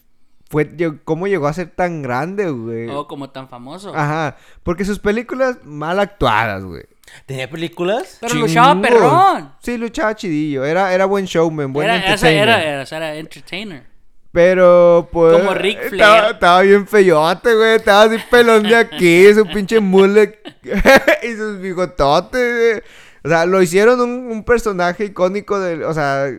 fue, 0.49 0.68
cómo 1.05 1.26
llegó 1.26 1.47
a 1.47 1.53
ser 1.53 1.70
tan 1.70 2.03
grande, 2.03 2.51
güey? 2.51 2.88
Oh, 2.88 3.07
como 3.07 3.30
tan 3.30 3.49
famoso. 3.49 3.95
Ajá, 3.95 4.36
porque 4.62 4.84
sus 4.84 4.99
películas 4.99 5.59
mal 5.64 5.99
actuadas, 5.99 6.64
güey. 6.64 6.84
¿Tenía 7.26 7.51
películas? 7.51 8.18
Pero 8.20 8.34
luchaba 8.34 8.80
perrón. 8.80 9.53
Sí, 9.61 9.76
luchaba 9.76 10.14
chidillo, 10.16 10.64
era, 10.64 10.92
era 10.95 11.05
buen 11.05 11.26
showman, 11.26 11.72
buen 11.72 11.86
Era, 11.86 11.99
esa 11.99 12.30
entertainer. 12.30 12.49
era, 12.49 12.82
era, 12.82 12.97
era 12.97 13.14
entertainer. 13.16 13.95
Pero, 14.32 15.09
pues. 15.12 15.36
Como 15.38 15.55
Ric 15.55 15.78
Flair. 15.78 15.95
Estaba, 15.95 16.30
estaba 16.30 16.62
bien 16.62 16.88
feyote, 16.88 17.55
güey. 17.55 17.76
Estaba 17.76 18.03
así 18.03 18.16
pelón 18.28 18.64
de 18.64 18.74
aquí, 18.74 19.32
su 19.32 19.47
pinche 19.47 19.78
mullet 19.78 20.40
y 21.22 21.36
sus 21.36 21.61
bigototes, 21.61 22.32
güey. 22.57 22.82
O 23.22 23.28
sea, 23.28 23.47
lo 23.47 23.62
hicieron 23.62 24.01
un, 24.01 24.11
un 24.32 24.45
personaje 24.45 25.05
icónico 25.05 25.61
del. 25.61 25.84
O 25.84 25.95
sea, 25.95 26.32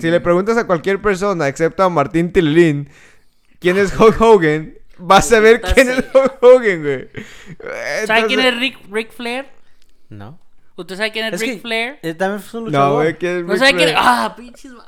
si 0.00 0.10
le 0.10 0.20
preguntas 0.20 0.56
a 0.56 0.66
cualquier 0.66 1.00
persona, 1.02 1.48
excepto 1.48 1.82
a 1.82 1.88
Martín 1.90 2.32
Tilín, 2.32 2.88
quién 3.58 3.76
es 3.78 3.98
Hulk 3.98 4.20
Hogan, 4.20 4.74
vas 4.98 5.32
a 5.32 5.40
ver 5.40 5.60
quién 5.60 5.90
es 5.90 6.04
Hulk 6.14 6.38
Hogan, 6.42 6.82
güey. 6.82 7.08
¿Sabe 8.06 8.26
quién 8.26 8.40
es 8.40 8.56
Rick, 8.58 8.78
Ric 8.90 9.10
Flair? 9.12 9.46
No. 10.08 10.38
¿Usted 10.76 10.96
sabe 10.96 11.12
quién 11.12 11.26
es, 11.26 11.34
Es 11.34 11.40
Ric 11.40 11.54
que 11.54 11.60
Flair? 11.60 11.98
eh, 12.02 12.14
también 12.14 12.40
fue 12.40 12.60
un 12.60 12.66
luchador. 12.66 12.88
No, 12.88 12.94
güey, 12.96 13.14
¿quién 13.18 13.36
es 13.38 13.42
¿No 13.44 13.52
Ric 13.52 13.58
sabe 13.58 13.70
quién 13.74 13.88
Flair? 13.90 13.96
es? 13.98 14.04
Ah, 14.06 14.34
pinches. 14.36 14.74
va- 14.74 14.86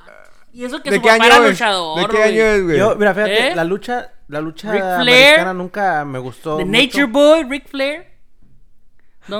Y 0.52 0.64
eso 0.64 0.82
que 0.82 0.90
¿De 0.90 0.96
su 0.96 1.02
qué 1.02 1.08
papá 1.08 1.24
año 1.24 1.34
era 1.34 1.44
es? 1.44 1.50
luchador. 1.50 2.00
¿De 2.00 2.06
qué 2.06 2.16
güey. 2.16 2.28
año 2.32 2.42
es, 2.44 2.62
güey? 2.64 2.78
Yo, 2.78 2.96
mira, 2.96 3.14
fíjate, 3.14 3.48
¿Eh? 3.48 3.54
la 3.56 3.64
lucha, 3.64 4.12
la 4.28 4.40
lucha 4.40 4.70
Ric 4.72 4.80
Flair. 4.80 5.00
americana 5.24 5.52
nunca 5.54 6.04
me 6.04 6.18
gustó. 6.20 6.56
The 6.58 6.64
mucho. 6.64 6.80
Nature 6.82 7.04
Boy, 7.06 7.44
Ric 7.44 7.68
Flair. 7.68 8.13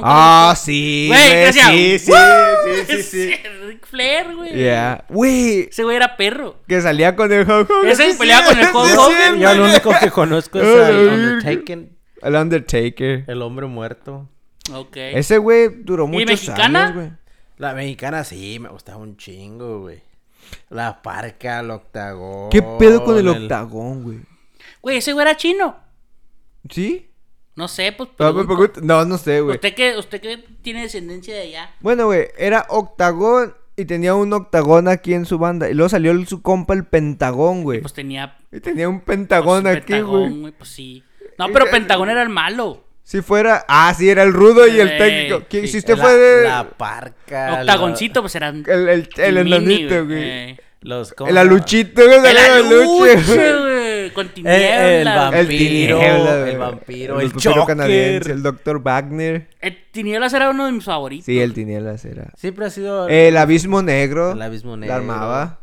Ah, 0.03 0.55
sí, 0.57 1.07
Güey, 1.09 1.53
sí, 1.53 1.61
sí, 1.61 1.99
sí, 1.99 2.13
sí, 2.89 3.03
sí. 3.03 3.35
Ric 3.67 3.87
Flair, 3.87 4.35
güey. 4.35 4.55
Yeah. 4.55 5.05
Güey, 5.09 5.69
Ese 5.69 5.83
güey 5.85 5.97
era 5.97 6.17
perro. 6.17 6.57
que 6.67 6.81
salía 6.81 7.15
con 7.15 7.31
el 7.33 7.41
Hulk 7.49 7.71
Hogan. 7.71 7.89
Ese 7.91 8.13
sí, 8.13 8.19
peleaba 8.19 8.47
sí, 8.47 8.49
con 8.55 8.59
el 8.61 8.75
Hulk 8.75 8.89
sí, 8.91 8.97
Hogan. 8.99 9.35
sí, 9.35 9.41
Yo 9.41 9.55
lo 9.55 9.65
único 9.67 9.91
que 10.01 10.11
conozco 10.11 10.61
es 10.61 10.67
ay, 10.89 11.07
Undertaker, 11.07 11.89
El 12.23 12.35
Undertaker. 12.35 13.25
el 13.27 13.43
hombre 13.43 13.67
muerto. 13.67 14.29
Ok. 14.73 14.97
Ese 14.97 15.37
güey 15.39 15.69
duró 15.83 16.07
muchos 16.07 16.27
mexicana? 16.27 16.85
años, 16.85 16.95
güey. 16.95 17.11
La 17.59 17.75
mexicana 17.75 18.25
sí, 18.25 18.59
me 18.59 18.71
gustaba 18.71 18.99
un 18.99 19.17
chingo, 19.17 19.81
güey. 19.83 20.01
La 20.71 21.03
parca, 21.03 21.61
el 21.61 21.71
octagón. 21.71 22.49
¿Qué 22.51 22.63
pedo 22.63 23.05
con 23.05 23.19
el 23.19 23.29
octagón, 23.29 24.03
güey? 24.03 24.19
Güey, 24.81 24.97
ese 24.99 25.13
güey 25.13 25.27
era 25.27 25.37
chino. 25.37 25.77
¿Sí? 26.71 27.11
No 27.57 27.69
sé, 27.69 27.93
pues. 27.93 28.09
Pregunto. 28.17 28.47
pregunto- 28.49 28.81
no, 28.83 29.05
no 29.05 29.17
sé, 29.19 29.41
güey. 29.41 29.57
¿Usted 29.57 29.75
que, 29.75 29.97
usted 29.97 30.21
que 30.21 30.45
tiene 30.63 30.83
descendencia 30.83 31.35
de 31.35 31.43
allá. 31.43 31.71
Bueno, 31.81 32.07
güey, 32.07 32.27
era 32.37 32.67
octagón 32.69 33.55
y 33.77 33.85
tenía 33.85 34.15
un 34.15 34.33
octagón 34.33 34.89
aquí 34.89 35.15
en 35.15 35.25
su 35.27 35.39
banda. 35.39 35.69
Y 35.71 35.75
luego 35.75 35.89
salió 35.89 36.11
el- 36.13 36.27
su 36.27 36.43
compa 36.43 36.75
el 36.75 36.85
pentagón, 36.85 37.63
güey. 37.63 37.81
Pues 37.81 37.93
tenía. 37.93 38.37
Y 38.53 38.61
tenía 38.61 38.89
un 38.89 39.01
pues, 39.01 39.17
pentagón 39.17 39.61
un 39.67 39.67
aquí, 39.69 39.93
Pentagón, 39.93 40.41
güey. 40.41 40.53
Pues 40.53 40.71
sí. 40.71 41.03
No, 41.39 41.49
pero 41.53 41.67
Pentagón 41.71 42.11
era 42.11 42.23
el 42.23 42.29
malo. 42.29 42.83
Si 43.03 43.21
fuera... 43.21 43.65
Ah, 43.69 43.93
sí, 43.97 44.09
era 44.09 44.23
el 44.23 44.33
rudo 44.33 44.67
y 44.67 44.81
el 44.81 44.89
Eh, 44.89 44.99
técnico. 44.99 45.41
¿Qui- 45.49 45.63
sí. 45.63 45.69
Si 45.69 45.79
usted 45.79 45.97
la, 45.97 46.03
fue 46.03 46.13
de... 46.17 46.45
La 46.45 46.69
parca. 46.71 47.59
Octagoncito, 47.61 48.21
pues 48.23 48.35
eran. 48.35 48.65
El, 48.67 48.89
el, 48.89 49.09
el 49.17 49.37
enanito, 49.39 50.07
güey. 50.07 50.23
eh. 50.23 50.61
Los, 50.81 51.13
¿cómo 51.13 51.29
El 51.31 51.37
aluchito, 51.39 52.03
güey. 52.05 52.19
El 52.19 52.37
aluche. 52.39 53.15
güey. 53.17 53.74
Con 54.15 54.27
Eh, 54.27 54.29
el 54.29 54.35
tinieblas. 54.35 55.33
El 55.35 55.47
vampiro. 55.47 55.99
Tiniebla, 55.99 56.39
güey. 56.39 56.51
el 56.53 56.59
vampiro. 56.59 57.15
El 57.21 57.27
El, 57.27 57.33
vampiro 57.33 57.53
Joker. 57.55 57.67
canadiense. 57.77 58.33
El 58.33 58.43
Dr. 58.43 58.79
Wagner. 58.83 59.49
El 59.61 59.77
tinieblas 59.93 60.33
era 60.33 60.51
uno 60.51 60.67
de 60.67 60.73
mis 60.73 60.85
favoritos. 60.85 61.27
Sí, 61.27 61.41
el 61.41 61.53
Tinieblas 61.55 62.05
era. 62.05 62.31
Siempre 62.37 62.67
ha 62.67 62.71
sido. 62.71 63.09
El 63.09 63.37
abismo 63.37 63.83
negro. 63.83 64.33
El 64.33 64.43
abismo 64.43 64.73
La 64.73 64.77
negro. 64.79 64.95
armaba. 64.97 65.61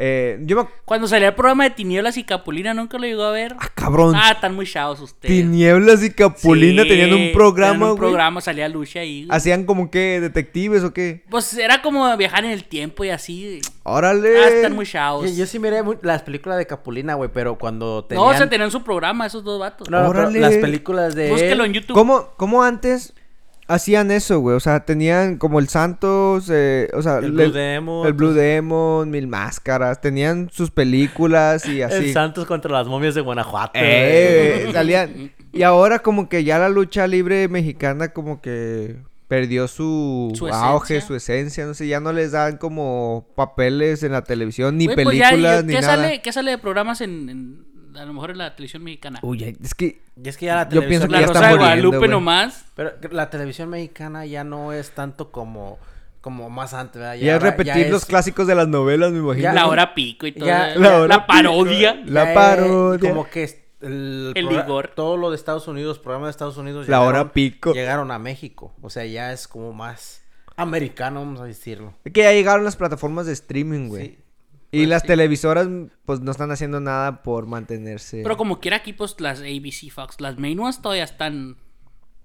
Eh, 0.00 0.38
yo 0.42 0.56
me... 0.56 0.68
Cuando 0.84 1.08
salía 1.08 1.28
el 1.28 1.34
programa 1.34 1.64
de 1.64 1.70
Tinieblas 1.70 2.16
y 2.16 2.22
Capulina, 2.22 2.72
nunca 2.72 2.98
lo 2.98 3.04
llegó 3.04 3.24
a 3.24 3.32
ver. 3.32 3.56
Ah, 3.58 3.68
cabrón. 3.74 4.14
Ah, 4.16 4.30
están 4.32 4.54
muy 4.54 4.64
chavos 4.64 5.00
ustedes. 5.00 5.34
Tinieblas 5.34 6.04
y 6.04 6.10
Capulina 6.10 6.84
Sí, 6.84 6.88
tenían 6.88 7.12
un 7.14 7.32
programa, 7.32 7.72
tenían 7.72 7.82
un 7.82 7.96
güey. 7.98 7.98
programa, 8.10 8.40
salía 8.40 8.68
Lucha 8.68 9.00
ahí. 9.00 9.26
güey. 9.26 9.36
Hacían 9.36 9.64
como 9.64 9.90
que 9.90 10.20
detectives 10.20 10.84
o 10.84 10.92
qué. 10.92 11.24
Pues 11.28 11.52
era 11.58 11.82
como 11.82 12.16
viajar 12.16 12.44
en 12.44 12.52
el 12.52 12.62
tiempo 12.64 13.04
y 13.04 13.10
así. 13.10 13.60
Órale. 13.82 14.38
Ah, 14.38 14.48
están 14.48 14.76
muy 14.76 14.86
chavos. 14.86 15.28
Yo, 15.30 15.36
yo 15.36 15.46
sí 15.46 15.58
miré 15.58 15.82
las 16.02 16.22
películas 16.22 16.58
de 16.58 16.66
Capulina, 16.68 17.14
güey, 17.14 17.30
pero 17.34 17.58
cuando 17.58 17.96
No, 17.96 18.04
tenían... 18.04 18.24
o 18.28 18.34
sea, 18.36 18.48
tenían 18.48 18.70
su 18.70 18.84
programa, 18.84 19.26
esos 19.26 19.42
dos 19.42 19.58
vatos. 19.58 19.90
No, 19.90 20.00
no, 20.00 20.08
Órale. 20.10 20.38
las 20.38 20.56
películas 20.58 21.16
de 21.16 21.30
Búsquelo 21.30 21.64
en 21.64 21.72
YouTube. 21.72 21.94
¿Cómo, 21.94 22.28
¿Cómo 22.36 22.62
antes 22.62 23.14
hacían 23.68 24.10
eso, 24.10 24.40
güey? 24.40 24.56
O 24.56 24.60
sea, 24.60 24.80
tenían 24.84 25.36
como 25.36 25.58
el 25.60 25.68
Santos, 25.68 26.48
eh, 26.52 26.88
o 26.94 27.02
sea, 27.02 27.18
El 27.18 27.36
le- 27.36 27.44
Blue 27.44 27.52
Demon. 27.52 28.06
el 28.06 28.12
Blue 28.14 28.32
Demon, 28.32 29.10
Mil 29.10 29.28
Máscaras, 29.28 30.00
tenían 30.00 30.48
sus 30.50 30.70
películas 30.70 31.66
y 31.66 31.82
así. 31.82 32.06
El 32.06 32.12
Santos 32.12 32.46
contra 32.46 32.72
las 32.72 32.86
momias 32.88 33.14
de 33.14 33.20
Guanajuato. 33.20 33.72
Eh, 33.74 34.60
güey. 34.62 34.72
salían. 34.74 35.32
Y 35.52 35.62
ahora 35.62 36.00
como 36.00 36.28
que 36.28 36.44
ya 36.44 36.58
la 36.58 36.68
lucha 36.68 37.06
libre 37.06 37.48
mexicana 37.48 38.08
como 38.08 38.40
que 38.40 38.96
perdió 39.28 39.68
su, 39.68 40.32
Su 40.34 40.48
auge, 40.48 40.96
esencia. 40.96 41.06
su 41.06 41.14
esencia, 41.14 41.66
no 41.66 41.74
sé, 41.74 41.86
ya 41.86 42.00
no 42.00 42.12
les 42.14 42.32
dan 42.32 42.56
como 42.56 43.26
papeles 43.36 44.02
en 44.02 44.12
la 44.12 44.22
televisión, 44.24 44.78
ni 44.78 44.86
Güey, 44.86 45.04
pues 45.04 45.18
ya, 45.18 45.30
películas, 45.30 45.60
¿qué 45.60 45.66
ni 45.66 45.74
nada. 45.74 45.86
sale, 45.86 46.22
¿Qué 46.22 46.32
sale 46.32 46.50
de 46.52 46.58
programas 46.58 47.00
en, 47.02 47.28
en- 47.28 47.64
a 47.98 48.04
lo 48.06 48.12
mejor 48.12 48.30
en 48.30 48.38
la 48.38 48.54
televisión 48.54 48.82
mexicana? 48.84 49.18
Uy, 49.22 49.56
es 49.62 49.74
que 49.74 50.00
Y 50.22 50.28
es 50.28 50.36
que 50.36 50.46
ya 50.46 50.54
la 50.56 50.62
Yo 50.64 50.80
televisión... 50.80 50.88
pienso 50.88 51.06
que 51.08 51.12
la 51.12 51.20
ya 51.20 51.26
Rosa 51.26 51.38
están 51.38 51.42
de 51.52 51.58
muriendo, 51.58 51.64
Guadalupe 51.88 51.98
güey. 51.98 52.10
nomás. 52.10 52.64
Pero 52.74 52.92
la 53.10 53.30
televisión 53.30 53.68
mexicana 53.70 54.26
ya 54.26 54.44
no 54.44 54.72
es 54.72 54.90
tanto 54.92 55.30
como... 55.30 55.78
Como 56.20 56.50
más 56.50 56.74
antes, 56.74 56.96
¿verdad? 57.00 57.14
ya, 57.14 57.36
es 57.36 57.42
ahora- 57.42 57.50
repetir 57.56 57.90
los 57.90 58.04
clásicos 58.04 58.46
de 58.48 58.54
las 58.56 58.66
novelas, 58.66 59.12
me 59.12 59.18
imagino. 59.18 59.42
Ya- 59.44 59.52
la 59.52 59.68
hora 59.68 59.94
pico 59.94 60.26
y 60.26 60.32
todo. 60.32 60.46
ya- 60.46 60.74
la, 60.74 61.26
parodia. 61.26 61.94
pico. 61.94 62.10
La 62.12 62.24
ya 62.26 62.34
parodia. 62.34 63.08
Como 63.10 63.30
que 63.30 63.44
es- 63.44 63.56
el, 63.80 64.32
El 64.34 64.46
progra- 64.48 64.64
Igor. 64.64 64.88
todo 64.96 65.16
lo 65.16 65.30
de 65.30 65.36
Estados 65.36 65.68
Unidos, 65.68 66.00
programas 66.00 66.26
de 66.26 66.30
Estados 66.32 66.56
Unidos 66.56 66.88
La 66.88 67.02
hora 67.02 67.32
pico. 67.32 67.72
llegaron 67.72 68.10
a 68.10 68.18
México. 68.18 68.74
O 68.82 68.90
sea, 68.90 69.06
ya 69.06 69.32
es 69.32 69.46
como 69.46 69.72
más 69.72 70.20
americano, 70.56 71.20
vamos 71.20 71.40
a 71.40 71.44
decirlo. 71.44 71.94
Es 72.04 72.12
que 72.12 72.22
ya 72.24 72.32
llegaron 72.32 72.64
las 72.64 72.74
plataformas 72.74 73.26
de 73.26 73.32
streaming, 73.34 73.88
güey. 73.88 74.06
Sí. 74.06 74.18
Y 74.70 74.78
Pues 74.80 74.88
las 74.88 75.02
sí. 75.02 75.08
televisoras, 75.08 75.66
pues 76.04 76.20
no 76.20 76.30
están 76.30 76.50
haciendo 76.50 76.78
nada 76.80 77.22
por 77.22 77.46
mantenerse 77.46 78.20
Pero 78.22 78.36
como 78.36 78.60
quiera 78.60 78.76
aquí, 78.78 78.92
pues 78.92 79.18
las 79.20 79.40
ABC 79.40 79.90
Fox, 79.90 80.20
las 80.20 80.38
main 80.38 80.58
ones 80.60 80.82
todavía 80.82 81.04
están. 81.04 81.56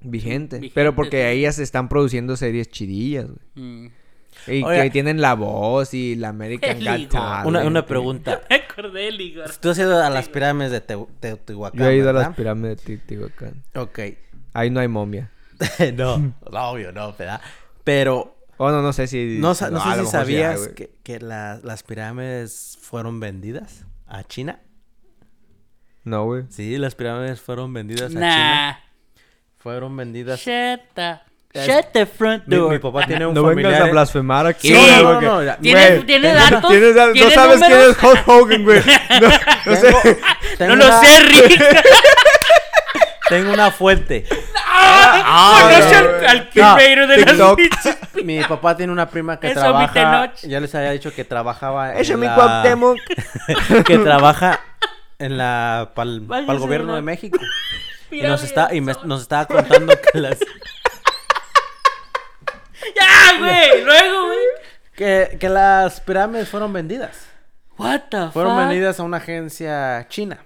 vigentes. 0.01 0.59
vigentes, 0.59 0.71
Pero 0.75 0.93
porque 0.95 1.21
sí. 1.21 1.23
ahí 1.27 1.41
ya 1.41 1.51
se 1.53 1.63
están 1.63 1.87
produciendo 1.89 2.35
series 2.35 2.69
chidillas, 2.69 3.27
güey. 3.27 3.39
mm. 3.85 3.91
Y 4.47 4.63
Oiga. 4.63 4.81
que 4.83 4.89
tienen 4.89 5.21
La 5.21 5.35
Voz 5.35 5.93
y 5.93 6.15
la 6.15 6.29
American 6.29 6.79
Got. 6.83 7.45
Una, 7.45 7.63
una 7.65 7.85
pregunta. 7.85 8.41
Me 8.49 8.55
acordé 8.57 9.01
del 9.03 9.21
Igor. 9.21 9.49
Tú 9.61 9.69
has 9.69 9.77
ido 9.77 10.03
a 10.03 10.09
las 10.09 10.27
pirámides 10.27 10.71
de 10.71 10.81
Teotihuacán, 10.81 11.79
Yo 11.79 11.87
he 11.87 11.97
ido 11.97 12.09
a 12.09 12.13
las 12.13 12.35
pirámides 12.35 12.83
de 12.83 12.97
Teotihuacán. 12.97 13.63
Ok. 13.75 13.99
Ahí 14.53 14.69
no 14.71 14.79
hay 14.79 14.87
momia. 14.87 15.31
no, 15.95 16.17
no, 16.51 16.69
obvio, 16.71 16.91
no, 16.91 17.13
¿verdad? 17.13 17.39
Pero 17.83 18.32
Oh, 18.57 18.69
no, 18.71 18.81
no 18.81 18.93
sé 18.93 19.07
si... 19.07 19.37
no, 19.39 19.49
no 19.49 19.55
sé 19.55 19.99
si 19.99 20.05
sabías 20.05 20.67
que, 20.69 20.91
que 21.03 21.19
la- 21.19 21.59
las 21.63 21.83
pirámides 21.83 22.77
fueron 22.81 23.19
vendidas 23.19 23.85
a 24.07 24.23
China. 24.23 24.59
No, 26.03 26.25
güey. 26.25 26.43
Sí, 26.49 26.77
las 26.77 26.95
pirámides 26.95 27.41
fueron 27.41 27.73
vendidas 27.73 28.03
a 28.11 28.13
China. 28.13 28.79
Fueron 29.57 29.95
vendidas. 29.95 30.39
Shut 30.39 30.81
the, 30.93 31.19
Es- 31.53 31.65
shut 31.67 31.85
the 31.93 32.05
front 32.05 32.45
Mi, 32.47 32.57
door. 32.57 32.71
mi 32.73 32.79
papá 32.79 33.05
tiene 33.05 33.25
un 33.25 33.33
No 33.33 33.43
vengas 33.43 33.63
familiar. 33.63 33.81
a 33.89 33.91
blasfemar 33.91 34.45
aquí. 34.47 34.67
Sí. 34.67 34.73
güey, 34.75 34.91
No, 35.03 35.13
no, 35.13 35.21
no, 35.21 35.43
ya. 35.43 35.57
¿Tiene- 35.57 35.87
güey, 35.95 36.05
tiene 36.05 36.33
tengo- 36.33 36.49
datos? 36.51 36.71
tienes 36.71 36.95
da- 36.95 37.11
¿Tiene 37.13 37.27
no 37.29 37.33
sabes 37.33 37.59
quién 37.59 37.71
números? 37.71 37.97
es 37.97 38.03
Hulk 38.03 38.27
Hogan, 38.27 38.63
güey. 38.63 38.81
No, 39.21 39.29
no 39.65 39.75
sé. 39.75 39.91
Tengo, 39.91 40.17
tengo 40.57 40.75
No 40.75 40.85
lo 40.87 40.99
sé, 41.01 41.19
Rick. 41.23 41.61
Tengo 43.29 43.53
una 43.53 43.71
fuente. 43.71 44.25
Conoce 44.74 45.91
no, 45.91 45.97
al, 45.97 46.26
al 46.26 46.49
No, 46.55 46.76
primero 46.76 47.07
de 47.07 47.17
las 47.17 47.26
TikTok. 47.28 47.55
pinches. 47.57 47.97
Mi 48.26 48.43
papá 48.43 48.76
tiene 48.78 48.91
una 48.93 49.09
prima 49.09 49.39
que 49.39 49.47
Eso, 49.51 49.59
mi 49.78 49.88
trabaja. 49.88 49.93
Tenoch. 49.93 50.36
Ya 50.51 50.59
les 50.59 50.74
había 50.76 50.91
dicho 50.91 51.13
que 51.13 51.24
trabajaba. 51.24 51.93
Eso 51.95 52.13
en 52.13 52.19
mi 52.19 52.26
la- 52.28 52.36
Cuauhtémoc. 52.36 52.97
que 53.86 53.97
trabaja 53.99 54.59
en 55.19 55.38
la 55.38 55.91
para 55.93 56.09
el 56.09 56.21
Váyase 56.21 56.57
gobierno 56.57 56.95
de 56.95 57.01
México. 57.01 57.39
Y 58.11 58.21
nos 58.21 58.43
está 58.43 58.74
y 58.74 58.82
me- 58.82 58.95
nos 59.05 59.21
estaba 59.21 59.45
contando 59.45 59.93
que 60.11 60.19
las 60.19 60.39
Ya, 62.95 63.39
güey. 63.39 63.84
Luego, 63.84 64.26
güey. 64.28 64.38
que, 64.95 65.38
que 65.39 65.49
las 65.49 65.99
pirámides 66.01 66.49
fueron 66.49 66.74
vendidas. 66.74 67.28
What 67.78 68.01
the 68.11 68.30
Fueron 68.32 68.53
fuck? 68.55 68.67
vendidas 68.67 68.99
a 68.99 69.03
una 69.03 69.17
agencia 69.17 70.05
china. 70.09 70.38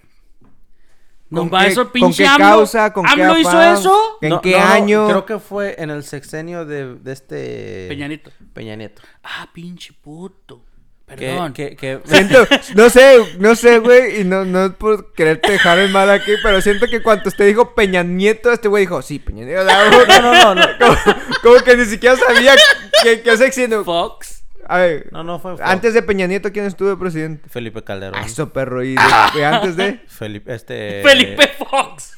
¿Con 1.33 1.49
qué- 1.49 1.67
eso 1.67 1.91
con 1.91 2.13
qué 2.13 2.25
AMLO. 2.25 2.37
causa? 2.47 2.93
¿Con 2.93 3.05
qué 3.05 3.21
¿AMLO 3.23 3.37
hizo 3.39 3.61
eso? 3.61 4.17
¿En 4.21 4.29
No, 4.29 4.41
qué 4.41 4.51
no, 4.51 4.57
año? 4.65 5.07
creo 5.07 5.25
que 5.25 5.39
fue 5.39 5.75
en 5.77 5.89
el 5.89 6.03
sexenio 6.03 6.65
de, 6.65 6.95
de 6.95 7.11
este 7.11 7.85
Peña 7.89 8.07
Nieto. 8.07 8.31
Peña 8.53 8.75
Nieto. 8.75 9.01
Ah, 9.23 9.49
pinche 9.53 9.93
puto. 9.93 10.63
Perdón. 11.05 11.53
que, 11.53 11.75
que- 11.77 12.01
Siento, 12.05 12.45
no 12.75 12.89
sé, 12.89 13.17
no 13.39 13.55
sé, 13.55 13.79
güey, 13.79 14.21
y 14.21 14.23
no, 14.25 14.43
no 14.43 14.65
es 14.65 14.71
por 14.71 15.13
quererte 15.13 15.53
dejar 15.53 15.79
en 15.79 15.91
mal 15.93 16.09
aquí, 16.09 16.33
pero 16.43 16.59
siento 16.61 16.85
que 16.87 17.01
cuando 17.01 17.29
usted 17.29 17.45
dijo 17.47 17.73
Peña 17.75 18.03
Nieto, 18.03 18.51
este 18.51 18.67
güey 18.67 18.83
dijo, 18.83 19.01
sí, 19.01 19.17
Peña 19.19 19.45
Nieto. 19.45 19.63
no, 20.21 20.21
no, 20.21 20.33
no, 20.33 20.55
no. 20.55 20.67
Como, 20.79 20.97
como 21.43 21.55
que 21.63 21.77
ni 21.77 21.85
siquiera 21.85 22.15
sabía 22.17 22.55
qué, 23.03 23.21
qué 23.21 23.37
sexenio. 23.37 23.85
Fox. 23.85 24.36
A 24.69 24.77
ver, 24.79 25.09
No, 25.11 25.23
no 25.23 25.39
fue, 25.39 25.55
fue 25.55 25.65
antes 25.65 25.93
de 25.93 26.01
Peña 26.01 26.27
Nieto, 26.27 26.51
¿quién 26.51 26.65
estuvo 26.65 26.89
de 26.89 26.97
presidente? 26.97 27.47
Felipe 27.49 27.83
Calderón. 27.83 28.19
Ah, 28.21 28.25
eso, 28.25 28.51
perro, 28.51 28.83
y, 28.83 28.95
de- 29.35 29.45
antes 29.45 29.75
de... 29.77 30.01
Felipe 30.07 30.53
este 30.53 31.01
Felipe 31.03 31.47
Fox. 31.57 32.17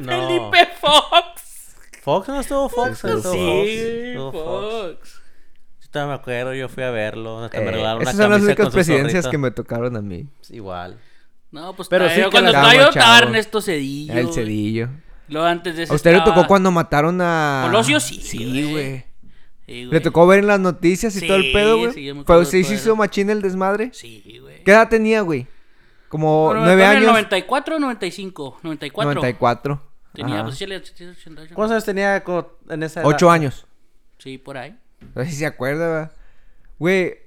no. 0.00 0.12
Felipe 0.28 0.68
Fox. 0.80 1.76
Fox 2.02 2.28
no 2.28 2.40
estuvo 2.40 2.68
Fox, 2.68 2.98
Sí, 2.98 3.06
estuvo 3.08 3.32
Sí, 3.32 3.78
Estuvo 4.08 4.32
Fox. 4.32 5.22
Yo 5.82 5.88
todavía 5.90 6.14
me 6.16 6.20
acuerdo, 6.20 6.54
yo 6.54 6.68
fui 6.68 6.82
a 6.82 6.90
verlo. 6.90 7.44
hasta 7.44 7.58
me 7.60 7.64
Eh, 7.66 7.70
regalaron 7.70 8.02
una 8.02 8.10
esas 8.10 8.22
son 8.22 8.30
las 8.32 8.42
únicas 8.42 8.68
presidencias 8.70 9.12
zorrito. 9.24 9.30
que 9.30 9.38
me 9.38 9.50
tocaron 9.50 9.96
a 9.96 10.02
mí. 10.02 10.28
Igual. 10.50 10.98
No, 11.52 11.74
pues 11.74 11.88
Pero 11.88 12.08
sí 12.10 12.20
cuando 12.30 12.50
estaba 12.50 12.74
yo 12.74 12.88
Estaba. 12.88 13.18
Ernesto 13.18 13.60
Cedillo. 13.60 14.12
El 14.14 14.32
cedillo. 14.32 14.88
Luego 15.28 15.46
antes 15.46 15.76
de 15.76 15.84
eso 15.84 15.92
¿A 15.92 15.96
usted 15.96 16.12
le 16.12 16.20
tocó 16.22 16.46
cuando 16.46 16.70
mataron 16.70 17.20
a... 17.20 17.62
Colosio, 17.66 17.98
sí, 18.00 18.20
Sí, 18.20 18.70
güey. 18.70 19.04
Sí. 19.66 19.84
¿Le 19.86 20.00
tocó 20.00 20.26
ver 20.26 20.38
en 20.40 20.46
las 20.46 20.60
noticias 20.60 21.16
y 21.16 21.26
todo 21.26 21.36
el 21.38 21.42
Sí, 21.44 21.52
pedo, 21.52 21.78
güey? 21.78 21.92
sí, 21.92 22.12
Pero 22.26 22.44
se 22.44 22.58
hizo 22.58 22.94
machín 22.96 23.30
el 23.30 23.42
desmadre. 23.42 23.90
Sí, 23.92 24.38
güey. 24.40 24.62
¿Qué 24.62 24.70
edad 24.70 24.88
tenía, 24.88 25.22
güey? 25.22 25.46
Como 26.08 26.46
Bueno, 26.46 26.60
nueve 26.64 26.82
fue 26.82 26.84
en 26.84 26.90
el 26.90 26.96
años. 26.98 27.12
94 27.12 27.76
o 27.76 27.78
95. 27.80 28.58
94. 28.62 29.14
94. 29.14 29.82
Tenía, 30.12 30.42
pues 30.44 30.54
échale 30.54 30.76
88. 30.76 31.54
¿Cuántos 31.54 31.72
años 31.72 31.84
tenía 31.84 32.22
en 32.70 32.82
esa 32.82 33.00
edad? 33.00 33.08
Ocho 33.08 33.30
años. 33.30 33.66
Sí, 34.18 34.38
por 34.38 34.56
ahí. 34.56 34.78
No 35.14 35.24
sé 35.24 35.30
si 35.30 35.36
se 35.36 35.46
acuerda, 35.46 35.88
¿verdad? 35.88 36.12
Güey, 36.78 37.18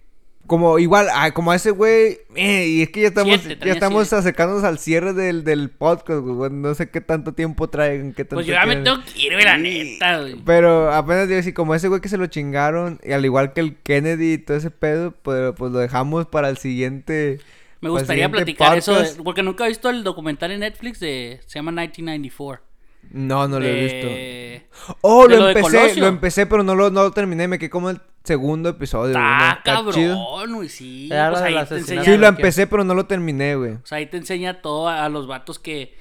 como 0.49 0.77
igual, 0.79 1.07
ah, 1.13 1.31
como 1.31 1.51
a 1.51 1.55
ese 1.55 1.71
güey, 1.71 2.17
eh, 2.35 2.67
y 2.67 2.81
es 2.81 2.89
que 2.89 2.99
ya 3.03 3.07
estamos, 3.07 3.39
Siete, 3.41 3.65
ya 3.65 3.71
estamos 3.71 4.07
siete. 4.09 4.19
acercándonos 4.19 4.65
al 4.65 4.77
cierre 4.79 5.13
del, 5.13 5.45
del 5.45 5.69
podcast, 5.69 6.19
güey. 6.19 6.51
No 6.51 6.75
sé 6.75 6.89
qué 6.89 6.99
tanto 6.99 7.33
tiempo 7.33 7.69
traigan, 7.69 8.13
qué 8.13 8.25
tanto 8.25 8.35
Pues 8.35 8.47
yo 8.47 8.53
ya 8.53 8.65
me 8.65 8.75
tengo 8.75 8.97
que 9.05 9.17
ir, 9.27 9.33
la 9.41 9.57
neta, 9.57 10.19
güey. 10.19 10.35
Pero 10.45 10.91
apenas 10.91 11.29
digo 11.29 11.39
así, 11.39 11.53
como 11.53 11.73
ese 11.73 11.87
güey 11.87 12.01
que 12.01 12.09
se 12.09 12.17
lo 12.17 12.27
chingaron, 12.27 12.99
y 13.03 13.13
al 13.13 13.23
igual 13.23 13.53
que 13.53 13.61
el 13.61 13.77
Kennedy 13.77 14.33
y 14.33 14.37
todo 14.39 14.57
ese 14.57 14.71
pedo, 14.71 15.11
pues, 15.21 15.53
pues 15.55 15.71
lo 15.71 15.79
dejamos 15.79 16.25
para 16.25 16.49
el 16.49 16.57
siguiente. 16.57 17.39
Me 17.79 17.89
gustaría 17.89 18.27
platicar 18.29 18.77
eso, 18.77 18.91
de- 18.93 18.99
podcast. 18.99 19.19
porque 19.23 19.41
nunca 19.43 19.63
he 19.65 19.69
visto 19.69 19.89
el 19.89 20.03
documental 20.03 20.51
en 20.51 20.59
Netflix 20.59 20.99
de... 20.99 21.39
Se 21.45 21.59
llama 21.59 21.71
1994. 21.71 22.68
No, 23.11 23.47
no 23.47 23.59
lo 23.59 23.65
he 23.65 23.81
visto. 23.81 24.07
de- 24.07 24.67
Oh, 25.01 25.27
lo 25.27 25.49
empecé, 25.49 25.95
lo 25.95 26.07
empecé, 26.07 26.45
pero 26.45 26.63
no 26.63 26.75
lo, 26.75 26.89
no 26.89 27.03
lo 27.03 27.11
terminé, 27.11 27.47
me 27.47 27.59
quedé 27.59 27.69
como 27.69 27.89
el 27.89 27.99
segundo 28.23 28.69
episodio. 28.69 29.13
chido. 29.13 29.57
cabrón, 29.63 30.55
güey, 30.55 30.69
sí. 30.69 31.09
Era 31.11 31.31
Pues 31.31 31.41
ahí 31.41 31.65
te 31.67 31.75
enseña... 31.77 32.03
Sí, 32.03 32.17
lo 32.17 32.27
empecé, 32.27 32.67
pero 32.67 32.83
no 32.83 32.93
lo 32.93 33.05
terminé, 33.05 33.55
güey. 33.55 33.73
O 33.73 33.85
sea, 33.85 33.97
ahí 33.97 34.05
te 34.05 34.17
enseña 34.17 34.61
todo 34.61 34.87
a, 34.87 35.07
los 35.09 35.27
vatos 35.27 35.59
que... 35.59 35.95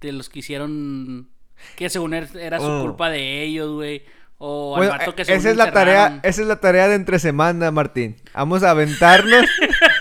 De 0.00 0.12
los 0.12 0.28
que 0.28 0.40
hicieron... 0.40 1.28
Que 1.76 1.88
según 1.88 2.12
er- 2.12 2.36
era 2.38 2.58
su 2.58 2.66
Oh. 2.66 2.82
culpa 2.82 3.08
de 3.10 3.42
ellos, 3.42 3.70
güey. 3.72 4.02
O 4.38 4.74
Bueno, 4.76 4.92
al 4.92 4.98
vato 4.98 5.14
que 5.14 5.22
eh, 5.22 5.24
según 5.24 5.40
esa 5.40 5.50
es 5.50 5.56
la 5.56 5.72
tarea, 5.72 6.20
esa 6.22 6.42
es 6.42 6.48
la 6.48 6.56
tarea 6.60 6.88
de 6.88 6.96
entre 6.96 7.18
semana, 7.18 7.70
Martín. 7.70 8.16
Vamos 8.34 8.62
a 8.62 8.70
aventarnos. 8.70 9.46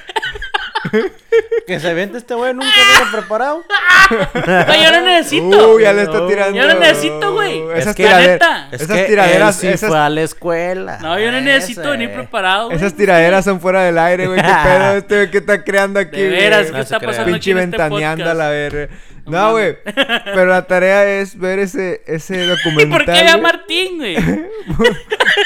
Que 1.67 1.79
se 1.79 1.93
vente 1.93 2.17
este 2.17 2.33
güey, 2.35 2.53
nunca 2.53 2.67
lo 2.67 3.07
he 3.07 3.11
preparado. 3.11 3.63
Yo 4.11 4.91
no 4.91 5.01
necesito. 5.01 5.73
Uy, 5.75 5.83
ya 5.83 5.93
le 5.93 6.01
está 6.03 6.27
tirando. 6.27 6.57
Yo 6.57 6.67
no 6.67 6.79
necesito, 6.79 7.33
güey. 7.33 7.61
Esas 7.71 7.87
Es 7.87 7.95
que- 7.95 8.03
tiraderas, 8.03 8.33
neta. 8.33 8.67
Es 8.71 8.81
esas 8.81 8.97
que 8.97 9.03
tiraderas, 9.05 9.55
él 9.55 9.61
sí 9.61 9.67
esas, 9.73 9.89
fue 9.89 9.97
a 9.99 10.09
la 10.09 10.21
escuela. 10.21 10.97
No, 11.01 11.17
yo 11.19 11.31
no 11.31 11.39
necesito 11.41 11.89
venir 11.89 12.11
preparado, 12.13 12.65
güey. 12.65 12.77
esas 12.77 12.93
tiraderas 12.95 13.45
son 13.45 13.61
fuera 13.61 13.83
del 13.83 13.97
aire, 13.97 14.27
güey. 14.27 14.41
¿Qué 14.41 14.47
pedo 14.63 14.97
este 14.97 15.15
güey 15.15 15.31
que 15.31 15.37
está 15.37 15.63
creando 15.63 15.99
aquí, 16.01 16.17
De 16.21 16.27
güey? 16.29 16.39
veras, 16.41 16.69
¿qué 16.71 16.79
está 16.81 16.99
pasando 16.99 17.31
Pinche 17.31 17.37
aquí 17.37 17.51
en 17.51 17.57
este 17.59 17.77
ventaneando 17.77 18.29
a 18.29 18.33
la 18.33 18.49
verga. 18.49 18.89
No 19.25 19.51
güey. 19.51 19.77
Pero 20.25 20.45
la 20.47 20.67
tarea 20.67 21.05
es 21.05 21.39
ver 21.39 21.59
ese, 21.59 22.01
ese 22.05 22.43
¿Y 22.43 22.47
documental. 22.47 22.89
por 23.05 23.05
qué 23.05 23.21
ve 23.23 23.29
a 23.29 23.37
Martín, 23.37 23.97
güey? 23.99 24.17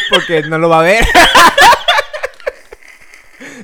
Porque 0.09 0.41
no 0.49 0.57
lo 0.57 0.67
va 0.67 0.79
a 0.79 0.83
ver. 0.83 1.05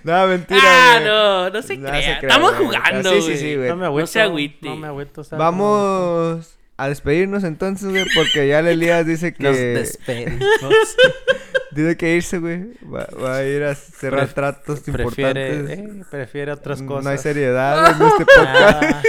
no, 0.21 0.27
mentira, 0.27 0.61
ah, 0.63 0.93
güey. 0.99 1.05
no, 1.05 1.49
no 1.49 1.61
se 1.61 1.77
No 1.77 1.89
crea. 1.89 2.01
se 2.01 2.19
crea, 2.19 2.29
Estamos 2.29 2.53
güey. 2.55 2.65
jugando, 2.65 3.09
Sí, 3.11 3.19
güey. 3.19 3.31
sí, 3.33 3.37
sí, 3.37 3.55
güey. 3.55 3.69
No 3.69 3.75
me 3.77 3.85
agüito. 3.85 4.07
se 4.07 4.21
agüite. 4.21 4.69
No 4.69 4.75
me 4.75 4.87
agüito. 4.87 5.23
¿sabes? 5.23 5.39
Vamos 5.39 6.57
a 6.77 6.87
despedirnos 6.89 7.43
entonces, 7.43 7.89
güey, 7.89 8.05
porque 8.15 8.47
ya 8.47 8.59
el 8.59 8.67
Elías 8.67 9.05
dice 9.05 9.33
que 9.35 9.43
Nos 9.43 9.55
despedimos. 9.57 10.39
tiene 11.75 11.97
que 11.97 12.15
irse, 12.15 12.37
güey. 12.39 12.73
Va, 12.83 13.07
va 13.21 13.37
a 13.37 13.43
ir 13.43 13.63
a 13.63 13.73
cerrar 13.75 14.27
Pref- 14.27 14.33
tratos 14.33 14.79
prefiere, 14.81 15.53
importantes. 15.55 15.79
eh, 15.79 16.05
prefiere 16.11 16.51
otras 16.51 16.81
cosas. 16.83 17.03
No 17.05 17.09
hay 17.11 17.17
seriedad 17.17 17.95
en 17.99 18.07
este 18.07 18.25
podcast. 18.25 18.83
Ah, 18.83 19.01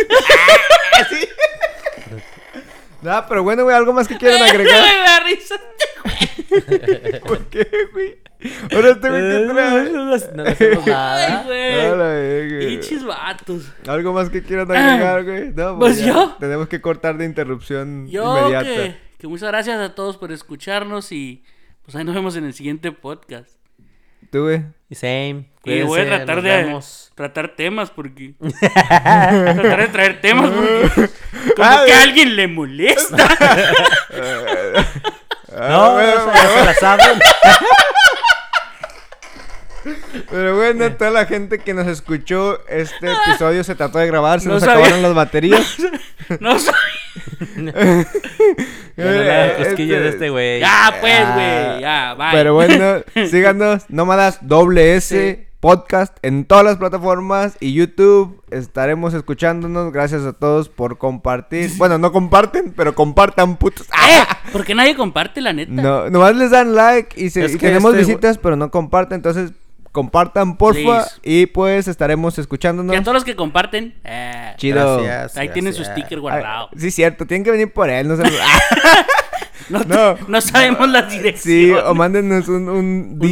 No, 3.02 3.24
pero 3.28 3.42
bueno, 3.42 3.64
güey, 3.64 3.76
algo 3.76 3.92
más 3.92 4.08
que 4.08 4.16
quieran 4.16 4.38
Güey, 4.38 4.50
agregar. 4.50 4.82
me 4.82 4.98
da 5.04 5.20
risa. 5.20 5.56
¿Por 7.26 7.46
qué, 7.46 7.66
güey? 7.92 8.18
Ahora 8.74 8.90
este 8.90 9.08
güey 9.10 9.22
que 9.22 9.52
trae. 9.52 9.90
no 9.90 10.04
le 10.04 10.14
hacemos 10.50 10.84
Ay, 10.86 10.86
nada. 10.86 11.42
Güey. 11.44 12.66
Pinches 12.66 13.04
vatos. 13.04 13.72
Algo 13.86 14.12
más 14.12 14.30
que 14.30 14.42
quieran 14.42 14.70
agregar, 14.70 15.24
güey. 15.24 15.50
No, 15.54 15.78
Pues 15.78 16.04
yo. 16.04 16.36
Tenemos 16.40 16.68
que 16.68 16.80
cortar 16.80 17.16
de 17.16 17.24
interrupción 17.24 18.06
Yo 18.08 18.38
inmediata. 18.38 18.64
que, 18.68 18.96
que 19.18 19.26
muchas 19.28 19.48
gracias 19.48 19.78
a 19.80 19.94
todos 19.94 20.16
por 20.16 20.32
escucharnos 20.32 21.10
y 21.12 21.42
pues 21.84 21.96
ahí 21.96 22.04
nos 22.04 22.14
vemos 22.14 22.36
en 22.36 22.44
el 22.44 22.54
siguiente 22.54 22.92
podcast. 22.92 23.50
Tú, 24.30 24.42
güey. 24.44 24.62
Same. 24.90 25.50
Y 25.64 25.82
voy 25.82 26.00
a 26.02 26.06
tratar 26.06 26.42
de 26.42 26.50
vemos. 26.50 27.10
tratar 27.14 27.56
temas 27.56 27.90
porque 27.90 28.34
tratar 28.70 29.80
de 29.80 29.88
traer 29.88 30.20
temas 30.20 30.50
porque 30.50 30.92
como 31.56 31.68
Ah, 31.68 31.82
que 31.86 31.92
a 31.92 32.02
alguien 32.02 32.36
le 32.36 32.46
molesta. 32.48 33.16
Ah, 35.56 35.68
No, 35.68 36.64
la 36.64 36.74
saben. 36.74 37.18
Pero 40.30 40.56
bueno, 40.56 40.92
toda 40.92 41.10
la 41.10 41.26
gente 41.26 41.58
que 41.58 41.74
nos 41.74 41.86
escuchó, 41.86 42.58
este 42.68 43.12
episodio 43.12 43.62
se 43.64 43.74
trató 43.74 43.98
de 43.98 44.06
grabar, 44.06 44.40
se 44.40 44.48
No 44.48 44.54
nos 44.54 44.62
sabía. 44.62 44.78
acabaron 44.86 45.02
las 45.02 45.14
baterías. 45.24 45.76
no 46.40 46.58
soy. 46.58 46.74
Ya 48.96 49.04
no 49.04 49.10
Eh, 49.12 49.54
cosquillas 49.58 50.02
de 50.02 50.08
este- 50.10 50.30
güey. 50.30 50.60
Ya 50.60 50.94
pues, 51.00 51.14
Ah, 51.18 51.32
güey, 51.34 51.80
ya, 51.80 52.14
bye. 52.14 52.26
Pero 52.32 52.54
bueno, 52.54 53.02
síganos, 53.28 53.84
nómadas 53.88 54.38
doble 54.42 54.94
S 54.96 55.48
podcast 55.60 56.16
en 56.22 56.44
todas 56.44 56.64
las 56.64 56.76
plataformas 56.76 57.56
y 57.58 57.72
YouTube. 57.72 58.42
Estaremos 58.50 59.14
escuchándonos. 59.14 59.92
Gracias 59.92 60.22
a 60.24 60.32
todos 60.32 60.68
por 60.68 60.98
compartir. 60.98 61.70
Bueno, 61.76 61.98
no 61.98 62.12
comparten, 62.12 62.72
pero 62.76 62.94
compartan, 62.94 63.56
putos. 63.56 63.86
¡Eh! 63.88 64.22
Porque 64.52 64.74
nadie 64.74 64.94
comparte, 64.94 65.40
la 65.40 65.52
neta. 65.54 65.72
No, 65.72 66.08
nomás 66.10 66.36
les 66.36 66.50
dan 66.50 66.74
like 66.74 67.20
y, 67.20 67.30
se- 67.30 67.46
Es 67.46 67.54
y 67.54 67.58
tenemos 67.58 67.94
este- 67.94 68.06
visitas, 68.06 68.38
pero 68.38 68.54
no 68.56 68.70
comparten. 68.70 69.16
Entonces, 69.16 69.52
compartan, 69.94 70.56
porfa. 70.58 70.80
Please. 70.82 71.10
Y 71.22 71.46
pues 71.46 71.86
estaremos 71.88 72.36
escuchándonos. 72.38 72.92
Y 72.94 72.98
a 72.98 73.02
todos 73.02 73.14
los 73.14 73.24
que 73.24 73.36
comparten, 73.36 73.94
eh, 74.04 74.52
Chido. 74.58 75.00
Gracias, 75.02 75.36
ahí 75.38 75.48
tienen 75.50 75.72
su 75.72 75.84
sticker 75.84 76.18
Ay, 76.18 76.20
guardado. 76.20 76.68
sí, 76.76 76.90
cierto. 76.90 77.24
Tienen 77.26 77.44
que 77.44 77.52
venir 77.52 77.72
por 77.72 77.88
él. 77.88 78.08
No, 78.08 78.16
se- 78.16 78.24
No, 79.70 79.78
no. 79.84 80.16
no 80.28 80.40
sabemos 80.42 80.88
las 80.90 81.10
Sí, 81.10 81.18
direcciones. 81.18 81.84
o 81.86 81.94
mándenos 81.94 82.48
un, 82.48 82.68
un 82.68 83.18
DM 83.18 83.30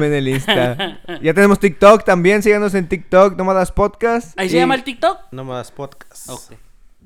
DM. 0.00 0.02
en 0.06 0.12
el 0.14 0.28
Insta. 0.28 0.98
ya 1.22 1.32
tenemos 1.34 1.60
TikTok 1.60 2.02
también. 2.04 2.42
Síganos 2.42 2.74
en 2.74 2.88
TikTok, 2.88 3.36
Nómadas 3.36 3.70
Podcast. 3.70 4.36
Ahí 4.40 4.46
Y- 4.46 4.50
se 4.50 4.56
llama 4.56 4.74
el 4.74 4.82
TikTok. 4.82 5.18
No 5.30 5.44
más 5.44 5.70
podcast. 5.70 6.28
Ok. 6.28 6.42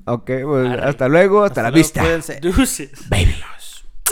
Ok, 0.07 0.31
pues 0.45 0.67
Arre. 0.69 0.89
hasta 0.89 1.07
luego. 1.07 1.43
Hasta, 1.43 1.61
la 1.63 1.69
luego, 1.69 1.77
vista. 1.83 2.01
Cuídense. 2.01 2.39
Deuces. 2.41 2.91
Baby. 3.09 3.35